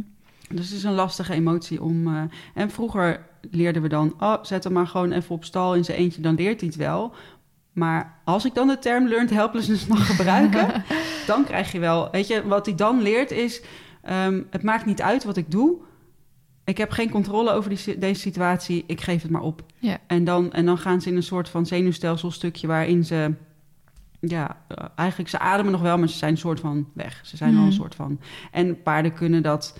Dus 0.50 0.68
het 0.70 0.78
is 0.78 0.84
een 0.84 0.94
lastige 0.94 1.34
emotie 1.34 1.82
om. 1.84 2.08
eh, 2.08 2.22
en 2.54 2.70
vroeger 2.70 3.26
leerden 3.52 3.82
we 3.82 3.88
dan, 3.90 4.14
oh, 4.20 4.36
zet 4.44 4.64
hem 4.64 4.74
maar 4.74 4.88
gewoon 4.88 5.12
even 5.12 5.36
op 5.36 5.44
stal 5.46 5.76
in 5.76 5.84
zijn 5.86 5.98
eentje, 5.98 6.22
dan 6.22 6.36
leert 6.36 6.60
hij 6.60 6.70
het 6.70 6.78
wel. 6.78 7.14
Maar 7.72 8.20
als 8.24 8.46
ik 8.46 8.54
dan 8.54 8.68
de 8.68 8.80
term 8.80 9.08
learned 9.08 9.30
helplessness 9.30 9.88
mag 9.88 10.06
gebruiken, 10.06 10.84
dan 11.28 11.44
krijg 11.44 11.72
je 11.72 11.80
wel, 11.80 12.08
weet 12.12 12.28
je, 12.28 12.48
wat 12.48 12.66
hij 12.66 12.76
dan 12.76 13.02
leert 13.02 13.32
is, 13.32 13.62
ehm, 14.02 14.42
het 14.50 14.64
maakt 14.64 14.86
niet 14.86 15.02
uit 15.02 15.24
wat 15.24 15.38
ik 15.38 15.52
doe. 15.52 15.78
Ik 16.64 16.78
heb 16.78 16.92
geen 16.92 17.10
controle 17.10 17.52
over 17.52 17.70
die, 17.70 17.98
deze 17.98 18.22
situatie, 18.22 18.84
ik 18.88 19.02
geef 19.02 19.22
het 19.22 19.32
maar 19.32 19.42
op. 19.42 19.64
Ja. 19.80 19.98
En, 20.08 20.24
dan, 20.24 20.52
en 20.54 20.66
dan 20.66 20.78
gaan 20.78 21.02
ze 21.02 21.10
in 21.10 21.16
een 21.16 21.24
soort 21.24 21.50
van 21.50 21.66
zenuwstelselstukje 21.66 22.68
waarin 22.68 23.06
ze, 23.06 23.34
ja, 24.20 24.58
eh, 24.68 24.86
eigenlijk 24.96 25.30
ze 25.30 25.40
ademen 25.40 25.72
nog 25.72 25.82
wel, 25.82 25.98
maar 25.98 26.10
ze 26.10 26.18
zijn 26.18 26.32
een 26.32 26.38
soort 26.38 26.60
van 26.60 26.88
weg. 26.94 27.20
Ze 27.24 27.38
zijn 27.38 27.52
al 27.52 27.58
Mhm. 27.58 27.66
een 27.66 27.74
soort 27.74 27.96
van. 27.96 28.20
En 28.52 28.82
paarden 28.82 29.14
kunnen 29.14 29.44
dat 29.44 29.80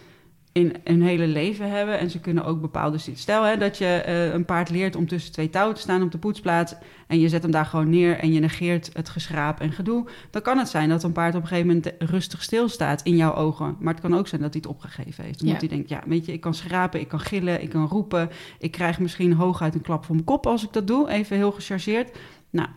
in 0.52 0.76
hun 0.84 1.02
hele 1.02 1.28
leven 1.28 1.70
hebben. 1.70 2.00
En 2.00 2.10
ze 2.10 2.20
kunnen 2.20 2.46
ook 2.46 2.62
bepaalde... 2.62 2.98
Stel 2.98 3.44
hè, 3.44 3.58
dat 3.58 3.78
je 3.78 3.86
eh, 3.86 4.34
een 4.34 4.46
paard 4.46 4.70
leert 4.70 4.96
om 4.96 5.08
tussen 5.08 5.32
twee 5.32 5.50
touwen 5.50 5.76
te 5.76 5.82
staan 5.82 6.02
op 6.02 6.12
de 6.12 6.18
poetsplaats... 6.18 6.76
en 7.08 7.20
je 7.20 7.30
zet 7.30 7.42
hem 7.42 7.52
daar 7.52 7.66
gewoon 7.66 7.90
neer 7.90 8.18
en 8.18 8.34
je 8.34 8.40
negeert 8.40 8.90
het 8.94 9.10
geschraap 9.10 9.60
en 9.60 9.72
gedoe... 9.72 10.08
dan 10.30 10.42
kan 10.42 10.58
het 10.58 10.70
zijn 10.70 10.90
dat 10.90 11.04
een 11.04 11.12
paard 11.12 11.36
op 11.36 11.42
een 11.42 11.48
gegeven 11.48 11.68
moment 11.68 11.94
rustig 12.00 12.44
stilstaat 12.44 13.02
in 13.02 13.16
jouw 13.16 13.34
ogen. 13.36 13.76
Maar 13.80 13.94
het 13.94 14.02
kan 14.04 14.16
ook 14.16 14.28
zijn 14.28 14.42
dat 14.42 14.54
hij 14.54 14.62
het 14.64 14.72
opgegeven 14.72 15.24
heeft. 15.24 15.42
Omdat 15.42 15.62
Ja. 15.62 15.68
hij 15.68 15.76
denkt, 15.76 15.90
ja, 15.90 16.04
weet 16.06 16.26
je, 16.26 16.34
ik 16.34 16.42
kan 16.42 16.54
schrapen, 16.54 17.00
ik 17.00 17.08
kan 17.08 17.20
gillen, 17.20 17.62
ik 17.62 17.70
kan 17.70 17.88
roepen... 17.88 18.30
ik 18.60 18.72
krijg 18.72 19.00
misschien 19.00 19.34
hooguit 19.34 19.76
een 19.76 19.82
klap 19.82 20.06
voor 20.06 20.16
mijn 20.16 20.28
kop 20.28 20.46
als 20.46 20.64
ik 20.64 20.74
dat 20.74 20.88
doe, 20.88 21.10
even 21.10 21.38
heel 21.38 21.52
gechargeerd. 21.52 22.18
Nou, 22.50 22.68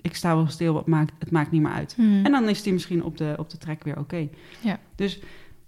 ik, 0.00 0.14
sta 0.16 0.34
wel 0.36 0.46
stil, 0.48 0.76
het 0.76 0.86
maakt, 0.86 1.12
het 1.18 1.30
maakt 1.30 1.50
niet 1.50 1.62
meer 1.62 1.72
uit. 1.72 1.94
Mhm. 1.96 2.24
En 2.24 2.32
dan 2.32 2.48
is 2.48 2.62
die 2.62 2.72
misschien 2.72 3.04
op 3.04 3.16
de, 3.16 3.34
op 3.36 3.50
de 3.50 3.58
trek 3.58 3.84
weer 3.84 3.98
oké. 3.98 4.28
Ja. 4.60 4.78
Dus 4.94 5.20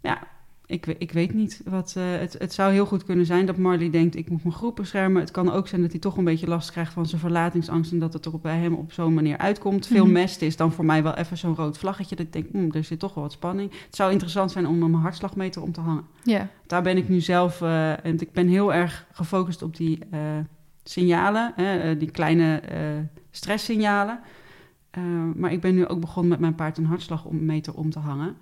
ja, 0.03 0.19
ik, 0.67 0.87
ik 0.87 1.13
weet 1.13 1.35
niet 1.35 1.61
wat. 1.65 1.95
eh, 1.97 2.05
het, 2.19 2.37
het 2.39 2.53
zou 2.53 2.73
heel 2.73 2.87
goed 2.87 3.05
kunnen 3.05 3.27
zijn 3.27 3.47
dat 3.47 3.57
Marley 3.57 3.91
denkt: 3.91 4.17
ik 4.17 4.31
moet 4.31 4.43
mijn 4.43 4.55
groep 4.55 4.77
beschermen. 4.77 5.21
Het 5.21 5.31
kan 5.31 5.53
ook 5.53 5.69
zijn 5.69 5.81
dat 5.81 5.91
hij 5.91 6.01
toch 6.01 6.17
een 6.17 6.25
beetje 6.25 6.47
last 6.47 6.71
krijgt 6.71 6.93
van 6.93 7.07
zijn 7.07 7.21
verlatingsangst. 7.21 7.93
En 7.93 7.99
dat 7.99 8.13
het 8.13 8.25
er 8.27 8.33
op- 8.33 8.43
bij 8.43 8.59
hem 8.59 8.75
op 8.75 8.93
zo'n 8.93 9.15
manier 9.15 9.39
uitkomt. 9.39 9.87
Veel 9.87 10.05
Mhm. 10.05 10.13
mest 10.13 10.43
is 10.43 10.57
dan 10.57 10.73
voor 10.73 10.85
mij 10.85 11.03
wel 11.03 11.15
even 11.15 11.37
zo'n 11.37 11.55
rood 11.55 11.79
vlaggetje. 11.79 12.17
Dat 12.17 12.27
ik 12.27 12.33
denk: 12.33 12.47
hmm, 12.53 12.73
er 12.73 12.85
zit 12.85 12.99
toch 12.99 13.15
wel 13.15 13.25
wat 13.25 13.33
spanning. 13.33 13.71
Het 13.87 13.97
zou 13.97 14.11
interessant 14.13 14.51
zijn 14.51 14.67
om 14.67 14.79
mijn 14.79 14.95
hartslagmeter 14.95 15.63
om 15.63 15.73
te 15.73 15.81
hangen. 15.81 16.05
Ja. 16.23 16.49
Daar 16.67 16.83
ben 16.83 16.97
ik 16.97 17.09
nu 17.09 17.21
zelf. 17.21 17.61
eh, 17.63 18.05
en 18.05 18.21
ik 18.21 18.33
ben 18.33 18.49
heel 18.49 18.75
erg 18.75 19.07
gefocust 19.13 19.63
op 19.63 19.77
die 19.77 19.99
eh, 20.11 20.21
signalen, 20.85 21.53
hè, 21.57 21.97
die 21.97 22.11
kleine 22.11 22.63
stresssignalen. 23.31 24.21
Maar 25.35 25.53
ik 25.53 25.61
ben 25.61 25.75
nu 25.75 25.87
ook 25.87 26.01
begonnen 26.01 26.31
met 26.31 26.41
mijn 26.41 26.55
paard 26.55 26.79
een 26.79 26.87
hartslagmeter 26.87 27.75
om 27.75 27.91
te 27.91 27.99
hangen. 27.99 28.37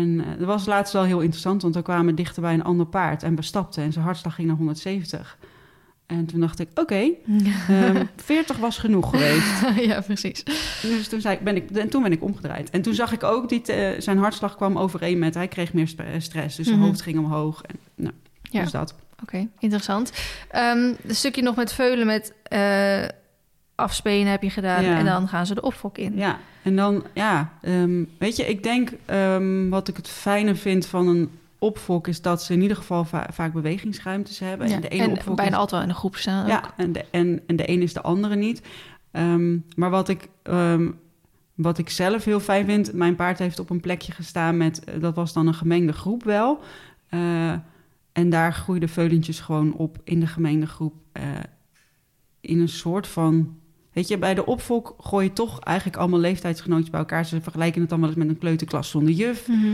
En 0.00 0.20
eh, 0.24 0.38
dat 0.38 0.46
was 0.46 0.66
laatst 0.66 0.92
wel 0.92 1.04
heel 1.04 1.20
interessant, 1.20 1.62
want 1.62 1.74
we 1.74 1.82
kwamen 1.82 2.14
dichter 2.14 2.42
bij 2.42 2.54
een 2.54 2.64
ander 2.64 2.86
paard 2.86 3.22
en 3.22 3.34
we 3.36 3.42
stapten 3.42 3.82
en 3.82 3.92
zijn 3.92 4.04
hartslag 4.04 4.34
ging 4.34 4.46
naar 4.48 4.56
170. 4.56 5.38
En 6.06 6.26
toen 6.26 6.40
dacht 6.40 6.58
ik, 6.58 6.68
oké, 6.74 6.94
ehm, 7.68 8.04
40 8.16 8.56
was 8.56 8.78
genoeg 8.78 9.10
geweest. 9.10 9.62
ja, 9.90 10.00
precies. 10.00 10.42
Dus 10.82 11.08
toen, 11.08 11.20
zei, 11.20 11.34
ik- 11.36 11.44
ben 11.44 11.56
ik, 11.56 11.70
en 11.70 11.88
toen 11.88 12.02
ben 12.02 12.12
ik 12.12 12.22
omgedraaid. 12.22 12.70
En 12.70 12.82
toen 12.82 12.94
zag 12.94 13.12
ik 13.12 13.22
ook, 13.22 13.48
die 13.48 13.60
te- 13.60 13.96
zijn 13.98 14.18
hartslag 14.18 14.56
kwam 14.56 14.78
overeen 14.78 15.18
met, 15.18 15.34
hij 15.34 15.48
kreeg 15.48 15.72
meer 15.72 15.88
sp- 15.88 16.02
stress. 16.18 16.56
Dus 16.56 16.66
zijn 16.66 16.78
Mhm. 16.78 16.86
hoofd 16.86 17.02
ging 17.02 17.18
omhoog. 17.18 17.62
En, 17.62 17.76
nou, 17.94 18.14
Ja. 18.50 18.62
Dus 18.62 18.70
dat. 18.70 18.94
Oké, 19.22 19.48
interessant. 19.58 20.12
Ehm 20.50 20.92
een 21.06 21.14
stukje 21.14 21.42
nog 21.42 21.56
met 21.56 21.72
veulen 21.72 22.06
met 22.06 22.32
eh, 22.42 23.02
afspelen 23.76 24.30
heb 24.30 24.42
je 24.42 24.50
gedaan. 24.50 24.82
Ja. 24.84 24.98
En 24.98 25.04
dan 25.04 25.28
gaan 25.28 25.46
ze 25.46 25.54
de 25.54 25.60
opfok 25.62 25.98
in. 25.98 26.16
Ja, 26.16 26.38
en 26.62 26.76
dan, 26.76 27.04
ja, 27.14 27.52
ehm, 27.62 28.04
weet 28.18 28.36
je, 28.36 28.46
ik 28.46 28.62
denk 28.62 28.92
ehm, 29.04 29.68
wat 29.68 29.88
ik 29.88 29.96
het 29.96 30.08
fijne 30.08 30.54
vind 30.54 30.86
van 30.86 31.08
een 31.08 31.30
opfok 31.58 32.06
is 32.08 32.22
dat 32.22 32.42
ze 32.42 32.52
in 32.52 32.62
ieder 32.62 32.76
geval 32.76 33.04
va- 33.04 33.26
vaak 33.32 33.52
bewegingsruimtes 33.52 34.38
hebben. 34.38 34.68
Ja, 34.68 34.74
En 34.74 34.80
de 34.80 34.88
ene 34.88 35.02
en 35.02 35.10
opfok 35.10 35.36
bijna 35.36 35.50
is- 35.52 35.56
altijd 35.58 35.70
wel 35.70 35.82
in 35.82 35.88
een 35.88 36.00
groep 36.00 36.16
staan. 36.16 36.46
Ja, 36.46 36.58
ook. 36.64 36.72
en 36.76 36.92
de, 36.92 37.04
en, 37.10 37.40
en 37.46 37.56
de 37.56 37.70
een 37.70 37.82
is 37.82 37.92
de 37.92 38.00
andere 38.02 38.36
niet. 38.36 38.62
Ehm, 39.10 39.56
maar 39.76 39.90
wat 39.90 40.08
ik, 40.08 40.28
wat 41.54 41.78
ik 41.78 41.90
zelf 41.90 42.24
heel 42.24 42.40
fijn 42.40 42.64
vind, 42.66 42.92
mijn 42.92 43.16
paard 43.16 43.38
heeft 43.38 43.58
op 43.58 43.70
een 43.70 43.80
plekje 43.80 44.12
gestaan 44.12 44.56
met, 44.56 44.84
eh, 44.84 45.00
dat 45.00 45.14
was 45.14 45.32
dan 45.32 45.46
een 45.46 45.54
gemengde 45.54 45.92
groep 45.92 46.24
wel. 46.24 46.60
Eh, 47.08 47.52
en 48.12 48.30
daar 48.30 48.52
groeiden 48.52 48.88
veulentjes 48.88 49.40
gewoon 49.40 49.74
op 49.74 49.98
in 50.04 50.20
de 50.20 50.26
gemengde 50.26 50.66
groep. 50.66 50.94
eh, 51.12 51.22
in 52.40 52.60
een 52.60 52.68
soort 52.68 53.06
van. 53.06 53.56
Weet 53.96 54.08
je, 54.08 54.18
bij 54.18 54.34
de 54.34 54.46
opfok 54.46 54.94
gooi 55.00 55.26
je 55.26 55.32
toch 55.32 55.60
eigenlijk 55.60 55.96
allemaal 55.96 56.18
leeftijdsgenootjes 56.20 56.90
bij 56.90 57.00
elkaar. 57.00 57.26
Ze 57.26 57.40
vergelijken 57.40 57.80
het 57.80 57.90
dan 57.90 58.00
wel 58.00 58.08
eens 58.08 58.18
met 58.18 58.28
een 58.28 58.38
kleuterklas 58.38 58.90
zonder 58.90 59.14
juf. 59.14 59.48
Mhm. 59.48 59.66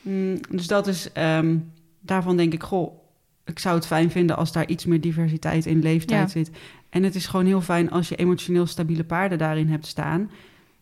Mm, 0.00 0.40
dus 0.50 0.66
dat 0.66 0.86
is, 0.86 1.12
ehm, 1.12 1.56
daarvan 2.00 2.36
denk 2.36 2.52
ik, 2.52 2.62
goh, 2.62 2.98
ik 3.44 3.58
zou 3.58 3.74
het 3.74 3.86
fijn 3.86 4.10
vinden 4.10 4.36
als 4.36 4.52
daar 4.52 4.68
iets 4.68 4.84
meer 4.84 5.00
diversiteit 5.00 5.66
in 5.66 5.82
leeftijd 5.82 6.20
Ja. 6.20 6.28
zit. 6.28 6.50
En 6.90 7.02
het 7.02 7.14
is 7.14 7.26
gewoon 7.26 7.46
heel 7.46 7.60
fijn 7.60 7.90
als 7.90 8.08
je 8.08 8.16
emotioneel 8.16 8.66
stabiele 8.66 9.04
paarden 9.04 9.38
daarin 9.38 9.68
hebt 9.68 9.86
staan. 9.86 10.30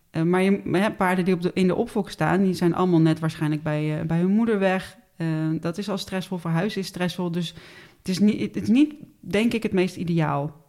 Eh, 0.09 0.21
maar 0.21 0.41
je, 0.41 0.61
ja, 0.71 0.89
paarden 0.89 1.25
die 1.25 1.33
op 1.33 1.41
de, 1.41 1.51
in 1.53 1.67
de 1.67 1.75
opfok 1.75 2.09
staan, 2.09 2.43
die 2.43 2.53
zijn 2.53 2.75
allemaal 2.75 3.01
net 3.01 3.19
waarschijnlijk 3.19 3.63
bij, 3.63 3.99
eh, 3.99 4.05
bij 4.05 4.19
hun 4.19 4.31
moeder 4.31 4.59
weg. 4.59 4.97
Eh, 5.15 5.27
dat 5.59 5.77
is 5.77 5.89
al 5.89 5.97
stressvol, 5.97 6.39
huis 6.41 6.77
is 6.77 6.87
stressvol. 6.87 7.31
Dus 7.31 7.53
het 7.97 8.07
is, 8.07 8.19
niet, 8.19 8.39
het 8.39 8.55
is 8.55 8.69
niet, 8.69 8.93
denk 9.19 9.53
ik, 9.53 9.63
het 9.63 9.73
meest 9.73 9.95
ideaal. 9.95 10.61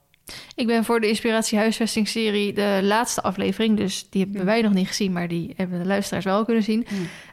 Ik 0.55 0.67
ben 0.67 0.85
voor 0.85 1.01
de 1.01 1.09
Inspiratie 1.09 1.59
Huisvesting-serie 1.59 2.53
de 2.53 2.81
laatste 2.83 3.23
aflevering... 3.23 3.77
dus 3.77 4.07
die 4.11 4.23
hebben 4.23 4.41
Ja. 4.41 4.47
wij 4.47 4.63
nog 4.63 4.73
niet 4.73 4.87
gezien... 4.87 5.13
maar 5.13 5.29
die 5.29 5.53
hebben 5.57 5.79
de 5.79 5.87
luisteraars 5.87 6.25
wel 6.25 6.45
kunnen 6.45 6.63
zien. 6.63 6.87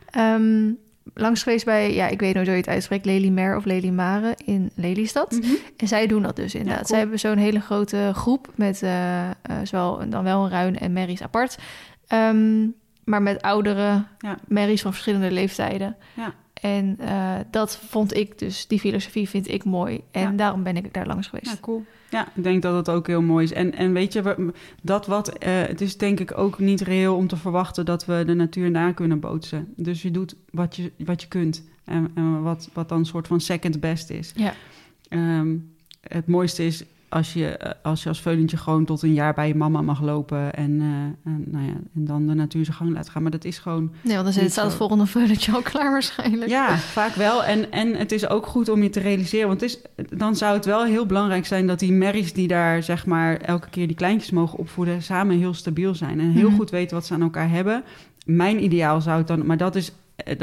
Ehm, 0.10 0.70
langs 1.14 1.44
geweest 1.44 1.66
bij, 1.66 1.94
ja, 1.94 2.08
ik 2.08 2.20
weet 2.20 2.34
nooit 2.34 2.46
hoe 2.48 2.56
je 2.56 2.62
het 2.62 2.70
uitspreekt... 2.72 3.06
Lely 3.06 3.30
Mer 3.30 3.56
of 3.58 3.66
Lely 3.66 3.89
Mare 3.89 4.36
in 4.46 4.72
Lelystad. 4.76 5.32
Mhm. 5.32 5.52
En 5.78 5.88
zij 5.88 6.08
doen 6.08 6.22
dat 6.22 6.36
dus 6.36 6.54
inderdaad. 6.56 6.76
cool. 6.78 6.88
Zij 6.89 7.00
hebben 7.00 7.20
zo'n 7.20 7.38
hele 7.38 7.60
grote 7.60 8.12
groep 8.14 8.52
met 8.56 8.82
eh, 8.84 9.30
eh, 9.30 9.34
zowel 9.64 10.10
dan 10.10 10.24
wel 10.24 10.44
een 10.44 10.50
ruin 10.50 10.80
en 10.80 10.94
merries 10.94 11.22
apart. 11.22 11.58
Ehm, 12.08 12.68
maar 13.04 13.22
met 13.22 13.42
oudere 13.42 14.04
Ja. 14.20 14.38
merries 14.48 14.82
van 14.82 14.92
verschillende 14.92 15.32
leeftijden. 15.32 15.96
Ja. 16.14 16.34
En 16.54 16.96
eh, 17.00 17.34
dat 17.52 17.80
vond 17.89 18.16
ik 18.16 18.39
dus, 18.39 18.68
die 18.68 18.80
filosofie 18.80 19.30
vind 19.30 19.48
ik 19.48 19.64
mooi. 19.64 20.02
En 20.12 20.36
daarom 20.36 20.64
ben 20.64 20.78
ik 20.78 20.94
daar 20.94 21.08
langs 21.08 21.28
geweest. 21.28 21.52
Ja, 21.52 21.58
cool. 21.62 21.86
Ja, 22.12 22.28
ik 22.36 22.43
denk 22.43 22.62
dat 22.62 22.76
het 22.76 22.89
ook 22.89 23.07
heel 23.07 23.22
mooi 23.22 23.43
is. 23.43 23.53
En, 23.53 23.76
en 23.76 23.93
weet 23.93 24.14
je, 24.14 24.51
dat 24.82 25.05
wat, 25.05 25.38
eh, 25.38 25.62
het 25.62 25.82
is 25.82 25.97
denk 25.97 26.20
ik 26.20 26.38
ook 26.38 26.59
niet 26.59 26.82
reëel 26.82 27.16
om 27.16 27.28
te 27.28 27.38
verwachten 27.38 27.86
dat 27.86 28.05
we 28.05 28.24
de 28.26 28.34
natuur 28.34 28.72
na 28.72 28.91
kunnen 28.91 29.20
bootsen. 29.20 29.74
Dus 29.76 30.01
je 30.01 30.12
doet 30.12 30.36
wat 30.51 30.76
je, 30.76 30.91
wat 30.97 31.22
je 31.22 31.28
kunt. 31.28 31.64
En, 31.84 32.12
en 32.16 32.41
wat, 32.41 32.70
wat 32.74 32.89
dan 32.89 32.99
een 32.99 33.05
soort 33.05 33.28
van 33.28 33.39
second 33.39 33.80
best 33.80 34.09
is. 34.09 34.32
Ja. 34.36 34.53
Ehm, 35.09 35.55
het 36.01 36.28
mooiste 36.28 36.66
is 36.66 36.84
als 37.12 37.34
je, 37.34 37.47
eh, 37.47 37.72
als 37.84 38.03
je 38.03 38.09
als 38.09 38.22
veulentje 38.22 38.57
gewoon 38.57 38.86
tot 38.86 39.01
een 39.01 39.14
jaar 39.14 39.34
bij 39.34 39.47
je 39.47 39.55
mama 39.55 39.82
mag 39.82 40.01
lopen. 40.01 40.53
En, 40.53 40.80
eh, 40.82 41.32
en, 41.32 41.43
nou 41.45 41.66
ja, 41.66 41.74
en 41.95 42.05
dan 42.05 42.28
de 42.28 42.34
natuur 42.34 42.66
zijn 42.66 42.78
gang 42.78 42.93
laat 42.93 43.09
gaan. 43.09 43.22
Maar 43.22 43.32
dat 43.32 43.45
is 43.45 43.57
gewoon 43.59 43.91
Nee, 44.01 44.16
want 44.18 44.36
dan 44.36 44.49
staat 44.49 44.66
het 44.66 44.74
volgende 44.74 45.05
veulentje 45.05 45.51
al 45.51 45.62
klaar 45.62 45.91
waarschijnlijk. 45.91 46.49
ja, 46.51 46.78
vaak 46.78 47.14
wel. 47.14 47.43
En, 47.43 47.72
en 47.72 47.95
het 47.95 48.12
is 48.12 48.28
ook 48.30 48.45
goed 48.45 48.70
om 48.70 48.84
je 48.84 48.89
te 48.89 48.99
realiseren. 48.99 49.47
Want 49.47 49.62
het 49.62 49.70
is, 49.70 49.82
dan 50.18 50.36
zou 50.36 50.53
het 50.55 50.66
wel 50.66 50.86
heel 50.86 51.05
belangrijk 51.05 51.45
zijn 51.45 51.68
dat 51.68 51.80
die 51.80 51.91
merries 51.91 52.34
die 52.34 52.47
daar 52.47 52.84
zeg 52.84 53.05
maar 53.05 53.38
elke 53.38 53.70
keer 53.70 53.88
die 53.88 53.95
kleintjes 53.95 54.32
mogen 54.32 54.59
opvoeden, 54.59 55.01
samen 55.01 55.38
heel 55.38 55.53
stabiel 55.53 55.95
zijn. 55.95 56.20
En 56.20 56.30
heel 56.32 56.47
Mhm. 56.47 56.57
goed 56.57 56.70
weten 56.70 56.95
wat 56.95 57.05
ze 57.05 57.14
aan 57.14 57.22
elkaar 57.22 57.49
hebben. 57.49 57.84
Mijn 58.26 58.64
ideaal 58.64 59.01
zou 59.01 59.18
het 59.18 59.28
dan, 59.28 59.45
maar 59.45 59.57
dat 59.57 59.76
is 59.76 59.91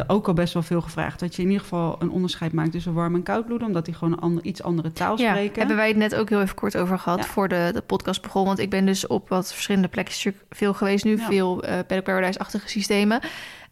ook 0.06 0.26
al 0.28 0.34
best 0.34 0.52
wel 0.54 0.62
veel 0.62 0.80
gevraagd. 0.80 1.20
Dat 1.20 1.36
je 1.36 1.42
in 1.42 1.48
ieder 1.48 1.62
geval 1.62 1.96
een 1.98 2.10
onderscheid 2.10 2.52
maakt 2.52 2.72
tussen 2.72 2.94
warm 2.94 3.14
en 3.14 3.22
koud 3.22 3.46
bloeden. 3.46 3.66
Omdat 3.66 3.84
die 3.84 3.94
gewoon 3.94 4.12
een 4.12 4.20
ander, 4.20 4.44
iets 4.44 4.62
andere 4.62 4.92
taal 4.92 5.18
Ja, 5.20 5.30
spreken. 5.30 5.58
hebben 5.58 5.76
wij 5.76 5.88
het 5.88 5.96
net 5.96 6.14
ook 6.14 6.28
heel 6.28 6.40
even 6.40 6.54
kort 6.54 6.76
over 6.76 6.98
gehad 6.98 7.18
Ja. 7.18 7.24
voor 7.24 7.48
de, 7.48 7.70
de 7.74 7.80
podcast 7.80 8.22
begon. 8.22 8.44
Want 8.44 8.58
ik 8.58 8.70
ben 8.70 8.86
dus 8.86 9.06
op 9.06 9.28
wat 9.28 9.52
verschillende 9.52 9.88
plekjes 9.88 10.26
veel 10.50 10.74
geweest 10.74 11.04
nu. 11.04 11.16
Ja. 11.16 11.26
Veel 11.26 11.62
eh 11.62 11.72
Paddock 11.86 12.04
Paradise-achtige 12.04 12.68
systemen. 12.68 13.20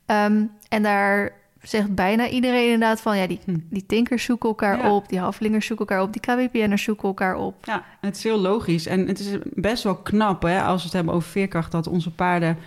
Ehm, 0.07 0.43
en 0.69 0.83
daar 0.83 1.33
zegt 1.63 1.95
bijna 1.95 2.29
iedereen 2.29 2.65
inderdaad 2.65 3.01
van... 3.01 3.17
ja, 3.19 3.27
die, 3.27 3.41
Hm. 3.45 3.57
die 3.71 3.87
tinkers 3.87 4.25
zoeken 4.25 4.49
elkaar 4.49 4.79
Ja. 4.79 4.93
op. 4.95 5.09
Die 5.09 5.19
halflingers 5.19 5.67
zoeken 5.67 5.87
elkaar 5.87 6.05
op. 6.05 6.13
Die 6.13 6.21
KWPN'ers 6.21 6.83
zoeken 6.83 7.09
elkaar 7.09 7.37
op. 7.37 7.55
Ja, 7.65 7.85
het 8.01 8.17
is 8.17 8.23
heel 8.23 8.39
logisch. 8.39 8.87
En 8.87 9.07
het 9.07 9.19
is 9.19 9.37
best 9.43 9.83
wel 9.83 9.95
knap, 9.97 10.43
hè, 10.43 10.63
als 10.63 10.79
we 10.81 10.85
het 10.87 10.93
hebben 10.97 11.15
over 11.15 11.29
veerkracht, 11.31 11.73
dat 11.73 11.87
onze 11.87 12.11
paarden. 12.11 12.59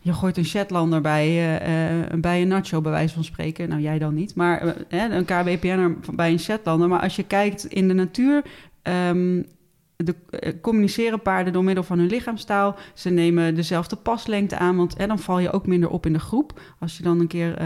Je 0.00 0.12
gooit 0.12 0.36
een 0.36 0.44
Shetlander 0.44 1.00
bij, 1.00 1.26
eh, 1.26 2.10
eh, 2.12 2.20
bij 2.20 2.42
een 2.42 2.48
nacho, 2.48 2.80
bij 2.80 2.92
wijze 2.92 3.14
van 3.14 3.24
spreken. 3.24 3.68
Nou, 3.68 3.80
jij 3.80 3.98
dan 3.98 4.14
niet. 4.14 4.34
Maar 4.34 4.74
hè, 4.88 5.08
een 5.08 5.24
KWPN'er 5.24 5.96
bij 6.14 6.32
een 6.32 6.40
Shetlander. 6.40 6.88
Maar 6.88 7.00
als 7.00 7.16
je 7.16 7.22
kijkt 7.22 7.64
in 7.64 7.88
de 7.88 7.94
natuur. 7.94 8.42
ehm, 8.82 9.42
de, 9.96 10.14
communiceren 10.60 11.22
paarden 11.22 11.52
door 11.52 11.64
middel 11.64 11.84
van 11.84 11.98
hun 11.98 12.08
lichaamstaal. 12.08 12.76
Ze 12.94 13.10
nemen 13.10 13.54
dezelfde 13.54 13.96
paslengte 13.96 14.58
aan, 14.58 14.76
want 14.76 14.98
hè, 14.98 15.06
dan 15.06 15.18
val 15.18 15.38
je 15.38 15.50
ook 15.50 15.66
minder 15.66 15.90
op 15.90 16.06
in 16.06 16.12
de 16.12 16.18
groep. 16.18 16.60
Als 16.78 16.96
je 16.96 17.02
dan 17.02 17.20
een 17.20 17.26
keer 17.26 17.58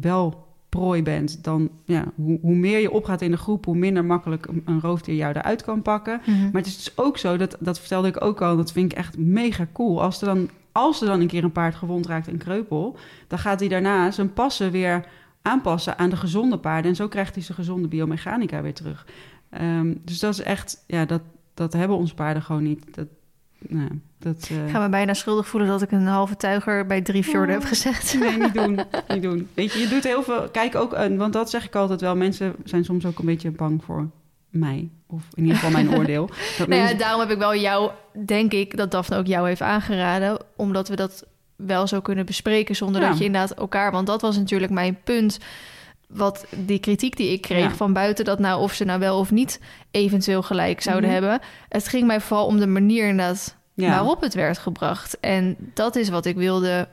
wel 0.00 0.48
prooi 0.70 1.02
bent, 1.02 1.44
dan 1.44 1.70
ja, 1.84 2.04
hoe, 2.14 2.38
hoe 2.40 2.54
meer 2.54 2.78
je 2.78 2.90
opgaat 2.90 3.22
in 3.22 3.30
de 3.30 3.36
groep, 3.36 3.64
hoe 3.64 3.76
minder 3.76 4.04
makkelijk 4.04 4.46
een, 4.46 4.62
een 4.64 4.80
roofdier 4.80 5.14
jou 5.14 5.34
eruit 5.34 5.62
kan 5.62 5.82
pakken. 5.82 6.20
Mhm. 6.26 6.42
Maar 6.42 6.62
het 6.62 6.66
is 6.66 6.76
dus 6.76 6.96
ook 6.96 7.18
zo, 7.18 7.36
dat, 7.36 7.56
dat 7.60 7.78
vertelde 7.78 8.08
ik 8.08 8.24
ook 8.24 8.42
al, 8.42 8.56
dat 8.56 8.72
vind 8.72 8.92
ik 8.92 8.98
echt 8.98 9.18
mega 9.18 9.66
cool. 9.72 10.02
Als 10.02 10.20
er 10.20 10.26
dan, 10.26 10.48
als 10.72 11.00
er 11.00 11.06
dan 11.06 11.20
een 11.20 11.26
keer 11.26 11.44
een 11.44 11.52
paard 11.52 11.74
gewond 11.74 12.06
raakt 12.06 12.28
en 12.28 12.38
kreupel, 12.38 12.96
dan 13.26 13.38
gaat 13.38 13.60
hij 13.60 13.68
daarna 13.68 14.10
zijn 14.10 14.32
passen 14.32 14.70
weer 14.70 15.04
aanpassen 15.42 15.98
aan 15.98 16.10
de 16.10 16.16
gezonde 16.16 16.58
paarden. 16.58 16.90
En 16.90 16.96
zo 16.96 17.08
krijgt 17.08 17.34
hij 17.34 17.42
zijn 17.42 17.58
gezonde 17.58 17.88
biomechanica 17.88 18.62
weer 18.62 18.74
terug. 18.74 19.06
Ehm, 19.50 19.94
dus 20.04 20.18
dat 20.18 20.32
is 20.32 20.40
echt, 20.42 20.84
ja, 20.86 21.04
dat, 21.04 21.22
dat 21.54 21.72
hebben 21.72 21.96
onze 21.96 22.14
paarden 22.14 22.42
gewoon 22.42 22.62
niet. 22.62 22.94
Dat, 22.94 23.06
nou, 23.58 23.88
dat, 24.18 24.50
Ik 24.64 24.70
ga 24.70 24.80
me 24.80 24.88
bijna 24.88 25.14
schuldig 25.14 25.48
voelen 25.48 25.68
dat 25.68 25.82
ik 25.82 25.90
een 25.90 26.06
halve 26.06 26.36
tuiger 26.36 26.86
bij 26.86 27.00
drie 27.02 27.24
fjorden 27.24 27.54
Oh. 27.54 27.60
heb 27.60 27.68
gezegd. 27.70 28.14
Nee, 28.18 28.38
niet 28.38 28.54
doen. 28.54 28.80
niet 29.08 29.22
doen. 29.22 29.48
Weet 29.54 29.72
je, 29.72 29.78
je 29.78 29.88
doet 29.88 30.04
heel 30.04 30.22
veel. 30.22 30.48
Kijk 30.48 30.74
ook, 30.74 30.92
eh, 30.92 31.16
want 31.16 31.32
dat 31.32 31.50
zeg 31.50 31.64
ik 31.66 31.74
altijd 31.74 32.00
wel. 32.00 32.16
Mensen 32.16 32.54
zijn 32.64 32.84
soms 32.84 33.06
ook 33.06 33.18
een 33.18 33.26
beetje 33.26 33.50
bang 33.50 33.84
voor 33.84 34.10
mij. 34.50 34.88
Of 35.06 35.22
in 35.34 35.42
ieder 35.42 35.56
geval 35.56 35.70
mijn 35.82 35.94
oordeel. 35.98 36.26
Dat 36.26 36.36
Nou 36.68 36.72
ja, 36.72 36.78
mensen- 36.78 36.98
daarom 36.98 37.20
heb 37.20 37.30
ik 37.30 37.38
wel 37.38 37.54
jou, 37.56 37.90
denk 38.26 38.52
ik, 38.52 38.76
dat 38.76 38.90
Daphne 38.90 39.16
ook 39.16 39.26
jou 39.26 39.48
heeft 39.48 39.60
aangeraden. 39.62 40.38
Omdat 40.56 40.88
we 40.88 40.96
dat 40.96 41.26
wel 41.56 41.86
zo 41.86 42.00
kunnen 42.00 42.26
bespreken 42.26 42.76
zonder 42.76 43.00
Ja. 43.02 43.08
dat 43.08 43.18
je 43.18 43.24
inderdaad 43.24 43.50
elkaar... 43.58 43.92
Want 43.92 44.06
dat 44.06 44.20
was 44.20 44.36
natuurlijk 44.36 44.72
mijn 44.72 44.98
punt 45.04 45.38
wat 46.08 46.46
die 46.56 46.78
kritiek 46.78 47.16
die 47.16 47.32
ik 47.32 47.40
kreeg 47.40 47.62
Ja. 47.70 47.74
van 47.74 47.92
buiten 47.92 48.24
dat 48.24 48.38
nou 48.38 48.60
of 48.60 48.72
ze 48.74 48.84
nou 48.84 49.00
wel 49.00 49.18
of 49.18 49.30
niet 49.30 49.60
eventueel 49.90 50.42
gelijk 50.42 50.80
zouden 50.82 51.10
Mhm. 51.10 51.18
hebben. 51.20 51.40
Het 51.68 51.88
ging 51.88 52.06
mij 52.06 52.20
vooral 52.20 52.46
om 52.46 52.58
de 52.60 52.66
manier 52.66 53.08
inderdaad 53.08 53.56
Ja. 53.74 53.90
waarop 53.90 54.20
het 54.20 54.34
werd 54.34 54.58
gebracht. 54.58 55.20
En 55.20 55.56
dat 55.74 55.96
is 55.96 56.08
wat 56.08 56.24
ik 56.26 56.36
wilde. 56.36 56.88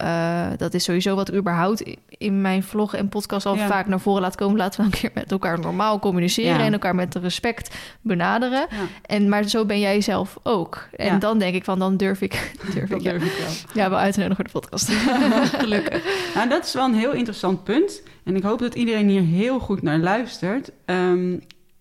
Eh, 0.00 0.46
dat 0.56 0.74
is 0.74 0.84
sowieso 0.84 1.14
wat 1.14 1.32
überhaupt 1.34 1.82
in 2.08 2.40
mijn 2.40 2.62
vlog 2.62 2.94
en 2.94 3.08
podcast 3.08 3.46
al 3.46 3.56
Ja. 3.56 3.66
vaak 3.66 3.86
naar 3.86 4.00
voren 4.00 4.20
laat 4.22 4.36
komen. 4.36 4.56
Laten 4.56 4.80
we 4.80 4.86
een 4.86 4.98
keer 5.00 5.10
met 5.14 5.30
elkaar 5.32 5.60
normaal 5.60 5.98
communiceren 5.98 6.58
Ja. 6.58 6.64
en 6.64 6.72
elkaar 6.72 6.94
met 6.94 7.14
respect 7.14 7.74
benaderen. 8.00 8.66
Ja, 8.70 8.76
En, 9.06 9.28
maar 9.28 9.44
zo 9.48 9.64
ben 9.64 9.80
jij 9.80 10.00
zelf 10.00 10.38
ook. 10.42 10.88
En 10.96 11.18
dan 11.18 11.38
denk 11.38 11.54
ik 11.54 11.64
van, 11.64 11.78
dan 11.78 11.96
durf 11.96 12.20
ik, 12.20 12.52
durf 12.74 12.90
ik 12.90 13.02
durf 13.02 13.24
ik 13.24 13.32
wel. 13.38 13.52
ja, 13.84 13.90
wel 13.90 13.98
uit 13.98 14.14
te 14.14 14.20
nodigen 14.20 14.36
voor 14.50 14.60
de 14.60 14.68
podcast. 14.68 14.88
Gelukkig. 15.62 16.04
Nou, 16.34 16.48
dat 16.48 16.64
is 16.66 16.72
wel 16.72 16.84
een 16.84 16.94
heel 16.94 17.12
interessant 17.12 17.64
punt. 17.64 18.02
En 18.24 18.36
ik 18.36 18.42
hoop 18.42 18.58
dat 18.58 18.74
iedereen 18.74 19.08
hier 19.08 19.22
heel 19.22 19.58
goed 19.58 19.82
naar 19.82 19.98
luistert. 19.98 20.70
Ehm, 20.84 21.32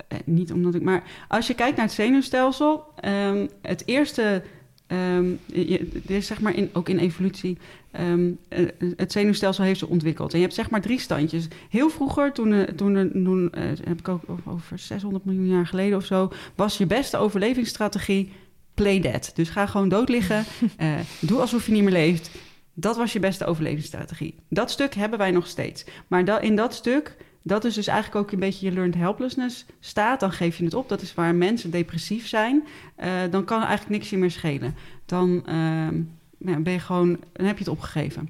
eh, 0.07 0.17
niet 0.25 0.51
omdat 0.51 0.75
ik, 0.75 0.81
maar 0.81 1.03
als 1.27 1.47
je 1.47 1.53
kijkt 1.53 1.75
naar 1.77 1.85
het 1.85 1.95
zenuwstelsel, 1.95 2.83
ehm, 2.99 3.47
het 3.61 3.83
eerste, 3.85 4.43
ehm, 4.87 5.25
je, 5.45 5.89
dit 5.93 6.09
is 6.09 6.27
zeg 6.27 6.41
maar 6.41 6.55
in, 6.55 6.69
ook 6.73 6.89
in 6.89 6.97
evolutie, 6.97 7.57
ehm, 7.91 8.31
eh, 8.47 8.65
het 8.95 9.11
zenuwstelsel 9.11 9.63
heeft 9.63 9.79
zich 9.79 9.87
ontwikkeld. 9.87 10.31
En 10.31 10.37
je 10.37 10.43
hebt 10.43 10.55
zeg 10.55 10.69
maar 10.69 10.81
drie 10.81 10.99
standjes. 10.99 11.47
Heel 11.69 11.89
vroeger, 11.89 12.33
toen, 12.33 12.53
eh, 12.53 12.63
toen, 12.63 13.11
toen 13.11 13.51
eh, 13.51 13.63
heb 13.63 13.99
ik 13.99 14.07
ook 14.07 14.21
over 14.45 14.79
600 14.79 15.25
miljoen 15.25 15.47
jaar 15.47 15.67
geleden 15.67 15.97
of 15.97 16.05
zo, 16.05 16.31
was 16.55 16.77
je 16.77 16.85
beste 16.85 17.17
overlevingsstrategie 17.17 18.31
play 18.73 18.99
dead. 18.99 19.31
Dus 19.33 19.49
ga 19.49 19.65
gewoon 19.65 19.89
dood 19.89 20.09
liggen, 20.09 20.45
eh, 20.77 20.93
doe 21.19 21.39
alsof 21.39 21.65
je 21.65 21.71
niet 21.71 21.83
meer 21.83 21.91
leeft. 21.91 22.31
Dat 22.73 22.97
was 22.97 23.13
je 23.13 23.19
beste 23.19 23.45
overlevingsstrategie. 23.45 24.35
Dat 24.49 24.71
stuk 24.71 24.93
hebben 24.93 25.19
wij 25.19 25.31
nog 25.31 25.47
steeds. 25.47 25.85
Maar 26.07 26.25
da- 26.25 26.39
in 26.39 26.55
dat 26.55 26.73
stuk, 26.73 27.15
dat 27.41 27.65
is 27.65 27.73
dus 27.73 27.87
eigenlijk 27.87 28.25
ook 28.25 28.31
een 28.31 28.39
beetje 28.39 28.65
je 28.65 28.73
learned 28.73 28.95
helplessness 28.95 29.65
staat. 29.79 30.19
Dan 30.19 30.31
geef 30.31 30.57
je 30.57 30.63
het 30.63 30.73
op. 30.73 30.89
Dat 30.89 31.01
is 31.01 31.13
waar 31.13 31.35
mensen 31.35 31.71
depressief 31.71 32.27
zijn. 32.27 32.63
Dan 33.29 33.45
kan 33.45 33.59
eigenlijk 33.61 33.89
niks 33.89 34.09
je 34.09 34.17
meer 34.17 34.31
schelen. 34.31 34.75
Dan 35.05 35.43
ja, 36.39 36.59
ben 36.59 36.73
je 36.73 36.79
gewoon, 36.79 37.19
dan 37.33 37.45
heb 37.45 37.57
je 37.57 37.63
het 37.63 37.73
opgegeven. 37.73 38.29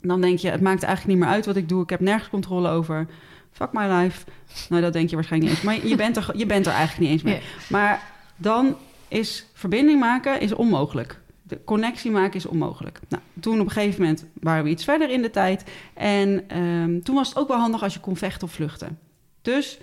Dan 0.00 0.20
denk 0.20 0.38
je, 0.38 0.50
het 0.50 0.60
maakt 0.60 0.82
eigenlijk 0.82 1.16
niet 1.16 1.26
meer 1.26 1.34
uit 1.34 1.46
wat 1.46 1.56
ik 1.56 1.68
doe. 1.68 1.82
Ik 1.82 1.90
heb 1.90 2.00
nergens 2.00 2.28
controle 2.28 2.68
over. 2.68 3.06
Fuck 3.52 3.72
my 3.72 3.86
life. 3.86 4.26
Nou, 4.68 4.82
dat 4.82 4.92
denk 4.92 5.08
je 5.10 5.14
waarschijnlijk 5.14 5.52
niet 5.52 5.62
eens. 5.64 5.80
Maar 5.80 5.88
je 5.88 5.96
bent 5.96 6.16
er, 6.16 6.30
je 6.36 6.46
bent 6.46 6.66
er 6.66 6.72
eigenlijk 6.72 7.00
niet 7.00 7.10
eens 7.10 7.22
mee. 7.22 7.40
Maar 7.68 8.02
dan 8.36 8.76
is 9.08 9.46
verbinding 9.52 10.00
maken 10.00 10.40
is 10.40 10.52
onmogelijk. 10.52 11.20
De 11.42 11.64
connectie 11.64 12.10
maken 12.10 12.34
is 12.34 12.46
onmogelijk. 12.46 13.00
Nou, 13.08 13.22
toen 13.40 13.60
op 13.60 13.66
een 13.66 13.72
gegeven 13.72 14.00
moment 14.00 14.24
waren 14.40 14.64
we 14.64 14.70
iets 14.70 14.84
verder 14.84 15.10
in 15.10 15.22
de 15.22 15.30
tijd. 15.30 15.64
En 15.94 16.48
ehm, 16.48 17.00
toen 17.00 17.14
was 17.14 17.28
het 17.28 17.38
ook 17.38 17.48
wel 17.48 17.58
handig 17.58 17.82
als 17.82 17.94
je 17.94 18.00
kon 18.00 18.16
vechten 18.16 18.46
of 18.46 18.52
vluchten. 18.52 18.98
Dus 19.42 19.78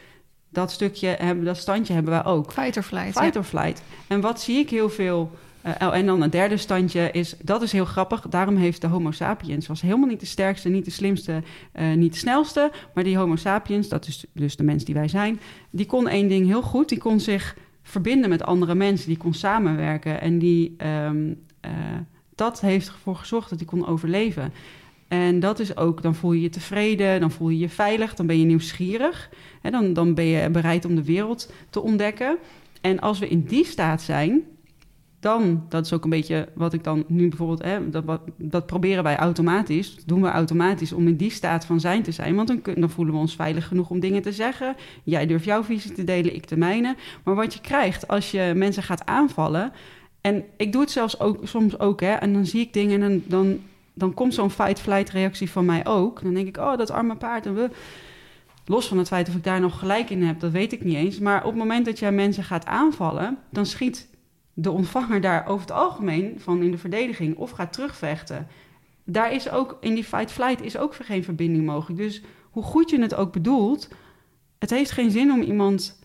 dat 0.50 0.72
stukje, 0.72 1.08
hebben, 1.08 1.46
dat 1.46 1.58
standje 1.58 1.94
hebben 1.94 2.14
wij 2.14 2.26
ook. 2.26 2.52
Fight 2.52 2.78
or 2.78 2.84
flight. 2.84 3.18
Fight 3.18 3.34
ja. 3.34 3.40
or 3.40 3.46
flight. 3.46 3.84
En 4.08 4.22
wat 4.22 4.42
zie 4.42 4.58
ik 4.58 4.70
heel 4.70 4.90
veel... 4.90 5.32
eh, 5.64 5.88
oh, 5.88 5.96
en 5.96 6.06
dan 6.06 6.22
het 6.22 6.32
derde 6.32 6.58
standje 6.58 7.12
is... 7.12 7.36
Dat 7.42 7.62
is 7.62 7.72
heel 7.72 7.86
grappig. 7.86 8.22
Daarom 8.22 8.56
heeft 8.56 8.82
de 8.82 8.88
homo 8.88 9.12
sapiens... 9.12 9.68
was 9.68 9.82
helemaal 9.82 10.08
niet 10.08 10.20
de 10.20 10.26
sterkste, 10.26 10.70
niet 10.70 10.86
de 10.86 10.92
slimste, 10.92 11.44
eh, 11.72 11.94
niet 11.94 12.14
de 12.14 12.20
snelste. 12.20 12.72
Maar 12.94 13.04
die 13.04 13.18
homo 13.18 13.36
sapiens, 13.36 13.88
dat 13.88 14.08
is 14.08 14.26
dus 14.34 14.56
de 14.56 14.64
mens 14.64 14.84
die 14.84 14.96
wij 14.96 15.08
zijn... 15.08 15.40
die 15.70 15.86
kon 15.86 16.08
één 16.08 16.28
ding 16.28 16.48
heel 16.48 16.62
goed. 16.62 16.90
Die 16.90 16.98
kon 16.98 17.20
zich 17.20 17.58
verbinden 17.82 18.30
met 18.30 18.44
andere 18.44 18.76
mensen. 18.76 19.08
Die 19.08 19.18
kon 19.18 19.34
samenwerken. 19.34 20.22
En 20.22 20.40
die, 20.40 20.74
ehm, 20.78 21.34
eh, 21.60 21.72
dat 22.36 22.62
heeft 22.62 22.88
ervoor 22.88 23.16
gezorgd 23.16 23.50
dat 23.50 23.60
hij 23.60 23.68
kon 23.68 23.88
overleven. 23.88 24.54
En 25.08 25.40
dat 25.40 25.60
is 25.60 25.78
ook, 25.78 26.02
dan 26.02 26.16
voel 26.16 26.32
je 26.32 26.42
je 26.42 26.50
tevreden, 26.50 27.20
dan 27.20 27.32
voel 27.32 27.50
je 27.50 27.58
je 27.58 27.70
veilig, 27.70 28.16
dan 28.16 28.26
ben 28.26 28.40
je 28.40 28.46
nieuwsgierig. 28.46 29.30
Hè, 29.62 29.70
dan, 29.70 29.94
dan 29.94 30.14
ben 30.14 30.26
je 30.26 30.50
bereid 30.50 30.86
om 30.86 30.96
de 30.96 31.04
wereld 31.04 31.52
te 31.70 31.82
ontdekken. 31.82 32.38
En 32.82 33.00
als 33.00 33.20
we 33.20 33.28
in 33.28 33.44
die 33.44 33.66
staat 33.66 34.02
zijn, 34.02 34.44
dan, 35.24 35.66
dat 35.70 35.86
is 35.86 35.94
ook 35.94 36.04
een 36.04 36.10
beetje 36.10 36.48
wat 36.54 36.74
ik 36.74 36.84
dan 36.84 37.04
nu 37.08 37.28
bijvoorbeeld, 37.28 37.64
hè, 37.64 37.90
dat, 37.90 38.04
dat 38.38 38.66
proberen 38.66 39.04
wij 39.04 39.18
automatisch, 39.18 39.96
doen 40.06 40.22
we 40.22 40.28
automatisch 40.28 40.94
om 40.94 41.08
in 41.08 41.16
die 41.16 41.32
staat 41.32 41.66
van 41.66 41.80
zijn 41.80 42.04
te 42.04 42.12
zijn. 42.12 42.36
Want 42.36 42.48
dan, 42.78 42.90
voelen 42.90 43.14
we 43.14 43.20
ons 43.20 43.36
veilig 43.36 43.68
genoeg 43.68 43.90
om 43.90 44.00
dingen 44.00 44.22
te 44.22 44.32
zeggen. 44.32 44.76
Jij 45.04 45.26
durft 45.26 45.46
jouw 45.46 45.64
visie 45.64 45.92
te 45.92 46.04
delen, 46.04 46.36
ik 46.36 46.48
de 46.48 46.58
mijne. 46.58 46.96
Maar 47.24 47.36
wat 47.36 47.54
je 47.54 47.62
krijgt 47.62 48.08
als 48.08 48.32
je 48.32 48.54
mensen 48.56 48.84
gaat 48.84 49.06
aanvallen, 49.06 49.72
en 50.22 50.44
ik 50.58 50.72
doe 50.72 50.82
het 50.82 50.92
zelfs 50.92 51.20
ook, 51.20 51.38
soms 51.44 51.80
ook, 51.80 52.02
hè, 52.02 52.12
en 52.12 52.34
dan 52.34 52.46
zie 52.46 52.62
ik 52.62 52.74
dingen 52.74 53.02
en 53.02 53.10
dan, 53.10 53.22
dan, 53.26 53.60
dan 53.94 54.14
komt 54.14 54.34
zo'n 54.34 54.52
fight-flight 54.52 55.10
reactie 55.10 55.50
van 55.50 55.66
mij 55.66 55.86
ook. 55.86 56.24
Dan 56.24 56.34
denk 56.34 56.48
ik, 56.48 56.58
oh, 56.58 56.78
dat 56.78 56.92
arme 56.92 57.16
paard 57.16 57.46
en 57.46 57.56
we. 57.56 57.70
Los 58.66 58.88
van 58.88 58.98
het 58.98 59.08
feit 59.08 59.30
of 59.30 59.36
ik 59.36 59.44
daar 59.44 59.60
nog 59.60 59.80
gelijk 59.80 60.10
in 60.10 60.24
heb, 60.24 60.40
dat 60.40 60.52
weet 60.52 60.74
ik 60.74 60.84
niet 60.84 60.96
eens. 60.96 61.20
Maar 61.20 61.40
op 61.40 61.50
het 61.50 61.60
moment 61.60 61.86
dat 61.86 62.00
jij 62.00 62.12
mensen 62.12 62.44
gaat 62.44 62.66
aanvallen, 62.66 63.38
dan 63.50 63.66
schiet 63.66 64.08
de 64.54 64.72
ontvanger 64.72 65.22
daar 65.22 65.48
over 65.48 65.62
het 65.62 65.76
algemeen 65.76 66.40
van 66.40 66.62
in 66.62 66.72
de 66.72 66.78
verdediging 66.78 67.36
of 67.38 67.52
gaat 67.52 67.74
terugvechten. 67.74 68.48
Daar 69.04 69.34
is 69.34 69.50
ook 69.50 69.78
in 69.80 69.94
die 69.94 70.04
fight-flight 70.04 70.62
is 70.62 70.78
ook 70.78 70.96
geen 70.96 71.24
verbinding 71.24 71.66
mogelijk. 71.66 72.00
Dus 72.00 72.22
hoe 72.52 72.64
goed 72.64 72.90
je 72.90 73.02
het 73.02 73.16
ook 73.16 73.32
bedoelt, 73.32 73.90
het 74.60 74.70
heeft 74.70 74.92
geen 74.92 75.12
zin 75.12 75.32
om 75.32 75.42
iemand 75.42 76.00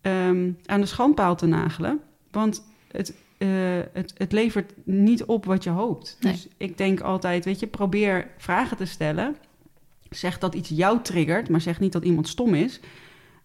ehm, 0.00 0.50
aan 0.64 0.80
de 0.80 0.86
schandpaal 0.86 1.36
te 1.36 1.46
nagelen. 1.46 2.00
Want 2.30 2.66
het, 2.90 3.14
eh, 3.38 3.48
het, 3.92 4.12
het 4.16 4.32
levert 4.32 4.72
niet 4.84 5.24
op 5.24 5.44
wat 5.44 5.64
je 5.64 5.70
hoopt. 5.70 6.16
Nee. 6.20 6.32
Dus 6.32 6.48
ik 6.56 6.78
denk 6.78 7.00
altijd, 7.00 7.44
weet 7.44 7.60
je, 7.60 7.66
probeer 7.66 8.30
vragen 8.38 8.76
te 8.76 8.84
stellen. 8.84 9.36
Zeg 10.10 10.38
dat 10.38 10.54
iets 10.54 10.68
jou 10.68 11.02
triggert, 11.02 11.48
maar 11.48 11.60
zeg 11.60 11.80
niet 11.80 11.92
dat 11.92 12.04
iemand 12.04 12.28
stom 12.28 12.54
is. 12.54 12.80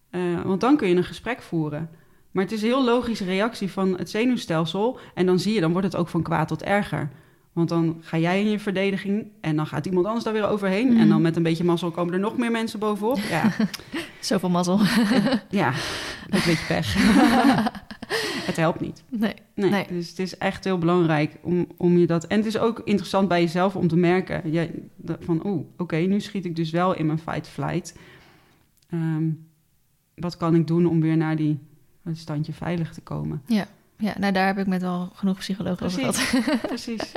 Eh, 0.10 0.42
want 0.42 0.62
dan 0.62 0.78
kun 0.78 0.88
je 0.88 0.96
een 0.96 1.04
gesprek 1.04 1.42
voeren. 1.42 1.90
Maar 2.32 2.44
het 2.44 2.54
is 2.54 2.62
een 2.62 2.68
heel 2.68 2.84
logische 2.84 3.26
reactie 3.26 3.72
van 3.72 3.98
het 3.98 4.10
zenuwstelsel. 4.10 5.00
En 5.14 5.26
dan 5.26 5.40
zie 5.40 5.54
je, 5.54 5.62
dan 5.62 5.72
wordt 5.72 5.88
het 5.88 5.96
ook 5.96 6.08
van 6.08 6.22
kwaad 6.22 6.48
tot 6.48 6.64
erger. 6.64 7.10
Want 7.54 7.70
dan 7.70 7.98
ga 8.02 8.18
jij 8.18 8.40
in 8.40 8.50
je 8.50 8.60
verdediging 8.60 9.28
en 9.42 9.56
dan 9.56 9.68
gaat 9.68 9.86
iemand 9.86 10.06
anders 10.06 10.24
daar 10.24 10.34
weer 10.34 10.48
overheen. 10.48 10.88
Mhm. 10.88 11.00
En 11.00 11.10
dan 11.10 11.22
met 11.22 11.36
een 11.36 11.44
beetje 11.44 11.64
mazzel 11.64 11.92
komen 11.92 12.14
er 12.14 12.20
nog 12.20 12.38
meer 12.38 12.52
mensen 12.52 12.80
bovenop. 12.80 13.20
Ja, 13.30 13.52
Zoveel 14.20 14.50
mazzel. 14.50 14.80
ja 15.50 15.74
een 16.30 16.42
beetje 16.46 16.66
pech. 16.68 16.96
het 18.48 18.56
helpt 18.56 18.80
niet. 18.80 19.04
Nee. 19.10 19.34
Nee, 19.56 19.70
Nee. 19.70 19.86
Dus 19.90 20.10
het 20.10 20.20
is 20.20 20.38
echt 20.38 20.64
heel 20.64 20.78
belangrijk 20.78 21.38
om, 21.42 21.68
om 21.78 21.98
je 21.98 22.08
dat... 22.08 22.28
En 22.28 22.38
het 22.38 22.46
is 22.46 22.58
ook 22.58 22.82
interessant 22.84 23.28
bij 23.28 23.42
jezelf 23.42 23.76
om 23.76 23.88
te 23.88 23.96
merken... 23.98 24.52
Jij, 24.52 24.72
van, 25.20 25.46
oeh, 25.46 25.66
oké, 25.78 25.96
nu 25.96 26.20
schiet 26.20 26.46
ik 26.46 26.56
dus 26.56 26.70
wel 26.72 26.96
in 26.96 27.06
mijn 27.06 27.20
fight-flight. 27.20 27.98
Ehm, 28.90 29.30
wat 30.16 30.38
kan 30.38 30.56
ik 30.56 30.68
doen 30.68 30.86
om 30.86 31.02
weer 31.02 31.18
naar 31.18 31.36
die 31.36 31.60
het 32.04 32.18
standje 32.18 32.54
veilig 32.54 32.94
te 32.94 33.02
komen? 33.02 33.42
Ja, 33.46 34.14
nou 34.18 34.34
daar 34.34 34.46
heb 34.46 34.58
ik 34.58 34.68
met 34.68 34.82
wel 34.82 35.10
genoeg 35.14 35.38
psychologen 35.38 35.86
over 35.86 36.00
gehad. 36.00 36.32
Precies. 36.68 37.12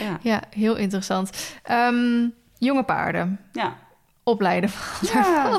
Ja, 0.00 0.18
Ja, 0.22 0.42
heel 0.50 0.76
interessant. 0.76 1.56
Ehm, 1.62 2.28
jonge 2.58 2.82
paarden. 2.82 3.40
ja. 3.52 3.76
Opleiden. 4.22 4.70
Ja. 5.12 5.58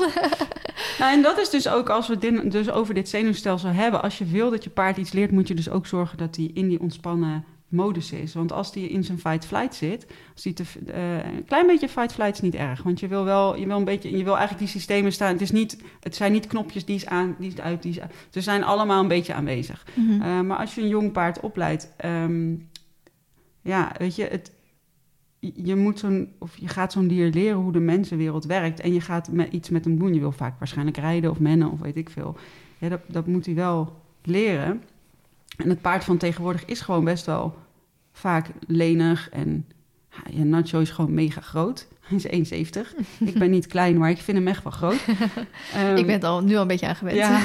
Nou, 0.98 1.12
en 1.14 1.22
dat 1.22 1.38
is 1.38 1.50
dus 1.50 1.68
ook 1.68 1.88
als 1.88 2.08
we 2.08 2.18
dit, 2.18 2.50
dus 2.52 2.70
over 2.70 2.94
dit 2.94 3.08
zenuwstelsel 3.08 3.70
hebben. 3.70 4.02
Als 4.02 4.18
je 4.18 4.24
wil 4.24 4.50
dat 4.50 4.64
je 4.64 4.70
paard 4.70 4.96
iets 4.96 5.12
leert, 5.12 5.30
moet 5.30 5.48
je 5.48 5.54
dus 5.54 5.68
ook 5.70 5.86
zorgen 5.86 6.18
dat 6.18 6.36
hij 6.36 6.50
in 6.54 6.68
die 6.68 6.80
ontspannen 6.80 7.44
modus 7.72 8.12
is. 8.12 8.34
Want 8.34 8.52
als 8.52 8.72
die 8.72 8.88
in 8.88 9.04
zijn 9.04 9.18
fight-flight 9.18 9.74
zit, 9.74 10.06
als 10.32 10.42
die 10.42 10.52
te, 10.52 10.64
eh, 10.86 11.16
een 11.16 11.44
klein 11.44 11.66
beetje 11.66 11.88
fight-flight 11.88 12.34
is 12.34 12.40
niet 12.40 12.54
erg. 12.54 12.82
Want 12.82 13.00
je 13.00 13.08
wil 13.08 13.24
wel, 13.24 13.56
je 13.56 13.66
wil 13.66 13.76
een 13.76 13.84
beetje, 13.84 14.16
je 14.16 14.24
wil 14.24 14.36
eigenlijk 14.36 14.58
die 14.58 14.80
systemen 14.80 15.12
staan. 15.12 15.32
Het, 15.32 15.40
is 15.40 15.50
niet, 15.50 15.82
het 16.00 16.16
zijn 16.16 16.32
niet 16.32 16.46
knopjes 16.46 16.84
die 16.84 16.96
is 16.96 17.06
aan, 17.06 17.36
die 17.38 17.52
is 17.52 17.60
uit, 17.60 17.82
die 17.82 17.92
is. 17.92 17.98
Ze 18.30 18.40
zijn 18.40 18.64
allemaal 18.64 19.00
een 19.00 19.08
beetje 19.08 19.34
aanwezig. 19.34 19.86
Mhm. 19.94 20.12
Uh, 20.12 20.40
maar 20.40 20.56
als 20.56 20.74
je 20.74 20.80
een 20.80 20.88
jong 20.88 21.12
paard 21.12 21.40
opleidt, 21.40 21.92
ehm, 21.96 22.54
ja, 23.62 23.92
weet 23.98 24.16
je, 24.16 24.24
het, 24.24 24.52
je 25.54 25.76
moet 25.76 25.98
zo'n, 25.98 26.32
of 26.38 26.56
je 26.56 26.68
gaat 26.68 26.92
zo'n 26.92 27.08
dier 27.08 27.30
leren 27.30 27.58
hoe 27.58 27.72
de 27.72 27.80
mensenwereld 27.80 28.44
werkt 28.44 28.80
en 28.80 28.92
je 28.92 29.00
gaat 29.00 29.32
met, 29.32 29.52
iets 29.52 29.68
met 29.68 29.84
hem 29.84 29.98
doen. 29.98 30.14
Je 30.14 30.20
wil 30.20 30.32
vaak 30.32 30.58
waarschijnlijk 30.58 30.96
rijden 30.96 31.30
of 31.30 31.40
mennen 31.40 31.70
of 31.70 31.80
weet 31.80 31.96
ik 31.96 32.10
veel. 32.10 32.36
Ja, 32.78 32.88
dat, 32.88 33.00
dat 33.06 33.26
moet 33.26 33.46
hij 33.46 33.54
wel 33.54 34.00
leren. 34.22 34.82
En 35.56 35.68
het 35.68 35.80
paard 35.80 36.04
van 36.04 36.16
tegenwoordig 36.16 36.64
is 36.64 36.80
gewoon 36.80 37.04
best 37.04 37.26
wel 37.26 37.54
vaak 38.12 38.50
lenig 38.66 39.28
en 39.30 39.66
ja, 40.30 40.42
Nacho 40.42 40.80
is 40.80 40.90
gewoon 40.90 41.14
mega 41.14 41.40
groot. 41.40 41.88
Hij 42.06 42.40
is 42.40 42.52
1,70. 42.52 42.80
ik 43.30 43.38
ben 43.38 43.50
niet 43.50 43.66
klein, 43.66 43.98
maar 43.98 44.10
ik 44.10 44.18
vind 44.18 44.36
hem 44.36 44.48
echt 44.48 44.62
wel 44.62 44.72
groot. 44.72 45.06
Um, 45.76 45.96
ik 46.00 46.06
ben 46.06 46.14
het 46.14 46.24
al 46.24 46.40
nu 46.42 46.54
al 46.54 46.62
een 46.62 46.66
beetje 46.66 46.86
aan 46.86 46.96
gewend. 46.96 47.16
Ja. 47.16 47.42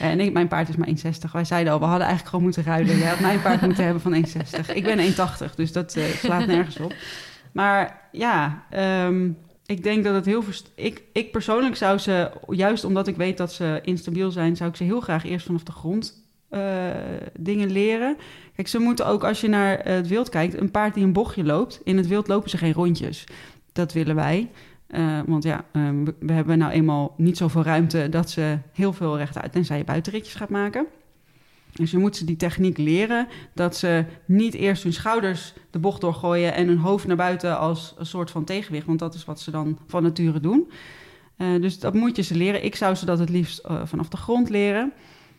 en 0.00 0.20
ik, 0.20 0.32
mijn 0.32 0.48
paard 0.48 0.68
is 0.68 0.76
maar 0.76 0.88
1,60. 0.88 1.30
Wij 1.32 1.44
zeiden 1.44 1.72
al, 1.72 1.78
we 1.78 1.84
hadden 1.84 2.06
eigenlijk 2.06 2.28
gewoon 2.28 2.44
moeten 2.44 2.62
ruilen. 2.62 2.98
Jij 2.98 3.08
had 3.08 3.20
mijn 3.20 3.42
paard 3.42 3.60
moeten 3.60 3.84
hebben 3.84 4.02
van 4.02 4.14
1,60. 4.14 4.74
Ik 4.74 4.84
ben 4.84 4.98
1,80, 5.50 5.54
dus 5.54 5.72
dat 5.72 5.96
uh, 5.96 6.04
slaat 6.04 6.46
nergens 6.46 6.78
op. 6.78 6.94
Maar 7.52 8.08
ja, 8.12 8.64
um, 9.06 9.36
ik 9.66 9.82
denk 9.82 10.04
dat 10.04 10.14
het 10.14 10.24
heel... 10.24 10.44
Ik, 10.74 11.02
ik 11.12 11.32
persoonlijk 11.32 11.76
zou 11.76 11.98
ze, 11.98 12.30
juist 12.48 12.84
omdat 12.84 13.06
ik 13.06 13.16
weet 13.16 13.36
dat 13.36 13.52
ze 13.52 13.80
instabiel 13.82 14.30
zijn... 14.30 14.56
zou 14.56 14.70
ik 14.70 14.76
ze 14.76 14.84
heel 14.84 15.00
graag 15.00 15.24
eerst 15.24 15.46
vanaf 15.46 15.62
de 15.62 15.72
grond 15.72 16.27
uh, 16.50 16.60
dingen 17.38 17.70
leren. 17.70 18.16
Kijk, 18.54 18.68
ze 18.68 18.78
moeten 18.78 19.06
ook, 19.06 19.24
als 19.24 19.40
je 19.40 19.48
naar 19.48 19.80
het 19.82 20.08
wild 20.08 20.28
kijkt... 20.28 20.60
een 20.60 20.70
paard 20.70 20.94
die 20.94 21.04
een 21.04 21.12
bochtje 21.12 21.44
loopt... 21.44 21.80
in 21.84 21.96
het 21.96 22.06
wild 22.06 22.28
lopen 22.28 22.50
ze 22.50 22.56
geen 22.56 22.72
rondjes. 22.72 23.24
Dat 23.72 23.92
willen 23.92 24.14
wij. 24.14 24.50
Eh, 24.86 25.20
want 25.26 25.42
ja, 25.42 25.64
ehm, 25.72 26.04
we, 26.18 26.32
hebben 26.32 26.58
nou 26.58 26.72
eenmaal 26.72 27.14
niet 27.16 27.36
zoveel 27.36 27.62
ruimte 27.62 28.08
dat 28.08 28.30
ze 28.30 28.58
heel 28.72 28.92
veel 28.92 29.16
rechtuit, 29.16 29.52
tenzij 29.52 29.78
je 29.78 29.84
buitenritjes 29.84 30.34
gaat 30.34 30.48
maken. 30.48 30.86
Dus 31.72 31.90
je 31.90 31.98
moet 31.98 32.16
ze 32.16 32.24
die 32.24 32.36
techniek 32.36 32.78
leren 32.78 33.26
dat 33.54 33.76
ze 33.76 34.04
niet 34.24 34.54
eerst 34.54 34.82
hun 34.82 34.92
schouders 34.92 35.54
de 35.70 35.78
bocht 35.78 36.00
doorgooien 36.00 36.54
en 36.54 36.68
hun 36.68 36.78
hoofd 36.78 37.06
naar 37.06 37.16
buiten 37.16 37.58
als 37.58 37.94
een 37.98 38.06
soort 38.06 38.30
van 38.30 38.44
tegenwicht, 38.44 38.86
want 38.86 38.98
dat 38.98 39.14
is 39.14 39.24
wat 39.24 39.40
ze 39.40 39.50
dan 39.50 39.78
van 39.86 40.02
nature 40.02 40.40
doen. 40.40 40.70
Eh, 41.36 41.60
dus 41.60 41.78
dat 41.78 41.94
moet 41.94 42.16
je 42.16 42.22
ze 42.22 42.34
leren. 42.34 42.64
Ik 42.64 42.76
zou 42.76 42.94
ze 42.94 43.04
dat 43.04 43.18
het 43.18 43.28
liefst 43.28 43.58
eh, 43.58 43.80
vanaf 43.84 44.08
de 44.08 44.16
grond 44.16 44.48
leren. 44.50 44.92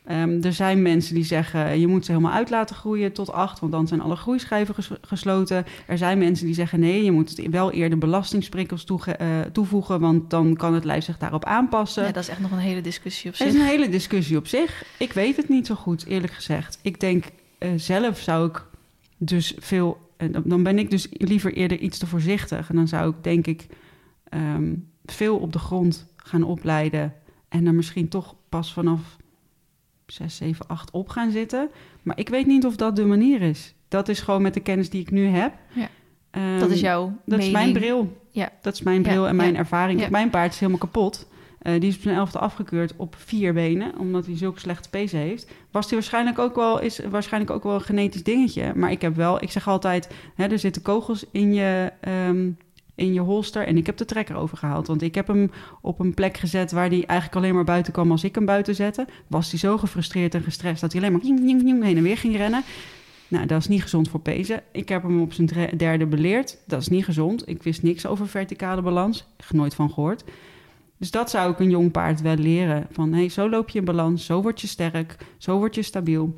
Ehm, 0.10 0.42
er 0.42 0.54
zijn 0.54 0.82
mensen 0.82 1.16
die 1.16 1.24
zeggen, 1.24 1.80
je 1.80 1.88
moet 1.88 2.06
ze 2.06 2.12
helemaal 2.12 2.34
uit 2.34 2.50
laten 2.50 2.76
groeien 2.76 3.14
tot 3.14 3.32
acht, 3.32 3.60
want 3.60 3.72
dan 3.72 3.88
zijn 3.88 4.02
alle 4.02 4.16
groeischijven 4.16 4.76
ges- 4.76 4.92
gesloten. 5.02 5.66
Er 5.88 5.98
zijn 5.98 6.18
mensen 6.18 6.46
die 6.46 6.56
zeggen, 6.56 6.80
nee, 6.80 7.04
je 7.04 7.12
moet 7.12 7.30
het 7.38 7.50
wel 7.50 7.72
eerder 7.72 7.98
belastingsprikkels 7.98 8.84
toege- 8.84 9.12
eh, 9.16 9.40
toevoegen, 9.42 10.00
want 10.00 10.30
dan 10.30 10.56
kan 10.56 10.74
het 10.74 10.84
lijf 10.84 11.04
zich 11.04 11.18
daarop 11.18 11.46
aanpassen. 11.46 12.04
Ja, 12.06 12.12
dat 12.12 12.24
is 12.24 12.30
echt 12.30 12.40
nog 12.40 12.52
een 12.52 12.58
hele 12.58 12.82
discussie 12.82 13.30
op 13.32 13.38
Het 13.38 13.48
is 13.48 13.54
zich. 13.54 13.62
een 13.62 13.68
hele 13.68 13.90
discussie 13.90 14.38
op 14.38 14.48
zich. 14.48 14.84
Ik 15.00 15.14
weet 15.14 15.36
het 15.36 15.50
niet 15.50 15.68
zo 15.68 15.76
goed, 15.76 16.06
eerlijk 16.06 16.34
gezegd. 16.34 16.80
Ik 16.82 17.00
denk 17.00 17.24
eh, 17.58 17.70
zelf 17.76 18.20
zou 18.20 18.48
ik 18.50 18.66
dus 19.18 19.54
veel. 19.60 20.08
en 20.18 20.32
dan- 20.32 20.44
dan 20.46 20.64
ben 20.64 20.80
ik 20.80 20.90
dus 20.90 21.08
liever 21.12 21.54
eerder 21.54 21.80
iets 21.80 21.98
te 21.98 22.08
voorzichtig. 22.08 22.70
En 22.70 22.76
dan 22.76 22.88
zou 22.88 23.10
ik 23.10 23.24
denk 23.24 23.48
ik 23.48 23.68
ehm, 24.30 24.76
veel 25.06 25.38
op 25.38 25.54
de 25.54 25.60
grond 25.60 26.06
gaan 26.16 26.44
opleiden. 26.44 27.14
En 27.50 27.66
er 27.68 27.74
misschien 27.74 28.08
toch 28.08 28.36
pas 28.50 28.74
vanaf 28.74 29.18
6, 30.12 30.36
7, 30.36 30.68
8 30.68 30.92
op 30.92 31.10
gaan 31.10 31.32
zitten. 31.32 31.70
Maar 32.04 32.18
ik 32.18 32.30
weet 32.30 32.46
niet 32.46 32.66
of 32.66 32.76
dat 32.76 32.96
de 32.96 33.06
manier 33.06 33.42
is. 33.42 33.74
Dat 33.88 34.10
is 34.10 34.20
gewoon 34.20 34.42
met 34.42 34.54
de 34.54 34.60
kennis 34.60 34.90
die 34.90 35.02
ik 35.02 35.12
nu 35.12 35.28
heb. 35.28 35.54
Ja. 35.74 35.90
Ehm, 36.32 36.60
dat 36.60 36.70
is 36.70 36.80
jouw 36.80 37.14
dat 37.26 37.40
is 37.40 37.50
mijn 37.50 37.74
bril. 37.74 38.18
Ja. 38.32 38.50
Dat 38.62 38.74
is 38.74 38.82
mijn 38.82 39.02
bril 39.02 39.24
Ja, 39.24 39.30
en 39.30 39.36
mijn 39.36 39.54
ja, 39.54 39.58
ervaring. 39.58 40.10
Mijn 40.10 40.30
paard 40.30 40.54
is 40.54 40.60
helemaal 40.60 40.80
kapot. 40.80 41.28
Eh, 41.60 41.80
die 41.80 41.90
is 41.90 41.96
op 41.96 42.02
zijn 42.02 42.16
elfde 42.16 42.40
afgekeurd 42.40 42.94
op 42.96 43.16
vier 43.18 43.54
benen, 43.54 43.98
omdat 43.98 44.26
hij 44.26 44.38
zulke 44.38 44.60
slechte 44.60 44.90
pees 44.90 45.12
heeft. 45.12 45.52
Was 45.72 45.86
hij 45.86 45.94
waarschijnlijk 45.94 46.40
ook 46.40 46.56
wel, 46.56 46.82
is 46.82 47.00
waarschijnlijk 47.10 47.52
ook 47.52 47.64
wel 47.64 47.74
een 47.74 47.82
genetisch 47.82 48.24
dingetje. 48.24 48.74
Maar 48.76 48.92
ik 48.92 49.02
heb 49.02 49.16
wel, 49.16 49.44
ik 49.44 49.52
zeg 49.52 49.68
altijd, 49.68 50.10
hè, 50.36 50.48
er 50.48 50.60
zitten 50.60 50.82
kogels 50.82 51.26
in 51.32 51.54
je, 51.54 51.92
ehm, 52.00 52.50
in 53.00 53.14
je 53.14 53.20
holster. 53.20 53.68
En 53.68 53.78
ik 53.78 53.86
heb 53.86 53.98
de 53.98 54.06
trekker 54.06 54.36
overgehaald. 54.36 54.88
Want 54.88 55.02
ik 55.02 55.16
heb 55.16 55.28
hem 55.28 55.52
op 55.82 56.00
een 56.00 56.14
plek 56.14 56.38
gezet 56.38 56.72
waar 56.72 56.88
hij 56.88 57.06
eigenlijk 57.06 57.36
alleen 57.36 57.56
maar 57.56 57.64
buiten 57.64 57.94
kwam 57.94 58.12
als 58.12 58.24
ik 58.24 58.36
hem 58.36 58.46
buiten 58.46 58.76
zette. 58.76 59.08
Was 59.28 59.50
hij 59.50 59.60
zo 59.60 59.78
gefrustreerd 59.78 60.36
en 60.36 60.44
gestrest 60.44 60.82
dat 60.82 60.92
hij 60.92 61.02
alleen 61.02 61.14
maar 61.14 61.22
heen 61.88 61.98
en 61.98 62.04
weer 62.04 62.18
ging 62.18 62.36
rennen. 62.36 62.64
Nou, 63.28 63.46
dat 63.46 63.60
is 63.60 63.68
niet 63.68 63.82
gezond 63.82 64.10
voor 64.10 64.20
pezen. 64.20 64.62
Ik 64.72 64.90
heb 64.90 65.04
hem 65.04 65.22
op 65.22 65.34
zijn 65.34 65.78
derde 65.78 66.06
beleerd. 66.06 66.58
Dat 66.68 66.82
is 66.82 66.88
niet 66.88 67.06
gezond. 67.06 67.50
Ik 67.50 67.64
wist 67.64 67.84
niks 67.84 68.06
over 68.06 68.28
verticale 68.28 68.82
balans. 68.82 69.28
Ik 69.38 69.52
nooit 69.52 69.76
van 69.76 69.90
gehoord. 69.90 70.24
Dus 70.98 71.12
dat 71.12 71.30
zou 71.30 71.52
ik 71.52 71.60
een 71.60 71.70
jong 71.70 71.92
paard 71.92 72.22
wel 72.22 72.36
leren. 72.36 72.88
Van, 72.92 73.14
hey, 73.14 73.30
zo 73.30 73.50
loop 73.50 73.70
je 73.70 73.80
in 73.80 73.86
balans. 73.86 74.26
Zo 74.26 74.42
word 74.42 74.62
je 74.62 74.68
sterk. 74.68 75.16
Zo 75.38 75.58
word 75.58 75.76
je 75.76 75.82
stabiel. 75.82 76.36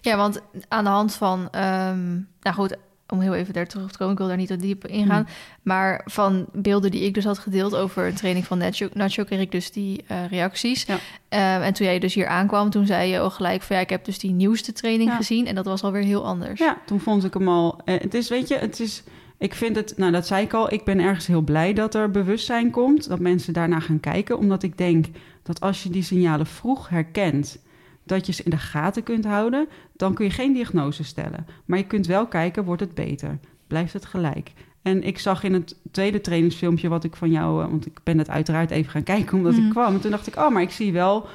Ja, 0.00 0.16
want 0.16 0.42
aan 0.68 0.84
de 0.84 0.90
hand 0.90 1.14
van, 1.14 1.50
ehm, 1.50 2.12
nou 2.40 2.56
goed, 2.56 2.76
om 3.08 3.20
heel 3.20 3.34
even 3.34 3.54
daar 3.54 3.66
terug 3.66 3.90
te 3.90 3.98
komen, 3.98 4.12
ik 4.12 4.18
wil 4.18 4.28
daar 4.28 4.36
niet 4.36 4.48
te 4.48 4.56
diep 4.56 4.86
in 4.86 5.06
gaan. 5.06 5.28
Maar 5.62 6.00
van 6.04 6.46
beelden 6.52 6.90
die 6.90 7.02
ik 7.02 7.14
dus 7.14 7.24
had 7.24 7.38
gedeeld 7.38 7.74
over 7.76 8.06
een 8.06 8.14
training 8.14 8.46
van 8.46 8.58
Nacho, 8.58 8.88
Nacho 8.92 9.24
kreeg 9.24 9.40
ik 9.40 9.52
dus 9.52 9.70
die 9.72 10.04
eh, 10.06 10.26
reacties. 10.30 10.84
Ja. 10.84 10.98
Ehm, 11.28 11.62
en 11.62 11.72
toen 11.72 11.86
jij 11.86 11.98
dus 11.98 12.14
hier 12.14 12.26
aankwam, 12.26 12.70
toen 12.70 12.86
zei 12.86 13.10
je 13.10 13.18
al 13.18 13.30
gelijk 13.30 13.62
van 13.62 13.76
ja, 13.76 13.82
ik 13.82 13.90
heb 13.90 14.04
dus 14.04 14.18
die 14.18 14.30
nieuwste 14.32 14.72
training 14.72 15.10
Ja. 15.10 15.16
gezien. 15.16 15.46
En 15.46 15.54
dat 15.54 15.64
was 15.64 15.82
alweer 15.82 16.02
heel 16.02 16.24
anders. 16.24 16.58
Ja, 16.58 16.78
toen 16.86 17.00
vond 17.00 17.24
ik 17.24 17.34
hem 17.34 17.48
al. 17.48 17.80
eh, 17.84 18.00
het 18.00 18.14
is, 18.14 18.28
weet 18.28 18.48
je, 18.48 18.56
het 18.56 18.80
is. 18.80 19.02
Ik 19.38 19.54
vind 19.54 19.76
het, 19.76 19.94
nou 19.96 20.12
dat 20.12 20.26
zei 20.26 20.44
ik 20.44 20.52
al, 20.52 20.72
ik 20.72 20.84
ben 20.84 20.98
ergens 21.00 21.26
heel 21.26 21.40
blij 21.42 21.72
dat 21.72 21.94
er 21.94 22.10
bewustzijn 22.10 22.70
komt, 22.70 23.08
dat 23.08 23.18
mensen 23.18 23.52
daarna 23.52 23.80
gaan 23.80 24.00
kijken, 24.00 24.38
omdat 24.38 24.62
ik 24.62 24.78
denk 24.78 25.06
dat 25.42 25.60
als 25.60 25.82
je 25.82 25.90
die 25.90 26.02
signalen 26.02 26.46
vroeg 26.46 26.88
herkent, 26.88 27.58
dat 28.04 28.26
je 28.26 28.32
ze 28.32 28.42
in 28.42 28.50
de 28.50 28.56
gaten 28.56 29.02
kunt 29.02 29.24
houden, 29.24 29.68
dan 29.96 30.14
kun 30.14 30.24
je 30.24 30.30
geen 30.30 30.52
diagnose 30.52 31.04
stellen. 31.04 31.46
Maar 31.64 31.78
je 31.78 31.86
kunt 31.86 32.06
wel 32.06 32.26
kijken, 32.26 32.64
wordt 32.64 32.80
het 32.80 32.94
beter? 32.94 33.38
Blijft 33.66 33.92
het 33.92 34.04
gelijk? 34.04 34.52
En 34.82 35.02
ik 35.02 35.18
zag 35.18 35.42
in 35.42 35.52
het 35.52 35.76
tweede 35.90 36.20
trainingsfilmpje 36.20 36.88
wat 36.88 37.04
ik 37.04 37.16
van 37.16 37.30
jou, 37.30 37.62
eh, 37.64 37.70
want 37.70 37.86
ik 37.86 37.98
ben 38.02 38.18
het 38.18 38.30
uiteraard 38.30 38.70
even 38.70 38.90
gaan 38.90 39.02
kijken 39.14 39.36
omdat 39.36 39.52
Mhm. 39.52 39.64
ik 39.64 39.70
kwam. 39.70 39.94
En 39.94 40.00
toen 40.00 40.10
dacht 40.10 40.26
ik, 40.26 40.36
oh, 40.36 40.50
maar 40.50 40.62
ik 40.62 40.70
zie 40.70 40.92
wel 40.92 41.26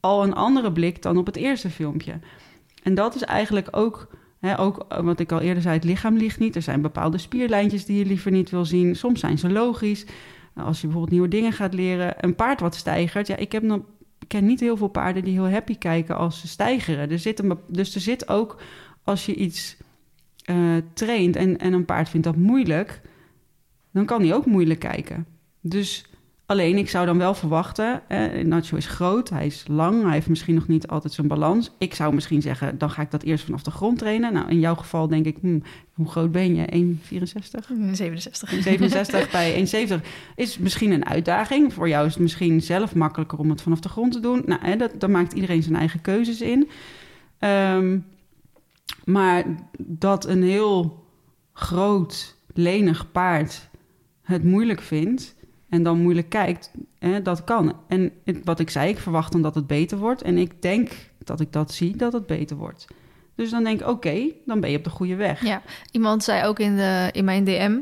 al 0.00 0.22
een 0.22 0.34
andere 0.34 0.72
blik 0.72 1.02
dan 1.02 1.16
op 1.16 1.26
het 1.26 1.36
eerste 1.36 1.70
filmpje. 1.70 2.18
En 2.82 2.94
dat 2.94 3.14
is 3.14 3.22
eigenlijk 3.22 3.68
ook, 3.70 4.08
hè, 4.40 4.58
ook 4.60 4.84
eh, 4.88 4.98
wat 4.98 5.20
ik 5.20 5.32
al 5.32 5.40
eerder 5.40 5.62
zei, 5.62 5.74
het 5.74 5.84
lichaam 5.84 6.16
ligt 6.16 6.38
niet. 6.38 6.56
Er 6.56 6.62
zijn 6.62 6.80
bepaalde 6.82 7.18
spierlijntjes 7.18 7.84
die 7.84 7.98
je 7.98 8.06
liever 8.06 8.30
niet 8.30 8.50
wil 8.50 8.64
zien. 8.64 8.96
Soms 8.96 9.20
zijn 9.20 9.38
ze 9.38 9.50
logisch. 9.52 10.06
Als 10.56 10.76
je 10.76 10.82
bijvoorbeeld 10.86 11.12
nieuwe 11.12 11.28
dingen 11.28 11.52
gaat 11.52 11.74
leren. 11.74 12.14
Een 12.24 12.34
paard 12.34 12.60
wat 12.60 12.74
stijgert. 12.74 13.26
Ja, 13.26 13.36
ik, 13.36 13.52
heb 13.52 13.62
nog, 13.62 13.80
ik 14.24 14.30
ken 14.30 14.46
niet 14.46 14.60
heel 14.60 14.76
veel 14.76 14.88
paarden 14.88 15.24
die 15.24 15.32
heel 15.32 15.50
happy 15.50 15.78
kijken 15.78 16.16
als 16.16 16.40
ze 16.40 16.48
stijgeren. 16.48 17.10
Er 17.10 17.18
zit 17.18 17.38
een, 17.38 17.58
dus 17.68 17.94
er 17.94 18.00
zit 18.00 18.28
ook, 18.28 18.62
als 19.02 19.26
je 19.26 19.34
iets 19.34 19.76
eh, 20.44 20.76
traint 20.92 21.36
en, 21.36 21.58
en 21.58 21.72
een 21.72 21.84
paard 21.84 22.08
vindt 22.08 22.26
dat 22.26 22.36
moeilijk, 22.36 23.00
dan 23.92 24.04
kan 24.04 24.22
hij 24.22 24.34
ook 24.34 24.46
moeilijk 24.46 24.80
kijken. 24.80 25.26
Dus 25.60 26.06
alleen, 26.46 26.78
ik 26.78 26.88
zou 26.88 27.06
dan 27.06 27.18
wel 27.18 27.34
verwachten, 27.34 28.08
eh, 28.08 28.44
Nacho 28.44 28.76
is 28.76 28.86
groot, 28.86 29.30
hij 29.30 29.46
is 29.46 29.64
lang, 29.68 30.02
hij 30.02 30.12
heeft 30.12 30.28
misschien 30.28 30.54
nog 30.54 30.68
niet 30.68 30.86
altijd 30.86 31.12
zijn 31.12 31.28
balans. 31.28 31.70
Ik 31.78 31.94
zou 31.94 32.14
misschien 32.14 32.42
zeggen, 32.42 32.78
dan 32.78 32.90
ga 32.90 33.02
ik 33.02 33.10
dat 33.10 33.22
eerst 33.22 33.44
vanaf 33.44 33.62
de 33.62 33.70
grond 33.70 33.98
trainen. 33.98 34.32
Nou, 34.32 34.48
in 34.48 34.60
jouw 34.60 34.74
geval 34.74 35.08
denk 35.08 35.26
ik, 35.26 35.36
hmm, 35.40 35.62
hoe 35.92 36.08
groot 36.08 36.32
ben 36.32 36.54
je? 36.54 36.66
1,64? 36.66 37.68
Mm, 37.68 37.94
67. 37.94 38.62
67 38.62 39.30
bij 39.30 39.68
1,70 39.88 40.06
is 40.34 40.58
misschien 40.58 40.90
een 40.90 41.06
uitdaging. 41.06 41.72
Voor 41.72 41.88
jou 41.88 42.06
is 42.06 42.12
het 42.12 42.22
misschien 42.22 42.62
zelf 42.62 42.94
makkelijker 42.94 43.38
om 43.38 43.50
het 43.50 43.62
vanaf 43.62 43.80
de 43.80 43.88
grond 43.88 44.12
te 44.12 44.20
doen. 44.20 44.42
Nou, 44.46 44.60
hè, 44.64 44.76
dat, 44.76 45.00
daar 45.00 45.10
maakt 45.10 45.32
iedereen 45.32 45.62
zijn 45.62 45.76
eigen 45.76 46.00
keuzes 46.00 46.40
in. 46.40 46.68
Ehm, 47.38 47.98
maar 49.04 49.44
dat 49.78 50.26
een 50.26 50.42
heel 50.42 51.04
groot, 51.52 52.36
lenig 52.54 53.12
paard 53.12 53.68
het 54.22 54.44
moeilijk 54.44 54.80
vindt 54.80 55.34
en 55.74 55.82
dan 55.82 56.00
moeilijk 56.02 56.28
kijkt, 56.28 56.70
hè, 56.98 57.22
dat 57.22 57.44
kan. 57.44 57.76
En 57.88 58.12
het- 58.24 58.40
wat 58.44 58.60
ik 58.60 58.70
zei, 58.70 58.88
ik 58.88 58.98
verwacht 58.98 59.32
dan 59.32 59.42
dat 59.42 59.54
het 59.54 59.66
beter 59.66 59.98
wordt. 59.98 60.22
En 60.22 60.38
ik 60.38 60.62
denk 60.62 60.90
dat 61.24 61.40
ik 61.40 61.52
dat 61.52 61.72
zie, 61.72 61.96
dat 61.96 62.12
het 62.12 62.26
beter 62.26 62.56
wordt. 62.56 62.84
Dus 63.34 63.50
dan 63.50 63.64
denk 63.64 63.80
ik, 63.80 63.86
oké, 63.88 64.26
dan 64.46 64.60
ben 64.60 64.70
je 64.70 64.76
op 64.76 64.84
de 64.84 64.90
goede 64.90 65.14
weg. 65.14 65.44
Ja, 65.44 65.62
iemand 65.90 66.24
zei 66.24 66.46
ook 66.46 66.58
in, 66.58 66.76
de, 66.76 67.08
in 67.12 67.24
mijn 67.24 67.44
DM 67.44 67.76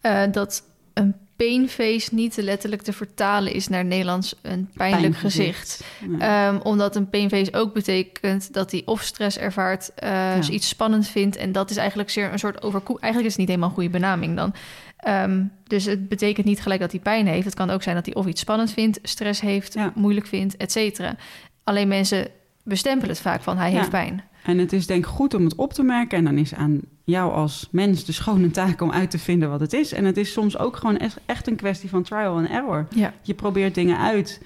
eh, 0.00 0.22
dat 0.32 0.62
een 0.94 1.14
painface 1.36 2.14
niet 2.14 2.36
letterlijk 2.36 2.82
te 2.82 2.92
vertalen 2.92 3.52
is 3.54 3.68
naar 3.68 3.84
Nederlands 3.84 4.34
een 4.42 4.70
pijnlijk 4.74 5.16
gezicht. 5.16 5.84
Ja. 6.18 6.48
Ehm, 6.52 6.60
omdat 6.62 6.96
een 6.96 7.08
painface 7.10 7.54
ook 7.54 7.72
betekent 7.74 8.52
dat 8.52 8.70
hij 8.70 8.82
of 8.84 9.02
stress 9.02 9.38
ervaart, 9.38 9.90
Ja. 9.96 10.40
iets 10.50 10.68
spannend 10.68 11.08
vindt. 11.08 11.36
En 11.36 11.52
dat 11.52 11.70
is 11.70 11.76
eigenlijk 11.76 12.10
zeer 12.10 12.32
een 12.32 12.38
soort 12.38 12.62
overkoe. 12.62 13.00
Eigenlijk 13.00 13.24
is 13.24 13.30
het 13.32 13.40
niet 13.40 13.48
helemaal 13.48 13.68
een 13.68 13.74
goede 13.74 13.90
benaming 13.98 14.36
dan. 14.36 14.54
Ehm, 15.02 15.44
dus 15.66 15.84
het 15.84 16.08
betekent 16.08 16.46
niet 16.46 16.60
gelijk 16.60 16.80
dat 16.80 16.90
hij 16.90 17.00
pijn 17.00 17.26
heeft. 17.26 17.44
Het 17.44 17.54
kan 17.54 17.70
ook 17.70 17.82
zijn 17.82 17.94
dat 17.96 18.06
hij 18.06 18.14
of 18.14 18.26
iets 18.26 18.40
spannend 18.40 18.70
vindt, 18.72 18.98
stress 19.02 19.40
heeft, 19.40 19.74
Ja. 19.74 19.92
moeilijk 19.94 20.26
vindt, 20.26 20.56
et 20.56 20.72
cetera. 20.72 21.16
Alleen 21.64 21.88
mensen 21.88 22.26
bestempelen 22.64 23.08
het 23.10 23.20
vaak 23.20 23.42
van 23.42 23.56
hij 23.56 23.70
Ja. 23.70 23.76
heeft 23.76 23.90
pijn. 23.90 24.22
En 24.44 24.58
het 24.58 24.72
is 24.72 24.86
denk 24.86 25.04
ik 25.04 25.10
goed 25.10 25.34
om 25.34 25.44
het 25.44 25.54
op 25.54 25.72
te 25.72 25.82
merken. 25.82 26.18
En 26.18 26.24
dan 26.24 26.38
is 26.38 26.54
aan 26.54 26.80
jou 27.04 27.32
als 27.32 27.68
mens 27.70 28.04
de 28.04 28.12
schone 28.12 28.50
taak 28.50 28.80
om 28.80 28.90
uit 28.92 29.10
te 29.10 29.18
vinden 29.18 29.50
wat 29.50 29.60
het 29.60 29.72
is. 29.72 29.92
En 29.92 30.04
het 30.04 30.16
is 30.16 30.32
soms 30.32 30.58
ook 30.58 30.76
gewoon 30.76 30.96
echt- 30.98 31.18
echt 31.26 31.46
een 31.46 31.56
kwestie 31.56 31.88
van 31.88 32.02
trial 32.02 32.36
and 32.36 32.48
error. 32.48 32.86
Ja. 32.94 33.12
Je 33.22 33.34
probeert 33.34 33.74
dingen 33.74 33.98
uit. 33.98 34.40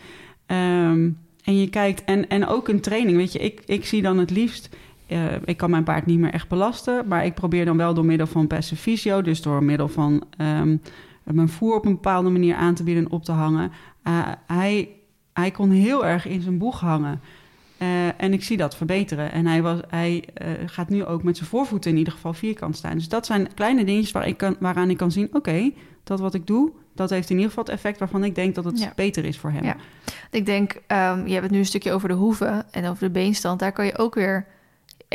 Ehm, 0.46 1.08
en 1.44 1.58
je 1.58 1.68
kijkt, 1.70 2.04
en, 2.04 2.28
en 2.28 2.46
ook 2.46 2.68
een 2.68 2.80
training. 2.80 3.16
Weet 3.16 3.32
je, 3.32 3.38
ik, 3.38 3.62
ik 3.66 3.84
zie 3.86 4.02
dan 4.02 4.18
het 4.18 4.30
liefst. 4.30 4.68
Eh, 5.06 5.24
ik 5.44 5.56
kan 5.56 5.70
mijn 5.70 5.84
paard 5.84 6.06
niet 6.06 6.18
meer 6.18 6.32
echt 6.32 6.48
belasten. 6.48 7.08
Maar 7.08 7.24
ik 7.24 7.34
probeer 7.34 7.64
dan 7.64 7.76
wel 7.76 7.94
door 7.94 8.04
middel 8.04 8.26
van 8.26 8.46
passive 8.46 8.82
fysio. 8.82 9.22
Dus 9.22 9.42
door 9.42 9.64
middel 9.64 9.88
van 9.88 10.24
ehm, 10.36 10.76
mijn 11.22 11.48
voer 11.48 11.74
op 11.74 11.84
een 11.84 11.92
bepaalde 11.94 12.30
manier 12.30 12.54
aan 12.54 12.74
te 12.74 12.82
bieden 12.82 13.04
en 13.04 13.10
op 13.10 13.24
te 13.24 13.32
hangen. 13.32 13.72
Eh, 14.02 14.28
hij, 14.46 14.88
hij 15.32 15.50
kon 15.50 15.70
heel 15.70 16.06
erg 16.06 16.26
in 16.26 16.40
zijn 16.42 16.58
boeg 16.58 16.80
hangen. 16.80 17.20
Eh, 17.78 18.22
en 18.22 18.32
ik 18.32 18.44
zie 18.44 18.56
dat 18.56 18.76
verbeteren. 18.76 19.32
En 19.32 19.46
hij, 19.46 19.62
was, 19.62 19.80
hij 19.88 20.24
gaat 20.66 20.88
nu 20.88 21.04
ook 21.04 21.22
met 21.22 21.36
zijn 21.36 21.48
voorvoeten 21.48 21.90
in 21.90 21.96
ieder 21.96 22.12
geval 22.12 22.32
vierkant 22.34 22.76
staan. 22.76 22.94
Dus 22.94 23.08
dat 23.08 23.26
zijn 23.26 23.54
kleine 23.54 23.84
dingetjes 23.84 24.12
waar 24.12 24.26
ik 24.26 24.36
kan, 24.36 24.56
waaraan 24.60 24.90
ik 24.90 24.96
kan 24.96 25.10
zien... 25.12 25.28
oké, 25.32 25.70
dat 26.04 26.20
wat 26.20 26.34
ik 26.34 26.46
doe, 26.46 26.72
dat 26.94 27.10
heeft 27.10 27.30
in 27.30 27.36
ieder 27.36 27.48
geval 27.50 27.64
het 27.64 27.72
effect... 27.72 27.98
waarvan 27.98 28.24
ik 28.24 28.34
denk 28.34 28.54
dat 28.54 28.64
het 28.64 28.78
Ja. 28.78 28.92
beter 28.96 29.24
is 29.24 29.38
voor 29.38 29.50
hem. 29.50 29.64
Ja. 29.64 29.76
Ik 30.30 30.46
denk, 30.46 30.80
ehm, 30.86 31.26
je 31.26 31.30
hebt 31.32 31.42
het 31.42 31.50
nu 31.52 31.58
een 31.58 31.66
stukje 31.66 31.92
over 31.92 32.08
de 32.08 32.14
hoeven 32.14 32.72
en 32.72 32.86
over 32.88 33.04
de 33.04 33.10
beenstand. 33.10 33.58
Daar 33.60 33.72
kan 33.72 33.86
je 33.86 33.98
ook 33.98 34.14
weer 34.14 34.46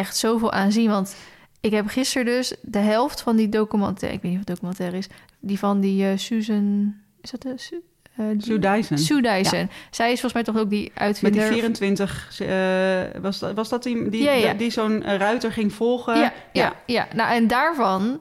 echt 0.02 0.18
zoveel 0.18 0.52
aan 0.52 0.72
zien. 0.72 0.90
Want 0.90 1.16
ik 1.62 1.72
heb 1.72 1.88
gisteren 1.88 2.26
dus 2.26 2.56
de 2.62 2.80
helft 2.80 3.22
van 3.22 3.36
die 3.36 3.50
documentaire... 3.50 4.18
Ik 4.18 4.22
weet 4.24 4.32
niet 4.32 4.42
of 4.42 4.48
het 4.48 4.56
documentaire 4.56 4.98
is. 4.98 5.08
Die 5.40 5.60
van 5.60 5.80
die 5.80 6.06
eh, 6.08 6.18
Susan... 6.18 6.96
Is 7.22 7.32
dat 7.32 7.42
de... 7.42 7.54
Su- 7.56 7.82
eh, 8.16 8.26
die- 8.32 8.42
Sue 8.44 8.60
Dyson. 8.60 8.98
Sue 8.98 9.22
Dyson. 9.22 9.70
Zij 9.92 10.12
is 10.12 10.20
volgens 10.22 10.34
mij 10.34 10.44
toch 10.44 10.58
ook 10.58 10.70
die 10.70 10.84
Met 10.94 11.00
uitvinder... 11.02 11.42
die 11.42 11.52
24, 11.52 12.40
eh, 12.40 13.22
was, 13.22 13.40
dat, 13.40 13.54
was 13.54 13.70
dat 13.70 13.84
die, 13.84 14.10
die, 14.10 14.24
Ja, 14.24 14.32
ja. 14.32 14.54
die 14.54 14.70
zo'n 14.72 15.04
eh, 15.04 15.18
ruiter 15.18 15.52
ging 15.52 15.74
volgen? 15.74 16.18
Ja, 16.20 16.34
ja, 16.54 16.74
ja. 16.86 17.08
Nou, 17.16 17.34
en 17.34 17.48
daarvan 17.48 18.20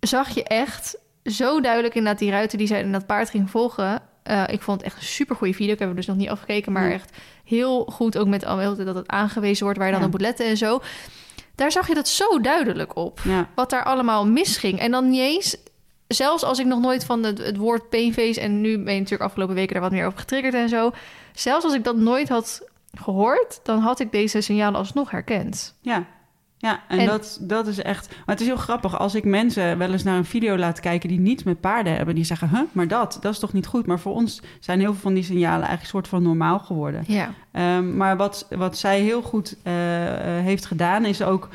zag 0.00 0.28
je 0.28 0.44
echt 0.44 0.98
zo 1.24 1.60
duidelijk 1.60 1.94
inderdaad 1.94 2.20
die 2.20 2.30
ruiten 2.30 2.58
die 2.58 2.66
zij 2.66 2.80
in 2.80 2.92
dat 2.92 3.06
paard 3.06 3.30
ging 3.30 3.50
volgen. 3.50 4.02
Eh, 4.28 4.42
ik 4.46 4.62
vond 4.62 4.76
het 4.80 4.86
echt 4.86 4.96
een 5.00 5.06
super 5.06 5.36
goede 5.36 5.52
video. 5.54 5.72
Ik 5.72 5.78
heb 5.78 5.88
hem 5.88 5.96
dus 5.96 6.06
nog 6.06 6.16
niet 6.16 6.28
afgekeken, 6.28 6.72
maar 6.72 6.82
Nee. 6.82 6.92
echt 6.92 7.16
heel 7.44 7.84
goed. 7.84 8.18
Ook 8.18 8.26
met 8.26 8.44
al 8.44 8.76
dat 8.76 8.94
het 8.94 9.08
aangewezen 9.08 9.64
wordt 9.64 9.78
waar 9.78 9.86
je 9.88 9.92
dan 9.92 10.02
Ja. 10.02 10.06
op 10.08 10.12
moet 10.12 10.22
letten 10.22 10.46
en 10.46 10.56
zo. 10.56 10.80
Daar 11.54 11.72
zag 11.72 11.88
je 11.88 11.94
dat 11.94 12.08
zo 12.08 12.40
duidelijk 12.40 12.96
op. 12.96 13.20
Ja, 13.24 13.48
Wat 13.54 13.70
daar 13.70 13.84
allemaal 13.84 14.26
misging. 14.26 14.78
En 14.80 14.90
dan 14.90 15.08
niet 15.08 15.20
eens, 15.20 15.56
zelfs 16.08 16.42
als 16.44 16.58
ik 16.58 16.66
nog 16.66 16.80
nooit 16.80 17.04
van 17.04 17.22
het, 17.24 17.38
het 17.38 17.56
woord 17.56 17.88
painface... 17.88 18.40
en 18.40 18.60
nu 18.60 18.78
ben 18.82 18.92
je 18.92 18.98
natuurlijk 18.98 19.22
afgelopen 19.30 19.54
weken 19.54 19.72
daar 19.72 19.82
wat 19.82 19.92
meer 19.92 20.06
over 20.06 20.18
getriggerd 20.18 20.54
en 20.54 20.68
zo. 20.68 20.90
Zelfs 21.34 21.64
als 21.64 21.74
ik 21.74 21.84
dat 21.84 21.96
nooit 21.96 22.28
had 22.28 22.62
gehoord... 22.94 23.60
dan 23.62 23.78
had 23.78 24.00
ik 24.00 24.12
deze 24.12 24.40
signalen 24.40 24.78
alsnog 24.78 25.10
herkend. 25.10 25.74
ja. 25.80 26.04
Ja, 26.60 26.80
en, 26.88 26.98
En- 26.98 27.06
Dat, 27.06 27.38
dat 27.42 27.66
is 27.66 27.82
echt... 27.82 28.08
Maar 28.08 28.34
het 28.34 28.40
is 28.40 28.46
heel 28.46 28.56
grappig 28.56 28.98
als 28.98 29.14
ik 29.14 29.24
mensen 29.24 29.78
wel 29.78 29.90
eens 29.92 30.02
naar 30.02 30.16
een 30.16 30.24
video 30.24 30.56
laat 30.56 30.80
kijken... 30.80 31.08
die 31.08 31.20
niets 31.20 31.42
met 31.42 31.60
paarden 31.60 31.96
hebben. 31.96 32.14
Die 32.14 32.24
zeggen, 32.24 32.48
huh, 32.48 32.60
maar 32.72 32.88
dat, 32.88 33.18
dat 33.20 33.32
is 33.32 33.38
toch 33.38 33.52
niet 33.52 33.66
goed? 33.66 33.86
Maar 33.86 33.98
voor 34.00 34.14
ons 34.14 34.42
zijn 34.60 34.78
heel 34.78 34.92
veel 34.92 35.00
van 35.00 35.14
die 35.14 35.22
signalen 35.22 35.50
eigenlijk 35.66 35.80
een 35.82 35.86
soort 35.88 36.08
van 36.08 36.22
normaal 36.22 36.58
geworden. 36.58 37.04
Ja, 37.06 37.30
Ehm, 37.52 37.96
maar 37.96 38.16
wat, 38.16 38.46
wat 38.56 38.78
zij 38.78 39.00
heel 39.00 39.22
goed 39.22 39.56
eh, 39.62 40.38
eh, 40.38 40.44
heeft 40.44 40.66
gedaan 40.66 41.04
is 41.04 41.22
ook... 41.22 41.48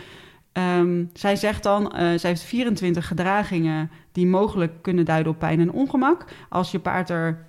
ehm, 0.51 1.03
zij 1.13 1.35
zegt 1.35 1.63
dan, 1.63 1.91
eh, 1.91 1.99
zij 2.19 2.30
heeft 2.30 2.41
24 2.41 3.07
gedragingen 3.07 3.89
die 4.11 4.25
mogelijk 4.27 4.81
kunnen 4.81 5.05
duiden 5.05 5.31
op 5.31 5.39
pijn 5.39 5.59
en 5.59 5.71
ongemak. 5.71 6.25
Als 6.49 6.71
je 6.71 6.80
paard 6.80 7.09
er 7.09 7.45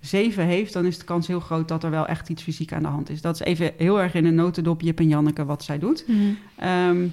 zeven 0.00 0.44
heeft, 0.44 0.72
dan 0.72 0.84
is 0.84 0.98
de 0.98 1.04
kans 1.04 1.26
heel 1.26 1.40
groot 1.40 1.68
dat 1.68 1.84
er 1.84 1.90
wel 1.90 2.06
echt 2.06 2.28
iets 2.28 2.42
fysiek 2.42 2.72
aan 2.72 2.82
de 2.82 2.88
hand 2.88 3.10
is. 3.10 3.20
Dat 3.20 3.34
is 3.34 3.40
even 3.40 3.72
heel 3.76 4.00
erg 4.00 4.14
in 4.14 4.24
een 4.24 4.34
notendop 4.34 4.80
Jip 4.80 4.98
en 4.98 5.08
Janneke 5.08 5.44
wat 5.44 5.64
zij 5.64 5.78
doet. 5.78 6.04
Ehm, 6.56 7.06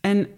en 0.00 0.28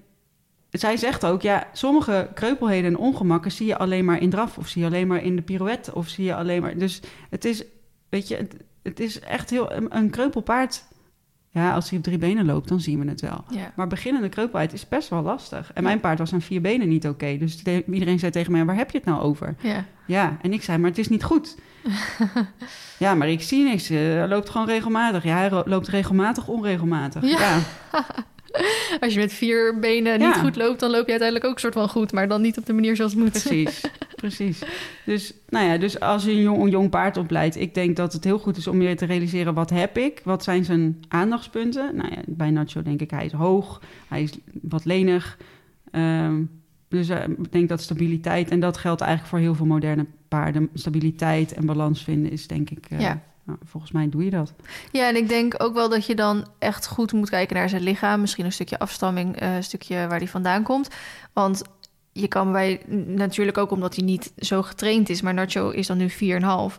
zij 0.70 0.96
zegt 0.96 1.24
ook, 1.26 1.42
ja, 1.42 1.68
sommige 1.72 2.30
kreupelheden 2.34 2.90
en 2.90 2.98
ongemakken 2.98 3.52
zie 3.52 3.66
je 3.66 3.78
alleen 3.78 4.04
maar 4.04 4.20
in 4.20 4.30
draf, 4.30 4.58
of 4.58 4.68
zie 4.68 4.82
je 4.82 4.88
alleen 4.88 5.06
maar 5.06 5.22
in 5.22 5.36
de 5.36 5.42
pirouette, 5.42 5.94
of 5.94 6.08
zie 6.08 6.24
je 6.24 6.34
alleen 6.34 6.62
maar. 6.62 6.78
Dus 6.78 7.00
het 7.30 7.44
is, 7.44 7.64
weet 8.08 8.28
je, 8.28 8.36
het, 8.36 8.56
het 8.82 9.00
is 9.00 9.20
echt 9.20 9.50
heel. 9.50 9.72
Een 9.72 10.10
kreupelpaard, 10.10 10.84
ja, 11.54 11.74
als 11.74 11.88
hij 11.88 11.98
op 11.98 12.04
drie 12.04 12.18
benen 12.18 12.44
loopt, 12.46 12.68
dan 12.68 12.80
zien 12.80 13.00
we 13.04 13.08
het 13.10 13.20
wel. 13.20 13.44
ja. 13.50 13.72
Maar 13.76 13.86
beginnende 13.86 14.28
kreupelheid 14.28 14.72
is 14.72 14.88
best 14.88 15.08
wel 15.08 15.22
lastig. 15.22 15.70
En 15.74 15.82
mijn 15.82 16.00
paard 16.00 16.18
was 16.18 16.32
aan 16.32 16.40
vier 16.40 16.60
benen 16.60 16.88
niet 16.88 17.08
oké. 17.08 17.36
Dus 17.38 17.62
de- 17.62 17.84
iedereen 17.92 18.18
zei 18.18 18.32
tegen 18.32 18.52
mij, 18.52 18.64
waar 18.64 18.76
heb 18.76 18.90
je 18.90 18.96
het 18.98 19.06
nou 19.06 19.20
over? 19.22 19.54
ja. 19.60 19.84
Ja, 20.06 20.36
en 20.42 20.52
ik 20.52 20.62
zei, 20.62 20.78
maar 20.78 20.90
het 20.90 20.98
is 20.98 21.08
niet 21.08 21.24
goed. 21.24 21.56
ja, 22.98 23.14
maar 23.14 23.28
ik 23.28 23.42
zie 23.42 23.64
niks. 23.64 23.88
Hij 23.88 24.28
loopt 24.28 24.50
gewoon 24.50 24.66
regelmatig. 24.66 25.24
Ja, 25.24 25.36
hij 25.36 25.50
loopt 25.64 25.88
regelmatig 25.88 26.48
onregelmatig. 26.48 27.22
Ja. 27.22 27.38
ja. 27.38 27.58
Als 29.00 29.12
je 29.14 29.20
met 29.20 29.32
vier 29.32 29.78
benen 29.78 30.18
Ja. 30.18 30.26
niet 30.26 30.36
goed 30.36 30.56
loopt, 30.56 30.80
dan 30.80 30.90
loop 30.90 31.04
je 31.04 31.10
uiteindelijk 31.10 31.50
ook 31.50 31.58
soort 31.58 31.74
van 31.74 31.88
goed, 31.88 32.12
maar 32.12 32.28
dan 32.28 32.42
niet 32.42 32.58
op 32.58 32.66
de 32.66 32.72
manier 32.72 32.96
zoals 32.96 33.12
het 33.12 33.20
moet. 33.22 33.30
Precies, 33.30 33.80
precies. 34.16 34.62
Dus, 35.04 35.34
nou 35.48 35.66
ja, 35.66 35.78
dus 35.78 36.00
als 36.00 36.24
je 36.24 36.30
een 36.30 36.40
jong, 36.40 36.62
een 36.62 36.70
jong 36.70 36.90
paard 36.90 37.16
opleidt... 37.16 37.56
ik 37.56 37.74
denk 37.74 37.96
dat 37.96 38.12
het 38.12 38.24
heel 38.24 38.38
goed 38.38 38.56
is 38.56 38.66
om 38.66 38.82
je 38.82 38.94
te 38.94 39.04
realiseren... 39.06 39.54
wat 39.54 39.70
heb 39.70 39.98
ik? 39.98 40.20
Wat 40.24 40.44
zijn 40.44 40.64
zijn 40.64 41.00
aandachtspunten? 41.08 41.96
Nou 41.96 42.10
ja, 42.10 42.20
bij 42.26 42.50
Nacho 42.50 42.82
denk 42.82 43.00
ik, 43.00 43.10
hij 43.10 43.24
is 43.24 43.32
hoog. 43.32 43.80
Hij 44.08 44.22
is 44.22 44.32
wat 44.62 44.84
lenig. 44.84 45.38
Ehm, 45.90 46.42
dus 46.88 47.08
eh, 47.08 47.22
ik 47.28 47.52
denk 47.52 47.68
dat 47.68 47.80
stabiliteit... 47.80 48.50
en 48.50 48.60
dat 48.60 48.76
geldt 48.76 49.00
eigenlijk 49.00 49.30
voor 49.30 49.40
heel 49.40 49.54
veel 49.54 49.66
moderne 49.66 50.06
paarden... 50.28 50.68
stabiliteit 50.74 51.52
en 51.54 51.66
balans 51.66 52.04
vinden 52.04 52.30
is 52.30 52.46
denk 52.46 52.70
ik... 52.70 52.86
eh, 52.88 53.00
Ja. 53.00 53.22
Nou, 53.44 53.58
volgens 53.64 53.92
mij 53.92 54.08
doe 54.08 54.24
je 54.24 54.30
dat. 54.30 54.52
Ja, 54.92 55.08
en 55.08 55.16
ik 55.16 55.28
denk 55.28 55.62
ook 55.62 55.74
wel 55.74 55.88
dat 55.88 56.06
je 56.06 56.14
dan 56.14 56.46
echt 56.58 56.86
goed 56.86 57.12
moet 57.12 57.30
kijken 57.30 57.56
naar 57.56 57.68
zijn 57.68 57.82
lichaam. 57.82 58.20
Misschien 58.20 58.44
een 58.44 58.52
stukje 58.52 58.78
afstamming, 58.78 59.36
eh, 59.36 59.54
een 59.56 59.64
stukje 59.64 59.94
waar 60.08 60.18
hij 60.18 60.28
vandaan 60.28 60.62
komt. 60.62 60.88
Want 61.32 61.62
je 62.12 62.28
kan 62.28 62.52
bij, 62.52 62.82
natuurlijk 63.06 63.58
ook 63.58 63.70
omdat 63.70 63.96
hij 63.96 64.04
niet 64.04 64.32
zo 64.38 64.62
getraind 64.62 65.08
is, 65.08 65.22
maar 65.22 65.34
Nacho 65.34 65.70
is 65.70 65.86
dan 65.86 65.96
nu 65.96 66.10
4,5. 66.10 66.76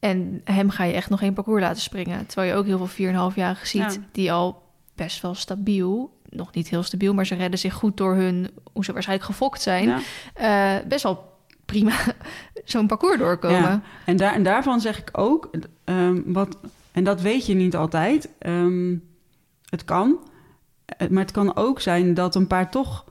En 0.00 0.40
hem 0.44 0.70
ga 0.70 0.84
je 0.84 0.92
echt 0.92 1.10
nog 1.10 1.22
één 1.22 1.32
parcours 1.34 1.62
laten 1.62 1.82
springen. 1.82 2.26
Terwijl 2.26 2.52
je 2.52 2.58
ook 2.58 2.66
heel 2.66 2.86
veel 2.86 2.86
4,5-jarigen 3.32 3.66
ziet 3.66 3.80
Ja. 3.94 4.08
die 4.12 4.32
al 4.32 4.62
best 4.94 5.20
wel 5.22 5.34
stabiel, 5.34 6.20
nog 6.28 6.54
niet 6.54 6.68
heel 6.68 6.82
stabiel, 6.82 7.14
maar 7.14 7.26
ze 7.26 7.34
redden 7.34 7.58
zich 7.58 7.74
goed 7.74 7.96
door 7.96 8.14
hun, 8.14 8.50
hoe 8.72 8.84
ze 8.84 8.92
waarschijnlijk 8.92 9.28
gefokt 9.30 9.62
zijn, 9.62 9.88
Ja. 9.88 10.00
eh, 10.34 10.86
best 10.86 11.02
wel 11.02 11.31
prima 11.72 11.92
zo'n 12.64 12.86
parcours 12.86 13.18
doorkomen. 13.18 13.60
Ja. 13.60 13.82
En, 14.04 14.16
daar, 14.16 14.34
en 14.34 14.42
daarvan 14.42 14.80
zeg 14.80 14.98
ik 14.98 15.08
ook, 15.12 15.50
ehm, 15.84 16.20
wat, 16.26 16.58
en 16.92 17.04
dat 17.04 17.20
weet 17.20 17.46
je 17.46 17.54
niet 17.54 17.76
altijd, 17.76 18.28
ehm, 18.38 18.96
het 19.68 19.84
kan, 19.84 20.18
eh, 20.86 21.08
maar 21.08 21.22
het 21.22 21.30
kan 21.32 21.56
ook 21.56 21.80
zijn 21.80 22.14
dat 22.14 22.34
een 22.34 22.46
paard 22.46 22.72
toch 22.72 23.04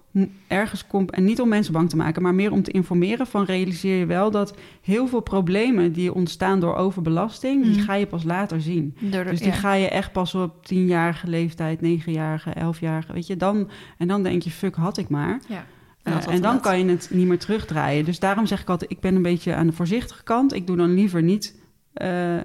ergens 0.48 0.88
komt, 0.88 1.12
en 1.12 1.24
niet 1.24 1.42
om 1.42 1.48
mensen 1.50 1.74
bang 1.74 1.90
te 1.90 1.96
maken, 1.96 2.22
maar 2.22 2.34
meer 2.36 2.52
om 2.52 2.64
te 2.64 2.72
informeren 2.72 3.28
van 3.28 3.44
realiseer 3.44 3.98
je 3.98 4.06
wel 4.06 4.32
dat 4.32 4.56
heel 4.82 5.08
veel 5.08 5.20
problemen 5.20 5.92
die 5.94 6.14
ontstaan 6.14 6.60
door 6.60 6.76
overbelasting, 6.76 7.64
die 7.64 7.76
Mhm. 7.76 7.82
ga 7.82 7.94
je 7.94 8.06
pas 8.08 8.24
later 8.24 8.62
zien. 8.62 8.96
Door 9.00 9.24
Dus 9.24 9.40
die 9.40 9.48
ja. 9.48 9.54
ga 9.54 9.74
je 9.74 9.88
echt 9.90 10.12
pas 10.12 10.36
op 10.36 10.66
tienjarige 10.66 11.28
leeftijd, 11.28 11.82
negenjarige, 11.82 12.50
elfjarige, 12.50 13.14
weet 13.14 13.28
je, 13.28 13.38
dan, 13.38 13.70
en 13.98 14.08
dan 14.08 14.24
denk 14.24 14.42
je, 14.42 14.50
fuck, 14.52 14.76
had 14.76 14.98
ik 14.98 15.10
maar. 15.10 15.40
Ja. 15.48 15.66
Eh, 16.04 16.28
en 16.28 16.42
dan 16.42 16.60
kan 16.60 16.80
je 16.80 16.86
het 16.86 17.10
niet 17.12 17.28
meer 17.28 17.40
terugdraaien. 17.40 18.06
Dus 18.06 18.20
daarom 18.20 18.46
zeg 18.46 18.62
ik 18.62 18.70
altijd, 18.70 18.92
ik 18.92 19.00
ben 19.00 19.16
een 19.16 19.22
beetje 19.22 19.56
aan 19.56 19.68
de 19.68 19.74
voorzichtige 19.74 20.24
kant. 20.24 20.54
Ik 20.54 20.68
doe 20.68 20.78
dan 20.78 20.94
liever 20.94 21.24
niet 21.24 21.60
eh, 21.94 22.38
eh, 22.38 22.44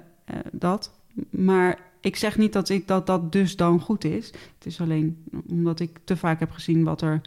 dat. 0.51 0.91
Maar 1.29 1.79
ik 2.01 2.15
zeg 2.15 2.37
niet 2.37 2.53
dat, 2.53 2.69
ik, 2.69 2.87
dat 2.87 3.07
dat 3.07 3.31
dus 3.31 3.55
dan 3.55 3.79
goed 3.79 4.03
is. 4.03 4.25
Het 4.27 4.65
is 4.65 4.81
alleen 4.81 5.23
omdat 5.49 5.79
ik 5.79 5.99
te 6.03 6.17
vaak 6.17 6.39
heb 6.39 6.51
gezien 6.51 6.83
wat 6.83 7.01
er 7.01 7.21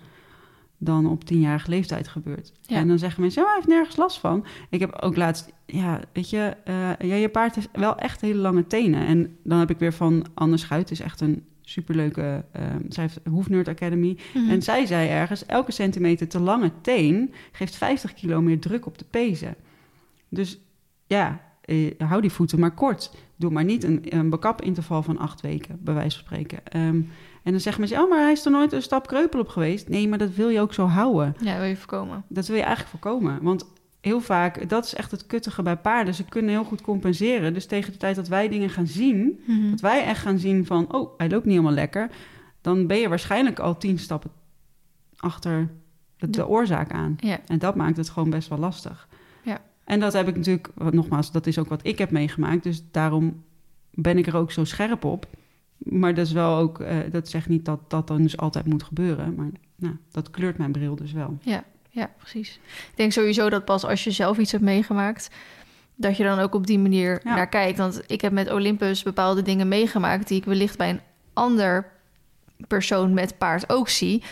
dan 0.79 1.07
op 1.07 1.25
tienjarige 1.25 1.71
leeftijd 1.71 2.09
gebeurt. 2.09 2.53
Ja. 2.63 2.77
En 2.77 2.89
dan 2.89 2.99
zeggen 2.99 3.21
mensen, 3.21 3.43
ja, 3.43 3.49
hij 3.49 3.57
heeft 3.57 3.69
nergens 3.69 3.97
last 3.97 4.19
van. 4.19 4.47
Ik 4.71 4.81
heb 4.81 4.97
ook 5.01 5.17
laatst, 5.17 5.53
ja, 5.67 6.01
weet 6.13 6.31
je, 6.31 6.57
ja, 6.99 7.15
je 7.15 7.29
paard 7.29 7.55
heeft 7.55 7.69
wel 7.73 7.97
echt 7.97 8.21
hele 8.21 8.41
lange 8.41 8.67
tenen. 8.67 9.07
En 9.07 9.37
dan 9.45 9.59
heb 9.59 9.71
ik 9.71 9.79
weer 9.79 9.93
van 9.93 10.27
Anne 10.35 10.57
Schuit, 10.57 10.91
is 10.91 11.01
echt 11.01 11.21
een 11.21 11.45
superleuke, 11.71 12.45
uh, 12.57 12.63
zij 12.89 13.03
heeft 13.03 13.21
Hoefnerd 13.29 13.69
Academy. 13.69 14.19
Mhm. 14.35 14.51
En 14.51 14.63
zij 14.63 14.87
zei 14.87 15.09
ergens, 15.09 15.47
elke 15.47 15.73
centimeter 15.73 16.29
te 16.29 16.41
lange 16.41 16.71
teen 16.81 17.35
geeft 17.53 17.77
50 17.77 18.15
kilo 18.15 18.41
meer 18.41 18.61
druk 18.61 18.87
op 18.87 18.99
de 18.99 19.05
pezen. 19.11 19.55
Dus 20.29 20.61
ja, 21.07 21.41
eh, 21.61 21.91
hou 21.99 22.21
die 22.21 22.33
voeten 22.33 22.61
maar 22.61 22.75
kort. 22.75 23.11
Doe 23.37 23.51
maar 23.51 23.65
niet 23.65 23.85
een, 23.85 24.03
een 24.09 24.31
bekapinterval 24.31 25.03
van 25.03 25.19
acht 25.19 25.41
weken, 25.41 25.79
bij 25.81 25.95
wijze 25.95 26.17
van 26.17 26.27
spreken. 26.27 26.67
Ehm, 26.67 27.01
en 27.43 27.53
dan 27.53 27.61
zeggen 27.61 27.81
mensen, 27.81 28.03
oh, 28.03 28.11
maar 28.11 28.23
hij 28.23 28.33
is 28.33 28.45
er 28.45 28.51
nooit 28.51 28.73
een 28.73 28.83
stap 28.83 29.07
kreupel 29.07 29.41
op 29.41 29.49
geweest. 29.49 29.89
Nee, 29.89 30.09
maar 30.09 30.19
dat 30.19 30.35
wil 30.35 30.49
je 30.49 30.61
ook 30.61 30.75
zo 30.75 30.87
houden. 30.87 31.35
Ja, 31.41 31.59
wil 31.59 31.69
je 31.69 31.77
voorkomen. 31.77 32.25
Dat 32.29 32.47
wil 32.47 32.57
je 32.57 32.63
eigenlijk 32.63 32.91
voorkomen. 32.91 33.43
Want 33.43 33.73
heel 34.01 34.21
vaak, 34.21 34.69
dat 34.69 34.85
is 34.85 34.95
echt 34.95 35.11
het 35.11 35.27
kuttige 35.27 35.63
bij 35.63 35.77
paarden. 35.77 36.15
Ze 36.15 36.25
kunnen 36.25 36.51
heel 36.51 36.65
goed 36.65 36.81
compenseren. 36.81 37.55
Dus 37.55 37.67
tegen 37.67 37.93
de 37.93 37.99
tijd 37.99 38.17
dat 38.17 38.29
wij 38.29 38.49
dingen 38.49 38.71
gaan 38.71 38.87
zien, 38.87 39.41
Mhm. 39.47 39.71
dat 39.71 39.81
wij 39.81 40.05
echt 40.05 40.21
gaan 40.23 40.39
zien 40.39 40.67
van, 40.67 40.93
oh, 40.95 41.11
hij 41.17 41.29
loopt 41.29 41.45
niet 41.45 41.53
helemaal 41.55 41.75
lekker. 41.75 42.11
Dan 42.61 42.87
ben 42.87 42.97
je 42.99 43.09
waarschijnlijk 43.09 43.59
al 43.59 43.77
tien 43.79 43.99
stappen 43.99 44.31
achter 45.17 45.71
de, 46.17 46.31
de 46.31 46.47
oorzaak 46.49 46.93
aan. 46.93 47.17
En 47.47 47.59
dat 47.59 47.75
maakt 47.75 47.97
het 47.97 48.09
gewoon 48.09 48.31
best 48.31 48.49
wel 48.49 48.59
lastig. 48.59 49.09
Ja. 49.45 49.61
En 49.85 50.01
dat 50.01 50.13
heb 50.13 50.29
ik 50.29 50.37
natuurlijk, 50.37 50.69
nogmaals, 50.91 51.33
dat 51.33 51.47
is 51.47 51.59
ook 51.59 51.69
wat 51.69 51.87
ik 51.87 51.99
heb 51.99 52.11
meegemaakt. 52.11 52.63
Dus 52.63 52.83
daarom 52.91 53.43
ben 53.91 54.19
ik 54.19 54.27
er 54.27 54.37
ook 54.37 54.53
zo 54.53 54.65
scherp 54.65 55.05
op. 55.05 55.27
Maar 55.79 56.15
dat 56.15 56.27
is 56.27 56.33
wel 56.33 56.57
ook, 56.57 56.81
eh, 56.81 56.97
dat 57.11 57.29
zegt 57.29 57.49
niet 57.49 57.65
dat 57.65 57.91
dat 57.91 58.07
dan 58.07 58.23
dus 58.23 58.37
altijd 58.37 58.67
moet 58.67 58.83
gebeuren. 58.83 59.35
Maar 59.35 59.51
nou, 59.77 59.97
dat 60.11 60.31
kleurt 60.31 60.59
mijn 60.59 60.73
bril 60.73 60.97
dus 60.97 61.13
wel. 61.13 61.39
Ja, 61.43 61.65
precies. 62.19 62.61
Ik 62.91 62.97
denk 62.97 63.13
sowieso 63.13 63.51
dat 63.51 63.65
pas 63.65 63.85
als 63.85 64.05
je 64.05 64.11
zelf 64.11 64.39
iets 64.39 64.53
hebt 64.53 64.65
meegemaakt, 64.65 65.31
dat 65.95 66.17
je 66.17 66.25
dan 66.25 66.39
ook 66.39 66.55
op 66.55 66.67
die 66.67 66.79
manier 66.79 67.21
Ja. 67.25 67.35
naar 67.35 67.49
kijkt. 67.49 67.79
Want 67.79 68.03
ik 68.07 68.21
heb 68.21 68.33
met 68.33 68.53
Olympus 68.53 69.03
bepaalde 69.03 69.43
dingen 69.43 69.69
meegemaakt 69.69 70.29
die 70.29 70.39
ik 70.39 70.45
wellicht 70.45 70.79
bij 70.79 70.91
een 70.91 71.01
ander 71.33 71.87
persoon 72.69 73.15
met 73.15 73.39
paard 73.39 73.71
ook 73.73 73.89
zie. 73.89 74.23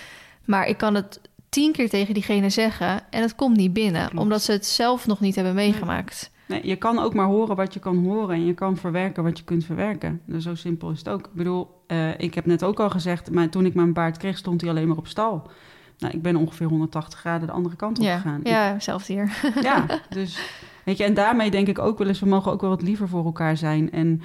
Maar 0.45 0.67
ik 0.67 0.77
kan 0.77 0.95
het 0.95 1.21
tien 1.49 1.73
keer 1.73 1.89
tegen 1.89 2.15
diegene 2.15 2.51
zeggen 2.51 3.01
en 3.11 3.23
het 3.23 3.35
komt 3.35 3.57
niet 3.57 3.73
binnen, 3.73 4.07
Klopt. 4.09 4.23
omdat 4.23 4.43
ze 4.43 4.53
het 4.53 4.67
zelf 4.67 5.07
nog 5.07 5.21
niet 5.21 5.35
hebben 5.35 5.55
meegemaakt. 5.55 6.31
Nee, 6.47 6.67
je 6.67 6.77
kan 6.77 6.99
ook 6.99 7.15
maar 7.15 7.27
horen 7.27 7.57
wat 7.57 7.75
je 7.75 7.81
kan 7.81 8.05
horen 8.05 8.35
en 8.35 8.47
je 8.47 8.55
kan 8.55 8.77
verwerken 8.77 9.23
wat 9.23 9.39
je 9.39 9.45
kunt 9.45 9.65
verwerken. 9.65 10.21
Dus 10.25 10.43
zo 10.45 10.55
simpel 10.55 10.91
is 10.91 10.99
het 10.99 11.09
ook. 11.09 11.21
Ik 11.27 11.33
bedoel, 11.33 11.83
eh, 11.87 12.19
ik 12.21 12.35
heb 12.35 12.47
net 12.47 12.65
ook 12.65 12.81
al 12.81 12.91
gezegd, 12.91 13.31
maar 13.31 13.49
toen 13.49 13.67
ik 13.67 13.75
mijn 13.75 13.93
paard 13.93 14.17
kreeg, 14.17 14.37
stond 14.39 14.61
hij 14.61 14.71
alleen 14.71 14.89
maar 14.89 14.97
op 14.97 15.07
stal. 15.07 15.51
Nou, 15.99 16.15
ik 16.15 16.23
ben 16.23 16.37
ongeveer 16.37 16.67
180 16.67 17.19
graden 17.19 17.47
de 17.47 17.53
andere 17.53 17.77
kant 17.77 17.99
op 17.99 18.05
Ja, 18.05 18.17
gegaan. 18.17 18.41
ja, 18.43 18.81
zelfs 18.81 19.07
hier. 19.07 19.41
Ja, 19.63 19.87
dus 20.09 20.39
weet 20.85 20.97
je, 20.97 21.05
en 21.05 21.15
daarmee 21.15 21.51
denk 21.51 21.69
ik 21.69 21.79
ook 21.79 21.99
wel 21.99 22.07
eens, 22.09 22.21
we 22.21 22.27
mogen 22.27 22.53
ook 22.53 22.61
wel 22.61 22.71
wat 22.71 22.83
liever 22.83 23.09
voor 23.09 23.25
elkaar 23.25 23.57
zijn. 23.57 23.91
En 23.91 24.21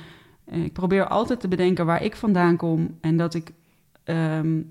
eh, 0.45 0.63
ik 0.63 0.73
probeer 0.73 1.07
altijd 1.07 1.39
te 1.39 1.47
bedenken 1.47 1.85
waar 1.85 2.03
ik 2.03 2.15
vandaan 2.15 2.57
kom 2.57 2.97
en 3.01 3.17
dat 3.17 3.33
ik 3.33 3.51
ehm, 4.03 4.61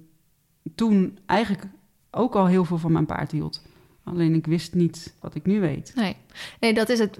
toen 0.74 1.18
eigenlijk 1.26 1.64
ook 2.10 2.34
al 2.34 2.46
heel 2.46 2.64
veel 2.64 2.78
van 2.78 2.92
mijn 2.92 3.06
paard 3.06 3.30
hield. 3.30 3.62
Alleen 4.04 4.34
ik 4.34 4.46
wist 4.46 4.74
niet 4.74 5.14
wat 5.20 5.34
ik 5.34 5.46
nu 5.46 5.60
weet. 5.60 5.92
Nee. 5.96 6.16
nee, 6.60 6.74
dat 6.74 6.88
is 6.88 6.98
het. 6.98 7.18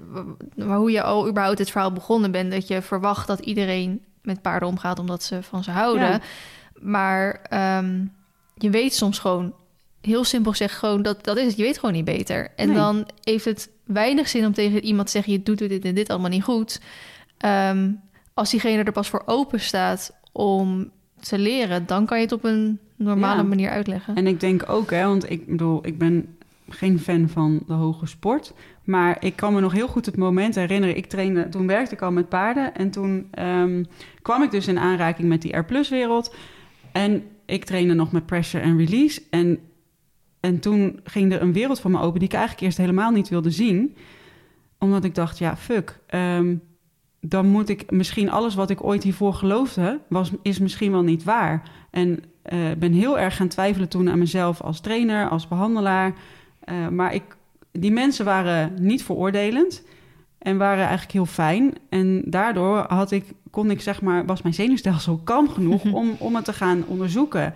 Maar 0.55 0.77
hoe 0.77 0.91
je 0.91 1.03
al 1.03 1.27
überhaupt 1.29 1.59
het 1.59 1.71
verhaal 1.71 1.93
begonnen 1.93 2.31
bent, 2.31 2.51
dat 2.51 2.67
je 2.67 2.81
verwacht 2.81 3.27
dat 3.27 3.39
iedereen 3.39 4.01
met 4.21 4.41
paarden 4.41 4.69
omgaat 4.69 4.99
omdat 4.99 5.23
ze 5.23 5.43
van 5.43 5.63
ze 5.63 5.71
houden. 5.71 6.07
Ja. 6.07 6.19
Maar 6.81 7.41
ehm, 7.49 8.05
je 8.55 8.69
weet 8.69 8.93
soms 8.93 9.19
gewoon 9.19 9.53
heel 10.05 10.23
simpel 10.23 10.51
gezegd 10.51 10.75
gewoon 10.77 11.01
dat 11.01 11.23
dat 11.23 11.37
is 11.37 11.45
het. 11.45 11.55
Je 11.57 11.63
weet 11.63 11.77
gewoon 11.79 11.95
niet 11.95 12.05
beter. 12.05 12.51
En 12.55 12.67
Nee. 12.67 12.75
dan 12.75 13.07
heeft 13.23 13.45
het 13.45 13.69
weinig 13.85 14.27
zin 14.29 14.45
om 14.45 14.53
tegen 14.53 14.83
iemand 14.83 15.05
te 15.05 15.11
zeggen: 15.11 15.33
je 15.33 15.43
doet 15.43 15.57
dit 15.57 15.85
en 15.85 15.95
dit 15.95 16.09
allemaal 16.09 16.29
niet 16.29 16.43
goed. 16.43 16.81
Ehm, 17.37 17.91
als 18.33 18.49
diegene 18.51 18.83
er 18.83 18.91
pas 18.91 19.09
voor 19.09 19.23
open 19.25 19.59
staat 19.59 20.15
om 20.31 20.91
te 21.19 21.37
leren, 21.39 21.85
dan 21.85 22.05
kan 22.05 22.17
je 22.17 22.23
het 22.23 22.33
op 22.33 22.43
een 22.43 22.79
normale 22.95 23.41
Ja. 23.41 23.47
manier 23.47 23.69
uitleggen. 23.69 24.15
En 24.15 24.27
ik 24.27 24.39
denk 24.39 24.69
ook, 24.69 24.91
hè, 24.91 25.05
want 25.05 25.29
ik 25.29 25.45
bedoel, 25.47 25.87
ik 25.87 25.97
ben 25.97 26.35
geen 26.69 26.99
fan 26.99 27.29
van 27.29 27.63
de 27.67 27.73
hoge 27.73 28.05
sport. 28.05 28.53
Maar 28.83 29.17
ik 29.19 29.35
kan 29.35 29.53
me 29.53 29.59
nog 29.59 29.71
heel 29.71 29.87
goed 29.87 30.05
het 30.05 30.17
moment 30.17 30.55
herinneren. 30.55 30.97
Ik 30.97 31.05
trainde, 31.05 31.49
toen 31.49 31.67
werkte 31.67 31.93
ik 31.93 32.01
al 32.01 32.11
met 32.11 32.29
paarden. 32.29 32.75
En 32.75 32.91
toen 32.91 33.27
ehm, 33.31 33.83
kwam 34.21 34.43
ik 34.43 34.51
dus 34.51 34.67
in 34.67 34.79
aanraking 34.79 35.27
met 35.27 35.41
die 35.41 35.57
R-Plus-wereld. 35.57 36.35
En 36.91 37.23
ik 37.45 37.65
trainde 37.65 37.93
nog 37.93 38.11
met 38.11 38.25
pressure 38.25 38.63
en 38.63 38.77
release. 38.77 39.21
En, 39.29 39.59
en 40.43 40.59
toen 40.59 40.99
ging 41.03 41.33
er 41.33 41.41
een 41.41 41.53
wereld 41.53 41.79
voor 41.79 41.91
me 41.91 41.99
open 41.99 42.19
die 42.19 42.27
ik 42.27 42.33
eigenlijk 42.33 42.65
eerst 42.65 42.77
helemaal 42.77 43.11
niet 43.11 43.29
wilde 43.29 43.51
zien. 43.51 43.95
Omdat 44.79 45.03
ik 45.03 45.15
dacht, 45.15 45.37
ja, 45.37 45.57
fuck. 45.57 45.99
ehm, 46.07 46.55
dan 47.19 47.47
moet 47.47 47.69
ik 47.69 47.91
misschien 47.91 48.31
alles 48.31 48.55
wat 48.55 48.69
ik 48.69 48.83
ooit 48.83 49.03
hiervoor 49.03 49.33
geloofde, 49.33 49.99
was, 50.07 50.31
is 50.41 50.59
misschien 50.59 50.91
wel 50.91 51.01
niet 51.01 51.23
waar. 51.23 51.69
En 51.91 52.23
eh, 52.41 52.59
ben 52.77 52.93
heel 52.93 53.19
erg 53.19 53.35
gaan 53.35 53.47
twijfelen 53.47 53.89
toen 53.89 54.09
aan 54.09 54.19
mezelf 54.19 54.61
als 54.61 54.79
trainer, 54.79 55.29
als 55.29 55.47
behandelaar. 55.47 56.13
Eh, 56.59 56.87
maar 56.87 57.13
ik, 57.13 57.23
die 57.71 57.91
mensen 57.91 58.25
waren 58.25 58.73
niet 58.79 59.03
veroordelend 59.03 59.83
en 60.37 60.57
waren 60.57 60.83
eigenlijk 60.83 61.11
heel 61.11 61.25
fijn. 61.25 61.73
En 61.89 62.23
daardoor 62.25 62.85
had 62.87 63.11
ik, 63.11 63.25
kon 63.49 63.71
ik 63.71 63.81
zeg 63.81 64.01
maar, 64.01 64.25
was 64.25 64.41
mijn 64.41 64.55
zenuwstelsel 64.55 65.17
kalm 65.23 65.49
genoeg 65.49 65.83
om, 65.83 66.15
om 66.19 66.35
het 66.35 66.45
te 66.45 66.53
gaan 66.53 66.83
onderzoeken. 66.87 67.53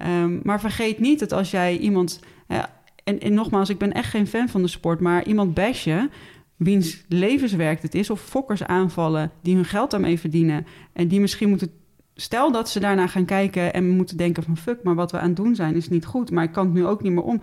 Ehm, 0.00 0.38
maar 0.42 0.60
vergeet 0.60 0.98
niet 0.98 1.18
dat 1.18 1.32
als 1.32 1.50
jij 1.50 1.78
iemand. 1.78 2.20
ja, 2.48 2.78
en, 3.04 3.20
en 3.20 3.34
nogmaals, 3.34 3.68
ik 3.68 3.78
ben 3.78 3.92
echt 3.92 4.10
geen 4.10 4.26
fan 4.26 4.48
van 4.48 4.62
de 4.62 4.68
sport, 4.68 5.00
maar 5.00 5.24
iemand 5.24 5.54
bashen 5.54 6.10
wiens 6.56 7.04
levenswerk 7.08 7.82
het 7.82 7.94
is, 7.94 8.10
of 8.10 8.20
fokkers 8.20 8.62
aanvallen 8.62 9.30
die 9.42 9.54
hun 9.54 9.64
geld 9.64 9.90
daarmee 9.90 10.18
verdienen 10.18 10.66
en 10.92 11.08
die 11.08 11.20
misschien 11.20 11.48
moeten. 11.48 11.70
Stel 12.14 12.52
dat 12.52 12.70
ze 12.70 12.80
daarna 12.80 13.06
gaan 13.06 13.24
kijken 13.24 13.72
en 13.72 13.88
moeten 13.88 14.16
denken 14.16 14.42
van 14.42 14.56
fuck, 14.56 14.82
maar 14.82 14.94
wat 14.94 15.10
we 15.10 15.18
aan 15.18 15.26
het 15.26 15.36
doen 15.36 15.54
zijn 15.54 15.74
is 15.74 15.88
niet 15.88 16.04
goed, 16.04 16.30
maar 16.30 16.44
ik 16.44 16.52
kan 16.52 16.64
het 16.64 16.74
nu 16.74 16.86
ook 16.86 17.02
niet 17.02 17.12
meer 17.12 17.22
om. 17.22 17.40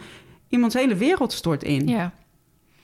Iemands 0.50 0.76
hele 0.76 0.96
wereld 0.96 1.34
stort 1.34 1.64
in. 1.64 1.88
Ja, 1.88 2.14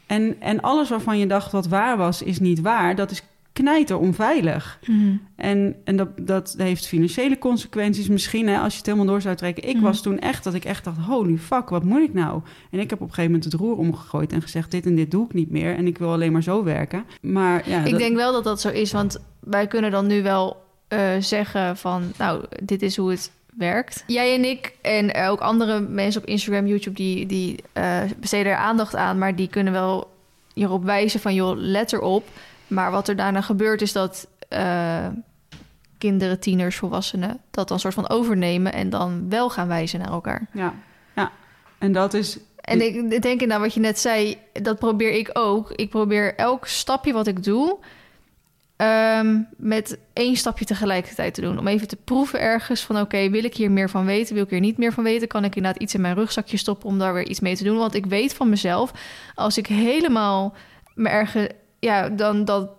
En, 0.06 0.41
en 0.41 0.62
alles 0.62 0.90
waarvan 0.90 1.18
je 1.18 1.28
dacht 1.28 1.52
wat 1.52 1.68
waar 1.68 1.98
was, 1.98 2.22
is 2.22 2.40
niet 2.40 2.62
waar. 2.62 2.95
Dat 2.95 3.12
is 3.12 3.24
knijter 3.54 3.98
onveilig. 3.98 4.80
Mhm. 4.88 5.16
En, 5.36 5.76
en 5.84 5.96
dat, 5.96 6.08
dat 6.22 6.56
heeft 6.58 6.88
financiële 6.88 7.38
consequenties 7.38 8.08
misschien, 8.08 8.48
hè, 8.48 8.58
als 8.58 8.72
je 8.72 8.78
het 8.78 8.86
helemaal 8.86 9.08
door 9.08 9.22
zou 9.22 9.36
trekken. 9.36 9.68
Ik 9.70 9.76
Mhm. 9.76 9.84
was 9.84 10.02
toen 10.02 10.20
echt 10.20 10.44
dat 10.44 10.54
ik 10.54 10.66
echt 10.66 10.84
dacht, 10.84 10.98
holy 10.98 11.38
fuck, 11.38 11.70
wat 11.70 11.84
moet 11.84 12.02
ik 12.02 12.14
nou? 12.14 12.42
En 12.72 12.80
ik 12.80 12.90
heb 12.90 13.02
op 13.02 13.08
een 13.08 13.14
gegeven 13.14 13.32
moment 13.32 13.52
het 13.52 13.62
roer 13.62 13.78
omgegooid 13.78 14.32
en 14.34 14.42
gezegd, 14.42 14.72
dit 14.72 14.86
en 14.86 14.96
dit 14.96 15.12
doe 15.12 15.26
ik 15.26 15.34
niet 15.34 15.52
meer. 15.52 15.76
En 15.76 15.88
ik 15.88 15.98
wil 15.98 16.12
alleen 16.12 16.32
maar 16.32 16.44
zo 16.44 16.64
werken. 16.64 17.04
Maar 17.22 17.70
ja, 17.70 17.84
ik 17.84 17.90
dat- 17.92 18.00
denk 18.00 18.16
wel 18.16 18.32
dat 18.32 18.44
dat 18.44 18.62
zo 18.62 18.70
is, 18.70 18.92
want 18.92 19.20
wij 19.40 19.68
kunnen 19.68 19.92
dan 19.92 20.08
nu 20.08 20.24
wel 20.24 20.62
eh, 20.88 21.00
zeggen 21.20 21.78
van, 21.78 22.04
nou, 22.18 22.44
dit 22.64 22.82
is 22.82 22.98
hoe 22.98 23.10
het 23.12 23.32
werkt. 23.58 24.04
Jij 24.08 24.36
en 24.36 24.46
ik 24.50 24.74
en 24.82 25.16
ook 25.28 25.40
andere 25.40 25.80
mensen 25.80 26.22
op 26.22 26.28
Instagram, 26.28 26.68
YouTube, 26.68 26.96
die, 26.96 27.26
die 27.26 27.56
eh, 27.74 28.02
besteden 28.20 28.52
er 28.52 28.58
aandacht 28.58 28.96
aan, 28.96 29.18
maar 29.18 29.36
die 29.36 29.48
kunnen 29.48 29.74
wel 29.74 30.12
hierop 30.54 30.84
wijzen 30.84 31.20
van, 31.20 31.34
joh, 31.34 31.58
let 31.58 31.94
erop. 31.94 32.28
Maar 32.74 32.91
wat 32.91 33.08
er 33.08 33.16
daarna 33.16 33.41
gebeurt 33.41 33.82
is 33.82 33.91
dat 33.91 34.28
eh, 34.50 35.08
kinderen, 35.98 36.40
tieners, 36.40 36.76
volwassenen 36.76 37.40
dat 37.52 37.68
dan 37.68 37.80
soort 37.80 37.94
van 37.94 38.10
overnemen 38.10 38.74
en 38.74 38.90
dan 38.90 39.30
wel 39.30 39.50
gaan 39.50 39.68
wijzen 39.68 40.00
naar 40.00 40.12
elkaar. 40.12 40.48
ja, 40.54 40.74
ja. 41.16 41.32
En 41.78 41.91
dat 41.91 42.14
is, 42.14 42.38
En 42.56 42.82
ik 42.82 43.22
denk 43.22 43.41
in 43.41 43.48
nou 43.48 43.62
wat 43.62 43.74
je 43.74 43.80
net 43.80 44.00
zei, 44.00 44.38
dat 44.54 44.80
probeer 44.80 45.12
ik 45.12 45.30
ook. 45.34 45.72
Ik 45.72 45.90
probeer 45.90 46.36
elk 46.36 46.68
stapje 46.68 47.14
wat 47.14 47.28
ik 47.28 47.44
doe, 47.44 47.78
ehm, 48.76 49.40
met 49.58 49.98
één 50.14 50.36
stapje 50.36 50.66
tegelijkertijd 50.66 51.34
te 51.34 51.41
doen. 51.41 51.60
Om 51.60 51.68
even 51.68 51.88
te 51.88 51.95
proeven 51.95 52.40
ergens 52.40 52.82
van 52.82 53.00
oké, 53.00 53.30
wil 53.30 53.44
ik 53.44 53.56
hier 53.56 53.72
meer 53.72 53.90
van 53.90 54.06
weten? 54.06 54.36
Wil 54.36 54.44
ik 54.44 54.50
hier 54.50 54.60
niet 54.60 54.78
meer 54.78 54.94
van 54.94 55.04
weten? 55.04 55.28
Kan 55.28 55.44
ik 55.44 55.56
inderdaad 55.56 55.82
iets 55.82 55.94
in 55.94 56.02
mijn 56.02 56.16
rugzakje 56.16 56.58
stoppen 56.58 56.90
om 56.90 57.00
daar 57.00 57.14
weer 57.14 57.28
iets 57.28 57.40
mee 57.40 57.56
te 57.56 57.64
doen? 57.64 57.78
Want 57.78 57.94
ik 57.94 58.06
weet 58.06 58.34
van 58.34 58.50
mezelf, 58.50 58.91
als 59.36 59.58
ik 59.58 59.68
helemaal 59.68 60.54
me 60.94 61.10
ergens, 61.10 61.48
ja, 61.84 62.10
dan 62.10 62.46
dat. 62.46 62.70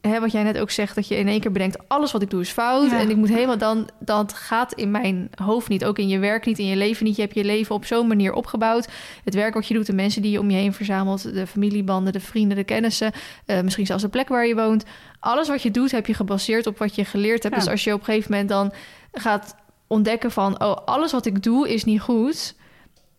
Hè, 0.00 0.20
wat 0.20 0.32
jij 0.32 0.42
net 0.42 0.58
ook 0.58 0.70
zegt, 0.70 0.94
dat 0.94 1.08
je 1.08 1.16
in 1.16 1.28
één 1.28 1.40
keer 1.40 1.52
bedenkt... 1.52 1.88
alles 1.88 2.12
wat 2.12 2.22
ik 2.22 2.30
doe 2.30 2.40
is 2.40 2.50
fout. 2.50 2.90
Ja. 2.90 2.98
En 2.98 3.10
ik 3.10 3.16
moet 3.16 3.28
helemaal 3.28 3.58
dan... 3.58 3.88
dat 3.98 4.32
gaat 4.32 4.72
in 4.72 4.90
mijn 4.90 5.30
hoofd 5.34 5.68
niet. 5.68 5.84
Ook 5.84 5.98
in 5.98 6.08
je 6.08 6.18
werk 6.18 6.46
niet, 6.46 6.58
in 6.58 6.66
je 6.66 6.76
leven 6.76 7.04
niet. 7.04 7.16
Je 7.16 7.22
hebt 7.22 7.34
je 7.34 7.44
leven 7.44 7.74
op 7.74 7.84
zo'n 7.84 8.06
manier 8.06 8.32
opgebouwd. 8.32 8.88
Het 9.24 9.34
werk 9.34 9.54
wat 9.54 9.66
je 9.66 9.74
doet, 9.74 9.86
de 9.86 9.92
mensen 9.92 10.22
die 10.22 10.30
je 10.30 10.38
om 10.38 10.50
je 10.50 10.56
heen 10.56 10.72
verzamelt... 10.72 11.34
de 11.34 11.46
familiebanden, 11.46 12.12
de 12.12 12.20
vrienden, 12.20 12.56
de 12.56 12.64
kennissen... 12.64 13.12
eh, 13.46 13.60
misschien 13.60 13.86
zelfs 13.86 14.02
de 14.02 14.08
plek 14.08 14.28
waar 14.28 14.46
je 14.46 14.54
woont. 14.54 14.84
Alles 15.18 15.48
wat 15.48 15.62
je 15.62 15.70
doet, 15.70 15.90
heb 15.90 16.06
je 16.06 16.14
gebaseerd 16.14 16.66
op 16.66 16.78
wat 16.78 16.94
je 16.94 17.04
geleerd 17.04 17.42
hebt. 17.42 17.54
Ja. 17.54 17.60
Dus 17.60 17.70
als 17.70 17.84
je 17.84 17.92
op 17.92 17.98
een 17.98 18.04
gegeven 18.04 18.30
moment 18.30 18.48
dan 18.48 18.72
gaat 19.12 19.54
ontdekken 19.86 20.30
van... 20.30 20.62
oh, 20.62 20.76
alles 20.84 21.12
wat 21.12 21.26
ik 21.26 21.42
doe 21.42 21.68
is 21.68 21.84
niet 21.84 22.00
goed... 22.00 22.54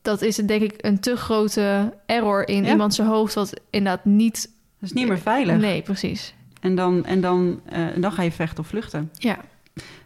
dat 0.02 0.22
is 0.22 0.36
denk 0.36 0.62
ik 0.62 0.74
een 0.78 1.00
te 1.00 1.16
grote 1.16 1.94
error 2.06 2.48
in 2.48 2.64
Ja. 2.64 2.70
iemand 2.70 2.94
zijn 2.94 3.08
hoofd... 3.08 3.34
wat 3.34 3.54
inderdaad 3.70 4.06
niet... 4.06 4.60
dat 4.82 4.90
is 4.90 4.94
niet 4.94 5.08
meer 5.08 5.20
veilig. 5.20 5.58
Nee, 5.58 5.82
precies. 5.82 6.34
En, 6.62 6.76
dan, 6.76 7.06
en 7.06 7.22
dan, 7.22 7.62
eh, 7.66 7.86
dan 7.98 8.12
ga 8.12 8.22
je 8.22 8.32
vechten 8.32 8.60
of 8.60 8.68
vluchten. 8.68 9.10
Ja. 9.14 9.38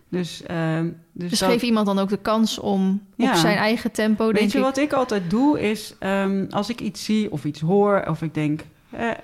Dus, 0.09 0.43
eh, 0.43 0.79
dus, 1.11 1.29
Dus 1.29 1.39
dat- 1.39 1.49
geef 1.51 1.61
iemand 1.61 1.85
dan 1.85 1.99
ook 1.99 2.09
de 2.09 2.17
kans 2.17 2.59
om 2.59 3.01
Ja. 3.15 3.29
op 3.29 3.35
zijn 3.35 3.57
eigen 3.57 3.91
tempo, 3.91 4.25
denk 4.25 4.37
Weet 4.39 4.51
je 4.51 4.57
ik. 4.57 4.63
wat 4.63 4.77
ik 4.77 4.93
altijd 4.93 5.29
doe 5.29 5.61
is, 5.61 5.95
ehm, 5.99 6.45
als 6.49 6.69
ik 6.69 6.81
iets 6.81 7.03
zie 7.05 7.31
of 7.31 7.45
iets 7.45 7.59
hoor 7.61 8.05
of 8.09 8.21
ik 8.21 8.33
denk, 8.33 8.61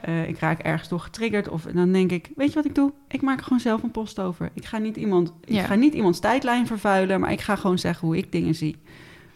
eh, 0.02 0.28
ik 0.28 0.40
raak 0.40 0.60
ergens 0.60 0.90
door 0.90 1.00
getriggerd 1.00 1.50
of 1.50 1.64
dan 1.64 1.92
denk 1.92 2.12
ik, 2.12 2.30
weet 2.36 2.48
je 2.50 2.54
wat 2.56 2.66
ik 2.66 2.76
doe? 2.76 2.92
Ik 3.08 3.22
maak 3.22 3.38
er 3.38 3.44
gewoon 3.44 3.60
zelf 3.60 3.84
een 3.84 3.92
post 3.92 4.20
over. 4.20 4.50
Ik 4.54 4.66
ga 4.66 4.78
niet 4.78 4.96
iemand, 4.98 5.34
Ja. 5.46 5.60
ik 5.62 5.66
ga 5.66 5.76
niet 5.76 5.94
iemands 5.94 6.20
tijdlijn 6.20 6.68
vervuilen, 6.68 7.20
maar 7.20 7.32
ik 7.32 7.42
ga 7.42 7.56
gewoon 7.56 7.80
zeggen 7.80 8.08
hoe 8.08 8.18
ik 8.18 8.32
dingen 8.32 8.56
zie. 8.56 8.76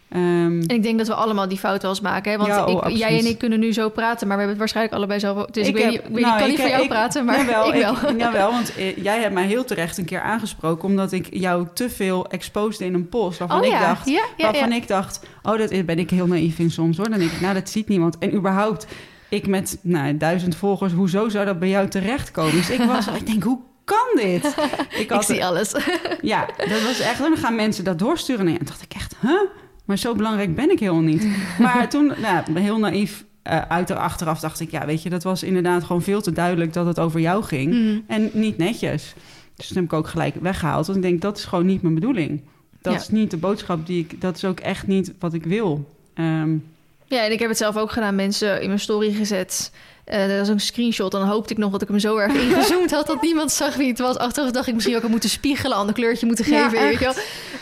Ehm, 0.08 0.22
En 0.60 0.68
ik 0.68 0.82
denk 0.82 0.98
dat 0.98 1.06
we 1.06 1.14
allemaal 1.14 1.48
die 1.48 1.58
fout 1.58 1.82
wel 1.82 1.90
eens 1.90 2.00
maken. 2.00 2.30
Hè? 2.32 2.36
Want 2.36 2.48
Ja, 2.48 2.64
oh, 2.64 2.90
ik, 2.90 2.96
jij 2.96 3.18
en 3.18 3.26
ik 3.26 3.38
kunnen 3.38 3.58
nu 3.60 3.72
zo 3.72 3.88
praten, 3.88 4.26
maar 4.28 4.36
we 4.36 4.42
hebben 4.42 4.48
het 4.48 4.58
waarschijnlijk 4.58 4.94
allebei 4.96 5.20
zelf... 5.20 5.46
Dus 5.46 5.68
ik, 5.68 5.74
weet 5.74 5.82
heb- 5.82 5.92
niet, 5.92 6.00
ik, 6.00 6.14
weet 6.14 6.24
nou, 6.24 6.38
kan 6.38 6.48
niet 6.48 6.56
ik- 6.56 6.60
voor 6.62 6.70
jou 6.70 6.82
ik- 6.82 6.88
praten, 6.88 7.24
maar 7.26 7.38
jawel, 7.38 7.74
ik 7.74 7.80
wel. 7.82 8.16
jawel, 8.16 8.50
want 8.50 8.76
eh, 8.76 8.96
jij 8.96 9.20
hebt 9.20 9.34
mij 9.34 9.46
heel 9.46 9.64
terecht 9.64 9.98
een 9.98 10.04
keer 10.04 10.20
aangesproken... 10.20 10.84
omdat 10.88 11.12
ik 11.12 11.26
jou 11.30 11.66
te 11.74 11.90
veel 11.90 12.26
exposed 12.28 12.80
in 12.80 12.94
een 12.94 13.08
post... 13.08 13.38
waarvan 13.38 13.58
oh 13.60 13.64
ik 13.66 13.70
ja, 13.72 13.86
dacht, 13.88 14.08
ja, 14.08 14.22
waarvan 14.38 14.72
ik 14.72 14.88
dacht, 14.88 15.20
oh, 15.42 15.58
dat 15.58 15.86
ben 15.86 15.98
ik 15.98 16.10
heel 16.10 16.26
naïef 16.26 16.58
in 16.58 16.70
soms 16.70 16.96
hoor. 16.96 17.10
Dan 17.10 17.18
denk 17.18 17.30
ik, 17.30 17.40
nou, 17.40 17.54
dat 17.54 17.68
ziet 17.70 17.88
niemand. 17.88 18.18
En 18.18 18.34
überhaupt, 18.34 18.86
ik 19.28 19.46
met 19.46 19.78
nou, 19.82 20.16
duizend 20.16 20.56
volgers, 20.56 20.92
hoezo 20.92 21.28
zou 21.28 21.44
dat 21.44 21.58
bij 21.58 21.68
jou 21.68 21.88
terechtkomen? 21.88 22.52
Dus 22.52 22.70
ik 22.70 22.80
was, 22.82 23.06
ik 23.20 23.26
denk, 23.26 23.42
hoe 23.42 23.58
kan 23.84 24.06
dit? 24.14 24.44
Ik, 24.44 24.98
Ik 24.98 25.10
had, 25.10 25.24
zie 25.24 25.44
alles. 25.44 25.74
ja, 26.22 26.46
dat 26.56 26.82
was 26.82 27.00
echt, 27.00 27.18
dan 27.18 27.36
gaan 27.36 27.54
mensen 27.54 27.84
dat 27.84 27.98
doorsturen. 27.98 28.46
En 28.46 28.54
dan 28.54 28.64
dacht 28.64 28.82
ik 28.82 28.92
echt, 28.94 29.14
huh? 29.20 29.40
Maar 29.86 29.98
zo 29.98 30.14
belangrijk 30.14 30.54
ben 30.54 30.70
ik 30.70 30.78
helemaal 30.80 31.02
niet. 31.02 31.26
Maar 31.58 31.88
toen, 31.88 32.12
nou, 32.22 32.60
heel 32.60 32.78
naïef, 32.78 33.24
eh 33.42 33.60
uit 33.68 33.90
er 33.90 33.96
achteraf 33.96 34.40
dacht 34.40 34.60
ik, 34.60 34.70
ja, 34.70 34.86
weet 34.86 35.02
je, 35.02 35.10
dat 35.10 35.22
was 35.22 35.42
inderdaad 35.42 35.84
gewoon 35.84 36.02
veel 36.02 36.20
te 36.20 36.32
duidelijk 36.32 36.72
dat 36.72 36.86
het 36.86 36.98
over 37.00 37.20
jou 37.20 37.44
ging. 37.44 37.72
Mm. 37.72 38.04
En 38.06 38.30
niet 38.32 38.56
netjes. 38.58 39.14
Dus 39.54 39.66
toen 39.66 39.76
heb 39.76 39.84
ik 39.84 39.92
ook 39.92 40.08
gelijk 40.08 40.34
weggehaald. 40.40 40.86
Want 40.86 40.98
ik 40.98 41.04
denk, 41.04 41.20
dat 41.20 41.38
is 41.38 41.44
gewoon 41.44 41.66
niet 41.66 41.82
mijn 41.82 41.94
bedoeling. 41.94 42.40
Dat 42.82 42.92
Ja. 42.92 42.98
is 43.00 43.08
niet 43.08 43.30
de 43.30 43.36
boodschap 43.36 43.86
die 43.86 43.98
ik... 44.08 44.20
Dat 44.20 44.36
is 44.36 44.44
ook 44.44 44.60
echt 44.60 44.86
niet 44.86 45.12
wat 45.18 45.34
ik 45.34 45.44
wil. 45.44 45.90
Ehm, 46.14 46.56
Ja, 47.08 47.24
en 47.24 47.32
ik 47.32 47.38
heb 47.38 47.48
het 47.48 47.58
zelf 47.58 47.76
ook 47.76 47.90
gedaan. 47.92 48.14
Mensen 48.14 48.60
in 48.60 48.66
mijn 48.66 48.80
story 48.80 49.12
gezet. 49.12 49.72
Eh 50.06 50.28
dat 50.28 50.38
was 50.38 50.48
een 50.48 50.60
screenshot. 50.60 51.12
Dan 51.12 51.28
hoopte 51.28 51.52
ik 51.52 51.58
nog 51.58 51.70
dat 51.70 51.82
ik 51.82 51.88
hem 51.88 51.98
zo 51.98 52.16
erg 52.16 52.34
ingezoomd 52.42 52.90
had... 52.90 53.06
dat 53.06 53.22
niemand 53.22 53.52
zag 53.52 53.74
wie 53.76 53.88
het 53.88 53.98
was. 53.98 54.16
Achteraf 54.16 54.50
dacht 54.50 54.66
ik 54.66 54.74
misschien 54.74 54.96
ook 54.96 55.02
al 55.02 55.08
moeten 55.08 55.30
spiegelen... 55.30 55.76
ander 55.76 55.94
kleurtje 55.94 56.26
moeten 56.26 56.50
Ja, 56.50 56.68
geven. 56.68 56.84
weet 56.84 56.98
je 56.98 57.04
wel. 57.04 57.14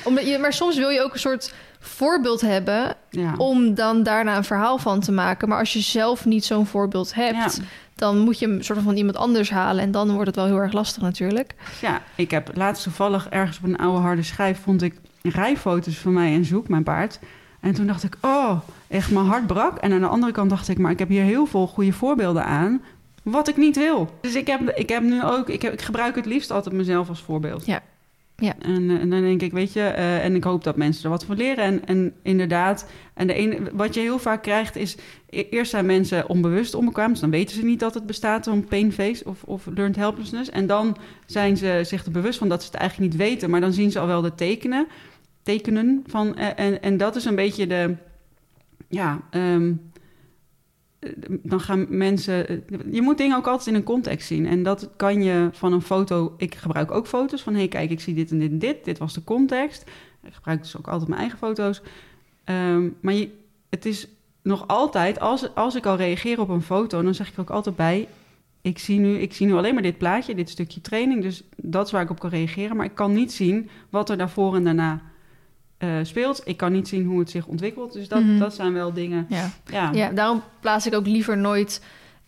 Omdat 0.05 0.27
je, 0.27 0.39
maar 0.39 0.53
soms 0.53 0.77
wil 0.77 0.89
je 0.89 1.03
ook 1.03 1.12
een 1.12 1.19
soort 1.19 1.55
voorbeeld 1.81 2.41
hebben... 2.41 2.97
ja. 3.11 3.35
om 3.37 3.75
dan 3.75 4.03
daarna 4.03 4.37
een 4.37 4.45
verhaal 4.45 4.79
van 4.79 5.01
te 5.01 5.12
maken. 5.12 5.49
Maar 5.49 5.59
als 5.59 5.73
je 5.73 5.81
zelf 5.81 6.25
niet 6.25 6.45
zo'n 6.45 6.66
voorbeeld 6.66 7.15
hebt... 7.15 7.57
Ja. 7.57 7.65
dan 7.95 8.19
moet 8.19 8.39
je 8.39 8.47
hem 8.47 8.62
soort 8.62 8.79
van 8.79 8.87
van 8.89 8.97
iemand 8.97 9.16
anders 9.16 9.51
halen. 9.51 9.83
En 9.83 9.91
dan 9.91 10.11
wordt 10.12 10.27
het 10.27 10.37
wel 10.37 10.47
heel 10.47 10.59
erg 10.59 10.73
lastig 10.73 11.03
natuurlijk. 11.03 11.55
ja, 11.81 12.03
ik 12.15 12.31
heb 12.31 12.51
laatst 12.55 12.83
toevallig 12.83 13.29
ergens 13.29 13.59
op 13.59 13.65
een 13.65 13.77
oude 13.77 14.01
harde 14.01 14.23
schijf... 14.23 14.59
vond 14.62 14.83
ik 14.83 14.95
rijfoto's 15.23 15.97
van 15.97 16.12
mij 16.12 16.35
en 16.35 16.45
Zoek, 16.45 16.69
mijn 16.69 16.83
paard. 16.85 17.19
En 17.65 17.74
toen 17.74 17.86
dacht 17.86 18.03
ik, 18.05 18.16
oh, 18.20 18.61
echt 18.89 19.11
mijn 19.11 19.27
hart 19.27 19.47
brak. 19.47 19.78
En 19.78 19.93
aan 19.93 20.01
de 20.01 20.07
andere 20.07 20.32
kant 20.32 20.51
dacht 20.51 20.69
ik, 20.69 20.78
maar 20.78 20.91
ik 20.91 20.99
heb 20.99 21.09
hier 21.09 21.23
heel 21.23 21.47
veel 21.47 21.66
goede 21.66 21.93
voorbeelden 21.93 22.45
aan... 22.45 22.82
wat 23.23 23.49
ik 23.49 23.57
niet 23.57 23.77
wil. 23.77 24.11
Dus 24.20 24.35
ik 24.35 24.47
heb, 24.47 24.70
ik 24.70 24.89
heb 24.89 25.03
nu 25.03 25.23
ook... 25.23 25.49
Ik, 25.49 25.62
heb, 25.62 25.73
ik 25.73 25.82
gebruik 25.82 26.15
het 26.15 26.27
liefst 26.27 26.51
altijd 26.51 26.74
mezelf 26.74 27.09
als 27.09 27.23
voorbeeld. 27.23 27.66
Ja. 27.66 27.82
Ja. 28.36 28.55
En, 28.59 28.91
eh, 28.91 29.01
en 29.01 29.11
dan 29.11 29.20
denk 29.20 29.43
ik, 29.43 29.53
weet 29.53 29.73
je... 29.73 29.81
eh, 29.81 30.24
en 30.24 30.35
ik 30.35 30.45
hoop 30.45 30.65
dat 30.65 30.77
mensen 30.77 31.05
er 31.05 31.11
wat 31.11 31.24
van 31.24 31.36
leren. 31.36 31.65
En, 31.65 31.86
en 31.86 32.12
inderdaad... 32.23 32.86
En 33.15 33.27
de 33.27 33.35
ene, 33.35 33.59
wat 33.73 33.95
je 33.95 34.01
heel 34.01 34.19
vaak 34.19 34.43
krijgt 34.43 34.77
is... 34.77 34.97
e- 35.31 35.47
Eerst 35.51 35.70
zijn 35.70 35.86
mensen 35.86 36.28
onbewust 36.28 36.74
onbekwaam. 36.74 37.11
Dus 37.11 37.20
dan 37.20 37.31
weten 37.31 37.57
ze 37.57 37.65
niet 37.65 37.81
dat 37.81 37.95
het 37.95 38.07
bestaat, 38.07 38.45
zo'n 38.45 38.65
pain 38.65 38.93
face 38.93 39.24
of, 39.24 39.43
of 39.43 39.66
learned 39.74 39.97
helplessness. 39.97 40.51
En 40.51 40.66
dan 40.66 40.97
zijn 41.27 41.57
ze 41.57 41.81
zich 41.85 42.05
er 42.05 42.11
bewust 42.11 42.39
van 42.39 42.49
dat 42.49 42.62
ze 42.62 42.70
het 42.70 42.77
eigenlijk 42.81 43.11
niet 43.12 43.20
weten. 43.20 43.51
Maar 43.51 43.61
dan 43.61 43.73
zien 43.73 43.91
ze 43.91 43.99
al 43.99 44.07
wel 44.07 44.23
de 44.23 44.35
tekenen, 44.35 44.86
tekenen 45.45 46.03
van... 46.07 46.37
eh, 46.37 46.65
en, 46.66 46.83
en 46.83 46.97
dat 46.97 47.16
is 47.16 47.25
een 47.25 47.35
beetje 47.35 47.66
de... 47.66 47.97
ja, 48.89 49.21
ehm, 49.31 49.73
dan 51.29 51.61
gaan 51.61 51.87
mensen. 51.89 52.65
Je 52.91 53.03
moet 53.03 53.19
dingen 53.19 53.37
ook 53.37 53.47
altijd 53.47 53.69
in 53.69 53.75
een 53.75 53.83
context 53.83 54.27
zien. 54.27 54.47
En 54.47 54.62
dat 54.62 54.91
kan 54.97 55.23
je 55.23 55.49
van 55.53 55.73
een 55.73 55.83
foto. 55.83 56.35
Ik 56.37 56.55
gebruik 56.55 56.91
ook 56.91 57.07
foto's 57.07 57.43
van: 57.43 57.53
hé, 57.53 57.59
hey, 57.59 57.69
kijk, 57.69 57.91
ik 57.91 58.01
zie 58.01 58.15
dit 58.15 58.31
en 58.31 58.39
dit 58.39 58.51
en 58.51 58.59
dit. 58.59 58.85
Dit 58.85 58.99
was 58.99 59.15
de 59.15 59.25
context. 59.25 59.91
Ik 60.23 60.35
gebruik 60.35 60.62
dus 60.62 60.77
ook 60.77 60.89
altijd 60.89 61.09
mijn 61.09 61.21
eigen 61.21 61.39
foto's. 61.39 61.83
Ehm, 62.45 62.89
maar 63.01 63.15
je, 63.15 63.31
het 63.71 63.85
is 63.87 64.09
nog 64.43 64.66
altijd, 64.66 65.21
als, 65.21 65.55
als 65.55 65.75
ik 65.75 65.87
al 65.87 65.97
reageer 65.97 66.41
op 66.41 66.49
een 66.49 66.62
foto, 66.62 67.03
dan 67.03 67.15
zeg 67.15 67.29
ik 67.29 67.39
ook 67.39 67.51
altijd 67.51 67.77
bij: 67.77 68.09
ik 68.61 68.79
zie, 68.79 68.99
nu, 68.99 69.19
ik 69.19 69.35
zie 69.35 69.47
nu 69.47 69.53
alleen 69.53 69.75
maar 69.75 69.83
dit 69.83 69.99
plaatje, 69.99 70.35
dit 70.35 70.51
stukje 70.51 70.81
training. 70.81 71.23
Dus 71.23 71.45
dat 71.57 71.87
is 71.87 71.93
waar 71.93 72.03
ik 72.03 72.11
op 72.11 72.19
kan 72.19 72.31
reageren. 72.31 72.77
Maar 72.77 72.87
ik 72.87 72.95
kan 72.95 73.12
niet 73.12 73.33
zien 73.33 73.69
wat 73.91 74.11
er 74.11 74.16
daarvoor 74.16 74.57
en 74.57 74.65
daarna 74.65 75.03
uh, 75.85 75.94
speelt. 76.02 76.43
Ik 76.44 76.56
kan 76.56 76.73
niet 76.73 76.89
zien 76.89 77.05
hoe 77.06 77.19
het 77.19 77.31
zich 77.31 77.47
ontwikkelt. 77.47 77.93
Dus 77.93 78.09
dat, 78.09 78.23
Mhm. 78.23 78.39
dat 78.39 78.55
zijn 78.55 78.73
wel 78.73 78.93
dingen. 78.93 79.27
Ja. 79.28 79.51
Ja, 79.70 79.90
Ja, 79.93 80.09
daarom 80.11 80.43
plaats 80.61 80.86
ik 80.86 80.94
ook 80.94 81.06
liever 81.06 81.36
nooit 81.39 81.81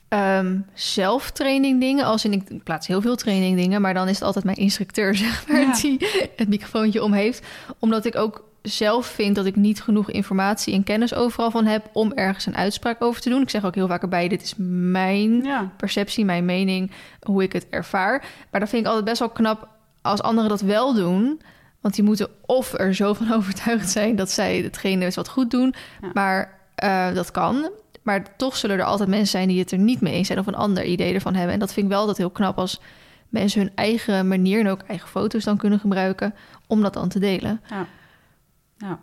ehm 0.08 0.58
zelf 0.74 1.30
training 1.30 1.80
dingen. 1.80 2.04
Als 2.04 2.24
in, 2.24 2.32
ik 2.32 2.62
plaats 2.64 2.86
heel 2.86 3.00
veel 3.00 3.16
training 3.16 3.56
dingen, 3.56 3.80
maar 3.80 3.94
dan 3.94 4.08
is 4.08 4.14
het 4.14 4.24
altijd 4.24 4.44
mijn 4.44 4.56
instructeur, 4.56 5.14
zeg 5.24 5.44
maar, 5.48 5.60
Ja. 5.60 5.72
die 5.80 6.06
het 6.36 6.48
microfoontje 6.48 7.02
om 7.02 7.12
heeft. 7.12 7.46
Omdat 7.78 8.04
ik 8.04 8.16
ook 8.16 8.44
zelf 8.62 9.06
vind 9.06 9.34
dat 9.36 9.46
ik 9.46 9.56
niet 9.56 9.82
genoeg 9.82 10.10
informatie 10.10 10.74
en 10.74 10.84
kennis 10.84 11.14
overal 11.14 11.50
van 11.50 11.64
heb 11.66 11.88
om 11.92 12.12
ergens 12.12 12.46
een 12.46 12.56
uitspraak 12.56 13.02
over 13.02 13.20
te 13.20 13.28
doen. 13.30 13.42
Ik 13.42 13.50
zeg 13.50 13.64
ook 13.64 13.74
heel 13.74 13.86
vaak 13.88 14.02
erbij, 14.02 14.28
dit 14.28 14.42
is 14.42 14.54
mijn 14.90 15.42
ja. 15.44 15.70
perceptie, 15.76 16.24
mijn 16.24 16.44
mening, 16.44 16.90
hoe 17.22 17.42
ik 17.42 17.52
het 17.52 17.66
ervaar. 17.70 18.24
Maar 18.50 18.60
dan 18.60 18.68
vind 18.68 18.82
ik 18.82 18.88
altijd 18.88 19.04
best 19.06 19.18
wel 19.18 19.28
knap 19.28 19.68
als 20.02 20.22
anderen 20.22 20.50
dat 20.50 20.60
wel 20.60 20.94
doen. 20.94 21.40
Want 21.86 21.98
die 21.98 22.06
moeten 22.06 22.28
of 22.46 22.72
er 22.72 22.94
zo 22.94 23.12
van 23.12 23.32
overtuigd 23.38 23.90
zijn 23.90 24.16
dat 24.16 24.30
zij 24.30 24.56
hetgene 24.58 25.04
is 25.04 25.14
wat 25.14 25.28
goed 25.28 25.50
doen. 25.50 25.74
Ja. 26.02 26.10
Maar 26.12 26.58
eh, 26.74 27.14
dat 27.14 27.30
kan. 27.30 27.70
Maar 28.02 28.36
toch 28.36 28.56
zullen 28.56 28.78
er 28.78 28.84
altijd 28.84 29.08
mensen 29.08 29.28
zijn 29.28 29.48
die 29.48 29.58
het 29.58 29.72
er 29.72 29.78
niet 29.78 30.00
mee 30.00 30.14
eens 30.14 30.26
zijn 30.26 30.38
of 30.38 30.46
een 30.46 30.54
ander 30.54 30.84
idee 30.84 31.14
ervan 31.14 31.34
hebben. 31.34 31.52
En 31.52 31.58
dat 31.58 31.72
vind 31.72 31.86
ik 31.86 31.92
wel 31.92 32.00
altijd 32.00 32.18
heel 32.18 32.30
knap 32.30 32.58
als 32.58 32.80
mensen 33.28 33.60
hun 33.60 33.72
eigen 33.74 34.28
manier 34.28 34.60
en 34.60 34.68
ook 34.68 34.82
eigen 34.82 35.08
foto's 35.08 35.44
dan 35.44 35.56
kunnen 35.56 35.80
gebruiken 35.80 36.34
om 36.66 36.82
dat 36.82 36.94
dan 36.94 37.08
te 37.08 37.18
delen. 37.18 37.60
Ja. 37.68 37.86
ja. 38.78 38.98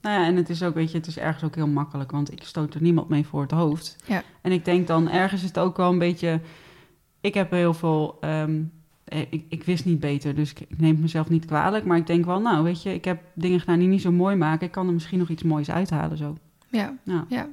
Nou 0.00 0.20
ja, 0.20 0.26
en 0.26 0.36
het 0.36 0.50
is 0.50 0.62
ook, 0.62 0.74
weet 0.74 0.90
je, 0.90 0.98
het 0.98 1.06
is 1.06 1.18
ergens 1.18 1.44
ook 1.44 1.54
heel 1.54 1.68
makkelijk, 1.68 2.10
want 2.10 2.32
ik 2.32 2.42
stoot 2.42 2.74
er 2.74 2.82
niemand 2.82 3.08
mee 3.08 3.26
voor 3.26 3.42
het 3.42 3.50
hoofd. 3.50 3.96
Ja. 4.06 4.22
En 4.42 4.52
ik 4.52 4.64
denk 4.64 4.86
dan, 4.86 5.10
ergens 5.10 5.42
is 5.42 5.48
het 5.48 5.58
ook 5.58 5.76
wel 5.76 5.90
een 5.90 5.98
beetje... 5.98 6.40
Ik 7.20 7.34
heb 7.34 7.50
heel 7.50 7.74
veel... 7.74 8.16
ehm, 8.20 8.50
eh, 8.50 8.75
ik, 9.30 9.44
ik 9.48 9.64
wist 9.64 9.84
niet 9.84 10.00
beter, 10.00 10.34
dus 10.34 10.50
ik, 10.50 10.60
ik 10.60 10.80
neem 10.80 10.90
het 10.90 11.00
mezelf 11.00 11.28
niet 11.28 11.44
kwalijk. 11.46 11.84
Maar 11.84 11.96
ik 11.96 12.06
denk 12.06 12.24
wel, 12.24 12.40
nou, 12.40 12.64
weet 12.64 12.82
je, 12.82 12.94
ik 12.94 13.04
heb 13.04 13.20
dingen 13.34 13.60
gedaan 13.60 13.78
die 13.78 13.88
niet 13.88 14.00
zo 14.02 14.12
mooi 14.12 14.36
maken. 14.36 14.66
Ik 14.66 14.72
kan 14.72 14.86
er 14.86 14.92
misschien 14.92 15.18
nog 15.18 15.28
iets 15.28 15.42
moois 15.42 15.70
uithalen 15.70 16.16
zo. 16.16 16.36
Ja, 16.70 16.94
Ja. 17.02 17.24
ja. 17.28 17.48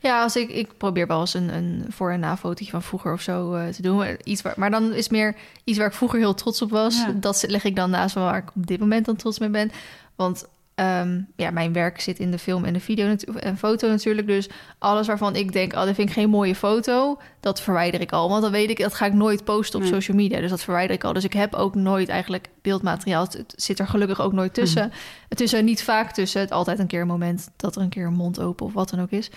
Ja 0.00 0.22
als 0.22 0.36
ik, 0.36 0.48
ik 0.50 0.76
probeer 0.76 1.06
wel 1.06 1.20
eens 1.20 1.34
een, 1.34 1.54
een 1.54 1.84
voor- 1.88 2.10
en 2.12 2.20
na-fotootje 2.20 2.70
van 2.70 2.82
vroeger 2.82 3.12
of 3.12 3.20
zo 3.20 3.54
eh, 3.54 3.68
te 3.68 3.82
doen. 3.82 4.04
Iets 4.24 4.42
waar, 4.42 4.54
maar 4.56 4.70
dan 4.70 4.92
is 4.92 5.08
meer 5.08 5.36
iets 5.64 5.78
waar 5.78 5.86
ik 5.86 5.92
vroeger 5.92 6.18
heel 6.18 6.34
trots 6.34 6.62
op 6.62 6.70
was. 6.70 6.96
Ja. 7.00 7.12
Dat 7.12 7.44
leg 7.48 7.64
ik 7.64 7.76
dan 7.76 7.90
naast 7.90 8.14
me 8.16 8.22
waar 8.22 8.36
ik 8.38 8.50
op 8.56 8.66
dit 8.66 8.80
moment 8.80 9.06
dan 9.06 9.16
trots 9.16 9.38
mee 9.38 9.48
ben. 9.50 9.70
Want 10.16 10.48
ehm, 10.78 11.20
ja, 11.36 11.50
mijn 11.50 11.72
werk 11.72 12.00
zit 12.00 12.18
in 12.18 12.30
de 12.30 12.38
film 12.38 12.64
en 12.64 12.72
de 12.72 12.80
video 12.80 13.16
en 13.36 13.56
foto 13.56 13.88
natuurlijk. 13.88 14.26
Dus 14.26 14.48
alles 14.78 15.06
waarvan 15.06 15.36
ik 15.36 15.52
denk, 15.52 15.72
oh, 15.72 15.84
dat 15.84 15.94
vind 15.94 16.08
ik 16.08 16.14
geen 16.14 16.30
mooie 16.30 16.54
foto, 16.54 17.20
dat 17.40 17.60
verwijder 17.60 18.00
ik 18.00 18.12
al. 18.12 18.28
Want 18.28 18.42
dan 18.42 18.50
weet 18.50 18.70
ik, 18.70 18.78
dat 18.78 18.94
ga 18.94 19.06
ik 19.06 19.12
nooit 19.12 19.44
posten 19.44 19.78
op 19.78 19.84
Nee. 19.84 19.94
social 19.94 20.16
media. 20.16 20.40
Dus 20.40 20.50
dat 20.50 20.62
verwijder 20.62 20.96
ik 20.96 21.04
al. 21.04 21.12
Dus 21.12 21.24
ik 21.24 21.32
heb 21.32 21.54
ook 21.54 21.74
nooit 21.74 22.08
eigenlijk 22.08 22.48
beeldmateriaal. 22.62 23.22
Het, 23.22 23.52
zit 23.56 23.78
er 23.78 23.86
gelukkig 23.86 24.20
ook 24.20 24.32
nooit 24.32 24.54
tussen. 24.54 24.92
Het 25.28 25.40
is 25.40 25.52
er 25.52 25.62
niet 25.62 25.82
vaak 25.82 26.12
tussen. 26.12 26.40
Het 26.40 26.50
altijd 26.50 26.78
een 26.78 26.86
keer 26.86 27.00
een 27.00 27.06
moment 27.06 27.50
dat 27.56 27.76
er 27.76 27.82
een 27.82 27.88
keer 27.88 28.06
een 28.06 28.12
mond 28.14 28.40
open 28.40 28.66
of 28.66 28.72
wat 28.72 28.90
dan 28.90 29.00
ook 29.00 29.10
is. 29.10 29.30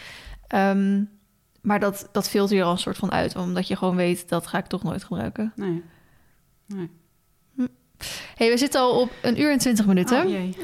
Ehm, 0.48 1.04
maar 1.62 1.80
dat, 1.80 2.10
dat 2.12 2.30
filter 2.30 2.56
je 2.56 2.64
al 2.64 2.72
een 2.72 2.78
soort 2.78 2.98
van 2.98 3.12
uit. 3.12 3.36
Omdat 3.36 3.68
je 3.68 3.76
gewoon 3.76 3.96
weet, 3.96 4.30
dat 4.30 4.48
ga 4.48 4.58
ik 4.58 4.66
toch 4.66 4.84
nooit 4.84 5.04
gebruiken. 5.04 5.54
Nee. 5.56 5.84
nee. 6.68 6.90
Hey, 8.36 8.50
we 8.50 8.58
zitten 8.58 8.82
al 8.82 9.00
op 9.00 9.12
een 9.22 9.42
uur 9.42 9.52
en 9.52 9.58
twintig 9.58 9.86
minuten. 9.86 10.26
Oh, 10.26 10.30
jee. 10.30 10.56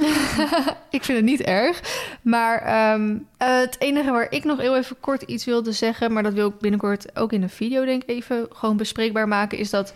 ik 0.97 1.03
vind 1.03 1.17
het 1.17 1.27
niet 1.27 1.41
erg. 1.41 1.81
Maar 2.21 2.61
ehm, 2.61 3.17
eh, 3.37 3.59
het 3.59 3.75
enige 3.79 4.11
waar 4.11 4.27
ik 4.31 4.43
nog 4.43 4.59
heel 4.59 4.77
even 4.77 4.99
kort 4.99 5.21
iets 5.21 5.45
wilde 5.45 5.71
zeggen... 5.71 6.13
maar 6.13 6.23
dat 6.23 6.33
wil 6.33 6.47
ik 6.47 6.59
binnenkort 6.59 7.17
ook 7.17 7.33
in 7.33 7.43
een 7.43 7.49
video 7.49 7.85
denk 7.85 8.03
ik 8.03 8.09
even 8.09 8.47
gewoon 8.49 8.77
bespreekbaar 8.77 9.27
maken... 9.27 9.57
is 9.57 9.69
dat 9.69 9.93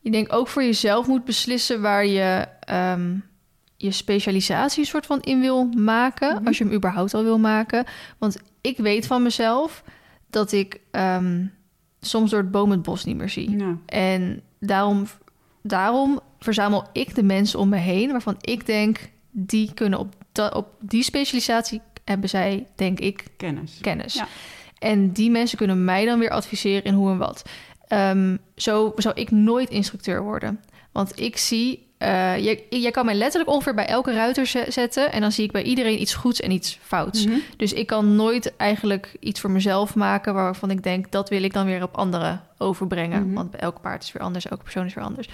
je 0.00 0.10
denk 0.10 0.32
ook 0.32 0.48
voor 0.48 0.62
jezelf 0.62 1.06
moet 1.06 1.24
beslissen... 1.24 1.80
waar 1.80 2.06
je 2.06 2.46
ehm, 2.60 3.16
je 3.76 3.90
specialisatie 3.90 4.84
soort 4.84 5.06
van 5.06 5.20
in 5.20 5.40
wil 5.40 5.64
maken... 5.64 6.34
Mhm. 6.34 6.46
als 6.46 6.58
je 6.58 6.64
hem 6.64 6.72
überhaupt 6.72 7.14
al 7.14 7.22
wil 7.22 7.38
maken. 7.38 7.84
Want 8.18 8.38
ik 8.60 8.76
weet 8.76 9.06
van 9.06 9.22
mezelf 9.22 9.82
dat 10.30 10.52
ik 10.52 10.80
ehm, 10.90 11.44
soms 12.00 12.30
door 12.30 12.40
het 12.40 12.50
boom 12.50 12.70
het 12.70 12.82
bos 12.82 13.04
niet 13.04 13.16
meer 13.16 13.28
zie. 13.28 13.58
Ja. 13.58 13.76
En 13.86 14.42
daarom, 14.60 15.06
daarom 15.68 16.20
verzamel 16.38 16.84
ik 16.92 17.14
de 17.14 17.22
mensen 17.22 17.58
om 17.58 17.68
me 17.68 17.76
heen 17.76 18.10
waarvan 18.10 18.36
ik 18.40 18.66
denk 18.66 18.98
die 19.30 19.74
kunnen 19.74 19.98
op, 19.98 20.14
op 20.52 20.68
die 20.80 21.02
specialisatie 21.02 21.80
hebben 22.04 22.28
zij, 22.28 22.66
denk 22.74 23.00
ik, 23.00 23.24
Kennis. 23.36 23.78
kennis. 23.80 24.14
Ja. 24.14 24.28
En 24.78 25.12
die 25.12 25.30
mensen 25.30 25.58
kunnen 25.58 25.84
mij 25.84 26.04
dan 26.04 26.18
weer 26.18 26.30
adviseren 26.30 26.84
in 26.84 26.94
hoe 26.94 27.10
en 27.10 27.18
wat. 27.18 27.42
Ehm, 27.88 28.36
zo 28.56 28.92
zou 28.96 29.14
ik 29.14 29.30
nooit 29.30 29.70
instructeur 29.70 30.22
worden. 30.22 30.60
Want 30.92 31.20
ik 31.20 31.36
zie, 31.36 31.87
eh 31.98 32.38
je, 32.70 32.90
kan 32.90 33.04
mij 33.04 33.14
letterlijk 33.14 33.50
ongeveer 33.52 33.74
bij 33.74 33.86
elke 33.86 34.12
ruiter 34.12 34.46
ze- 34.46 34.66
zetten. 34.68 35.12
En 35.12 35.20
dan 35.20 35.32
zie 35.32 35.44
ik 35.44 35.52
bij 35.52 35.62
iedereen 35.62 36.00
iets 36.00 36.14
goeds 36.14 36.40
en 36.40 36.50
iets 36.50 36.78
fouts. 36.82 37.24
Mhm. 37.26 37.36
Dus 37.56 37.72
ik 37.72 37.86
kan 37.86 38.16
nooit 38.16 38.56
eigenlijk 38.56 39.16
iets 39.20 39.40
voor 39.40 39.50
mezelf 39.50 39.94
maken 39.94 40.34
waarvan 40.34 40.70
ik 40.70 40.82
denk 40.82 41.10
dat 41.10 41.28
wil 41.28 41.42
ik 41.42 41.52
dan 41.52 41.66
weer 41.66 41.82
op 41.82 41.96
anderen 41.96 42.42
overbrengen. 42.58 43.24
Mhm. 43.26 43.34
Want 43.34 43.50
bij 43.50 43.60
elk 43.60 43.80
paard 43.80 44.02
is 44.02 44.12
weer 44.12 44.22
anders, 44.22 44.46
elke 44.46 44.62
persoon 44.62 44.86
is 44.86 44.94
weer 44.94 45.04
anders. 45.04 45.28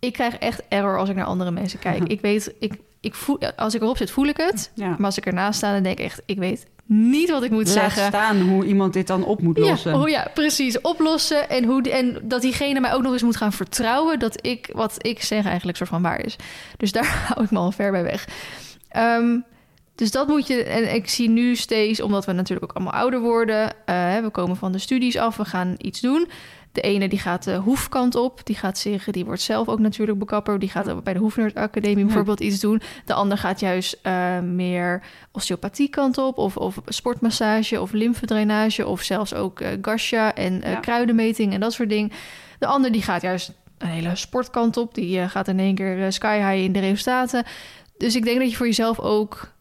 Ik 0.00 0.12
krijg 0.12 0.36
echt 0.38 0.62
error 0.68 0.98
als 0.98 1.08
ik 1.08 1.16
naar 1.16 1.24
andere 1.24 1.50
mensen 1.50 1.78
kijk. 1.78 2.02
ik 2.14 2.20
weet, 2.20 2.54
ik, 2.58 2.74
ik 3.00 3.14
voel, 3.14 3.38
als 3.56 3.74
ik 3.74 3.82
erop 3.82 3.96
zit, 3.96 4.10
voel 4.10 4.26
ik 4.26 4.36
het. 4.36 4.70
Ja. 4.74 4.88
Maar 4.88 5.04
als 5.06 5.18
ik 5.18 5.26
ernaast 5.26 5.56
sta, 5.58 5.72
dan 5.72 5.82
denk 5.82 5.98
ik 5.98 6.04
echt, 6.04 6.22
ik 6.26 6.38
weet 6.38 6.66
niet 6.86 7.30
wat 7.30 7.42
ik 7.42 7.50
moet 7.50 7.64
Laat 7.64 7.74
zeggen. 7.74 8.06
staan 8.06 8.40
hoe 8.40 8.64
iemand 8.64 8.92
dit 8.92 9.06
dan 9.06 9.24
op 9.24 9.42
moet 9.42 9.58
lossen. 9.58 9.92
Ja, 9.92 10.00
oh 10.00 10.08
ja, 10.08 10.30
precies. 10.34 10.80
Oplossen. 10.80 11.48
En, 11.48 11.64
hoe, 11.64 11.90
en 11.90 12.18
dat 12.22 12.40
diegene 12.42 12.80
mij 12.80 12.94
ook 12.94 13.02
nog 13.02 13.12
eens 13.12 13.22
moet 13.22 13.36
gaan 13.36 13.52
vertrouwen 13.52 14.18
dat 14.18 14.46
ik 14.46 14.70
wat 14.72 14.94
ik 15.06 15.22
zeg 15.22 15.44
eigenlijk 15.44 15.76
soort 15.76 15.88
van 15.88 16.02
waar 16.02 16.24
is. 16.24 16.36
Dus 16.76 16.92
daar 16.92 17.06
hou 17.28 17.44
ik 17.44 17.50
me 17.50 17.58
al 17.58 17.72
ver 17.72 17.90
bij 17.90 18.02
weg. 18.02 18.28
Ehm, 18.88 19.38
dus 19.94 20.10
dat 20.10 20.28
moet 20.28 20.46
je. 20.46 20.62
En 20.64 20.94
ik 20.94 21.08
zie 21.08 21.28
nu 21.28 21.56
steeds, 21.56 22.00
omdat 22.00 22.24
we 22.24 22.32
natuurlijk 22.32 22.70
ook 22.70 22.76
allemaal 22.76 23.00
ouder 23.00 23.20
worden. 23.20 23.72
eh, 23.84 24.18
we 24.18 24.28
komen 24.30 24.56
van 24.56 24.72
de 24.72 24.78
studies 24.78 25.16
af, 25.18 25.36
we 25.36 25.44
gaan 25.44 25.74
iets 25.78 26.00
doen. 26.00 26.28
De 26.74 26.80
ene 26.80 27.08
die 27.08 27.18
gaat 27.18 27.44
de 27.44 27.54
hoefkant 27.56 28.14
op, 28.14 28.40
die 28.46 28.56
gaat 28.56 28.78
zich, 28.78 29.04
die 29.04 29.24
wordt 29.24 29.40
zelf 29.40 29.68
ook 29.68 29.78
natuurlijk 29.78 30.18
bekapper. 30.18 30.58
Die 30.58 30.68
gaat 30.68 31.04
bij 31.04 31.12
de 31.12 31.18
Hoefnerd 31.18 31.54
Academie 31.54 31.98
Ja. 31.98 32.04
bijvoorbeeld 32.04 32.40
iets 32.40 32.60
doen. 32.60 32.80
De 33.04 33.14
ander 33.14 33.38
gaat 33.38 33.60
juist 33.60 33.98
eh, 34.02 34.38
meer 34.40 35.02
osteopathie 35.32 35.88
kant 35.88 36.18
op, 36.18 36.38
of, 36.38 36.56
of 36.56 36.78
sportmassage, 36.86 37.80
of 37.80 37.92
lymfedrainage, 37.92 38.86
of 38.86 39.02
zelfs 39.02 39.34
ook 39.34 39.60
gasha 39.82 40.34
en 40.34 40.62
eh, 40.62 40.70
Ja. 40.72 40.80
kruidenmeting 40.80 41.52
en 41.52 41.60
dat 41.60 41.72
soort 41.72 41.88
dingen. 41.88 42.10
De 42.58 42.66
ander 42.66 42.92
die 42.92 43.02
gaat 43.02 43.22
juist 43.22 43.52
een 43.78 43.88
hele 43.88 44.16
sportkant 44.16 44.76
op, 44.76 44.94
die 44.94 45.28
gaat 45.28 45.48
in 45.48 45.58
één 45.58 45.74
keer 45.74 46.12
sky 46.12 46.36
high 46.36 46.64
in 46.64 46.72
de 46.72 46.78
resultaten. 46.80 47.44
Dus 47.98 48.16
ik 48.16 48.24
denk 48.24 48.38
dat 48.38 48.50
je 48.50 48.56
voor 48.56 48.66
jezelf 48.66 49.00
ook, 49.00 49.52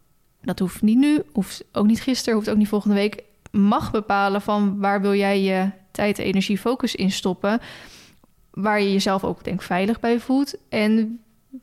dat 0.42 0.60
hoeft 0.60 0.82
niet 0.82 0.98
nu, 0.98 1.22
hoeft 1.34 1.64
ook 1.72 1.86
niet 1.86 2.02
gisteren, 2.02 2.36
hoeft 2.36 2.50
ook 2.50 2.58
niet 2.58 2.68
volgende 2.68 2.96
week, 2.96 3.24
mag 3.52 3.92
bepalen 3.92 4.42
van 4.42 4.80
waar 4.80 5.02
wil 5.02 5.14
jij 5.16 5.42
je 5.42 5.70
tijd, 5.94 6.18
energie, 6.18 6.58
focus 6.58 6.96
in 6.96 7.12
stoppen. 7.12 7.60
Waar 8.52 8.82
je 8.82 8.92
jezelf 8.92 9.24
ook 9.24 9.44
denk 9.44 9.62
veilig 9.62 10.00
bij 10.00 10.20
voelt. 10.20 10.56
En 10.70 11.20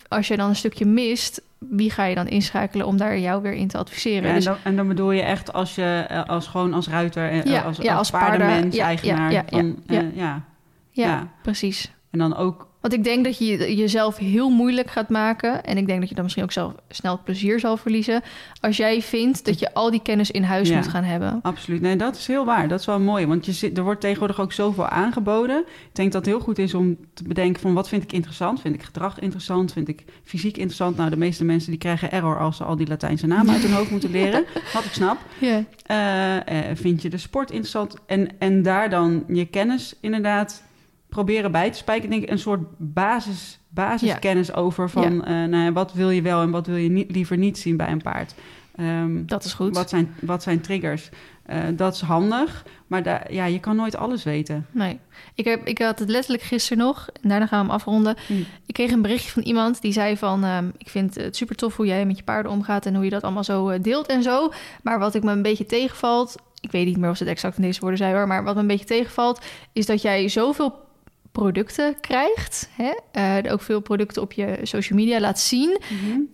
als 0.08 0.28
je 0.28 0.36
dan 0.36 0.48
een 0.48 0.56
stukje 0.56 0.84
mist, 0.86 1.42
wie 1.58 1.90
ga 1.90 2.04
je 2.04 2.14
dan 2.14 2.28
inschakelen 2.28 2.86
om 2.86 2.96
daar 2.96 3.18
jou 3.18 3.42
weer 3.42 3.52
in 3.52 3.68
te 3.68 3.78
adviseren? 3.78 4.22
Ja, 4.22 4.28
en, 4.28 4.34
dus, 4.34 4.44
dan, 4.44 4.56
en 4.64 4.76
dan 4.76 4.88
bedoel 4.88 5.10
je 5.10 5.22
echt 5.22 5.52
als 5.52 5.74
je 5.74 6.04
eh, 6.08 6.24
als 6.24 6.46
gewoon 6.46 6.74
als 6.74 6.88
ruiter, 6.88 7.30
eh, 7.30 7.44
Ja, 7.44 7.60
als, 7.60 7.76
ja, 7.76 7.90
als, 7.90 7.98
als 7.98 8.10
paarden- 8.10 8.38
paardenmens, 8.38 8.76
eigenaar. 8.76 9.32
ja, 9.32 9.42
ja, 9.46 9.58
van, 9.58 9.82
eh, 9.86 9.96
ja. 9.96 10.00
ja. 10.14 10.44
ja, 10.90 11.04
ja. 11.06 11.28
precies. 11.42 11.92
En 12.10 12.18
dan 12.18 12.36
ook, 12.36 12.68
Want 12.80 12.92
ik 12.94 13.04
denk 13.04 13.24
dat 13.24 13.38
je 13.38 13.76
jezelf 13.76 14.16
heel 14.16 14.50
moeilijk 14.50 14.90
gaat 14.90 15.08
maken. 15.08 15.64
En 15.64 15.76
ik 15.76 15.86
denk 15.86 16.00
dat 16.00 16.08
je 16.08 16.14
dan 16.14 16.22
misschien 16.24 16.44
ook 16.44 16.52
zelf 16.52 16.72
snel 16.88 17.12
het 17.12 17.24
plezier 17.24 17.60
zal 17.60 17.76
verliezen. 17.76 18.22
Als 18.60 18.76
jij 18.76 19.02
vindt 19.02 19.44
dat 19.44 19.58
je 19.58 19.74
al 19.74 19.90
die 19.90 20.02
kennis 20.02 20.30
in 20.30 20.42
huis 20.42 20.68
Ja. 20.68 20.76
moet 20.76 20.88
gaan 20.88 21.04
hebben. 21.04 21.38
absoluut. 21.42 21.80
Nee, 21.80 21.96
dat 21.96 22.16
is 22.16 22.26
heel 22.26 22.44
waar. 22.44 22.68
Dat 22.68 22.80
is 22.80 22.86
wel 22.86 23.00
mooi. 23.00 23.26
Want 23.26 23.46
je 23.46 23.52
zit, 23.52 23.78
er 23.78 23.84
wordt 23.84 24.00
tegenwoordig 24.00 24.40
ook 24.40 24.52
zoveel 24.52 24.86
aangeboden. 24.86 25.58
Ik 25.58 25.66
denk 25.94 26.12
dat 26.12 26.24
het 26.24 26.34
heel 26.34 26.44
goed 26.44 26.58
is 26.58 26.74
om 26.74 26.96
te 27.14 27.22
bedenken 27.22 27.60
van 27.62 27.74
wat 27.74 27.88
vind 27.88 28.02
ik 28.02 28.12
interessant? 28.12 28.60
Vind 28.60 28.74
ik 28.74 28.82
gedrag 28.82 29.18
interessant? 29.18 29.72
Vind 29.72 29.88
ik 29.88 30.04
fysiek 30.24 30.56
interessant? 30.56 30.96
Nou, 30.96 31.10
de 31.10 31.16
meeste 31.16 31.44
mensen 31.44 31.70
die 31.70 31.78
krijgen 31.80 32.10
error 32.12 32.38
als 32.38 32.56
ze 32.56 32.64
al 32.64 32.76
die 32.76 32.86
Latijnse 32.88 33.26
namen 33.26 33.52
uit 33.54 33.62
hun 33.62 33.72
hoofd 33.72 33.90
moeten 33.90 34.10
leren. 34.20 34.44
Wat 34.72 34.84
ik 34.84 34.92
snap. 34.92 35.18
Ja, 35.38 35.64
Eh, 35.86 36.70
eh, 36.70 36.76
vind 36.76 37.02
je 37.02 37.08
de 37.10 37.18
sport 37.18 37.50
interessant? 37.50 37.94
En, 38.06 38.28
en 38.38 38.62
daar 38.62 38.90
dan 38.90 39.24
je 39.28 39.44
kennis 39.44 39.94
inderdaad 40.00 40.62
proberen 41.10 41.52
bij 41.52 41.70
te 41.70 41.78
spijken. 41.78 42.12
Ik 42.12 42.18
denk 42.18 42.30
een 42.30 42.38
soort 42.38 42.60
basis, 42.76 43.58
basiskennis 43.68 44.54
over 44.54 44.90
van... 44.90 45.14
Ja. 45.14 45.42
eh, 45.42 45.48
nou 45.48 45.72
wat 45.72 45.92
wil 45.92 46.10
je 46.10 46.22
wel 46.22 46.42
en 46.42 46.50
wat 46.50 46.66
wil 46.66 46.76
je 46.76 46.90
niet, 46.90 47.10
liever 47.10 47.36
niet 47.36 47.58
zien 47.58 47.76
bij 47.76 47.90
een 47.90 48.02
paard. 48.02 48.34
Ehm, 48.76 49.26
Dat 49.26 49.44
is 49.44 49.52
goed. 49.52 49.74
wat, 49.76 49.88
zijn, 49.88 50.14
wat 50.20 50.42
zijn 50.42 50.60
triggers? 50.60 51.08
Eh, 51.42 51.58
dat 51.72 51.94
is 51.94 52.00
handig, 52.00 52.64
maar 52.86 53.02
daar, 53.02 53.32
ja, 53.32 53.44
je 53.44 53.60
kan 53.60 53.76
nooit 53.76 53.96
alles 53.96 54.22
weten. 54.24 54.66
Nee. 54.70 54.98
Ik, 55.34 55.44
heb, 55.44 55.66
ik 55.66 55.78
had 55.78 55.98
het 55.98 56.08
letterlijk 56.08 56.42
gisteren 56.42 56.84
nog. 56.84 57.08
En 57.22 57.28
daarna 57.28 57.46
gaan 57.46 57.60
we 57.60 57.66
hem 57.66 57.74
afronden. 57.74 58.16
Hm. 58.26 58.32
Ik 58.66 58.74
kreeg 58.74 58.90
een 58.90 59.02
berichtje 59.02 59.30
van 59.30 59.42
iemand 59.42 59.80
die 59.80 59.92
zei 59.92 60.16
van... 60.16 60.44
ehm, 60.44 60.68
ik 60.78 60.88
vind 60.88 61.14
het 61.14 61.36
super 61.36 61.56
tof 61.56 61.76
hoe 61.76 61.86
jij 61.86 62.06
met 62.06 62.16
je 62.16 62.22
paarden 62.22 62.52
omgaat... 62.52 62.86
en 62.86 62.94
hoe 62.94 63.04
je 63.04 63.10
dat 63.10 63.22
allemaal 63.22 63.44
zo 63.44 63.68
eh, 63.68 63.82
deelt 63.82 64.06
en 64.06 64.22
zo. 64.22 64.52
Maar 64.82 64.98
wat 64.98 65.14
ik 65.14 65.22
me 65.22 65.32
een 65.32 65.42
beetje 65.42 65.66
tegenvalt... 65.66 66.34
ik 66.60 66.70
weet 66.70 66.86
niet 66.86 66.96
meer 66.96 67.10
of 67.10 67.16
ze 67.16 67.22
het 67.22 67.32
exact 67.32 67.56
in 67.56 67.62
deze 67.62 67.80
woorden 67.80 67.98
zei 67.98 68.14
hoor... 68.14 68.26
maar 68.26 68.44
wat 68.44 68.54
me 68.54 68.60
een 68.60 68.66
beetje 68.66 68.84
tegenvalt... 68.86 69.44
is 69.72 69.86
dat 69.86 70.02
jij 70.02 70.28
zoveel 70.28 70.88
producten 71.32 72.00
krijgt. 72.00 72.68
Hè? 72.72 72.92
Eh, 73.12 73.52
ook 73.52 73.62
veel 73.62 73.80
producten 73.80 74.22
op 74.22 74.32
je 74.32 74.58
social 74.62 74.98
media 74.98 75.20
laat 75.20 75.40
zien... 75.40 75.80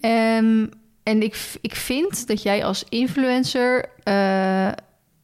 Ehm, 0.01 0.67
en 1.03 1.23
ik, 1.23 1.57
ik 1.61 1.75
vind 1.75 2.27
dat 2.27 2.43
jij 2.43 2.65
als 2.65 2.85
influencer 2.89 3.85
eh, 4.03 4.67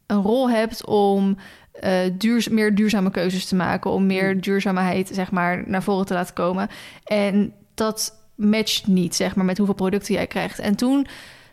een 0.07 0.23
rol 0.23 0.51
hebt 0.51 0.87
om 0.87 1.37
eh, 1.73 1.99
duurz- 2.13 2.49
meer 2.49 2.75
duurzame 2.75 3.11
keuzes 3.11 3.47
te 3.47 3.55
maken, 3.55 3.91
om 3.91 4.07
meer 4.07 4.41
duurzaamheid 4.41 5.11
zeg 5.13 5.31
maar 5.31 5.63
naar 5.67 5.83
voren 5.83 6.07
te 6.07 6.15
laten 6.15 6.35
komen. 6.35 6.69
En 7.05 7.55
dat 7.75 8.15
matcht 8.35 8.87
niet 8.87 9.15
zeg 9.15 9.35
maar 9.35 9.45
met 9.45 9.57
hoeveel 9.57 9.75
producten 9.75 10.15
jij 10.15 10.27
krijgt. 10.27 10.59
En 10.59 10.77
toen 10.77 11.07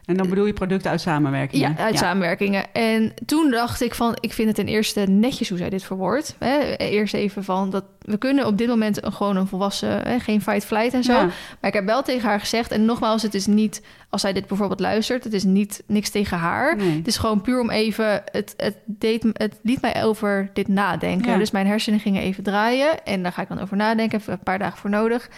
En 0.10 0.18
dan 0.18 0.30
bedoel 0.30 0.46
je 0.46 0.54
producten 0.54 0.92
uit 0.92 1.02
samenwerking? 1.02 1.62
ja, 1.62 1.78
uit 1.78 1.98
samenwerkingen. 1.98 2.74
En 2.74 3.14
toen 3.26 3.52
dacht 3.52 3.82
ik 3.82 3.96
van, 3.96 4.18
ik 4.20 4.34
vind 4.34 4.48
het 4.48 4.56
ten 4.56 4.68
eerste 4.68 5.00
netjes 5.00 5.50
hoe 5.50 5.58
zij 5.58 5.70
dit 5.70 5.84
verwoordt. 5.84 6.36
Eerst 6.78 7.14
even 7.14 7.44
van, 7.44 7.70
dat 7.70 7.84
we 8.02 8.18
kunnen 8.18 8.46
op 8.46 8.58
dit 8.58 8.68
moment 8.68 9.04
een, 9.04 9.14
gewoon 9.14 9.36
een 9.36 9.48
volwassen, 9.48 10.02
hè, 10.08 10.20
geen 10.20 10.42
fight 10.42 10.66
flight 10.66 10.94
en 10.94 11.04
zo. 11.04 11.14
Ja. 11.14 11.26
Maar 11.60 11.70
ik 11.70 11.74
heb 11.74 11.86
wel 11.86 12.02
tegen 12.02 12.30
haar 12.30 12.40
gezegd, 12.40 12.72
en 12.72 12.86
nogmaals, 12.86 13.22
het 13.22 13.34
is 13.34 13.46
niet, 13.46 13.82
als 14.10 14.22
zij 14.22 14.34
dit 14.34 14.48
bijvoorbeeld 14.48 14.80
luistert, 14.80 15.24
het 15.24 15.34
is 15.34 15.44
niet 15.44 15.84
niks 15.86 16.10
tegen 16.10 16.38
haar. 16.38 16.76
Nee. 16.76 16.98
Het 16.98 17.08
is 17.08 17.18
gewoon 17.18 17.42
puur 17.42 17.60
om 17.60 17.70
even, 17.70 18.22
het, 18.32 18.54
het, 18.58 18.76
deed, 18.86 19.26
het 19.34 19.60
liet 19.64 19.82
mij 19.82 20.04
over 20.04 20.50
dit 20.54 20.68
nadenken. 20.68 21.32
Ja. 21.32 21.38
Dus 21.38 21.52
mijn 21.52 21.68
hersenen 21.68 22.00
gingen 22.00 22.22
even 22.22 22.44
draaien 22.44 23.06
en 23.06 23.24
daar 23.24 23.32
ga 23.32 23.42
ik 23.42 23.48
dan 23.48 23.60
over 23.60 23.78
nadenken, 23.78 24.20
even 24.20 24.34
een 24.34 24.40
paar 24.40 24.60
dagen 24.60 24.78
voor 24.78 24.90
nodig. 24.90 25.30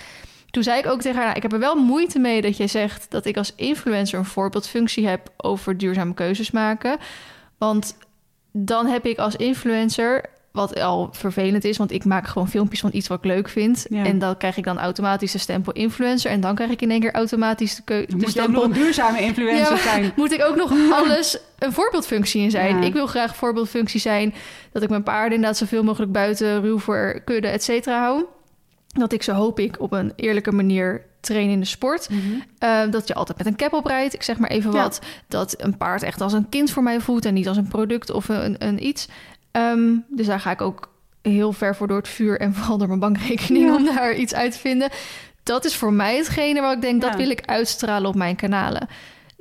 Toen 0.52 0.64
zei 0.64 0.80
ik 0.80 0.88
ook 0.88 1.02
tegen 1.02 1.16
haar, 1.18 1.26
nou, 1.26 1.36
ik 1.38 1.42
heb 1.42 1.54
er 1.54 1.60
wel 1.60 1.76
moeite 1.76 2.20
mee 2.20 2.42
dat 2.42 2.58
jij 2.58 2.68
zegt 2.68 3.06
dat 3.10 3.26
ik 3.26 3.38
als 3.38 3.54
influencer 3.56 4.20
een 4.20 4.26
voorbeeldfunctie 4.26 5.08
heb 5.08 5.30
over 5.38 5.78
duurzame 5.78 6.14
keuzes 6.14 6.52
maken. 6.52 6.98
Want 7.58 7.98
dan 8.52 8.86
heb 8.88 9.06
ik 9.06 9.18
als 9.18 9.36
influencer, 9.36 10.26
wat 10.52 10.80
al 10.80 11.10
vervelend 11.12 11.64
is, 11.64 11.78
want 11.78 11.92
ik 11.92 12.06
maak 12.06 12.28
gewoon 12.28 12.50
filmpjes 12.50 12.80
van 12.80 12.90
iets 12.94 13.08
wat 13.08 13.18
ik 13.18 13.26
leuk 13.26 13.50
vind. 13.50 13.86
Ja. 13.90 14.04
En 14.06 14.20
dan 14.20 14.38
krijg 14.38 14.58
ik 14.58 14.64
dan 14.64 14.80
automatisch 14.80 15.32
de 15.32 15.38
stempel 15.38 15.74
influencer. 15.74 16.32
En 16.32 16.42
dan 16.42 16.56
krijg 16.56 16.72
ik 16.72 16.82
in 16.82 16.92
één 16.92 17.00
keer 17.00 17.14
automatisch 17.14 17.76
de, 17.76 17.82
keu- 17.84 18.06
Dan 18.06 18.06
de 18.08 18.12
moet 18.16 18.22
je 18.22 18.26
ook 18.28 18.32
stempel 18.46 18.68
nog 18.68 18.78
een 18.78 18.84
duurzame 18.84 19.22
influencer 19.22 19.76
Ja, 19.76 19.82
zijn. 19.82 20.12
moet 20.16 20.32
ik 20.32 20.44
ook 20.44 20.56
nog 20.56 20.72
alles 21.04 21.38
een 21.60 21.74
voorbeeldfunctie 21.74 22.42
in 22.42 22.52
zijn. 22.52 22.76
Ja. 22.78 22.84
Ik 22.86 22.94
wil 22.94 23.08
graag 23.08 23.36
voorbeeldfunctie 23.36 24.00
zijn 24.00 24.34
dat 24.72 24.84
ik 24.84 24.90
mijn 24.90 25.04
paarden 25.04 25.34
inderdaad 25.34 25.58
zoveel 25.58 25.84
mogelijk 25.84 26.12
buiten 26.12 26.62
ruw 26.62 26.80
voor 26.80 27.22
kudde, 27.26 27.48
et 27.48 27.64
cetera 27.64 28.00
hou. 28.00 28.24
Dat 28.94 29.14
ik 29.14 29.24
zo 29.24 29.34
hoop 29.34 29.60
ik 29.60 29.80
op 29.80 29.92
een 29.92 30.14
eerlijke 30.16 30.52
manier 30.52 31.02
train 31.20 31.50
in 31.50 31.60
de 31.60 31.66
sport. 31.66 32.10
Eh, 32.58 32.82
dat 32.90 33.08
je 33.08 33.14
altijd 33.14 33.38
met 33.38 33.48
een 33.48 33.56
cap 33.56 33.74
oprijdt, 33.74 34.14
ik 34.14 34.24
zeg 34.24 34.38
maar 34.38 34.50
even 34.50 34.72
Ja. 34.72 34.82
wat. 34.84 35.00
Dat 35.28 35.54
een 35.58 35.78
paard 35.78 36.04
echt 36.04 36.22
als 36.22 36.34
een 36.34 36.50
kind 36.50 36.72
voor 36.72 36.84
mij 36.84 37.00
voelt 37.00 37.26
en 37.26 37.34
niet 37.34 37.48
als 37.48 37.58
een 37.58 37.68
product 37.68 38.10
of 38.12 38.30
een, 38.30 38.56
een 38.58 38.86
iets. 38.86 39.08
Ehm, 39.52 39.90
dus 40.08 40.26
daar 40.28 40.40
ga 40.40 40.52
ik 40.52 40.62
ook 40.62 40.90
heel 41.22 41.54
ver 41.54 41.76
voor 41.76 41.88
door 41.88 41.98
het 41.98 42.08
vuur 42.08 42.40
en 42.40 42.54
vooral 42.56 42.78
door 42.78 42.88
mijn 42.88 43.00
bankrekening 43.00 43.66
Ja. 43.66 43.76
om 43.76 43.86
daar 43.86 44.16
iets 44.16 44.34
uit 44.34 44.52
te 44.52 44.60
vinden. 44.60 44.90
Dat 45.44 45.66
is 45.66 45.76
voor 45.76 45.94
mij 45.94 46.18
hetgene 46.18 46.62
waar 46.62 46.74
ik 46.76 46.82
denk, 46.82 47.02
dat 47.02 47.16
wil 47.16 47.30
ik 47.30 47.42
uitstralen 47.46 48.10
op 48.10 48.16
mijn 48.16 48.36
kanalen. 48.36 48.88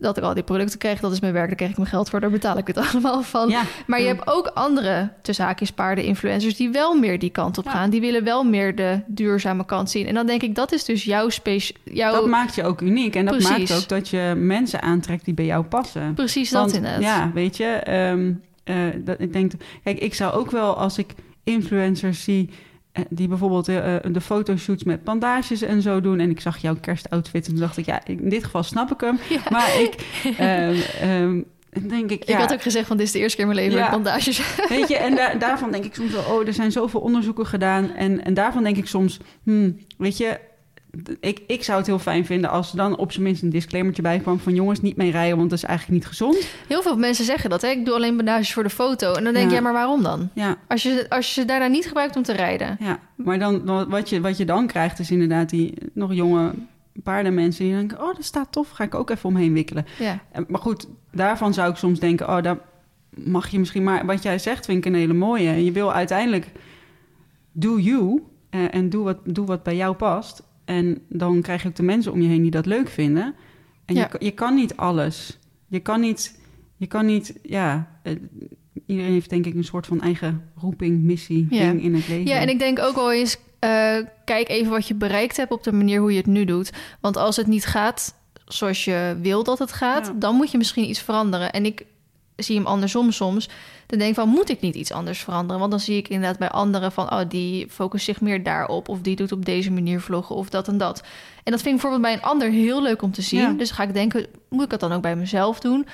Dat 0.01 0.17
ik 0.17 0.23
al 0.23 0.35
die 0.35 0.43
producten 0.43 0.79
krijg, 0.79 1.01
dat 1.01 1.13
is 1.13 1.21
mijn 1.21 1.33
werk, 1.33 1.47
daar 1.47 1.57
krijg 1.57 1.71
ik 1.71 1.77
mijn 1.77 1.89
geld 1.89 2.11
voor, 2.11 2.21
daar 2.21 2.31
betaal 2.31 2.59
ik 2.59 2.67
het 2.67 2.77
allemaal 2.93 3.23
van. 3.23 3.49
Ja. 3.49 3.63
Maar 3.87 3.99
je 3.99 4.05
Ja. 4.07 4.15
hebt 4.15 4.27
ook 4.31 4.47
andere, 4.47 5.11
tussen 5.23 5.45
haakjes 5.45 5.71
paarden, 5.73 6.05
influencers... 6.05 6.57
die 6.57 6.71
wel 6.71 6.95
meer 6.99 7.19
die 7.19 7.31
kant 7.31 7.59
op 7.59 7.65
Ja. 7.65 7.71
gaan. 7.71 7.91
Die 7.91 8.01
willen 8.01 8.25
wel 8.25 8.45
meer 8.45 8.75
de 8.77 9.01
duurzame 9.07 9.65
kant 9.65 9.91
zien. 9.91 10.07
En 10.07 10.15
dan 10.15 10.27
denk 10.27 10.43
ik, 10.43 10.55
dat 10.55 10.73
is 10.73 10.85
dus 10.85 11.05
jouw 11.05 11.29
space... 11.29 11.75
Jouw, 11.85 12.13
Dat 12.13 12.27
maakt 12.27 12.55
je 12.55 12.65
ook 12.65 12.81
uniek. 12.81 13.17
En 13.17 13.25
dat 13.25 13.35
Precies. 13.37 13.59
maakt 13.71 13.83
ook 13.83 13.89
dat 13.89 14.09
je 14.09 14.35
mensen 14.37 14.83
aantrekt 14.83 15.25
die 15.25 15.35
bij 15.35 15.45
jou 15.45 15.65
passen. 15.65 16.15
precies 16.15 16.51
dat 16.51 16.61
Want, 16.61 16.75
inderdaad. 16.75 17.03
Ja, 17.03 17.31
weet 17.35 17.57
je. 17.57 17.65
ehm, 17.67 18.33
eh, 18.65 18.77
dat, 19.05 19.21
ik 19.21 19.33
denk, 19.33 19.53
kijk, 19.85 19.99
ik 19.99 20.15
zou 20.15 20.33
ook 20.35 20.51
wel 20.51 20.77
als 20.77 20.99
ik 20.99 21.15
influencers 21.45 22.25
zie... 22.25 22.51
eh, 22.93 23.05
die 23.09 23.29
bijvoorbeeld 23.29 23.69
eh, 23.69 23.97
de 24.11 24.21
fotoshoots 24.21 24.85
met 24.85 25.05
bandages 25.05 25.63
en 25.63 25.83
zo 25.83 26.01
doen... 26.01 26.21
en 26.21 26.31
ik 26.31 26.41
zag 26.41 26.59
jouw 26.59 26.77
kerstoutfit 26.81 27.47
en 27.47 27.53
toen 27.53 27.61
dacht 27.61 27.77
ik... 27.77 27.87
ja, 27.87 28.07
in 28.07 28.29
dit 28.29 28.45
geval 28.45 28.63
snap 28.63 28.93
ik 28.93 29.01
hem. 29.01 29.19
Ja. 29.29 29.41
Maar 29.51 29.81
ik... 29.81 29.95
ehm, 30.39 30.77
ehm, 31.01 31.41
denk 31.89 32.11
ik, 32.11 32.23
Ik 32.23 32.29
ja, 32.29 32.39
had 32.39 32.53
ook 32.53 32.63
gezegd 32.63 32.87
van 32.87 32.97
dit 32.97 33.07
is 33.07 33.13
de 33.13 33.19
eerste 33.19 33.37
keer 33.37 33.47
in 33.47 33.55
mijn 33.55 33.67
leven 33.67 33.79
Ja. 33.79 33.91
met 33.91 34.03
bandages. 34.03 34.57
Weet 34.69 34.89
je, 34.89 34.97
en 34.97 35.15
daar, 35.15 35.39
daarvan 35.49 35.71
denk 35.71 35.85
ik 35.85 35.95
soms 35.95 36.13
wel, 36.13 36.23
oh, 36.23 36.47
er 36.47 36.53
zijn 36.53 36.73
zoveel 36.73 37.01
onderzoeken 37.01 37.47
gedaan. 37.47 37.95
En, 37.95 38.25
en 38.25 38.35
daarvan 38.35 38.63
denk 38.63 38.77
ik 38.77 38.87
soms, 38.87 39.19
hmm, 39.43 39.79
weet 39.99 40.17
je, 40.17 40.39
ik, 41.21 41.43
ik 41.47 41.65
zou 41.65 41.79
het 41.79 41.87
heel 41.87 41.99
fijn 41.99 42.27
vinden 42.27 42.51
als 42.51 42.71
er 42.71 42.77
dan 42.77 42.97
op 42.97 43.13
zijn 43.13 43.25
minst 43.25 43.43
een 43.43 43.51
disclaimertje 43.51 44.03
bij 44.03 44.19
kwam 44.19 44.39
van 44.39 44.55
jongens, 44.55 44.81
niet 44.81 44.97
mee 44.97 45.11
rijden, 45.11 45.37
want 45.37 45.51
dat 45.51 45.59
is 45.59 45.65
eigenlijk 45.65 45.99
niet 45.99 46.09
gezond. 46.09 46.47
Heel 46.69 46.83
veel 46.83 46.97
mensen 46.97 47.25
zeggen 47.25 47.51
dat. 47.51 47.63
Hè? 47.63 47.69
Ik 47.69 47.85
doe 47.85 47.95
alleen 47.95 48.17
bandages 48.17 48.53
voor 48.53 48.63
de 48.63 48.71
foto. 48.71 49.13
En 49.13 49.25
dan 49.25 49.33
denk 49.35 49.49
je, 49.49 49.55
ja, 49.57 49.63
maar 49.63 49.73
waarom 49.73 50.03
dan? 50.03 50.31
Ja, 50.35 50.57
Als 50.69 50.83
je, 50.83 51.07
als 51.09 51.27
je 51.35 51.41
ze 51.41 51.47
daarna 51.47 51.67
niet 51.67 51.87
gebruikt 51.87 52.17
om 52.17 52.23
te 52.23 52.33
rijden. 52.33 52.77
ja. 52.81 52.99
Maar 53.15 53.39
dan, 53.39 53.89
wat, 53.89 54.09
je, 54.09 54.21
wat 54.21 54.37
je 54.37 54.45
dan 54.45 54.67
krijgt 54.67 54.99
is 54.99 55.11
inderdaad 55.11 55.51
die 55.51 55.75
nog 55.93 56.15
jonge 56.15 56.53
paardenmensen 57.03 57.65
die 57.65 57.75
denken, 57.75 58.01
oh, 58.01 58.15
dat 58.15 58.25
staat 58.25 58.53
tof, 58.53 58.71
ga 58.71 58.85
ik 58.85 58.95
ook 58.95 59.11
even 59.11 59.29
omheen 59.29 59.53
wikkelen. 59.53 59.87
Ja, 59.99 60.21
Maar 60.49 60.61
goed, 60.61 60.87
daarvan 61.13 61.55
zou 61.55 61.71
ik 61.71 61.77
soms 61.77 61.99
denken, 61.99 62.29
oh, 62.29 62.43
daar 62.43 62.59
mag 63.11 63.49
je 63.49 63.59
misschien 63.59 63.83
maar... 63.83 64.07
Wat 64.07 64.23
jij 64.23 64.39
zegt 64.39 64.65
vind 64.65 64.79
ik 64.79 64.85
een 64.85 64.99
hele 64.99 65.13
mooie. 65.13 65.65
Je 65.65 65.73
wil 65.73 65.93
uiteindelijk 65.93 66.51
do 67.53 67.79
you 67.79 68.23
eh, 68.51 68.75
en 68.75 68.91
doe 68.91 69.05
wat, 69.05 69.19
doe 69.25 69.47
wat 69.47 69.63
bij 69.63 69.77
jou 69.77 69.95
past. 69.95 70.43
En 70.77 70.99
dan 71.09 71.43
krijg 71.43 71.63
je 71.63 71.69
ook 71.69 71.77
de 71.77 71.83
mensen 71.83 72.13
om 72.13 72.23
je 72.23 72.29
heen 72.29 72.43
die 72.43 72.51
dat 72.51 72.67
leuk 72.67 72.89
vinden. 72.89 73.35
En 73.85 73.95
Ja. 73.95 74.01
je, 74.03 74.09
kan- 74.09 74.21
je 74.27 74.31
kan 74.31 74.55
niet 74.55 74.77
alles. 74.77 75.39
Je 75.69 75.81
kan 75.81 76.01
niet, 76.01 76.41
je 76.77 76.87
kan 76.87 77.07
niet, 77.07 77.35
ja... 77.43 77.99
eh, 78.03 78.13
iedereen 78.87 79.13
heeft 79.13 79.31
denk 79.31 79.47
ik 79.47 79.55
een 79.55 79.65
soort 79.65 79.87
van 79.87 80.01
eigen 80.01 80.51
roeping, 80.57 81.03
missie, 81.03 81.47
Ja. 81.51 81.71
ding 81.71 81.83
in 81.83 81.95
het 81.95 82.09
leven. 82.09 82.27
ja 82.27 82.39
en 82.41 82.49
ik 82.49 82.59
denk 82.59 82.79
ook 82.79 82.95
wel 82.95 83.13
eens... 83.13 83.37
eh, 83.59 83.97
kijk 84.25 84.49
even 84.49 84.71
wat 84.71 84.89
je 84.89 84.95
bereikt 84.95 85.37
hebt 85.37 85.53
op 85.53 85.63
de 85.65 85.73
manier 85.73 86.01
hoe 86.01 86.11
je 86.11 86.17
het 86.17 86.27
nu 86.27 86.45
doet. 86.45 86.71
Want 87.01 87.17
als 87.17 87.37
het 87.37 87.47
niet 87.47 87.67
gaat 87.67 88.15
zoals 88.45 88.85
je 88.85 89.19
wil 89.23 89.45
dat 89.45 89.59
het 89.59 89.73
gaat... 89.73 90.07
Ja. 90.07 90.13
dan 90.19 90.35
moet 90.35 90.51
je 90.51 90.59
misschien 90.59 90.89
iets 90.89 91.01
veranderen. 91.01 91.53
En 91.53 91.65
ik 91.65 91.85
zie 92.37 92.57
hem 92.57 92.67
andersom 92.67 93.11
soms. 93.11 93.49
Dan 93.91 93.99
denk 93.99 94.11
ik 94.11 94.17
van, 94.17 94.29
moet 94.29 94.49
ik 94.49 94.61
niet 94.61 94.75
iets 94.75 94.93
anders 94.93 95.23
veranderen? 95.23 95.59
Want 95.59 95.71
dan 95.71 95.81
zie 95.81 95.97
ik 95.97 96.09
inderdaad 96.09 96.39
bij 96.39 96.49
anderen 96.49 96.93
van... 96.93 97.13
oh, 97.13 97.21
die 97.29 97.69
focust 97.71 98.05
zich 98.05 98.21
meer 98.21 98.43
daarop... 98.43 98.89
of 98.89 99.01
die 99.01 99.17
doet 99.17 99.33
op 99.33 99.45
deze 99.45 99.71
manier 99.71 100.01
vloggen 100.01 100.37
of 100.37 100.49
dat 100.49 100.69
en 100.69 100.79
dat. 100.79 101.03
En 101.45 101.53
dat 101.53 101.63
vind 101.63 101.75
ik 101.75 101.81
bijvoorbeeld 101.83 102.03
bij 102.03 102.13
een 102.13 102.31
ander 102.31 102.51
heel 102.51 102.83
leuk 102.83 103.03
om 103.03 103.13
te 103.13 103.23
zien. 103.23 103.41
Ja. 103.41 103.53
Dus 103.53 103.71
ga 103.71 103.83
ik 103.83 103.95
denken, 103.95 104.27
moet 104.49 104.65
ik 104.65 104.71
dat 104.71 104.81
dan 104.81 104.93
ook 104.93 105.03
bij 105.03 105.17
mezelf 105.17 105.61
doen? 105.61 105.87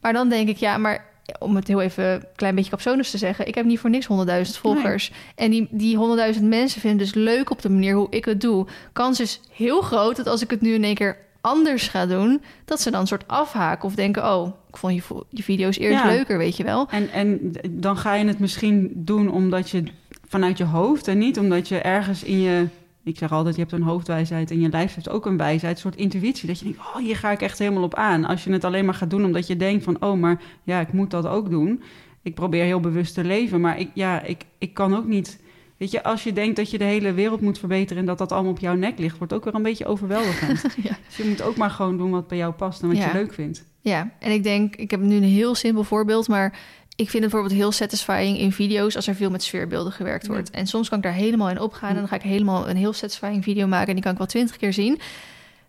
Maar 0.00 0.12
dan 0.12 0.28
denk 0.28 0.48
ik, 0.48 0.56
ja, 0.56 0.76
maar 0.78 1.04
om 1.38 1.56
het 1.56 1.68
heel 1.68 1.80
even 1.80 2.04
een 2.04 2.24
klein 2.36 2.54
beetje 2.54 2.70
capsonus 2.70 3.10
te 3.10 3.18
zeggen... 3.18 3.46
ik 3.46 3.54
heb 3.54 3.64
niet 3.64 3.78
voor 3.78 3.90
niks 3.90 4.06
100.000 4.06 4.12
volgers. 4.60 5.12
En 5.34 5.50
die, 5.50 5.68
die 5.70 5.98
100.000 6.34 6.42
mensen 6.42 6.80
vinden 6.80 6.98
dus 6.98 7.14
leuk 7.14 7.50
op 7.50 7.62
de 7.62 7.70
manier 7.70 7.94
hoe 7.94 8.10
ik 8.10 8.24
het 8.24 8.40
doe. 8.40 8.66
Kans 8.92 9.20
is 9.20 9.40
heel 9.50 9.80
groot 9.80 10.16
dat 10.16 10.26
als 10.26 10.42
ik 10.42 10.50
het 10.50 10.60
nu 10.60 10.74
in 10.74 10.84
één 10.84 10.94
keer 10.94 11.16
anders 11.42 11.88
ga 11.88 12.06
doen... 12.06 12.42
dat 12.64 12.80
ze 12.80 12.90
dan 12.90 13.00
een 13.00 13.06
soort 13.06 13.28
afhaken 13.28 13.84
of 13.84 13.94
denken... 13.94 14.24
oh, 14.34 14.46
ik 14.68 14.76
vond 14.76 14.94
je, 14.94 15.24
je 15.30 15.42
video's 15.42 15.78
eerst 15.78 16.02
Ja. 16.02 16.10
leuker, 16.10 16.38
weet 16.38 16.56
je 16.56 16.64
wel. 16.64 16.88
En, 16.90 17.10
en 17.10 17.52
dan 17.70 17.96
ga 17.96 18.14
je 18.14 18.24
het 18.24 18.38
misschien 18.38 18.92
doen 18.94 19.30
omdat 19.30 19.70
je 19.70 19.84
vanuit 20.28 20.58
je 20.58 20.64
hoofd 20.64 21.08
en 21.08 21.18
niet 21.18 21.38
omdat 21.38 21.68
je 21.68 21.78
ergens 21.78 22.22
in 22.22 22.40
je. 22.40 22.66
Ik 23.04 23.18
zeg 23.18 23.32
altijd, 23.32 23.54
je 23.54 23.60
hebt 23.60 23.72
een 23.72 23.82
hoofdwijsheid 23.82 24.50
en 24.50 24.60
je 24.60 24.68
lijf 24.68 24.94
heeft 24.94 25.08
ook 25.08 25.26
een 25.26 25.36
wijsheid, 25.36 25.74
een 25.74 25.80
soort 25.80 25.96
intuïtie. 25.96 26.46
Dat 26.46 26.58
je 26.58 26.64
denkt, 26.64 26.78
oh, 26.78 26.96
hier 26.96 27.16
ga 27.16 27.30
ik 27.30 27.42
echt 27.42 27.58
helemaal 27.58 27.82
op 27.82 27.94
aan. 27.94 28.24
Als 28.24 28.44
je 28.44 28.52
het 28.52 28.64
alleen 28.64 28.84
maar 28.84 28.94
gaat 28.94 29.10
doen 29.10 29.24
omdat 29.24 29.46
je 29.46 29.56
denkt 29.56 29.84
van, 29.84 29.96
oh, 30.02 30.20
maar 30.20 30.42
ja, 30.62 30.80
ik 30.80 30.92
moet 30.92 31.10
dat 31.10 31.26
ook 31.26 31.50
doen. 31.50 31.82
Ik 32.22 32.34
probeer 32.34 32.64
heel 32.64 32.80
bewust 32.80 33.14
te 33.14 33.24
leven, 33.24 33.60
maar 33.60 33.78
ik, 33.78 33.90
ja, 33.94 34.22
ik, 34.22 34.44
ik 34.58 34.74
kan 34.74 34.96
ook 34.96 35.06
niet. 35.06 35.40
Weet 35.82 35.90
je, 35.90 36.02
als 36.02 36.22
je 36.22 36.32
denkt 36.32 36.56
dat 36.56 36.70
je 36.70 36.78
de 36.78 36.84
hele 36.84 37.12
wereld 37.12 37.40
moet 37.40 37.58
verbeteren 37.58 37.98
en 37.98 38.06
dat 38.06 38.18
dat 38.18 38.32
allemaal 38.32 38.50
op 38.50 38.58
jouw 38.58 38.74
nek 38.74 38.98
ligt, 38.98 39.18
wordt 39.18 39.32
ook 39.32 39.44
weer 39.44 39.54
een 39.54 39.62
beetje 39.62 39.86
overweldigend. 39.86 40.62
Ja. 40.82 40.96
Dus 41.06 41.16
je 41.16 41.24
moet 41.24 41.42
ook 41.42 41.56
maar 41.56 41.70
gewoon 41.70 41.96
doen 41.96 42.10
wat 42.10 42.28
bij 42.28 42.38
jou 42.38 42.52
past 42.52 42.82
en 42.82 42.88
wat 42.88 42.96
Ja. 42.96 43.06
je 43.06 43.12
leuk 43.12 43.34
vindt. 43.34 43.64
Ja, 43.80 44.10
en 44.18 44.30
ik 44.32 44.42
denk, 44.42 44.76
ik 44.76 44.90
heb 44.90 45.00
nu 45.00 45.16
een 45.16 45.22
heel 45.22 45.54
simpel 45.54 45.84
voorbeeld, 45.84 46.28
maar 46.28 46.50
ik 46.96 47.10
vind 47.10 47.22
het 47.22 47.32
bijvoorbeeld 47.32 47.60
heel 47.60 47.72
satisfying 47.72 48.38
in 48.38 48.52
video's 48.52 48.96
als 48.96 49.06
er 49.06 49.14
veel 49.14 49.30
met 49.30 49.42
sfeerbeelden 49.42 49.92
gewerkt 49.92 50.26
wordt. 50.26 50.50
En 50.50 50.66
soms 50.66 50.88
kan 50.88 50.98
ik 50.98 51.04
daar 51.04 51.12
helemaal 51.12 51.50
in 51.50 51.60
opgaan 51.60 51.90
en 51.90 51.96
dan 51.96 52.08
ga 52.08 52.16
ik 52.16 52.22
helemaal 52.22 52.68
een 52.68 52.76
heel 52.76 52.92
satisfying 52.92 53.42
video 53.44 53.66
maken 53.66 53.88
en 53.88 53.94
die 53.94 54.02
kan 54.02 54.12
ik 54.12 54.18
wel 54.18 54.26
twintig 54.26 54.56
keer 54.56 54.72
zien. 54.72 54.98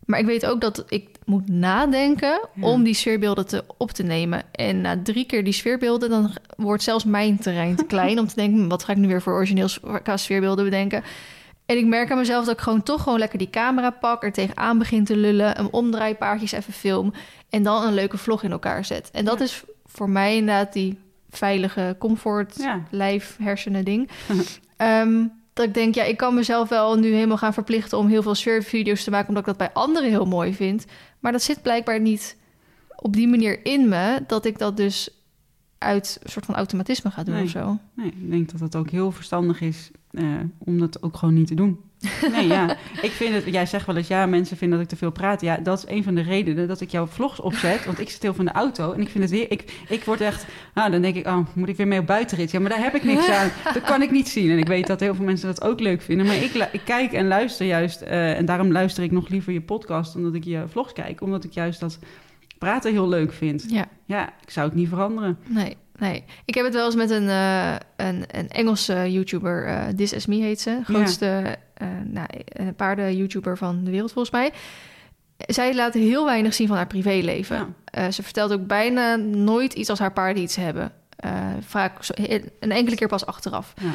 Maar 0.06 0.20
ik 0.20 0.26
weet 0.26 0.46
ook 0.46 0.62
dat 0.62 0.84
ik 0.88 1.10
moet 1.26 1.50
nadenken 1.50 2.48
Ja. 2.54 2.68
om 2.68 2.84
die 2.84 2.94
sfeerbeelden 2.94 3.48
te, 3.48 3.64
op 3.78 3.92
te 3.92 4.04
nemen. 4.04 4.42
En 4.52 4.82
na 4.82 5.02
drie 5.04 5.26
keer 5.26 5.44
die 5.44 5.54
sfeerbeelden, 5.54 6.10
dan 6.10 6.32
wordt 6.58 6.84
zelfs 6.84 7.04
mijn 7.04 7.38
terrein 7.40 7.76
te 7.76 7.86
klein 7.96 8.20
om 8.20 8.28
te 8.28 8.36
denken, 8.36 8.62
hm, 8.64 8.68
wat 8.68 8.84
ga 8.84 8.92
ik 8.92 8.98
nu 8.98 9.08
weer 9.08 9.22
voor 9.22 9.34
origineel 9.34 9.68
qua 10.04 10.18
sfeerbeelden 10.18 10.64
bedenken? 10.66 11.04
En 11.66 11.78
ik 11.78 11.86
merk 11.86 12.12
aan 12.12 12.18
mezelf 12.18 12.46
dat 12.46 12.54
ik 12.54 12.62
gewoon 12.62 12.84
toch 12.84 13.04
gewoon 13.04 13.20
lekker 13.20 13.38
die 13.38 13.50
camera 13.50 13.90
pak, 13.90 14.24
er 14.24 14.32
tegenaan 14.32 14.78
begin 14.78 15.04
te 15.06 15.16
lullen, 15.18 15.60
een 15.60 15.72
omdraaipaardjes 15.72 16.52
even 16.52 16.74
film 16.74 17.14
en 17.50 17.64
dan 17.64 17.84
een 17.84 17.94
leuke 17.94 18.18
vlog 18.18 18.44
in 18.44 18.52
elkaar 18.52 18.86
zet. 18.86 19.10
En 19.12 19.26
dat 19.26 19.38
Ja. 19.38 19.44
is 19.46 19.64
voor 19.86 20.10
mij 20.10 20.36
inderdaad 20.36 20.74
die 20.74 20.98
veilige 21.30 21.96
comfort, 22.00 22.56
Ja. 22.58 22.84
lijf, 22.92 23.38
hersenen 23.42 23.86
ding. 23.86 24.10
Ehm, 24.78 25.26
dat 25.54 25.66
ik 25.66 25.74
denk, 25.74 25.96
ja, 25.96 26.04
ik 26.04 26.18
kan 26.18 26.34
mezelf 26.36 26.70
wel 26.70 26.96
nu 26.96 27.14
helemaal 27.14 27.38
gaan 27.38 27.54
verplichten 27.54 27.98
om 27.98 28.08
heel 28.08 28.22
veel 28.22 28.36
surfvideo's 28.36 29.04
te 29.04 29.12
maken, 29.12 29.28
omdat 29.28 29.42
ik 29.48 29.58
dat 29.58 29.58
bij 29.58 29.82
anderen 29.84 30.10
heel 30.10 30.26
mooi 30.26 30.54
vind. 30.54 30.86
Maar 31.20 31.32
dat 31.32 31.42
zit 31.42 31.62
blijkbaar 31.62 32.00
niet 32.00 32.38
op 32.96 33.14
die 33.14 33.28
manier 33.28 33.66
in 33.66 33.90
me, 33.90 34.24
dat 34.28 34.46
ik 34.46 34.58
dat 34.58 34.78
dus 34.78 35.10
uit 35.78 36.20
een 36.24 36.30
soort 36.30 36.46
van 36.46 36.56
automatisme 36.56 37.12
ga 37.12 37.24
doen 37.24 37.36
Nee. 37.36 37.44
of 37.44 37.50
zo. 37.50 37.78
Nee, 37.94 38.08
ik 38.08 38.32
denk 38.32 38.52
dat 38.52 38.60
het 38.60 38.76
ook 38.76 38.90
heel 38.90 39.12
verstandig 39.12 39.62
is 39.62 39.92
eh, 40.12 40.26
om 40.58 40.80
dat 40.80 41.04
ook 41.04 41.18
gewoon 41.18 41.34
niet 41.34 41.48
te 41.48 41.56
doen. 41.56 41.80
Nee, 42.32 42.48
ja. 42.48 42.78
Ik 43.02 43.12
vind 43.12 43.34
het, 43.34 43.46
jij 43.46 43.66
zegt 43.66 43.86
wel 43.86 43.96
eens, 43.96 44.08
ja, 44.08 44.26
mensen 44.26 44.58
vinden 44.58 44.78
dat 44.78 44.88
ik 44.88 44.94
te 44.94 45.00
veel 45.00 45.12
praat. 45.12 45.42
Ja, 45.42 45.58
dat 45.58 45.78
is 45.78 45.96
een 45.96 46.04
van 46.04 46.16
de 46.16 46.22
redenen 46.22 46.68
dat 46.68 46.82
ik 46.82 46.92
jouw 46.92 47.06
vlogs 47.08 47.40
opzet. 47.40 47.86
Want 47.86 48.00
ik 48.00 48.10
zit 48.10 48.22
heel 48.22 48.34
van 48.34 48.46
de 48.46 48.52
auto 48.52 48.92
en 48.92 49.02
ik 49.02 49.10
vind 49.10 49.24
het 49.24 49.34
weer, 49.34 49.52
ik, 49.52 49.82
ik 49.88 50.04
word 50.04 50.22
echt, 50.22 50.46
nou, 50.74 50.92
dan 50.92 51.02
denk 51.02 51.16
ik, 51.16 51.28
oh, 51.28 51.40
moet 51.54 51.70
ik 51.70 51.78
weer 51.78 51.88
mee 51.88 52.00
op 52.00 52.08
buitenrit? 52.08 52.52
Ja, 52.52 52.60
maar 52.60 52.70
daar 52.70 52.84
heb 52.84 52.96
ik 52.96 53.04
niks 53.04 53.30
aan. 53.30 53.52
Dat 53.74 53.84
kan 53.84 54.02
ik 54.02 54.12
niet 54.12 54.30
zien. 54.30 54.52
En 54.52 54.58
ik 54.58 54.68
weet 54.68 54.88
dat 54.88 55.00
heel 55.00 55.16
veel 55.16 55.26
mensen 55.26 55.48
dat 55.48 55.64
ook 55.64 55.80
leuk 55.80 56.02
vinden. 56.02 56.26
Maar 56.26 56.36
ik, 56.36 56.70
ik 56.72 56.82
kijk 56.86 57.14
en 57.14 57.28
luister 57.28 57.66
juist, 57.66 58.02
eh, 58.02 58.38
en 58.38 58.46
daarom 58.46 58.72
luister 58.72 59.04
ik 59.04 59.12
nog 59.12 59.28
liever 59.30 59.54
je 59.54 59.62
podcast 59.62 60.14
dan 60.14 60.24
dat 60.24 60.34
ik 60.34 60.44
je 60.44 60.64
vlogs 60.68 60.94
kijk. 60.94 61.22
Omdat 61.22 61.44
ik 61.44 61.54
juist 61.54 61.80
dat 61.80 62.00
praten 62.58 62.92
heel 62.92 63.08
leuk 63.08 63.34
vind. 63.34 63.66
Ja. 63.70 63.86
Ja, 64.06 64.34
ik 64.42 64.50
zou 64.50 64.68
het 64.68 64.76
niet 64.76 64.90
veranderen. 64.90 65.38
Nee, 65.46 65.78
nee. 66.00 66.24
Ik 66.46 66.54
heb 66.56 66.66
het 66.66 66.74
wel 66.74 66.86
eens 66.86 66.96
met 66.96 67.10
een, 67.10 67.30
eh, 67.30 67.76
een, 67.96 68.24
een 68.28 68.50
Engelse 68.50 69.12
YouTuber, 69.12 69.66
eh 69.66 69.88
This 69.88 70.14
Is 70.14 70.26
Me 70.26 70.36
heet 70.36 70.62
ze. 70.62 70.80
Grootste 70.84 71.58
eh 71.74 71.88
nou, 72.04 72.28
paarden-YouTuber 72.76 73.58
van 73.58 73.84
de 73.84 73.92
wereld 73.92 74.12
volgens 74.12 74.34
mij. 74.36 74.52
Zij 75.38 75.76
laat 75.76 75.94
heel 75.94 76.26
weinig 76.26 76.54
zien 76.54 76.68
van 76.68 76.76
haar 76.76 76.88
privéleven. 76.88 77.76
Ja. 77.92 78.12
Ze 78.12 78.24
vertelt 78.24 78.52
ook 78.54 78.68
bijna 78.68 79.16
nooit 79.16 79.74
iets 79.74 79.90
als 79.90 80.00
haar 80.00 80.14
paarden 80.14 80.44
iets 80.44 80.56
hebben. 80.56 80.92
Vaak 81.60 82.04
zo- 82.04 82.14
een 82.60 82.72
enkele 82.72 82.96
keer 82.96 83.08
pas 83.08 83.26
achteraf. 83.26 83.74
Ja. 83.82 83.90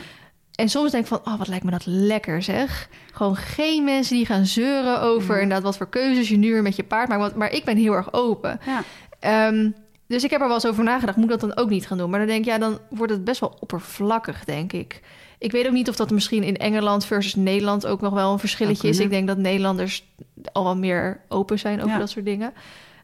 En 0.54 0.68
soms 0.68 0.90
denk 0.90 1.02
ik 1.02 1.08
van, 1.08 1.20
oh, 1.24 1.38
wat 1.38 1.48
lijkt 1.48 1.64
me 1.64 1.70
dat 1.70 1.86
lekker 1.86 2.42
zeg. 2.42 2.88
Gewoon 3.12 3.36
geen 3.36 3.84
mensen 3.84 4.16
die 4.16 4.26
gaan 4.26 4.46
zeuren 4.46 5.00
over 5.00 5.34
Ja. 5.34 5.40
inderdaad 5.40 5.64
wat 5.64 5.76
voor 5.76 5.88
keuzes 5.88 6.28
je 6.28 6.36
nu 6.36 6.52
weer 6.52 6.62
met 6.62 6.76
je 6.76 6.84
paard 6.84 7.08
maakt. 7.08 7.20
Want- 7.20 7.34
Maar 7.34 7.52
ik 7.52 7.64
ben 7.64 7.76
heel 7.76 7.92
erg 7.94 8.12
open. 8.12 8.60
Ja. 8.66 8.82
Ehm, 9.20 9.70
dus 10.08 10.24
ik 10.24 10.30
heb 10.30 10.40
er 10.40 10.46
wel 10.46 10.54
eens 10.56 10.66
over 10.66 10.84
nagedacht, 10.84 11.16
moet 11.16 11.24
ik 11.32 11.40
dat 11.40 11.50
dan 11.50 11.56
ook 11.56 11.70
niet 11.70 11.86
gaan 11.86 11.98
doen? 11.98 12.10
Maar 12.10 12.18
dan 12.18 12.28
denk 12.28 12.40
ik, 12.40 12.46
ja, 12.46 12.58
dan 12.58 12.78
wordt 12.90 13.12
het 13.12 13.24
best 13.24 13.40
wel 13.40 13.56
oppervlakkig, 13.60 14.44
denk 14.44 14.72
ik. 14.72 15.00
Ik 15.38 15.52
weet 15.52 15.66
ook 15.66 15.72
niet 15.72 15.88
of 15.88 15.96
dat 15.96 16.10
misschien 16.10 16.42
in 16.42 16.56
Engeland 16.56 17.04
versus 17.04 17.34
Nederland 17.34 17.86
ook 17.86 18.00
nog 18.00 18.14
wel 18.14 18.32
een 18.32 18.38
verschilletje 18.38 18.88
is. 18.88 18.98
Ik 18.98 19.10
denk 19.10 19.26
dat 19.26 19.38
Nederlanders 19.38 20.04
al 20.52 20.64
wel 20.64 20.76
meer 20.76 21.20
open 21.28 21.58
zijn 21.58 21.78
over 21.78 21.92
Ja. 21.92 21.98
dat 21.98 22.10
soort 22.10 22.24
dingen. 22.24 22.52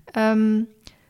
Ehm, 0.05 0.61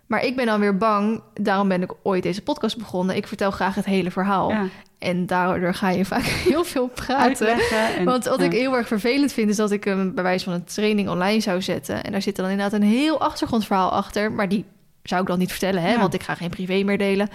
maar 0.07 0.25
ik 0.25 0.37
ben 0.37 0.47
dan 0.47 0.61
weer 0.61 0.77
bang, 0.77 1.23
daarom 1.35 1.69
ben 1.69 1.83
ik 1.83 1.93
ooit 2.03 2.23
deze 2.23 2.43
podcast 2.43 2.79
begonnen. 2.79 3.17
Ik 3.17 3.27
vertel 3.27 3.51
graag 3.51 3.75
het 3.75 3.85
hele 3.85 4.11
verhaal. 4.11 4.51
Ja, 4.51 4.67
En 4.99 5.27
daardoor 5.27 5.75
ga 5.75 5.91
je 5.91 6.05
vaak 6.05 6.23
heel 6.49 6.65
veel 6.65 6.89
praten. 6.89 7.59
En, 7.99 8.05
Want 8.05 8.25
wat 8.25 8.39
ja. 8.39 8.45
ik 8.45 8.53
heel 8.53 8.77
erg 8.77 8.87
vervelend 8.87 9.33
vind, 9.33 9.51
is 9.51 9.57
dat 9.57 9.71
ik 9.71 9.85
hem 9.85 10.15
bij 10.15 10.23
wijze 10.25 10.45
van 10.45 10.53
een 10.53 10.65
training 10.65 11.09
online 11.09 11.41
zou 11.41 11.63
zetten. 11.63 12.05
En 12.05 12.13
daar 12.13 12.23
zit 12.23 12.37
dan 12.37 12.49
inderdaad 12.49 12.81
een 12.81 12.87
heel 12.87 13.21
achtergrondverhaal 13.21 13.91
achter. 13.91 14.33
Maar 14.33 14.49
die 14.49 14.65
zou 15.09 15.21
ik 15.21 15.27
dan 15.27 15.39
niet 15.39 15.51
vertellen, 15.51 15.83
hè? 15.83 15.93
Ja. 15.93 15.99
want 15.99 16.15
ik 16.15 16.23
ga 16.23 16.35
geen 16.35 16.51
privé 16.51 16.83
meer 16.83 16.99
delen. 16.99 17.29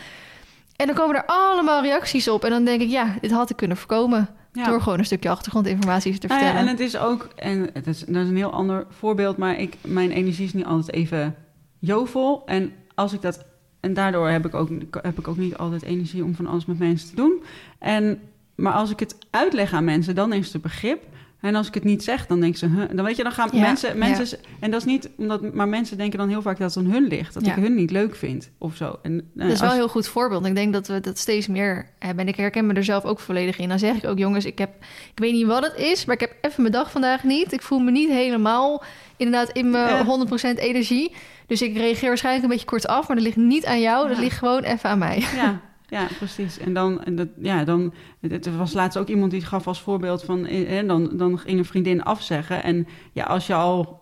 En 0.76 0.88
dan 0.88 0.96
komen 0.96 1.16
er 1.16 1.24
allemaal 1.26 1.82
reacties 1.82 2.28
op. 2.28 2.44
En 2.44 2.50
dan 2.50 2.66
denk 2.66 2.82
ik, 2.82 2.90
ja, 2.90 3.16
dit 3.22 3.32
had 3.32 3.50
ik 3.50 3.56
kunnen 3.56 3.78
voorkomen. 3.78 4.30
Ja. 4.54 4.66
Door 4.66 4.82
gewoon 4.82 5.00
een 5.00 5.06
stukje 5.06 5.30
achtergrondinformatie 5.30 6.18
te 6.18 6.28
Nou 6.28 6.40
ja, 6.40 6.46
vertellen. 6.46 6.70
en 6.70 6.76
het 6.78 6.86
is 6.86 6.98
ook, 6.98 7.30
en 7.36 7.70
het 7.74 7.88
is, 7.88 8.00
dat 8.00 8.24
is 8.24 8.30
een 8.30 8.36
heel 8.36 8.52
ander 8.52 8.86
voorbeeld, 8.90 9.38
maar 9.38 9.60
ik, 9.60 9.76
mijn 9.88 10.12
energie 10.12 10.46
is 10.46 10.54
niet 10.54 10.66
altijd 10.66 10.96
even 10.96 11.36
jovel. 11.80 12.44
En 12.46 12.72
als 12.96 13.14
ik 13.14 13.22
dat, 13.22 13.46
en 13.80 13.94
daardoor 13.94 14.30
heb 14.30 14.46
ik, 14.46 14.54
ook, 14.56 14.70
heb 15.02 15.20
ik 15.20 15.28
ook 15.28 15.38
niet 15.38 15.58
altijd 15.58 15.84
energie 15.84 16.24
om 16.24 16.36
van 16.36 16.48
alles 16.48 16.66
met 16.66 16.80
mensen 16.80 17.10
te 17.10 17.16
doen. 17.16 17.44
En, 17.80 18.22
maar 18.56 18.74
als 18.74 18.92
ik 18.92 19.00
het 19.00 19.16
uitleg 19.30 19.74
aan 19.74 19.84
mensen, 19.84 20.16
dan 20.16 20.34
is 20.34 20.54
het 20.54 20.62
begrip. 20.62 21.04
En 21.42 21.56
als 21.56 21.68
ik 21.68 21.74
het 21.74 21.84
niet 21.84 22.04
zeg, 22.04 22.26
dan 22.28 22.40
denken 22.40 22.60
ze, 22.60 22.68
huh, 22.68 22.84
dan 22.94 23.06
weet 23.06 23.16
je, 23.16 23.24
dan 23.24 23.32
gaan 23.32 23.50
Ja, 23.52 23.60
mensen, 23.62 23.98
mensen, 23.98 24.40
en 24.60 24.72
dat 24.72 24.80
is 24.80 24.86
niet 24.86 25.10
omdat, 25.18 25.54
maar 25.54 25.68
mensen 25.68 25.98
denken 25.98 26.20
dan 26.20 26.30
heel 26.30 26.42
vaak 26.42 26.58
dat 26.58 26.74
het 26.76 26.86
aan 26.86 26.92
hun 26.92 27.08
ligt, 27.08 27.34
dat 27.34 27.46
Ja. 27.46 27.56
ik 27.56 27.64
hun 27.64 27.76
niet 27.76 27.92
leuk 27.92 28.16
vind 28.16 28.50
of 28.58 28.76
zo. 28.76 29.00
En, 29.02 29.14
eh, 29.14 29.44
Dat 29.44 29.52
is 29.52 29.60
wel 29.60 29.62
als- 29.62 29.72
een 29.72 29.84
heel 29.84 29.88
goed 29.90 30.08
voorbeeld. 30.08 30.46
Ik 30.46 30.56
denk 30.56 30.74
dat 30.74 30.88
we 30.88 31.00
dat 31.00 31.18
steeds 31.18 31.48
meer 31.48 31.90
hebben. 32.00 32.24
En 32.24 32.30
ik 32.32 32.36
herken 32.38 32.66
me 32.68 32.74
er 32.74 32.84
zelf 32.84 33.04
ook 33.06 33.20
volledig 33.20 33.58
in. 33.58 33.70
Dan 33.70 33.80
zeg 33.80 33.96
ik 33.96 34.06
ook, 34.06 34.18
jongens, 34.18 34.46
ik, 34.46 34.58
heb, 34.58 34.70
ik 35.14 35.20
weet 35.20 35.34
niet 35.34 35.46
wat 35.46 35.64
het 35.64 35.76
is, 35.76 36.06
maar 36.06 36.16
ik 36.16 36.22
heb 36.22 36.34
even 36.42 36.62
mijn 36.62 36.74
dag 36.74 36.92
vandaag 36.92 37.24
niet. 37.24 37.52
Ik 37.54 37.62
voel 37.62 37.80
me 37.80 37.92
niet 37.92 38.10
helemaal 38.10 38.84
inderdaad 39.18 39.50
in 39.52 39.70
mijn 39.70 39.90
Ja. 39.90 40.04
100% 40.06 40.58
energie. 40.58 41.12
Dus 41.48 41.62
ik 41.62 41.78
reageer 41.78 42.08
waarschijnlijk 42.08 42.44
een 42.46 42.50
beetje 42.52 42.66
kort 42.66 42.88
af, 42.88 43.08
maar 43.08 43.16
dat 43.18 43.26
ligt 43.26 43.38
niet 43.38 43.66
aan 43.66 43.82
jou. 43.82 44.08
Dat 44.08 44.18
ligt 44.18 44.38
gewoon 44.38 44.64
even 44.64 44.90
aan 44.90 45.00
mij. 45.00 45.24
Ja, 45.36 45.60
ja, 45.90 46.08
precies. 46.18 46.58
En 46.58 46.74
dan, 46.74 47.04
en 47.04 47.16
dat, 47.16 47.28
ja, 47.42 47.64
dan, 47.64 47.94
het 48.28 48.46
er 48.46 48.58
was 48.58 48.74
laatst 48.74 48.98
ook 48.98 49.08
iemand 49.08 49.32
die 49.32 49.42
gaf 49.46 49.68
als 49.68 49.82
voorbeeld 49.82 50.24
van, 50.24 50.46
eh, 50.46 50.88
dan, 50.88 51.10
dan 51.14 51.40
ging 51.40 51.58
een 51.60 51.66
vriendin 51.66 52.04
afzeggen. 52.04 52.64
En 52.64 52.88
ja, 53.14 53.24
als 53.24 53.48
je 53.48 53.54
al 53.54 54.00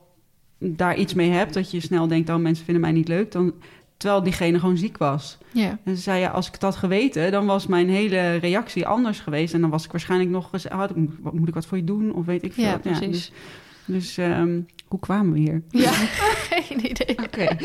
daar 0.59 0.95
iets 0.97 1.13
mee 1.13 1.29
hebt, 1.29 1.53
dat 1.53 1.71
je 1.71 1.79
snel 1.79 2.07
denkt, 2.07 2.29
oh, 2.29 2.35
mensen 2.35 2.65
vinden 2.65 2.81
mij 2.83 2.91
niet 2.91 3.07
leuk, 3.07 3.31
dan, 3.31 3.53
terwijl 3.97 4.23
diegene 4.23 4.59
gewoon 4.59 4.77
ziek 4.77 4.97
was. 4.97 5.37
Ja, 5.51 5.79
En 5.83 5.95
ze 5.95 6.01
zei, 6.01 6.19
ja, 6.19 6.29
als 6.29 6.47
ik 6.47 6.55
had 6.61 6.75
geweten, 6.75 7.31
dan 7.31 7.45
was 7.45 7.67
mijn 7.67 7.89
hele 7.89 8.35
reactie 8.35 8.87
anders 8.87 9.19
geweest. 9.19 9.53
En 9.53 9.61
dan 9.61 9.69
was 9.69 9.85
ik 9.85 9.91
waarschijnlijk 9.91 10.29
nog, 10.31 10.49
gez- 10.49 10.65
had 10.65 10.89
ik, 10.89 10.95
moet 11.33 11.47
ik 11.47 11.53
wat 11.53 11.65
voor 11.65 11.77
je 11.77 11.83
doen? 11.83 12.13
Of 12.13 12.25
weet 12.25 12.43
ik 12.43 12.53
veel. 12.53 12.63
ja 12.63 12.77
precies. 12.77 13.07
dus 13.09 13.31
dus 13.89 14.17
ehm, 14.17 14.59
hoe 14.87 14.99
kwamen 14.99 15.33
we 15.33 15.39
hier? 15.39 15.61
Ja, 15.69 15.91
geen 16.49 16.85
idee. 16.89 17.17
Oké. 17.23 17.47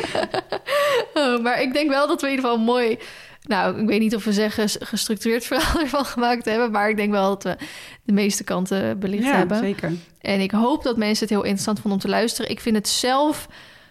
Oh, 1.15 1.43
maar 1.43 1.63
ik 1.63 1.73
denk 1.73 1.91
wel 1.91 2.09
dat 2.09 2.21
we 2.21 2.27
in 2.29 2.35
ieder 2.35 2.51
geval 2.51 2.65
mooi... 2.65 2.99
Nou, 3.43 3.81
ik 3.81 3.87
weet 3.87 4.01
niet 4.01 4.15
of 4.15 4.25
we 4.25 4.33
zeggen 4.33 4.69
gestructureerd 4.69 5.45
verhaal 5.45 5.81
ervan 5.85 6.05
gemaakt 6.05 6.45
hebben... 6.45 6.71
maar 6.71 6.89
ik 6.89 6.97
denk 6.97 7.11
wel 7.11 7.29
dat 7.29 7.43
we 7.43 7.57
de 8.05 8.13
meeste 8.13 8.45
kanten 8.45 8.99
belicht 8.99 9.25
Ja, 9.25 9.37
hebben. 9.37 9.59
zeker. 9.59 9.93
En 10.21 10.41
ik 10.41 10.51
hoop 10.51 10.83
dat 10.83 10.97
mensen 10.97 11.21
het 11.27 11.35
heel 11.35 11.43
interessant 11.43 11.81
vonden 11.81 12.01
om 12.01 12.05
te 12.07 12.11
luisteren. 12.17 12.51
Ik 12.51 12.61
vind 12.61 12.77
het 12.77 12.89
zelf 12.89 13.49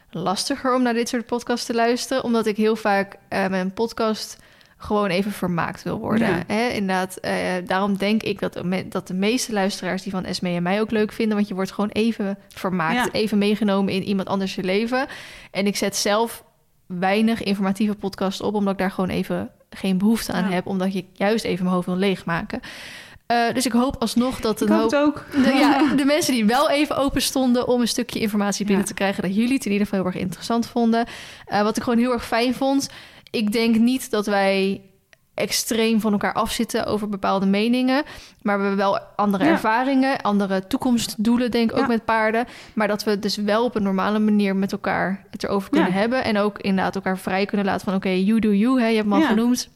lastiger 0.10 0.76
om 0.76 0.82
naar 0.82 0.94
dit 0.94 1.10
soort 1.10 1.26
podcasts 1.26 1.66
te 1.66 1.74
luisteren, 1.74 2.24
omdat 2.24 2.46
ik 2.46 2.58
heel 2.58 2.76
vaak 2.76 3.16
eh, 3.28 3.48
mijn 3.48 3.74
podcast 3.74 4.38
gewoon 4.78 5.10
even 5.10 5.32
vermaakt 5.32 5.84
wil 5.84 6.00
worden. 6.00 6.28
Ja. 6.28 6.44
Hè? 6.48 6.68
Inderdaad, 6.68 7.18
eh, 7.18 7.34
daarom 7.66 7.98
denk 7.98 8.24
ik 8.24 8.40
dat 8.40 8.62
dat 8.90 9.08
de 9.08 9.14
meeste 9.14 9.54
luisteraars 9.54 10.02
die 10.04 10.12
van 10.12 10.26
Esme 10.26 10.50
en 10.50 10.64
mij 10.64 10.82
ook 10.82 10.92
leuk 10.92 11.12
vinden, 11.12 11.36
want 11.36 11.48
je 11.48 11.54
wordt 11.54 11.72
gewoon 11.72 11.90
even 11.90 12.38
vermaakt, 12.48 12.96
Ja. 12.96 13.12
even 13.12 13.38
meegenomen 13.38 13.94
in 13.94 14.04
iemand 14.04 14.28
anders 14.28 14.56
je 14.56 14.64
leven. 14.64 15.08
En 15.52 15.68
ik 15.68 15.76
zet 15.76 15.96
zelf 15.96 16.44
weinig 17.00 17.44
informatieve 17.44 17.96
podcasts 17.96 18.42
op, 18.42 18.54
omdat 18.54 18.74
ik 18.74 18.80
daar 18.80 18.92
gewoon 18.92 19.10
even 19.10 19.50
geen 19.70 19.98
behoefte 19.98 20.32
aan 20.32 20.44
Ja. 20.50 20.54
heb, 20.56 20.66
omdat 20.68 20.94
je 20.94 21.06
juist 21.14 21.44
even 21.46 21.64
mijn 21.64 21.76
hoofd 21.76 21.88
wil 21.88 21.96
leegmaken. 21.98 22.60
Eh, 23.26 23.54
dus 23.54 23.66
ik 23.66 23.72
hoop 23.72 23.96
alsnog 24.00 24.40
dat 24.40 24.62
een 24.62 24.70
hoop 24.72 24.94
ook. 24.94 25.26
de, 25.32 25.54
ja, 25.54 25.88
de 25.96 26.06
mensen 26.06 26.34
die 26.34 26.46
wel 26.46 26.70
even 26.70 26.98
open 26.98 27.22
stonden 27.22 27.68
om 27.68 27.82
een 27.82 27.88
stukje 27.88 28.20
informatie 28.20 28.66
binnen 28.66 28.84
Ja. 28.84 28.90
te 28.90 28.96
krijgen, 28.96 29.22
dat 29.24 29.36
jullie 29.36 29.54
het 29.54 29.66
in 29.66 29.72
ieder 29.72 29.88
geval 29.88 30.04
heel 30.04 30.12
erg 30.14 30.22
interessant 30.22 30.66
vonden. 30.68 31.06
Eh, 31.46 31.62
wat 31.62 31.78
ik 31.78 31.84
gewoon 31.84 32.00
heel 32.00 32.12
erg 32.14 32.26
fijn 32.26 32.54
vond. 32.54 32.90
Ik 33.32 33.52
denk 33.52 33.76
niet 33.76 34.12
dat 34.12 34.26
wij 34.26 34.82
extreem 35.42 36.00
van 36.02 36.12
elkaar 36.12 36.34
afzitten 36.34 36.86
over 36.86 37.10
bepaalde 37.10 37.46
meningen. 37.46 38.04
Maar 38.42 38.58
we 38.60 38.66
hebben 38.66 38.86
wel 38.86 39.00
andere 39.16 39.44
Ja. 39.44 39.50
ervaringen, 39.52 40.22
andere 40.22 40.68
toekomstdoelen, 40.68 41.52
denk 41.52 41.70
ik 41.72 41.76
ook 41.78 41.82
Ja. 41.82 41.88
met 41.88 42.06
paarden. 42.06 42.46
Maar 42.74 42.88
dat 42.88 43.04
we 43.04 43.20
dus 43.20 43.36
wel 43.36 43.64
op 43.66 43.76
een 43.76 43.84
normale 43.84 44.20
manier 44.20 44.56
met 44.56 44.72
elkaar 44.72 45.26
het 45.32 45.44
erover 45.44 45.70
kunnen 45.70 45.92
Ja. 45.92 45.98
hebben. 46.00 46.24
En 46.24 46.38
ook 46.38 46.60
inderdaad 46.60 46.96
elkaar 46.96 47.18
vrij 47.18 47.46
kunnen 47.46 47.66
laten 47.66 47.86
van 47.86 47.96
oké, 47.96 48.10
you 48.10 48.40
do 48.40 48.52
you. 48.54 48.82
Hè, 48.82 48.88
je 48.88 48.96
hebt 48.96 49.08
me 49.08 49.16
al 49.16 49.22
genoemd. 49.22 49.70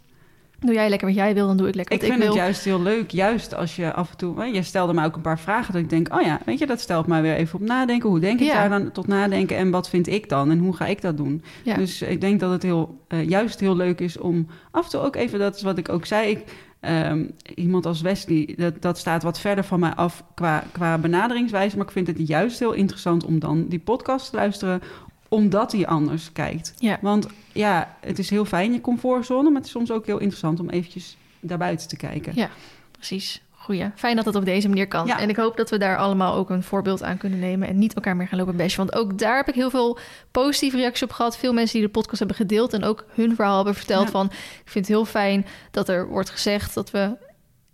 Doe 0.65 0.73
jij 0.75 0.89
lekker 0.89 1.07
wat 1.07 1.15
jij 1.17 1.33
wil, 1.33 1.47
dan 1.47 1.57
doe 1.57 1.67
ik 1.67 1.75
lekker 1.75 1.95
Ik 1.95 2.01
wat 2.01 2.09
vind 2.09 2.21
ik 2.21 2.27
het 2.27 2.35
wil. 2.35 2.43
juist 2.45 2.63
heel 2.65 2.81
leuk, 2.81 3.11
juist 3.11 3.55
als 3.55 3.75
je 3.75 3.93
af 3.93 4.11
en 4.11 4.17
toe... 4.17 4.39
hè, 4.39 4.45
Je 4.45 4.63
stelde 4.63 4.93
me 4.93 5.05
ook 5.05 5.15
een 5.15 5.21
paar 5.21 5.39
vragen 5.39 5.73
dat 5.73 5.81
ik 5.81 5.89
denk... 5.89 6.13
oh 6.15 6.21
ja, 6.21 6.39
weet 6.45 6.59
je, 6.59 6.65
dat 6.65 6.79
stelt 6.79 7.07
mij 7.07 7.21
weer 7.21 7.35
even 7.35 7.59
op 7.59 7.65
nadenken. 7.65 8.09
Hoe 8.09 8.19
denk 8.19 8.39
ik 8.39 8.45
Ja. 8.47 8.53
daar 8.53 8.69
dan 8.79 8.91
tot 8.91 9.07
nadenken 9.07 9.57
en 9.57 9.71
wat 9.71 9.89
vind 9.89 10.07
ik 10.07 10.29
dan 10.29 10.51
en 10.51 10.59
hoe 10.59 10.75
ga 10.75 10.85
ik 10.85 11.01
dat 11.01 11.17
doen? 11.17 11.43
Ja. 11.63 11.75
Dus 11.75 12.01
ik 12.01 12.21
denk 12.21 12.39
dat 12.39 12.51
het 12.51 12.63
heel, 12.63 12.99
eh, 13.07 13.29
juist 13.29 13.59
heel 13.59 13.75
leuk 13.75 13.99
is 13.99 14.17
om 14.17 14.47
af 14.71 14.83
en 14.83 14.89
toe 14.89 14.99
ook 15.01 15.15
even... 15.15 15.39
dat 15.39 15.55
is 15.55 15.61
wat 15.61 15.77
ik 15.77 15.89
ook 15.89 16.05
zei, 16.05 16.29
ik, 16.29 16.43
ehm, 16.79 17.25
iemand 17.55 17.85
als 17.85 18.01
Wesley... 18.01 18.53
Dat, 18.57 18.81
dat 18.81 18.97
staat 18.97 19.23
wat 19.23 19.39
verder 19.39 19.63
van 19.63 19.79
mij 19.79 19.93
af 19.93 20.23
qua, 20.35 20.63
qua 20.71 20.97
benaderingswijze... 20.97 21.77
maar 21.77 21.85
ik 21.85 21.91
vind 21.91 22.07
het 22.07 22.27
juist 22.27 22.59
heel 22.59 22.73
interessant 22.73 23.25
om 23.25 23.39
dan 23.39 23.65
die 23.67 23.79
podcast 23.79 24.29
te 24.29 24.35
luisteren... 24.35 24.81
omdat 25.29 25.71
hij 25.71 25.87
anders 25.87 26.31
kijkt. 26.31 26.73
Ja. 26.77 26.97
Want 27.01 27.27
ja, 27.51 27.95
het 27.99 28.19
is 28.19 28.29
heel 28.29 28.45
fijn, 28.45 28.73
je 28.73 28.81
comfortzone... 28.81 29.47
maar 29.49 29.57
het 29.57 29.65
is 29.65 29.71
soms 29.71 29.91
ook 29.91 30.05
heel 30.05 30.17
interessant 30.19 30.59
om 30.59 30.69
eventjes 30.69 31.17
daarbuiten 31.39 31.87
te 31.87 31.95
kijken. 31.97 32.31
Ja. 32.35 32.49
Precies. 32.91 33.43
Goeie. 33.51 33.91
Fijn 33.95 34.15
dat 34.15 34.25
het 34.25 34.35
op 34.35 34.45
deze 34.45 34.67
manier 34.67 34.87
kan. 34.87 35.07
Ja. 35.07 35.19
En 35.19 35.29
ik 35.29 35.35
hoop 35.35 35.57
dat 35.57 35.69
we 35.69 35.77
daar 35.77 35.97
allemaal 35.97 36.35
ook 36.35 36.49
een 36.49 36.63
voorbeeld 36.63 37.03
aan 37.03 37.17
kunnen 37.17 37.39
nemen 37.39 37.67
en 37.67 37.77
niet 37.77 37.93
elkaar 37.93 38.15
meer 38.15 38.27
gaan 38.27 38.37
lopen 38.37 38.55
bashen. 38.55 38.77
Want 38.77 38.95
ook 38.95 39.19
daar 39.19 39.35
heb 39.35 39.47
ik 39.47 39.53
heel 39.53 39.69
veel 39.69 39.97
positieve 40.31 40.77
reacties 40.77 41.03
op 41.03 41.11
gehad. 41.11 41.37
Veel 41.37 41.53
mensen 41.53 41.77
die 41.79 41.85
de 41.87 41.93
podcast 41.93 42.19
hebben 42.19 42.37
gedeeld 42.37 42.73
en 42.73 42.83
ook 42.83 43.05
hun 43.11 43.35
verhaal 43.35 43.55
hebben 43.55 43.75
verteld 43.75 44.05
Ja. 44.05 44.11
van... 44.11 44.25
Ik 44.25 44.71
vind 44.71 44.87
het 44.87 44.95
heel 44.95 45.05
fijn 45.05 45.45
dat 45.71 45.89
er 45.89 46.07
wordt 46.07 46.29
gezegd 46.29 46.73
dat 46.73 46.91
we... 46.91 47.17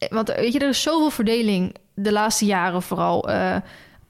Want 0.09 0.27
weet 0.27 0.53
je, 0.53 0.59
er 0.59 0.69
is 0.69 0.81
zoveel 0.81 1.09
verdeling 1.09 1.75
de 1.93 2.11
laatste 2.11 2.45
jaren 2.45 2.81
vooral 2.81 3.29
eh, 3.29 3.55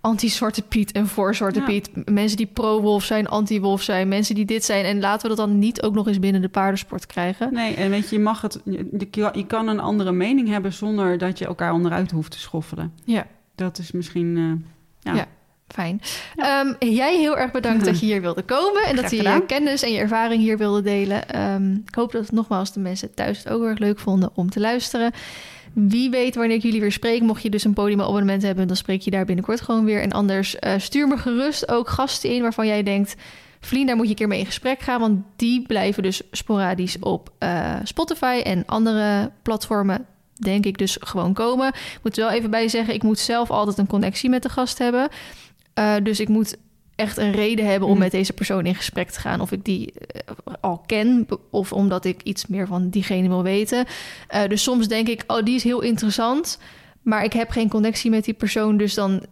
anti-Zwarte 0.02 0.62
Piet 0.62 0.92
en 0.92 1.08
voor 1.08 1.36
Zwarte 1.36 1.60
Ja. 1.60 1.66
Piet. 1.66 2.10
Mensen 2.10 2.38
die 2.38 2.46
pro-wolf 2.46 3.04
zijn, 3.04 3.28
anti-wolf 3.28 3.82
zijn, 3.82 4.08
mensen 4.08 4.36
die 4.36 4.46
dit 4.46 4.64
zijn. 4.64 4.86
En 4.86 5.00
laten 5.00 5.22
we 5.30 5.36
dat 5.36 5.48
dan 5.48 5.60
niet 5.60 5.82
ook 5.82 5.94
nog 5.94 6.08
eens 6.08 6.20
binnen 6.20 6.42
de 6.42 6.50
paardensport 6.50 7.06
krijgen. 7.06 7.54
Nee, 7.54 7.74
en 7.76 7.90
weet 7.90 8.10
je, 8.10 8.16
je 8.16 8.22
mag 8.22 8.42
het. 8.42 8.62
Je, 9.34 9.46
kan 9.48 9.68
een 9.68 9.80
andere 9.80 10.12
mening 10.12 10.48
hebben 10.48 10.74
zonder 10.74 11.18
dat 11.18 11.38
je 11.38 11.46
elkaar 11.46 11.74
onderuit 11.74 12.12
hoeft 12.12 12.32
te 12.32 12.40
schoffelen. 12.40 12.94
Ja. 13.04 13.28
Dat 13.56 13.78
is 13.78 13.92
misschien. 13.92 14.38
eh, 14.38 15.14
ja. 15.14 15.20
Ja. 15.20 15.28
Fijn. 15.74 16.02
Ehm, 16.36 16.74
jij 16.80 17.18
heel 17.18 17.38
erg 17.38 17.52
bedankt 17.52 17.86
dat 17.86 18.00
je 18.00 18.06
hier 18.12 18.22
wilde 18.22 18.42
komen 18.42 18.84
en 18.84 18.96
dat 18.96 19.06
Graag 19.06 19.10
je 19.10 19.16
je 19.16 19.22
gedaan. 19.24 19.46
kennis 19.46 19.84
en 19.84 19.92
je 19.92 20.00
ervaring 20.00 20.42
hier 20.42 20.58
wilde 20.58 20.82
delen. 20.82 21.30
Ehm, 21.30 21.72
ik 21.72 21.96
hoop 21.96 22.12
dat 22.12 22.32
nogmaals 22.32 22.74
de 22.74 22.80
mensen 22.80 23.14
thuis 23.14 23.38
het 23.38 23.50
ook 23.50 23.60
heel 23.60 23.70
erg 23.70 23.80
leuk 23.80 24.00
vonden 24.00 24.32
om 24.34 24.50
te 24.50 24.60
luisteren. 24.60 25.12
Wie 25.74 26.10
weet 26.10 26.36
wanneer 26.36 26.56
ik 26.56 26.64
jullie 26.64 26.82
weer 26.82 26.92
spreek. 26.92 27.22
Mocht 27.22 27.44
je 27.44 27.50
dus 27.50 27.64
een 27.64 27.74
podiumabonnement 27.74 28.42
hebben, 28.42 28.68
dan 28.68 28.76
spreek 28.76 29.02
je 29.02 29.12
daar 29.12 29.26
binnenkort 29.26 29.62
gewoon 29.62 29.86
weer. 29.86 30.02
En 30.02 30.12
anders 30.12 30.60
eh, 30.60 30.74
stuur 30.78 31.08
me 31.08 31.18
gerust 31.18 31.72
ook 31.72 31.90
gasten 31.90 32.30
in 32.30 32.42
waarvan 32.42 32.68
jij 32.68 32.84
denkt... 32.84 33.16
Vlien, 33.64 33.86
daar 33.86 33.96
moet 33.96 34.06
je 34.06 34.12
een 34.12 34.18
keer 34.18 34.28
mee 34.28 34.40
in 34.40 34.46
gesprek 34.46 34.80
gaan. 34.80 35.00
Want 35.00 35.22
die 35.36 35.62
blijven 35.62 36.04
dus 36.04 36.22
sporadisch 36.32 37.00
op 37.00 37.32
eh, 37.38 37.76
Spotify 37.84 38.42
en 38.44 38.64
andere 38.66 39.32
platformen, 39.42 40.06
denk 40.34 40.66
ik, 40.66 40.78
dus 40.78 40.98
gewoon 41.00 41.34
komen. 41.34 41.68
Ik 41.68 42.00
moet 42.04 42.18
er 42.18 42.24
wel 42.24 42.34
even 42.34 42.50
bij 42.50 42.68
zeggen, 42.68 42.94
ik 42.94 43.04
moet 43.04 43.20
zelf 43.20 43.52
altijd 43.52 43.78
een 43.78 43.88
connectie 43.88 44.30
met 44.30 44.44
de 44.44 44.50
gast 44.50 44.78
hebben. 44.78 45.10
Eh, 45.74 45.96
dus 46.04 46.20
ik 46.20 46.28
moet 46.28 46.56
echt 46.96 47.18
een 47.18 47.32
reden 47.32 47.66
hebben 47.66 47.88
om 47.88 47.94
Mm. 47.94 48.00
met 48.00 48.12
deze 48.12 48.34
persoon 48.34 48.66
in 48.66 48.76
gesprek 48.76 49.10
te 49.10 49.20
gaan. 49.20 49.42
Of 49.42 49.52
ik 49.52 49.66
die 49.66 49.94
eh, 49.94 50.54
al 50.62 50.84
ken, 50.86 51.28
of 51.52 51.74
omdat 51.74 52.06
ik 52.06 52.22
iets 52.24 52.48
meer 52.48 52.68
van 52.68 52.90
diegene 52.90 53.28
wil 53.28 53.44
weten. 53.44 53.86
Eh, 54.28 54.48
dus 54.48 54.64
soms 54.64 54.88
denk 54.88 55.08
ik, 55.08 55.24
oh, 55.28 55.44
die 55.44 55.56
is 55.56 55.64
heel 55.64 55.82
interessant. 55.82 56.58
Maar 57.02 57.24
ik 57.24 57.34
heb 57.34 57.50
geen 57.50 57.70
connectie 57.70 58.10
met 58.10 58.24
die 58.26 58.34
persoon. 58.34 58.78
Dus 58.78 58.94
dan 58.94 59.26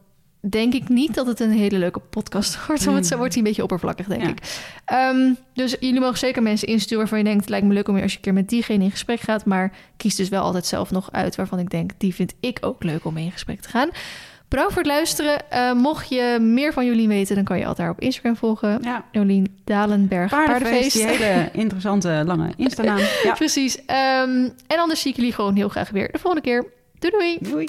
denk 0.49 0.74
ik 0.74 0.90
niet 0.90 1.14
dat 1.16 1.28
het 1.28 1.40
een 1.40 1.52
hele 1.52 1.78
leuke 1.78 1.99
podcast 1.99 2.57
wordt. 2.68 2.84
Want 2.84 3.06
zo 3.06 3.14
Mm. 3.14 3.20
wordt 3.20 3.34
hij 3.34 3.41
een 3.44 3.48
beetje 3.48 3.64
oppervlakkig, 3.64 4.07
denk 4.07 4.22
Ja. 4.22 4.28
ik. 4.30 4.40
Ehm, 4.86 5.34
dus 5.53 5.76
jullie 5.80 5.99
mogen 5.99 6.18
zeker 6.18 6.41
mensen 6.44 6.68
insturen 6.68 6.98
waarvan 6.99 7.18
je 7.18 7.24
denkt... 7.24 7.40
het 7.41 7.49
lijkt 7.49 7.66
me 7.66 7.74
leuk 7.74 7.88
om 7.88 7.94
weer 7.94 8.03
als 8.03 8.11
je 8.11 8.18
een 8.18 8.24
keer 8.24 8.34
met 8.34 8.49
diegene 8.49 8.84
in 8.84 8.91
gesprek 8.91 9.20
gaat. 9.20 9.45
Maar 9.45 9.72
kies 9.98 10.16
dus 10.16 10.30
wel 10.30 10.44
altijd 10.44 10.66
zelf 10.66 10.91
nog 10.91 11.11
uit 11.11 11.36
waarvan 11.36 11.60
ik 11.60 11.70
denk... 11.70 11.91
die 11.98 12.16
vind 12.16 12.34
ik 12.40 12.57
ook 12.61 12.84
leuk 12.84 13.06
om 13.06 13.14
mee 13.14 13.26
in 13.26 13.32
gesprek 13.32 13.61
te 13.61 13.70
gaan. 13.70 13.90
Bedankt 14.50 14.74
voor 14.74 14.82
het 14.82 14.92
luisteren. 14.92 15.52
Eh, 15.52 15.74
mocht 15.74 16.10
je 16.10 16.38
meer 16.42 16.74
van 16.74 16.86
Jolien 16.86 17.08
weten, 17.08 17.36
dan 17.36 17.44
kan 17.44 17.58
je 17.58 17.66
altijd 17.66 17.88
haar 17.88 17.96
op 17.96 18.02
Instagram 18.02 18.36
volgen. 18.36 18.80
ja. 18.82 19.06
Jolien 19.12 19.60
Dalenberg, 19.64 20.30
Paardenfeest, 20.30 20.94
die 20.94 21.06
hele 21.06 21.50
interessante 21.64 22.24
lange 22.26 22.52
Insta-naam. 22.58 23.00
Ja. 23.24 23.34
Precies. 23.34 23.86
Ehm, 23.86 24.50
en 24.68 24.78
anders 24.78 25.02
zie 25.02 25.12
ik 25.12 25.18
jullie 25.18 25.34
gewoon 25.34 25.56
heel 25.56 25.70
graag 25.70 25.90
weer 25.90 26.12
de 26.12 26.20
volgende 26.20 26.46
keer. 26.46 26.66
Doei 27.00 27.14
doei! 27.18 27.38
Doei. 27.52 27.68